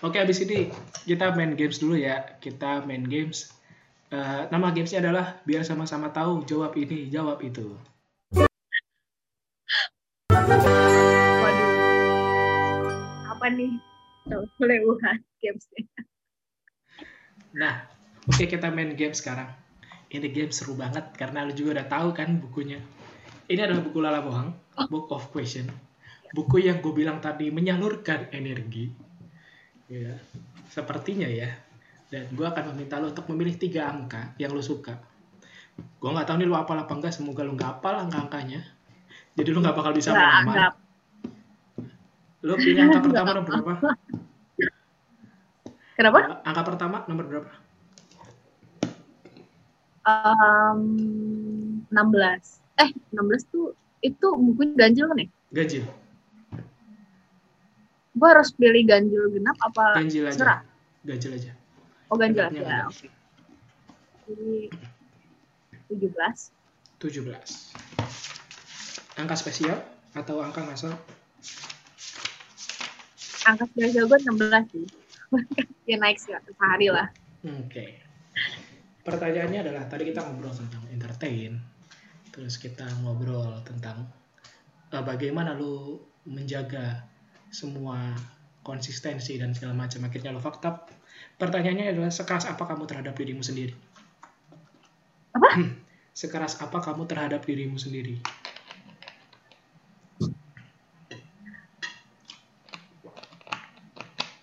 Oke, 0.00 0.16
abis 0.16 0.40
ini 0.48 0.72
kita 1.04 1.36
main 1.36 1.52
games 1.52 1.76
dulu 1.76 1.92
ya. 1.92 2.40
Kita 2.40 2.80
main 2.88 3.04
games. 3.04 3.52
Eh, 4.08 4.48
nama 4.48 4.72
gamesnya 4.72 5.04
adalah 5.04 5.44
biar 5.44 5.60
sama-sama 5.60 6.08
tahu 6.08 6.40
jawab 6.48 6.72
ini, 6.80 7.12
jawab 7.12 7.36
itu. 7.44 7.76
Waduh. 11.44 11.68
Apa 13.36 13.46
nih? 13.52 13.76
Tuh, 14.24 14.48
boleh 14.56 14.80
gamesnya. 15.44 15.84
Nah, 17.56 17.82
oke 18.30 18.46
kita 18.46 18.70
main 18.70 18.94
game 18.94 19.14
sekarang. 19.14 19.50
Ini 20.10 20.26
game 20.30 20.50
seru 20.50 20.74
banget 20.74 21.14
karena 21.14 21.46
lu 21.46 21.54
juga 21.54 21.78
udah 21.78 21.86
tahu 21.86 22.08
kan 22.14 22.38
bukunya. 22.38 22.82
Ini 23.50 23.66
adalah 23.66 23.82
buku 23.82 23.98
Lala 23.98 24.22
Bohang, 24.22 24.54
Book 24.90 25.10
of 25.10 25.30
Question. 25.34 25.66
Buku 26.30 26.62
yang 26.62 26.78
gue 26.78 26.94
bilang 26.94 27.18
tadi 27.18 27.50
menyalurkan 27.50 28.30
energi. 28.30 28.90
Ya, 29.90 30.14
sepertinya 30.70 31.26
ya. 31.26 31.50
Dan 32.10 32.30
gue 32.34 32.46
akan 32.46 32.74
meminta 32.74 32.98
lu 33.02 33.10
untuk 33.10 33.26
memilih 33.30 33.58
tiga 33.58 33.90
angka 33.90 34.34
yang 34.38 34.54
lu 34.54 34.62
suka. 34.62 34.98
Gue 35.98 36.10
nggak 36.10 36.26
tahu 36.26 36.42
nih 36.42 36.46
lu 36.46 36.54
apal 36.54 36.78
apa 36.78 36.90
enggak. 36.94 37.14
Semoga 37.14 37.42
lu 37.42 37.54
nggak 37.58 37.82
apal 37.82 37.98
angka-angkanya. 37.98 38.62
Jadi 39.34 39.48
lu 39.50 39.58
nggak 39.62 39.74
bakal 39.78 39.94
bisa 39.94 40.14
nggak. 40.14 40.74
Lu 42.46 42.54
pilih 42.54 42.82
angka 42.86 42.98
pertama 43.02 43.30
nomor 43.34 43.46
berapa? 43.46 43.74
Kenapa? 46.00 46.40
Angka 46.48 46.64
pertama 46.64 47.04
nomor 47.04 47.28
berapa? 47.28 47.52
Um, 50.00 51.84
16. 51.92 52.56
Eh, 52.80 52.88
16 53.12 53.44
tuh 53.52 53.76
itu 54.00 54.32
bukunya 54.32 54.72
ganjil 54.80 55.12
kan 55.12 55.20
ya? 55.20 55.28
Ganjil. 55.52 55.84
Gue 58.16 58.28
harus 58.32 58.48
pilih 58.50 58.82
ganjil 58.88 59.28
genap 59.28 59.60
apa 59.60 60.00
Ganjil 60.00 60.24
aja. 60.24 60.40
serah? 60.40 60.64
Ganjil 61.04 61.36
aja. 61.36 61.52
Oh 62.08 62.16
ganjil 62.16 62.48
Genapnya 62.48 62.64
aja. 62.64 62.64
genap. 62.64 62.88
Oke. 62.88 63.12
Jadi 64.24 64.72
17. 66.16 66.96
17. 66.96 69.20
Angka 69.20 69.36
spesial 69.36 69.84
atau 70.16 70.40
angka 70.40 70.64
ngasal? 70.64 70.96
Angka 73.44 73.68
spesial 73.68 74.08
gue 74.08 74.16
16 74.16 74.64
sih. 74.72 74.88
ya 75.90 75.96
naik 75.96 76.18
sehari 76.18 76.88
lah. 76.90 77.08
Oke. 77.46 78.00
Pertanyaannya 79.00 79.64
adalah 79.64 79.84
tadi 79.88 80.12
kita 80.12 80.20
ngobrol 80.22 80.52
tentang 80.52 80.84
entertain, 80.92 81.56
terus 82.30 82.60
kita 82.60 82.84
ngobrol 83.00 83.64
tentang 83.64 84.04
eh, 84.92 85.02
bagaimana 85.02 85.56
lu 85.56 85.96
menjaga 86.28 87.08
semua 87.48 88.12
konsistensi 88.60 89.40
dan 89.40 89.56
segala 89.56 89.74
macam. 89.74 90.04
Akhirnya 90.04 90.30
lu 90.30 90.42
fakta. 90.42 90.84
Pertanyaannya 91.40 91.96
adalah 91.96 92.12
sekeras 92.12 92.44
apa 92.44 92.68
kamu 92.68 92.84
terhadap 92.84 93.16
dirimu 93.16 93.40
sendiri? 93.40 93.72
Apa? 95.32 95.48
Sekeras 96.20 96.60
apa 96.60 96.84
kamu 96.84 97.08
terhadap 97.08 97.46
dirimu 97.48 97.80
sendiri? 97.80 98.20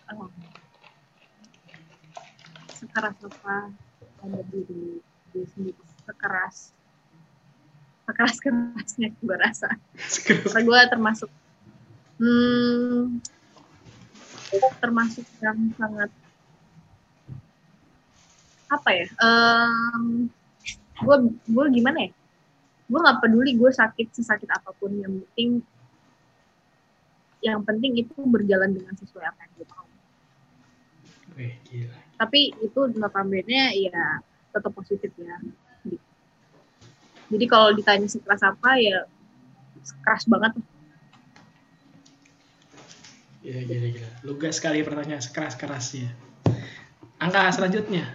Oh. 0.10 0.32
Sekeras 2.98 3.22
apa 3.30 3.58
ada 4.26 4.42
diri 4.50 4.98
diri 5.30 5.46
sendiri 5.54 5.82
sekeras 6.02 6.74
sekeras 8.10 8.38
kerasnya 8.42 9.14
gue 9.22 9.38
rasa. 9.38 9.70
Karena 10.26 10.62
gue 10.66 10.80
termasuk 10.90 11.30
hmm, 12.18 13.22
termasuk 14.82 15.26
yang 15.46 15.60
sangat 15.78 16.10
apa 18.66 18.90
ya? 18.90 19.06
gue 20.98 21.16
gue 21.30 21.66
gimana 21.78 22.10
ya? 22.10 22.12
Gue 22.90 23.00
nggak 23.04 23.20
peduli 23.22 23.54
gue 23.54 23.70
sakit 23.70 24.10
sesakit 24.10 24.50
apa 24.50 24.74
pun 24.74 24.90
yang 24.98 25.22
penting 25.22 25.62
yang 27.46 27.62
penting 27.62 28.02
itu 28.02 28.18
berjalan 28.26 28.74
dengan 28.74 28.98
sesuai 28.98 29.22
apa 29.22 29.40
yang 29.46 29.52
gue 29.62 29.68
mau. 29.70 29.86
Wih, 31.38 31.54
gila. 31.70 31.98
Tapi 32.18 32.50
itu 32.66 32.80
notabene 32.98 33.78
ya 33.78 34.18
tetap 34.50 34.74
positif 34.74 35.14
ya. 35.22 35.38
Jadi 37.28 37.46
kalau 37.46 37.76
ditanya 37.78 38.10
sekeras 38.10 38.42
apa 38.42 38.80
ya 38.82 39.06
keras 40.02 40.26
banget 40.26 40.58
Gila, 43.46 43.62
gila, 43.64 43.88
gila. 43.94 44.10
Lugas 44.26 44.60
sekali 44.60 44.82
pertanyaan 44.84 45.24
sekeras-kerasnya. 45.24 46.10
Angka 47.22 47.54
selanjutnya. 47.54 48.12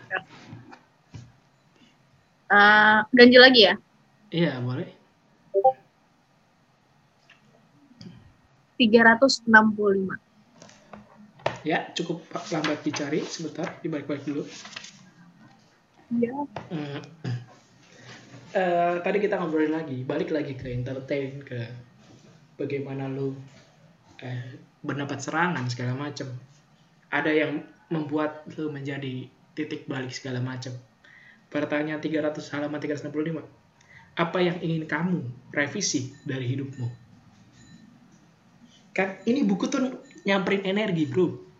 Eh, 2.53 2.99
ganjil 3.17 3.41
lagi 3.41 3.61
ya 3.65 3.75
Iya, 4.29 4.61
boleh. 4.61 4.89
365 8.77 10.32
Ya, 11.63 11.91
cukup 11.95 12.27
lambat 12.51 12.83
dicari. 12.83 13.23
Sebentar, 13.23 13.79
dibalik-balik 13.83 14.25
dulu. 14.27 14.45
Iya. 16.13 16.35
Hmm. 16.69 17.01
Eh, 18.53 18.95
tadi 19.01 19.17
kita 19.17 19.41
ngobrolin 19.41 19.73
lagi, 19.73 20.05
balik 20.05 20.29
lagi 20.29 20.53
ke 20.53 20.69
entertain, 20.69 21.41
ke 21.41 21.73
bagaimana 22.61 23.09
lu 23.09 23.33
eh, 24.21 24.61
mendapat 24.85 25.25
serangan 25.25 25.65
segala 25.73 25.97
macam. 25.97 26.29
Ada 27.09 27.33
yang 27.33 27.65
membuat 27.89 28.45
lu 28.61 28.69
menjadi 28.69 29.25
titik 29.57 29.89
balik 29.89 30.13
segala 30.13 30.45
macam. 30.45 30.77
Pertanyaan 31.49 32.01
300 32.01 32.45
halaman 32.53 32.81
365. 32.81 33.41
Apa 34.13 34.39
yang 34.45 34.61
ingin 34.61 34.85
kamu 34.85 35.25
revisi 35.53 36.13
dari 36.29 36.45
hidupmu? 36.53 36.89
Kan 38.93 39.17
ini 39.25 39.41
buku 39.49 39.65
tuh 39.73 40.05
nyamperin 40.29 40.69
energi, 40.69 41.09
Bro. 41.09 41.52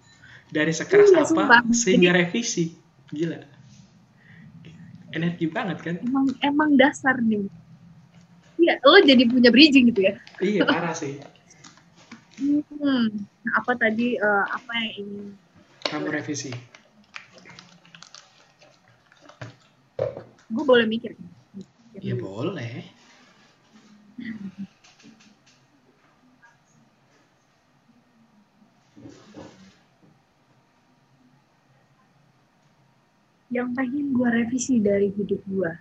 Dari 0.53 0.69
sekeras 0.69 1.09
Iya, 1.09 1.25
apa 1.25 1.33
sumpah. 1.33 1.61
sehingga 1.73 2.13
revisi. 2.13 2.77
Gila. 3.09 3.41
Energi 5.13 5.49
banget 5.49 5.79
kan? 5.81 5.97
emang 6.05 6.27
emang 6.41 6.71
dasar 6.77 7.21
nih 7.21 7.45
Iya, 8.61 8.79
lo 8.85 9.01
jadi 9.03 9.27
punya 9.27 9.51
bridging 9.51 9.91
gitu 9.91 10.07
ya. 10.07 10.15
Iya, 10.39 10.63
parah 10.69 10.95
sih. 10.95 11.19
Hmm, 12.39 13.09
apa 13.59 13.73
tadi 13.75 14.15
eh, 14.15 14.45
apa 14.49 14.71
yang 14.77 14.93
ingin 15.03 15.27
Kamu 15.89 16.09
revisi. 16.13 16.53
gue 20.53 20.65
boleh 20.69 20.85
mikir? 20.85 21.17
Mikir. 21.57 22.01
Ya 22.05 22.15
boleh. 22.15 22.87
Yang 33.53 33.69
pengen 33.77 34.17
gue 34.17 34.29
revisi 34.33 34.81
dari 34.81 35.13
hidup 35.13 35.45
gue. 35.45 35.73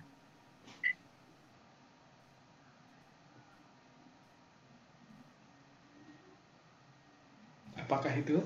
Apakah 7.80 8.12
itu? 8.12 8.36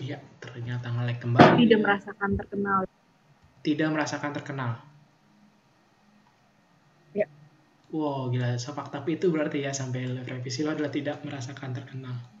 Iya, 0.00 0.18
ternyata 0.40 0.88
ngelek 0.88 1.20
kembali. 1.20 1.68
Tidak 1.68 1.80
merasakan 1.84 2.30
terkenal. 2.34 2.80
Tidak 3.60 3.88
merasakan 3.92 4.32
terkenal. 4.32 4.70
Ya. 7.12 7.28
Wow, 7.92 8.32
gila. 8.32 8.56
Sepak 8.56 8.88
tapi 8.88 9.20
itu 9.20 9.28
berarti 9.28 9.68
ya 9.68 9.76
sampai 9.76 10.08
revisi 10.24 10.64
lo 10.64 10.72
adalah 10.72 10.88
tidak 10.88 11.20
merasakan 11.22 11.76
terkenal. 11.76 12.31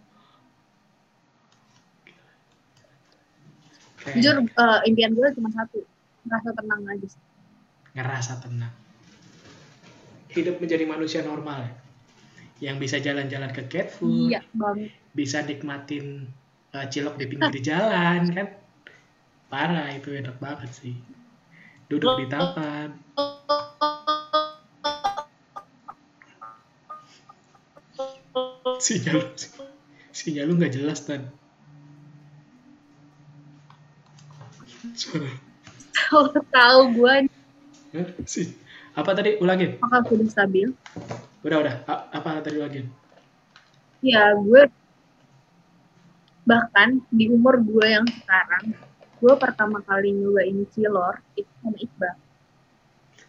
Jujur 4.10 4.34
eh, 4.42 4.80
impian 4.90 5.12
gue 5.14 5.28
cuma 5.38 5.50
satu. 5.54 5.82
Merasa 6.26 6.50
tenang 6.54 6.82
aja. 6.86 7.06
sih. 7.06 7.22
ngerasa 7.92 8.40
tenang. 8.40 8.72
Hidup 10.32 10.56
menjadi 10.64 10.88
manusia 10.88 11.20
normal 11.20 11.68
ya. 11.68 11.72
Yang 12.70 12.76
bisa 12.88 12.96
jalan-jalan 13.02 13.50
ke 13.52 13.62
cat 13.68 13.92
food, 13.92 14.32
Iya 14.32 14.40
bisa 15.12 15.44
nikmatin 15.44 16.24
uh, 16.72 16.88
cilok 16.88 17.20
di 17.20 17.26
pinggir 17.28 17.60
jalan 17.60 18.32
kan. 18.32 18.48
Parah 19.52 19.92
itu 19.92 20.16
enak 20.16 20.40
banget 20.40 20.72
sih. 20.72 20.96
Duduk 21.92 22.16
di 22.16 22.26
taman. 22.32 22.96
Sinyal 28.80 29.36
sinyal 30.10 30.44
lu 30.48 30.56
nggak 30.56 30.72
jelas 30.72 31.04
tan. 31.04 31.28
Suara. 34.92 35.32
Kalau 35.92 36.32
tahu 36.52 36.80
gue 36.96 37.14
Hah? 37.92 38.08
Si. 38.24 38.56
Apa 38.92 39.12
tadi? 39.16 39.36
Ulangin. 39.40 39.80
apakah 39.80 40.04
sudah 40.08 40.28
stabil? 40.28 40.68
Udah 41.44 41.58
udah. 41.60 41.74
A- 41.88 42.04
apa 42.12 42.40
tadi 42.44 42.56
ulangin? 42.60 42.88
Ya 44.04 44.32
gue 44.36 44.68
bahkan 46.42 46.98
di 47.14 47.30
umur 47.30 47.62
gue 47.62 47.86
yang 47.86 48.02
sekarang 48.02 48.74
gue 49.22 49.34
pertama 49.38 49.78
kali 49.86 50.10
nyobain 50.10 50.66
cilor 50.74 51.22
itu 51.38 51.46
sama 51.62 51.78
Iqbal. 51.78 52.14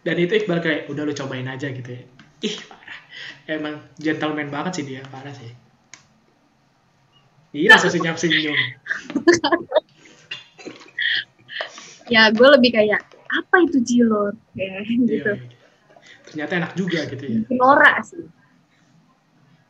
Dan 0.02 0.16
itu 0.18 0.32
Iqbal 0.42 0.58
kayak 0.60 0.80
udah 0.90 1.02
lu 1.06 1.14
cobain 1.14 1.46
aja 1.46 1.70
gitu 1.70 1.90
ya. 1.94 2.02
Ih 2.42 2.56
parah. 2.66 2.98
Emang 3.46 3.74
gentleman 3.96 4.50
banget 4.50 4.82
sih 4.82 4.84
dia, 4.84 5.00
parah 5.08 5.32
sih. 5.32 5.48
Iya 7.54 7.78
langsung 7.78 7.94
senyum 7.94 8.18
senyum. 8.18 8.58
Ya 12.12 12.28
gue 12.28 12.48
lebih 12.58 12.70
kayak 12.76 13.00
apa 13.32 13.56
itu 13.64 13.78
kayak 13.80 13.88
gitu. 13.88 14.20
Iya, 14.54 14.78
iya. 15.08 15.32
Ternyata 16.28 16.52
enak 16.60 16.72
juga 16.76 17.00
gitu 17.08 17.24
ya. 17.24 17.38
Norak 17.52 17.96
sih. 18.04 18.24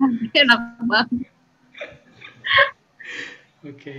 Enak 0.43 0.61
banget. 0.85 1.31
Oke. 3.65 3.95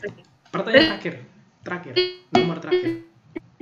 Oke. 0.00 0.08
Pertanyaan 0.48 0.96
terakhir. 0.96 1.14
Terakhir. 1.62 1.94
Nomor 2.32 2.56
terakhir. 2.62 3.04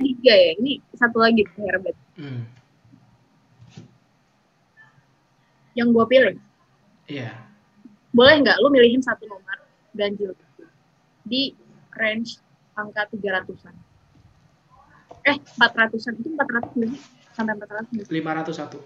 Tiga 0.01 0.33
ya, 0.33 0.51
ini 0.57 0.81
satu 0.97 1.17
lagi 1.21 1.45
Herbert. 1.57 1.97
Hmm. 2.17 2.45
Yang 5.77 5.87
gue 5.95 6.05
pilih, 6.11 6.35
Iya. 7.07 7.31
boleh 8.11 8.43
nggak 8.43 8.59
lu 8.59 8.67
milihin 8.75 8.99
satu 8.99 9.23
nomor 9.23 9.55
ganjil 9.95 10.35
di 11.23 11.55
range 11.95 12.43
angka 12.75 13.07
300-an? 13.07 13.71
Eh, 15.27 15.37
400-an. 15.57 16.13
Itu 16.17 16.29
400 16.33 16.77
nggak 16.77 16.89
sih? 16.89 17.01
Sampai 17.31 17.53
400 17.57 17.93
nggak 17.93 18.05
sih? 18.07 18.13
501. 18.13 18.79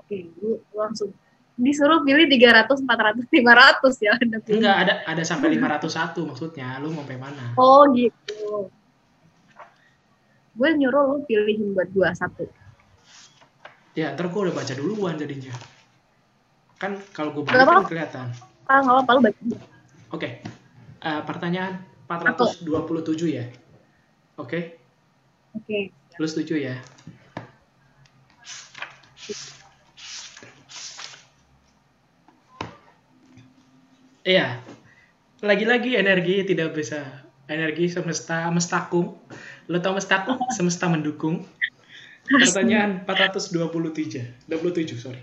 Oke, 0.00 0.16
lu 0.40 0.58
langsung 0.74 1.10
disuruh 1.60 2.00
pilih 2.00 2.24
300, 2.24 2.80
400, 2.88 3.28
500 3.28 4.00
ya. 4.00 4.12
Anda 4.16 4.38
pilih. 4.40 4.64
Enggak 4.64 4.76
ada 4.80 4.94
ada 5.04 5.22
sampai 5.22 5.48
501 5.54 6.24
maksudnya. 6.24 6.80
Lu 6.80 6.88
mau 6.90 7.04
sampai 7.04 7.18
mana? 7.20 7.44
Oh 7.60 7.84
gitu. 7.92 8.72
Gue 10.56 10.68
nyuruh 10.76 11.04
lu 11.14 11.16
pilihin 11.28 11.76
buat 11.76 11.88
gua 11.92 12.12
satu. 12.16 12.48
Ya, 13.94 14.12
ntar 14.16 14.32
gue 14.32 14.40
udah 14.40 14.54
baca 14.54 14.72
duluan 14.72 15.20
jadinya. 15.20 15.52
Kan 16.80 16.96
kalau 17.12 17.36
gue 17.36 17.44
baca 17.44 17.60
kan 17.60 17.84
kelihatan. 17.84 18.26
Ah, 18.70 18.80
nggak 18.80 18.94
apa-apa 19.04 19.10
lu 19.12 19.20
baca. 19.28 19.40
Oke. 20.16 20.28
Eh, 21.00 21.20
pertanyaan 21.24 21.80
427 22.08 23.28
ya. 23.30 23.44
Oke. 24.40 24.80
Oke. 25.52 25.92
Lu 26.16 26.24
setuju 26.24 26.56
ya? 26.56 26.76
Iya. 34.24 34.60
Lagi-lagi 35.44 35.96
energi 35.96 36.44
tidak 36.44 36.72
bisa 36.72 37.24
energi 37.48 37.92
semesta 37.92 38.48
mestakung. 38.48 39.20
Lo 39.68 39.76
tau 39.84 39.96
mestakung? 39.96 40.40
Semesta 40.56 40.88
mendukung. 40.88 41.44
Pertanyaan 42.30 43.04
427. 43.04 44.48
27, 44.48 44.96
sorry. 44.96 45.20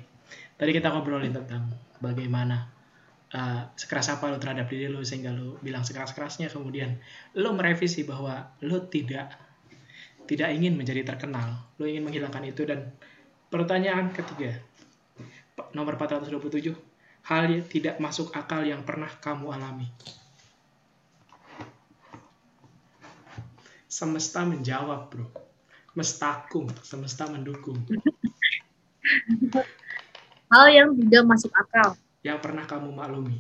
Tadi 0.58 0.72
kita 0.74 0.90
ngobrolin 0.94 1.34
tentang 1.34 1.70
bagaimana 2.02 2.77
uh, 3.34 3.68
sekeras 3.76 4.14
apa 4.14 4.32
lo 4.32 4.38
terhadap 4.40 4.70
diri 4.72 4.88
lo 4.88 5.04
sehingga 5.04 5.34
lo 5.34 5.60
bilang 5.60 5.84
sekeras-kerasnya 5.84 6.48
kemudian 6.48 6.96
lo 7.36 7.52
merevisi 7.52 8.08
bahwa 8.08 8.56
lo 8.64 8.88
tidak 8.88 9.48
tidak 10.28 10.52
ingin 10.52 10.76
menjadi 10.76 11.08
terkenal. 11.08 11.56
Lo 11.80 11.88
ingin 11.88 12.04
menghilangkan 12.04 12.44
itu 12.44 12.68
dan 12.68 12.92
pertanyaan 13.48 14.12
ketiga. 14.12 14.60
Nomor 15.72 15.96
427. 15.96 16.76
Hal 17.28 17.44
yang 17.48 17.64
tidak 17.66 17.96
masuk 18.00 18.36
akal 18.36 18.64
yang 18.64 18.84
pernah 18.84 19.10
kamu 19.24 19.52
alami. 19.56 19.88
Semesta 23.88 24.44
menjawab, 24.44 25.10
bro. 25.10 25.28
Mestakung, 25.96 26.70
semesta 26.84 27.26
mendukung. 27.26 27.80
Hal 30.52 30.66
yang 30.70 30.90
tidak 30.94 31.24
masuk 31.26 31.52
akal. 31.56 31.96
Yang 32.28 32.40
pernah 32.44 32.66
kamu 32.68 32.92
maklumi. 32.92 33.40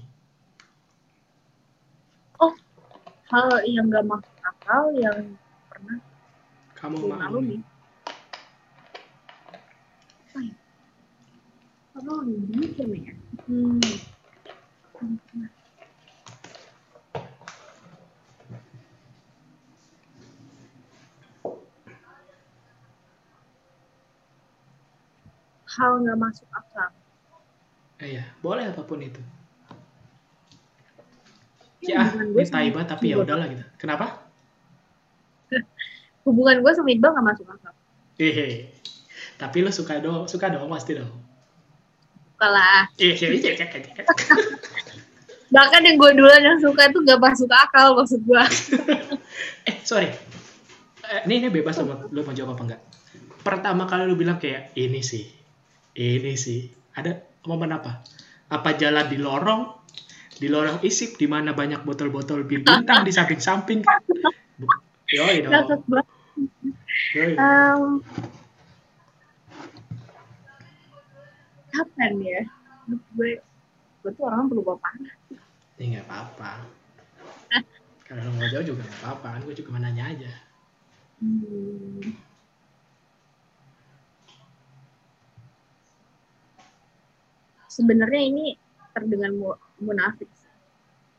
Hal 3.27 3.59
yang 3.67 3.91
gak 3.91 4.07
masuk 4.07 4.35
akal 4.39 4.83
yang 4.95 5.19
pernah 5.67 5.99
Kamu 6.79 7.11
maklumi. 7.11 7.19
maklumi. 7.19 7.57
Apa 10.23 10.39
ya? 10.47 10.55
Apa 11.99 12.11
mungkin 12.23 12.87
ya? 12.95 13.13
Hmm. 13.51 13.91
Hal 25.75 25.91
nggak 26.07 26.17
masuk 26.23 26.47
akal. 26.55 26.91
Eh, 27.97 28.21
ya, 28.21 28.23
boleh 28.45 28.69
apa 28.69 28.85
pun 28.85 29.01
itu. 29.01 29.21
Ini 31.81 31.93
Ya, 31.93 32.09
gue 32.13 32.41
ini 32.41 32.45
sama 32.45 32.57
taibat 32.61 32.85
tapi 32.89 33.13
ya 33.13 33.17
udahlah 33.21 33.45
gitu. 33.49 33.65
Kenapa? 33.77 34.21
Hubungan 36.25 36.61
gue 36.61 36.71
sama 36.73 36.89
Iqbal 36.93 37.11
nggak 37.17 37.25
masuk 37.25 37.45
akal. 37.49 37.73
Hehe. 38.17 38.69
Tapi 39.37 39.57
lo 39.61 39.69
suka 39.69 40.01
dong, 40.01 40.25
suka 40.25 40.49
dong 40.49 40.69
pasti 40.69 40.97
dong. 40.97 41.09
Kalah. 42.37 42.85
Eh, 43.01 43.17
iya, 43.17 43.33
iya, 43.33 43.53
iya, 43.57 43.65
iya. 43.65 44.03
Bahkan 45.55 45.81
yang 45.87 45.95
gue 45.95 46.11
duluan 46.17 46.43
yang 46.43 46.59
suka 46.59 46.91
itu 46.91 46.99
nggak 47.01 47.21
masuk 47.21 47.49
akal 47.49 47.95
maksud 47.97 48.21
gue. 48.25 48.43
eh, 49.69 49.75
sorry. 49.81 50.11
Eh, 51.07 51.21
ini 51.25 51.45
ini 51.45 51.47
bebas 51.49 51.79
lo, 51.79 51.87
mau- 51.87 52.09
lo 52.11 52.19
mau 52.21 52.35
jawab 52.35 52.53
apa 52.53 52.63
enggak? 52.67 52.81
Pertama 53.41 53.87
kali 53.87 54.03
lo 54.05 54.19
bilang 54.19 54.43
kayak 54.43 54.75
ini 54.75 54.99
sih, 54.99 55.23
ini 55.95 56.35
sih. 56.35 56.67
Ada 56.99 57.15
momen 57.47 57.71
apa? 57.71 58.03
Apa 58.51 58.75
jalan 58.75 59.07
di 59.07 59.17
lorong, 59.17 59.71
di 60.35 60.47
lorong 60.51 60.83
isip 60.83 61.15
di 61.15 61.25
mana 61.25 61.55
banyak 61.55 61.87
botol-botol 61.87 62.43
bir 62.43 62.61
bintang 62.67 63.07
di 63.07 63.11
samping-samping? 63.15 63.87
Yoi 65.15 65.47
dong. 65.47 65.55
Yoi. 67.15 67.33
Em, 67.39 67.81
kapan 71.71 72.13
ya? 72.19 72.41
Gue, 73.15 73.39
gue 74.03 74.11
tuh 74.11 74.23
orang 74.27 74.51
perlu 74.51 74.63
bawa 74.63 74.77
parah. 74.83 75.15
Ya 75.79 75.83
nggak 75.87 76.05
apa-apa. 76.11 76.51
Kalau 78.07 78.23
lo 78.23 78.31
mau 78.35 78.47
jauh 78.47 78.63
juga 78.63 78.83
nggak 78.87 79.01
apa-apa, 79.03 79.27
kan 79.35 79.41
gue 79.43 79.55
cuma 79.63 79.79
nanya 79.83 80.11
aja. 80.11 80.31
Hmm. 81.19 82.15
Sebenarnya 87.77 88.21
ini 88.25 88.45
terdengar 88.89 89.29
mu- 89.29 89.61
munafik. 89.77 90.25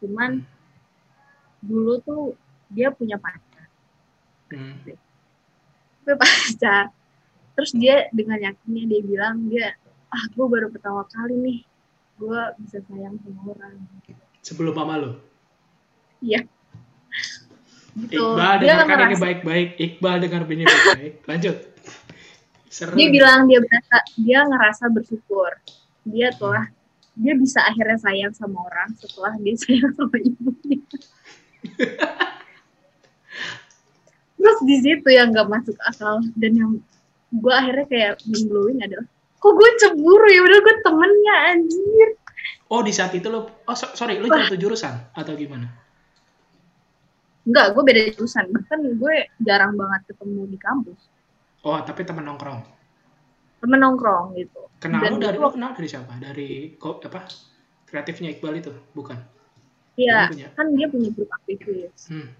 Cuman 0.02 0.42
dulu 1.62 2.02
tuh 2.02 2.22
dia 2.66 2.90
punya 2.90 3.14
pacar, 3.14 3.70
Hmm. 4.50 4.74
punya 6.02 6.16
pacar. 6.18 6.84
Terus 7.54 7.70
dia 7.74 8.10
dengan 8.10 8.38
yakinnya 8.42 8.84
dia 8.90 9.00
bilang 9.02 9.46
dia 9.46 9.74
ah 10.10 10.24
gue 10.30 10.46
baru 10.46 10.70
pertama 10.70 11.06
kali 11.06 11.34
nih 11.38 11.58
gue 12.18 12.40
bisa 12.66 12.82
sayang 12.90 13.18
sama 13.22 13.54
orang. 13.54 13.78
Sebelum 14.42 14.74
mama 14.74 14.94
lo. 14.98 15.10
Iya. 16.18 16.42
Gitu. 17.98 18.18
Iqbal 18.18 18.62
Dia 18.62 18.78
dengarkan 18.78 19.10
ini 19.10 19.18
baik-baik. 19.18 19.68
Iqbal 19.78 20.16
dengar 20.22 20.42
ini 20.50 20.64
baik-baik. 20.66 21.14
Lanjut. 21.26 21.56
Seru. 22.68 22.94
dia 22.94 23.08
bilang 23.08 23.48
dia 23.48 23.64
berasa 23.64 23.96
dia 24.20 24.44
ngerasa 24.44 24.92
bersyukur 24.92 25.50
dia 26.08 26.28
telah 26.34 26.66
dia 27.18 27.34
bisa 27.34 27.60
akhirnya 27.66 27.98
sayang 27.98 28.32
sama 28.32 28.64
orang 28.64 28.88
setelah 28.96 29.34
dia 29.38 29.54
sayang 29.62 29.92
sama 29.94 30.16
ibunya 30.16 30.78
terus 34.38 34.58
di 34.64 34.76
situ 34.80 35.08
yang 35.10 35.34
nggak 35.34 35.48
masuk 35.50 35.76
akal 35.84 36.22
dan 36.38 36.52
yang 36.54 36.72
gue 37.28 37.54
akhirnya 37.54 37.86
kayak 37.90 38.12
mind 38.24 38.46
blowing 38.48 38.78
adalah 38.80 39.06
kok 39.38 39.52
gue 39.52 39.70
cemburu 39.82 40.28
ya 40.30 40.40
udah 40.42 40.58
gue 40.62 40.74
temennya 40.82 41.36
anjir 41.52 42.10
Oh 42.68 42.84
di 42.84 42.92
saat 42.92 43.16
itu 43.16 43.32
lo, 43.32 43.64
oh 43.64 43.76
so- 43.76 43.96
sorry, 43.96 44.20
lo 44.20 44.28
jatuh 44.28 44.60
jurusan 44.60 44.92
atau 45.16 45.32
gimana? 45.32 45.72
Enggak, 47.48 47.72
gue 47.72 47.80
beda 47.80 48.00
jurusan. 48.12 48.52
Bahkan 48.52 48.78
gue 49.00 49.14
jarang 49.40 49.72
banget 49.72 50.12
ketemu 50.12 50.52
di 50.52 50.58
kampus. 50.60 51.00
Oh 51.64 51.80
tapi 51.80 52.04
teman 52.04 52.28
nongkrong. 52.28 52.60
Temen 53.58 53.78
nongkrong 53.82 54.38
gitu. 54.38 54.60
Kenal 54.78 55.02
Dan 55.02 55.18
lo 55.18 55.22
dari 55.22 55.38
lo 55.38 55.50
kenal 55.50 55.70
dari 55.74 55.88
siapa? 55.90 56.14
Dari 56.18 56.78
kok 56.78 57.02
apa? 57.10 57.26
Kreatifnya 57.88 58.30
Iqbal 58.36 58.60
itu, 58.60 58.72
bukan? 58.94 59.18
Iya, 59.98 60.30
kan 60.54 60.70
dia 60.78 60.86
punya 60.86 61.10
grup 61.10 61.30
aktivis. 61.42 62.06
Hmm. 62.06 62.30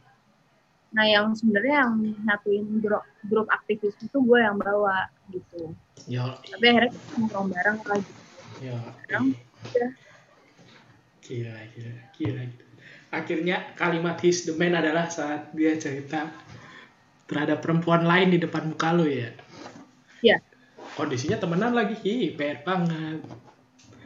Nah, 0.95 1.05
yang 1.05 1.35
sebenarnya 1.35 1.85
yang 1.85 1.93
nyatuin 2.25 2.65
grup, 2.81 3.05
grup 3.27 3.49
aktivis 3.51 3.99
itu 3.99 4.15
gue 4.15 4.39
yang 4.39 4.57
bawa 4.57 5.11
gitu. 5.35 5.75
Ya, 6.07 6.39
Tapi 6.39 6.65
akhirnya 6.65 6.91
kita 6.95 7.05
nongkrong 7.19 7.49
bareng 7.53 7.79
lah 7.83 7.99
gitu. 7.99 8.23
ya. 8.63 8.79
Sekarang 9.05 9.25
udah. 9.35 9.91
Gila, 11.21 11.57
gila, 11.77 11.95
gila. 12.17 12.43
gitu. 12.47 12.65
Akhirnya 13.09 13.57
kalimat 13.77 14.17
his 14.21 14.49
the 14.49 14.55
man 14.57 14.77
adalah 14.77 15.09
saat 15.13 15.53
dia 15.53 15.77
cerita 15.77 16.33
terhadap 17.29 17.61
perempuan 17.61 18.09
lain 18.09 18.33
di 18.33 18.39
depan 18.41 18.73
muka 18.73 18.97
lo 18.97 19.05
ya. 19.05 19.33
Iya. 20.25 20.41
Kondisinya 20.99 21.39
temenan 21.39 21.73
lagi, 21.79 21.95
ih, 22.03 22.35
PR 22.35 22.59
banget. 22.67 23.23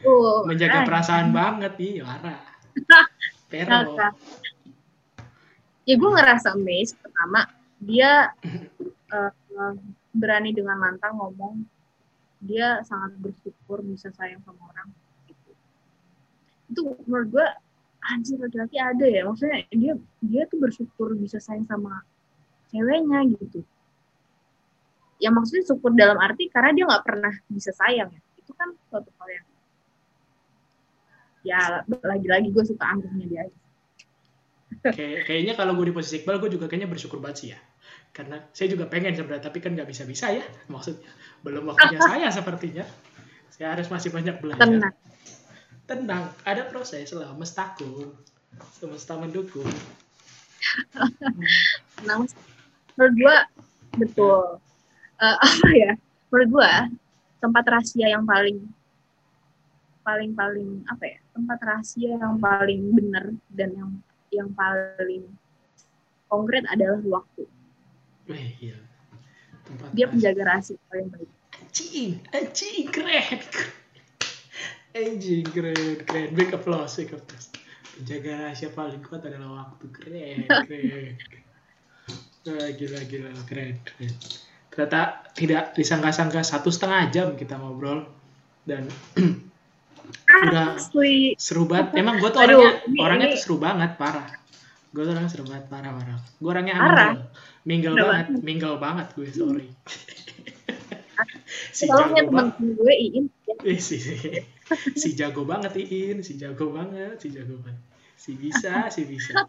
Tuh, 0.05 0.45
Menjaga 0.45 0.85
makanya. 0.85 0.87
perasaan 0.87 1.27
banget, 1.33 1.73
ih, 1.81 1.95
parah. 2.05 2.39
PR 3.49 3.65
Nah, 3.65 3.81
lo. 3.81 3.97
Kak. 3.97 4.13
Ya 5.83 5.95
gue 5.99 6.09
ngerasa 6.15 6.55
amazed 6.55 6.95
pertama 7.01 7.43
dia 7.83 8.31
eh, 9.11 9.31
berani 10.15 10.55
dengan 10.55 10.79
lantang 10.79 11.19
ngomong 11.19 11.59
dia 12.39 12.79
sangat 12.87 13.19
bersyukur 13.19 13.83
bisa 13.83 14.07
sayang 14.15 14.39
sama 14.47 14.63
orang 14.71 14.87
gitu. 15.27 15.51
Itu 16.71 16.81
menurut 17.03 17.29
gue 17.35 17.47
anjir 18.03 18.39
laki-laki 18.39 18.79
ada 18.79 19.03
ya 19.03 19.27
maksudnya 19.27 19.67
dia 19.75 19.93
dia 20.23 20.43
tuh 20.47 20.59
bersyukur 20.63 21.15
bisa 21.19 21.35
sayang 21.43 21.67
sama 21.67 21.99
ceweknya 22.71 23.27
gitu. 23.35 23.67
Ya 25.23 25.31
maksudnya 25.31 25.63
syukur 25.63 25.95
dalam 25.95 26.19
arti 26.19 26.51
karena 26.51 26.75
dia 26.75 26.83
nggak 26.83 27.05
pernah 27.07 27.31
bisa 27.47 27.71
sayang 27.71 28.11
ya. 28.11 28.21
Itu 28.35 28.51
kan 28.51 28.75
suatu 28.91 29.07
hal 29.23 29.29
yang 29.31 29.47
ya 31.43 31.59
lagi-lagi 31.87 32.51
gue 32.51 32.63
suka 32.67 32.83
anggapnya 32.83 33.25
dia. 33.31 33.43
Kayak, 34.83 35.29
kayaknya 35.29 35.53
kalau 35.55 35.79
gue 35.79 35.91
di 35.91 35.95
posisi 35.95 36.23
Iqbal, 36.23 36.43
gue 36.43 36.59
juga 36.59 36.65
kayaknya 36.67 36.89
bersyukur 36.91 37.23
banget 37.23 37.37
sih 37.39 37.49
ya. 37.55 37.59
Karena 38.11 38.41
saya 38.51 38.67
juga 38.73 38.89
pengen 38.91 39.15
sebenarnya, 39.15 39.47
tapi 39.47 39.63
kan 39.63 39.71
nggak 39.77 39.87
bisa-bisa 39.87 40.33
ya. 40.33 40.43
Maksudnya, 40.73 41.07
belum 41.45 41.71
waktunya 41.71 41.99
saya 42.09 42.27
sepertinya. 42.33 42.83
Saya 43.53 43.77
harus 43.77 43.87
masih 43.87 44.09
banyak 44.09 44.41
belajar. 44.41 44.65
Tenang. 44.65 44.95
Tenang, 45.83 46.23
ada 46.43 46.63
proses 46.67 47.11
lah, 47.13 47.31
mestaku. 47.37 48.11
Semesta 48.79 49.19
mendukung. 49.19 49.67
Nah, 52.03 52.19
menurut 52.97 53.13
gua 53.19 53.35
betul. 53.95 54.62
Eh, 55.23 55.37
apa 55.47 55.69
ya? 55.71 55.91
Menurut 56.27 56.49
gua 56.51 56.71
tempat 57.39 57.63
rahasia 57.67 58.07
yang 58.11 58.27
paling 58.27 58.59
paling 60.03 60.35
paling 60.35 60.83
apa 60.91 61.03
ya? 61.07 61.17
Tempat 61.31 61.59
rahasia 61.63 62.11
yang 62.19 62.35
paling 62.43 62.81
benar 62.91 63.31
dan 63.55 63.69
yang 63.71 63.91
yang 64.35 64.49
paling 64.51 65.23
konkret 66.27 66.67
adalah 66.67 66.99
waktu. 67.07 67.47
Wih, 68.27 68.51
iya. 68.59 68.77
Tempat 69.63 69.87
Dia 69.95 70.05
rahasia. 70.09 70.11
penjaga 70.11 70.41
rahasia 70.43 70.77
paling 70.91 71.07
baik. 71.07 71.31
Anjing, 71.63 72.11
anjing, 72.35 72.85
keren. 72.91 73.39
Anjing, 74.93 75.45
keren, 75.47 75.95
keren. 76.03 76.29
Big 76.35 76.51
applause, 76.51 76.99
big 76.99 77.15
applause. 77.15 77.47
Penjaga 77.95 78.31
rahasia 78.49 78.69
paling 78.75 78.99
kuat 79.05 79.23
adalah 79.23 79.71
waktu. 79.71 79.85
Keren, 79.95 80.37
keren. 80.67 81.15
Wah, 82.43 82.69
gila, 82.79 82.99
gila, 83.07 83.31
keren, 83.47 83.79
keren. 83.87 84.15
Ternyata 84.73 85.01
tidak 85.31 85.73
disangka-sangka 85.73 86.41
satu 86.41 86.67
setengah 86.67 87.07
jam 87.07 87.27
kita 87.33 87.55
ngobrol. 87.55 88.09
Dan 88.65 88.89
Udah. 90.43 90.75
Asli. 90.75 91.37
seru 91.37 91.63
banget. 91.63 91.93
Emang 91.95 92.17
gue 92.17 92.27
tuh 92.27 92.41
Aduh, 92.41 92.57
orangnya, 92.57 92.71
ini- 92.83 92.99
orangnya 92.99 93.27
ini- 93.29 93.35
tuh 93.35 93.41
seru 93.41 93.57
banget, 93.57 93.91
parah. 93.95 94.27
Gue 94.89 95.03
tuh 95.03 95.13
orangnya 95.13 95.29
seru 95.29 95.45
banget, 95.45 95.65
parah, 95.67 95.91
parah. 95.91 96.17
Gue 96.35 96.49
orangnya 96.49 96.75
Parah? 96.75 97.11
Mingle 97.63 97.93
Udah 97.93 98.05
banget, 98.05 98.27
mingle 98.41 98.75
banget 98.75 99.07
gue, 99.13 99.27
sorry. 99.29 99.67
si 101.71 101.85
Tolongnya 101.85 102.23
jago 102.23 102.31
banget. 102.31 102.53
temen 102.57 102.69
gue 102.75 102.93
Iin. 102.93 103.25
ya. 103.47 103.55
Eh, 103.63 103.79
si, 103.79 103.97
si 104.93 105.09
jago 105.13 105.41
banget 105.43 105.71
Iin, 105.77 106.19
si 106.19 106.35
jago 106.35 106.65
banget, 106.69 107.15
si 107.17 107.29
jago 107.29 107.55
banget. 107.59 107.79
Si 108.15 108.31
bisa, 108.35 108.89
si 108.89 109.05
bisa. 109.05 109.31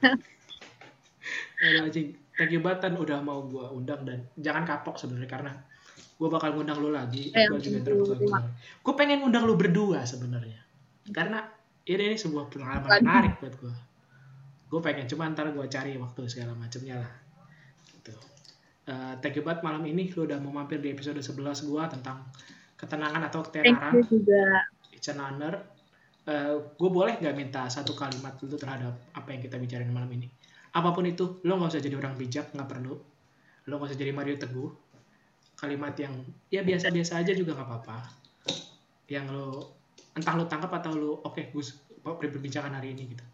Aduh 1.60 1.80
anjing, 1.82 2.14
thank 2.34 2.50
you 2.50 2.60
banget 2.60 2.90
Tan, 2.90 2.94
udah 2.98 3.18
mau 3.22 3.46
gua 3.46 3.70
undang 3.70 4.02
dan 4.02 4.26
jangan 4.38 4.66
kapok 4.66 4.98
sebenarnya 4.98 5.30
karena 5.30 5.52
gua 6.14 6.28
bakal 6.30 6.54
ngundang 6.54 6.78
lu 6.78 6.90
lagi, 6.94 7.34
Eh, 7.34 7.46
gua 7.50 7.58
juga 7.58 7.82
ngundang. 7.82 8.44
Gua 8.82 8.94
pengen 8.94 9.22
ngundang 9.22 9.44
lu 9.46 9.54
berdua 9.58 10.02
sebenarnya. 10.06 10.58
Karena 11.10 11.42
ini, 11.84 12.14
ini 12.14 12.16
sebuah 12.16 12.48
pengalaman 12.48 12.88
menarik 13.02 13.38
buat 13.42 13.54
gua. 13.58 13.74
Gua 14.70 14.80
pengen 14.82 15.06
cuma 15.10 15.30
ntar 15.30 15.50
gua 15.54 15.66
cari 15.66 15.94
waktu 15.98 16.20
segala 16.30 16.54
macamnya 16.54 17.02
lah. 17.02 17.12
Gitu. 17.90 18.14
Eh, 18.90 19.14
thank 19.22 19.34
you 19.38 19.42
banget 19.46 19.62
malam 19.64 19.82
ini 19.86 20.10
lu 20.12 20.26
udah 20.26 20.38
mau 20.42 20.52
mampir 20.62 20.78
di 20.78 20.92
episode 20.92 21.18
11 21.18 21.66
gua 21.66 21.86
tentang 21.88 22.24
ketenangan 22.74 23.22
atau 23.30 23.40
Thank 23.46 23.70
ketenaran. 23.72 23.92
you 23.96 24.02
juga. 24.20 24.44
It's 24.92 25.08
an 25.08 25.20
honor. 25.22 25.54
gue 26.80 26.88
boleh 26.88 27.20
nggak 27.20 27.36
minta 27.36 27.68
satu 27.68 27.92
kalimat 27.92 28.32
dulu 28.40 28.56
terhadap 28.56 28.96
apa 29.12 29.28
yang 29.36 29.44
kita 29.44 29.60
bicarain 29.60 29.92
malam 29.92 30.08
ini? 30.08 30.24
Apa 30.74 30.90
pun 30.90 31.06
itu, 31.06 31.38
lo 31.46 31.54
nggak 31.54 31.70
usah 31.70 31.82
jadi 31.82 31.96
orang 31.96 32.18
bijak, 32.18 32.50
nggak 32.50 32.66
perlu. 32.66 32.98
Lo 33.70 33.72
nggak 33.78 33.94
usah 33.94 33.98
jadi 33.98 34.10
Mario 34.10 34.34
Teguh. 34.34 34.70
Kalimat 35.54 35.94
yang 35.96 36.12
ya 36.50 36.66
biasa-biasa 36.66 37.22
aja 37.22 37.30
juga 37.30 37.54
nggak 37.54 37.68
apa-apa. 37.70 37.98
Yang 39.06 39.26
lo 39.30 39.46
entah 40.18 40.34
lo 40.34 40.44
tangkap 40.50 40.70
atau 40.82 40.92
lo 40.94 41.12
oke 41.22 41.54
Gus 41.54 41.78
perbincangan 42.02 42.74
hari 42.74 42.92
ini 42.92 43.14
gitu. 43.14 43.24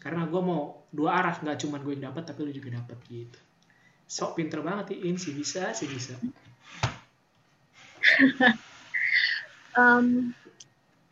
Karena 0.00 0.24
gue 0.24 0.40
mau 0.40 0.88
dua 0.88 1.20
arah, 1.20 1.36
nggak 1.36 1.58
cuma 1.62 1.76
gue 1.84 1.92
yang 1.94 2.08
dapat 2.10 2.32
tapi 2.32 2.48
lo 2.48 2.50
juga 2.50 2.80
dapat 2.80 2.96
gitu. 3.12 3.38
Sok 4.06 4.40
pinter 4.40 4.64
banget 4.64 4.96
Iin, 4.96 5.20
sih 5.20 5.36
bisa, 5.36 5.76
sih 5.76 5.90
bisa. 5.90 6.16
Em, 9.76 10.32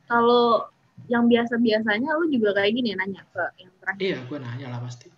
kalau 0.09 0.65
yang 1.11 1.29
biasa-biasanya 1.29 2.17
lu 2.17 2.33
juga 2.33 2.57
kayak 2.57 2.73
gini 2.73 2.95
ya, 2.95 2.97
nanya 2.97 3.21
ke 3.29 3.45
yang 3.61 3.73
terakhir. 3.77 4.01
Iya, 4.01 4.19
gue 4.25 4.39
nanya 4.41 4.67
lah 4.73 4.81
pasti. 4.81 5.13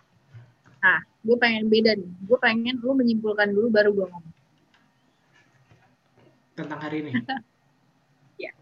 Nah, 0.87 1.03
gue 1.03 1.35
pengen 1.35 1.67
beda 1.67 1.99
nih. 1.99 2.11
Gue 2.23 2.39
pengen 2.39 2.79
lu 2.79 2.95
menyimpulkan 2.95 3.51
dulu 3.51 3.67
baru 3.67 3.91
gue 3.91 4.07
ngomong. 4.07 4.35
tentang 6.57 6.79
hari 6.81 7.05
ini. 7.05 7.11
Ya. 8.41 8.53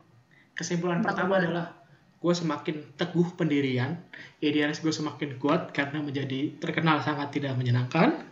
Kesimpulan 0.56 1.00
Tentang 1.04 1.28
pertama 1.28 1.36
apa? 1.36 1.42
adalah 1.44 1.66
gue 2.20 2.34
semakin 2.36 2.76
teguh 2.96 3.28
pendirian, 3.36 4.00
idealis 4.40 4.80
gue 4.80 4.92
semakin 4.92 5.36
kuat 5.36 5.76
karena 5.76 6.00
menjadi 6.00 6.56
terkenal 6.60 7.04
sangat 7.04 7.36
tidak 7.36 7.56
menyenangkan. 7.60 8.24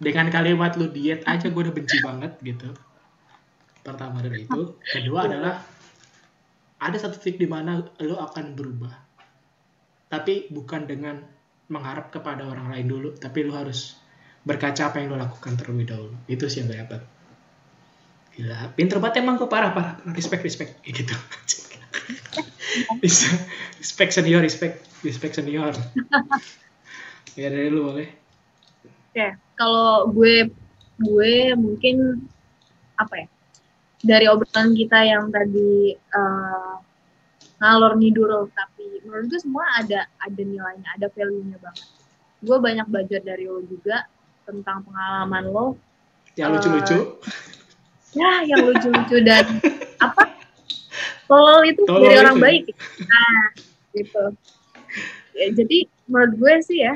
Dengan 0.00 0.28
kalimat 0.32 0.76
lu 0.76 0.88
diet 0.88 1.20
aja 1.28 1.48
gue 1.52 1.62
udah 1.68 1.72
benci 1.72 2.00
banget 2.00 2.32
gitu. 2.44 2.72
Pertama 3.84 4.24
dari 4.24 4.44
itu. 4.48 4.76
Kedua 4.84 5.28
adalah 5.28 5.64
ada 6.80 6.96
satu 6.96 7.16
titik 7.20 7.44
di 7.44 7.48
mana 7.48 7.84
lu 8.00 8.16
akan 8.16 8.56
berubah. 8.56 8.92
Tapi 10.08 10.48
bukan 10.48 10.88
dengan 10.88 11.35
mengharap 11.66 12.14
kepada 12.14 12.46
orang 12.46 12.70
lain 12.70 12.86
dulu, 12.86 13.08
tapi 13.18 13.42
lu 13.42 13.54
harus 13.54 13.98
berkaca 14.46 14.94
apa 14.94 15.02
yang 15.02 15.14
lo 15.14 15.18
lakukan 15.18 15.58
terlebih 15.58 15.90
dahulu. 15.90 16.14
Itu 16.30 16.46
sih 16.46 16.62
yang 16.62 16.70
gak 16.70 16.80
dapat 16.86 17.02
gila. 18.36 18.70
Pinter 18.76 19.00
banget 19.00 19.24
emang 19.24 19.40
gue 19.40 19.48
parah 19.48 19.72
parah. 19.72 19.96
Respect 20.12 20.44
respect. 20.44 20.70
Kayak 20.84 20.94
gitu. 21.02 21.14
Bisa. 23.02 23.32
respect 23.80 24.12
senior 24.12 24.44
respect. 24.44 24.84
Respect 25.02 25.40
senior. 25.40 25.72
Ya 27.36 27.52
dari 27.52 27.68
lu 27.68 27.92
boleh. 27.92 28.08
Oke, 29.12 29.28
kalau 29.60 30.08
gue 30.08 30.48
gue 30.96 31.52
mungkin 31.52 32.24
apa 32.96 33.12
ya? 33.12 33.26
Dari 34.00 34.24
obrolan 34.24 34.72
kita 34.72 35.04
yang 35.04 35.28
tadi 35.28 35.92
eh, 35.92 36.74
ngalor 37.56 37.96
ngidul 37.96 38.48
tapi 38.52 39.00
menurut 39.04 39.32
gue 39.32 39.40
semua 39.40 39.64
ada 39.80 40.04
ada 40.20 40.42
nilainya, 40.42 40.88
ada 40.96 41.08
value-nya 41.08 41.56
banget. 41.58 41.86
Gue 42.44 42.56
banyak 42.60 42.86
belajar 42.86 43.20
dari 43.24 43.48
lo 43.48 43.64
juga 43.64 44.04
tentang 44.44 44.84
pengalaman 44.84 45.44
lo. 45.48 45.66
yang 46.36 46.52
lucu-lucu 46.52 47.16
Ya, 48.12 48.44
yang 48.44 48.60
lucu-lucu 48.68 49.16
dan 49.24 49.44
apa? 50.04 50.36
Tolol 51.24 51.64
itu 51.64 51.82
Tolol 51.88 52.04
dari 52.04 52.16
orang 52.20 52.36
itu. 52.36 52.44
baik. 52.44 52.64
Nah, 53.08 53.40
gitu. 53.92 54.24
Ya, 55.32 55.46
jadi 55.52 55.78
menurut 56.08 56.32
gue 56.36 56.54
sih 56.60 56.80
ya 56.80 56.94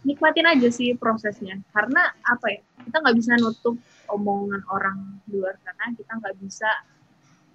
nikmatin 0.00 0.48
aja 0.48 0.68
sih 0.72 0.96
prosesnya 0.96 1.60
karena 1.76 2.08
apa 2.24 2.46
ya 2.48 2.60
kita 2.88 2.96
nggak 3.04 3.16
bisa 3.20 3.36
nutup 3.36 3.76
omongan 4.08 4.64
orang 4.72 4.96
di 5.28 5.36
luar 5.36 5.60
sana 5.60 5.92
kita 5.92 6.08
nggak 6.16 6.36
bisa 6.40 6.70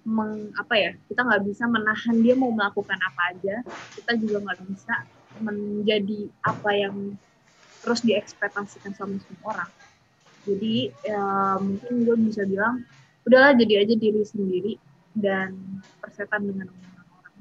meng, 0.06 0.54
apa 0.54 0.74
ya 0.78 0.90
kita 1.10 1.26
nggak 1.26 1.42
bisa 1.50 1.66
menahan 1.66 2.16
dia 2.22 2.38
mau 2.38 2.54
melakukan 2.54 2.94
apa 2.94 3.34
aja 3.34 3.56
kita 3.98 4.14
juga 4.22 4.38
nggak 4.46 4.60
bisa 4.70 4.94
menjadi 5.42 6.30
apa 6.46 6.70
yang 6.72 7.18
terus 7.86 8.02
diekspektasikan 8.02 8.98
sama 8.98 9.18
semua 9.22 9.46
orang. 9.54 9.70
Jadi 10.46 10.90
ya, 11.06 11.58
mungkin 11.58 11.94
gue 12.06 12.16
bisa 12.30 12.42
bilang 12.46 12.82
udahlah 13.26 13.54
jadi 13.58 13.86
aja 13.86 13.94
diri 13.94 14.22
sendiri 14.22 14.72
dan 15.14 15.54
persetan 16.02 16.46
dengan 16.50 16.70
omongan 16.70 17.06
orang. 17.14 17.34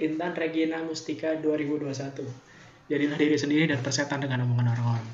Intan 0.00 0.32
Regina 0.36 0.80
Mustika 0.84 1.36
2021 1.40 2.24
jadilah 2.88 3.18
diri 3.20 3.36
sendiri 3.36 3.64
dan 3.68 3.80
persetan 3.84 4.24
dengan 4.24 4.48
omongan 4.48 4.76
orang-orang. 4.76 5.06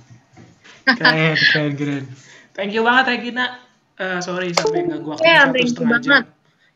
Keren 0.94 1.34
keren 1.34 1.72
keren. 1.74 2.04
Thank 2.54 2.70
you 2.70 2.86
banget 2.86 3.18
Regina 3.18 3.58
Eh, 3.94 4.18
sorry 4.18 4.50
sampai 4.50 4.90
ganggu 4.90 5.14
waktu 5.14 5.22
Yeah, 5.22 5.46
satu 5.46 5.66
setengah 5.70 6.00
jam. 6.02 6.22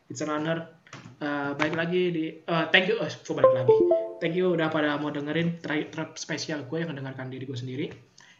it's 0.07 0.23
an 0.23 0.31
honor. 0.31 0.71
Eh, 1.19 1.51
baik 1.59 1.75
lagi 1.75 2.01
di 2.15 2.25
eh, 2.31 2.65
thank 2.71 2.87
you. 2.87 2.95
Oh, 2.95 3.07
kok 3.11 3.35
balik 3.35 3.51
lagi. 3.51 3.75
Thank 4.23 4.39
you 4.39 4.55
udah 4.55 4.71
pada 4.71 4.95
mau 4.95 5.11
dengerin 5.11 5.59
terakhir 5.59 5.91
trap 5.91 6.09
spesial 6.15 6.63
gue 6.63 6.79
yang 6.79 6.95
mendengarkan 6.95 7.27
diri 7.27 7.43
gue 7.43 7.59
sendiri. 7.59 7.87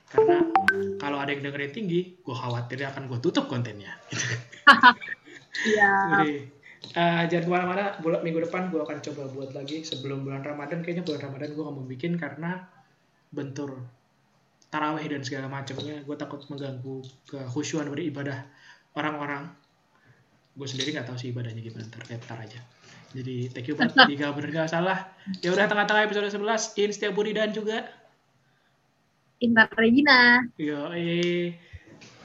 Karena 0.09 0.41
kalau 0.97 1.19
ada 1.19 1.35
yang 1.35 1.43
dengerin 1.43 1.75
tinggi 1.75 2.23
gue 2.23 2.35
khawatir 2.35 2.79
akan 2.87 3.11
gue 3.11 3.19
tutup 3.19 3.51
kontennya. 3.51 3.91
Iya. 5.59 5.91
Jadi, 5.91 6.33
eh, 6.95 7.21
jangan 7.27 7.43
ke 7.43 7.51
mana-mana. 7.51 7.85
Bulan 7.99 8.23
minggu 8.23 8.47
depan 8.47 8.71
gue 8.71 8.79
akan 8.79 9.03
coba 9.03 9.27
buat 9.33 9.51
lagi. 9.51 9.83
Sebelum 9.83 10.23
bulan 10.23 10.39
Ramadan. 10.39 10.85
Kayaknya 10.85 11.03
bulan 11.03 11.21
Ramadan 11.27 11.49
gue 11.51 11.63
gak 11.67 11.75
mau 11.75 11.83
bikin 11.89 12.13
karena 12.15 12.63
bentur 13.33 13.83
taraweh 14.71 15.03
dan 15.03 15.19
segala 15.25 15.51
macamnya. 15.51 15.99
Gue 16.07 16.15
takut 16.15 16.47
mengganggu 16.47 17.03
kekhusyuan 17.27 17.91
beribadah 17.91 18.47
orang-orang. 18.97 19.49
Gue 20.55 20.67
sendiri 20.67 20.95
nggak 20.95 21.07
tahu 21.09 21.17
sih 21.17 21.29
ibadahnya 21.33 21.61
gimana. 21.61 21.85
Ntar, 21.89 22.03
ntar 22.09 22.39
aja. 22.41 22.59
Jadi 23.13 23.49
thank 23.49 23.67
you 23.69 23.75
banget. 23.77 23.97
Jika 24.05 24.31
bener 24.37 24.49
gak 24.53 24.69
salah. 24.69 25.09
Ya 25.41 25.49
udah 25.53 25.65
tengah-tengah 25.65 26.05
episode 26.05 26.29
11. 26.29 26.77
In 26.77 26.89
Setia 26.93 27.09
Budi 27.09 27.33
dan 27.33 27.49
juga. 27.49 27.89
Intan 29.39 29.69
Regina. 29.73 30.43
Yo, 30.59 30.91
eh. 30.93 31.55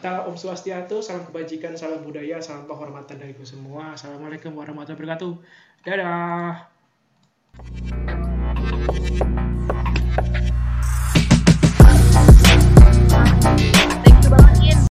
Om 0.05 0.37
Swastiastu, 0.37 1.01
salam 1.01 1.25
kebajikan, 1.25 1.73
salam 1.81 2.05
budaya, 2.05 2.37
salam 2.45 2.69
penghormatan 2.69 3.17
dari 3.17 3.33
semua. 3.49 3.97
Assalamualaikum 3.97 4.53
warahmatullahi 4.53 5.01
wabarakatuh. 5.01 5.33
Dadah. 5.89 6.69